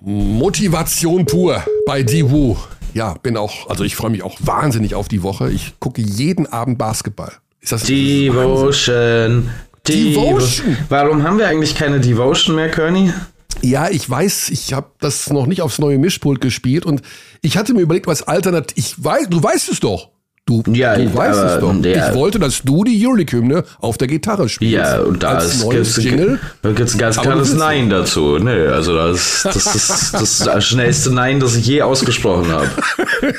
Motivation 0.00 1.26
pur 1.26 1.62
bei 1.86 2.02
Diwu. 2.02 2.56
Ja, 2.94 3.14
bin 3.22 3.36
auch, 3.36 3.70
also 3.70 3.84
ich 3.84 3.96
freue 3.96 4.10
mich 4.10 4.22
auch 4.22 4.36
wahnsinnig 4.40 4.94
auf 4.94 5.08
die 5.08 5.22
Woche. 5.22 5.50
Ich 5.50 5.74
gucke 5.80 6.00
jeden 6.02 6.46
Abend 6.52 6.76
Basketball. 6.78 7.32
Ist 7.60 7.72
das 7.72 7.84
Devotion. 7.84 9.48
Devotion. 9.86 10.76
Warum 10.88 11.22
haben 11.22 11.38
wir 11.38 11.48
eigentlich 11.48 11.74
keine 11.74 12.00
Devotion 12.00 12.56
mehr, 12.56 12.70
Kearney? 12.70 13.12
Ja, 13.62 13.88
ich 13.88 14.08
weiß, 14.08 14.48
ich 14.50 14.72
habe 14.72 14.88
das 15.00 15.30
noch 15.30 15.46
nicht 15.46 15.62
aufs 15.62 15.78
neue 15.78 15.98
Mischpult 15.98 16.40
gespielt 16.40 16.84
und 16.84 17.02
ich 17.42 17.56
hatte 17.56 17.74
mir 17.74 17.80
überlegt, 17.80 18.06
was 18.06 18.22
alternativ. 18.22 18.76
Ich 18.76 19.02
weiß, 19.04 19.28
du 19.30 19.42
weißt 19.42 19.70
es 19.70 19.80
doch. 19.80 20.10
Du, 20.44 20.60
Ja, 20.72 20.96
du 20.96 21.14
weißt 21.14 21.38
aber 21.38 21.54
es 21.54 21.60
doch. 21.60 21.80
der- 21.80 22.08
ich 22.08 22.14
wollte, 22.16 22.40
dass 22.40 22.62
du 22.62 22.82
die 22.82 23.06
Euroleague-Hymne 23.06 23.62
auf 23.78 23.96
der 23.96 24.08
Gitarre 24.08 24.48
spielst. 24.48 24.74
Ja, 24.74 25.00
und 25.00 25.22
da 25.22 25.34
als 25.34 25.54
ist 25.54 25.70
gibt's, 25.70 25.96
Jingle. 26.02 26.40
da 26.62 26.72
gibt's 26.72 26.94
ein 26.94 26.98
ganz 26.98 27.16
klares 27.20 27.50
willst 27.50 27.58
Nein 27.58 27.88
dazu. 27.88 28.38
Nee, 28.40 28.66
also 28.66 28.92
das, 28.92 29.42
das, 29.44 29.54
ist, 29.76 30.12
das 30.14 30.20
ist 30.20 30.44
das 30.46 30.64
schnellste 30.64 31.12
Nein, 31.12 31.38
das 31.38 31.54
ich 31.54 31.64
je 31.66 31.82
ausgesprochen 31.82 32.50
habe. 32.50 32.68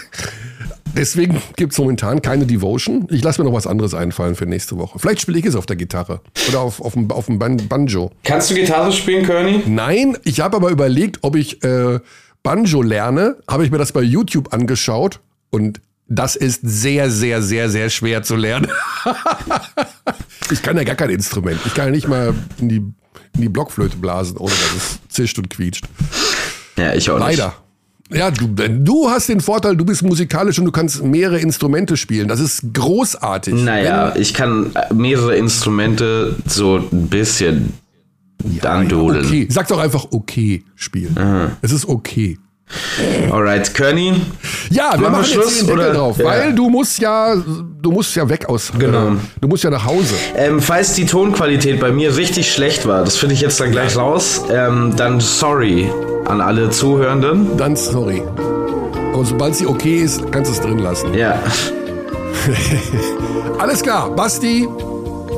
Deswegen 0.95 1.41
gibt's 1.55 1.77
momentan 1.77 2.21
keine 2.21 2.45
Devotion. 2.45 3.07
Ich 3.09 3.23
lasse 3.23 3.41
mir 3.41 3.49
noch 3.49 3.55
was 3.55 3.65
anderes 3.65 3.93
einfallen 3.93 4.35
für 4.35 4.45
nächste 4.45 4.77
Woche. 4.77 4.99
Vielleicht 4.99 5.21
spiele 5.21 5.39
ich 5.39 5.45
es 5.45 5.55
auf 5.55 5.65
der 5.65 5.75
Gitarre 5.75 6.21
oder 6.49 6.61
auf, 6.61 6.81
auf, 6.81 6.93
dem, 6.93 7.09
auf 7.11 7.25
dem 7.25 7.39
Ban 7.39 7.57
Banjo. 7.67 8.11
Kannst 8.23 8.51
du 8.51 8.55
Gitarre 8.55 8.91
spielen, 8.91 9.25
Kearney? 9.25 9.63
Nein, 9.65 10.17
ich 10.23 10.39
habe 10.39 10.55
aber 10.57 10.69
überlegt, 10.69 11.19
ob 11.21 11.35
ich 11.35 11.63
äh, 11.63 11.99
Banjo 12.43 12.81
lerne. 12.81 13.37
Habe 13.47 13.65
ich 13.65 13.71
mir 13.71 13.79
das 13.79 13.91
bei 13.91 14.01
YouTube 14.01 14.53
angeschaut 14.53 15.19
und 15.49 15.81
das 16.07 16.35
ist 16.35 16.61
sehr, 16.63 17.09
sehr, 17.09 17.41
sehr, 17.41 17.69
sehr 17.69 17.89
schwer 17.89 18.21
zu 18.21 18.35
lernen. 18.35 18.69
ich 20.51 20.61
kann 20.61 20.77
ja 20.77 20.83
gar 20.83 20.95
kein 20.95 21.09
Instrument. 21.09 21.59
Ich 21.65 21.73
kann 21.73 21.85
ja 21.85 21.91
nicht 21.91 22.07
mal 22.07 22.35
in 22.59 22.69
die, 22.69 22.77
in 22.77 23.41
die 23.41 23.49
Blockflöte 23.49 23.97
blasen, 23.97 24.37
ohne 24.37 24.51
dass 24.51 24.75
es 24.75 24.99
zischt 25.09 25.39
und 25.39 25.49
quietscht. 25.49 25.85
Ja, 26.77 26.93
ich 26.93 27.09
auch 27.09 27.17
nicht. 27.17 27.37
Leider. 27.37 27.62
Ja, 28.13 28.31
du, 28.31 28.47
du 28.47 29.09
hast 29.09 29.29
den 29.29 29.41
Vorteil, 29.41 29.75
du 29.75 29.85
bist 29.85 30.03
musikalisch 30.03 30.59
und 30.59 30.65
du 30.65 30.71
kannst 30.71 31.03
mehrere 31.03 31.39
Instrumente 31.39 31.97
spielen. 31.97 32.27
Das 32.27 32.39
ist 32.39 32.73
großartig. 32.73 33.53
Naja, 33.55 34.15
ich 34.15 34.33
kann 34.33 34.71
mehrere 34.93 35.35
Instrumente 35.35 36.35
so 36.45 36.77
ein 36.91 37.07
bisschen 37.07 37.73
andudeln. 38.61 39.25
Okay, 39.25 39.47
sag 39.49 39.67
doch 39.67 39.79
einfach 39.79 40.07
okay 40.11 40.63
spielen. 40.75 41.15
Es 41.61 41.71
ist 41.71 41.87
okay. 41.87 42.37
Alright, 43.31 43.73
Kearney. 43.73 44.13
Ja, 44.69 44.91
wir 44.93 45.01
Machen 45.01 45.11
machen 45.13 45.25
Schluss, 45.25 45.45
jetzt 45.45 45.61
den 45.61 45.67
Deckel 45.67 45.85
oder? 45.91 45.93
drauf, 45.93 46.17
Ja. 46.17 46.25
weil 46.25 46.53
du 46.55 46.69
musst 46.69 46.99
ja, 46.99 47.35
du 47.81 47.91
musst 47.91 48.15
ja 48.15 48.27
weg 48.27 48.47
aus, 48.49 48.71
Genau. 48.77 49.09
äh, 49.09 49.11
du 49.41 49.47
musst 49.47 49.63
ja 49.63 49.69
nach 49.69 49.85
Hause. 49.85 50.15
Ähm, 50.35 50.61
falls 50.61 50.93
die 50.93 51.05
Tonqualität 51.05 51.79
bei 51.79 51.91
mir 51.91 52.15
richtig 52.17 52.51
schlecht 52.51 52.87
war, 52.87 53.03
das 53.03 53.15
finde 53.17 53.35
ich 53.35 53.41
jetzt 53.41 53.59
dann 53.59 53.71
gleich 53.71 53.95
raus, 53.97 54.43
ähm, 54.51 54.93
dann 54.95 55.19
sorry 55.19 55.89
an 56.25 56.41
alle 56.41 56.69
Zuhörenden. 56.69 57.57
Dann 57.57 57.75
sorry. 57.75 58.21
Aber 59.13 59.25
sobald 59.25 59.55
sie 59.55 59.67
okay 59.67 59.97
ist, 59.97 60.31
kannst 60.31 60.49
du 60.49 60.55
es 60.55 60.61
drin 60.61 60.79
lassen. 60.79 61.13
Ja, 61.13 61.37
Alles 63.59 63.81
klar, 63.81 64.09
Basti, 64.15 64.67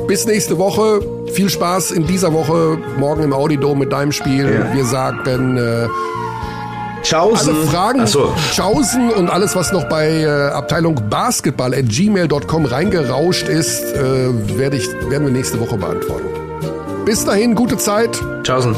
bis 0.08 0.26
nächste 0.26 0.58
Woche. 0.58 1.00
Viel 1.32 1.50
Spaß 1.50 1.90
in 1.90 2.06
dieser 2.06 2.32
Woche, 2.32 2.78
morgen 2.98 3.22
im 3.22 3.32
Audidom 3.32 3.78
mit 3.78 3.92
deinem 3.92 4.12
Spiel. 4.12 4.44
Ja. 4.70 4.74
Wir 4.74 4.84
sagen 4.84 5.56
äh, 5.56 5.86
Tschaußen. 7.08 7.54
alle 7.56 7.66
Fragen, 7.66 8.00
Achso, 8.00 8.32
Chausen 8.52 9.10
und 9.10 9.28
alles, 9.30 9.54
was 9.54 9.72
noch 9.72 9.88
bei 9.88 10.22
äh, 10.22 10.26
Abteilung 10.50 10.96
Basketball 11.08 11.72
at 11.72 11.88
gmail.com 11.88 12.64
reingerauscht 12.64 13.48
ist, 13.48 13.82
äh, 13.94 14.58
werde 14.58 14.76
ich, 14.76 14.88
werden 15.08 15.24
wir 15.26 15.32
nächste 15.32 15.60
Woche 15.60 15.76
beantworten. 15.76 16.26
Bis 17.04 17.24
dahin, 17.24 17.54
gute 17.54 17.76
Zeit. 17.78 18.20
Tschaußen. 18.42 18.74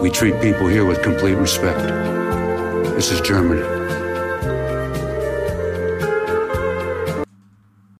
We 0.00 0.10
treat 0.10 0.40
people 0.40 0.68
here 0.68 0.86
with 0.86 1.02
complete 1.02 1.36
respect. 1.40 1.80
This 2.96 3.10
is 3.10 3.20
Germany. 3.22 3.73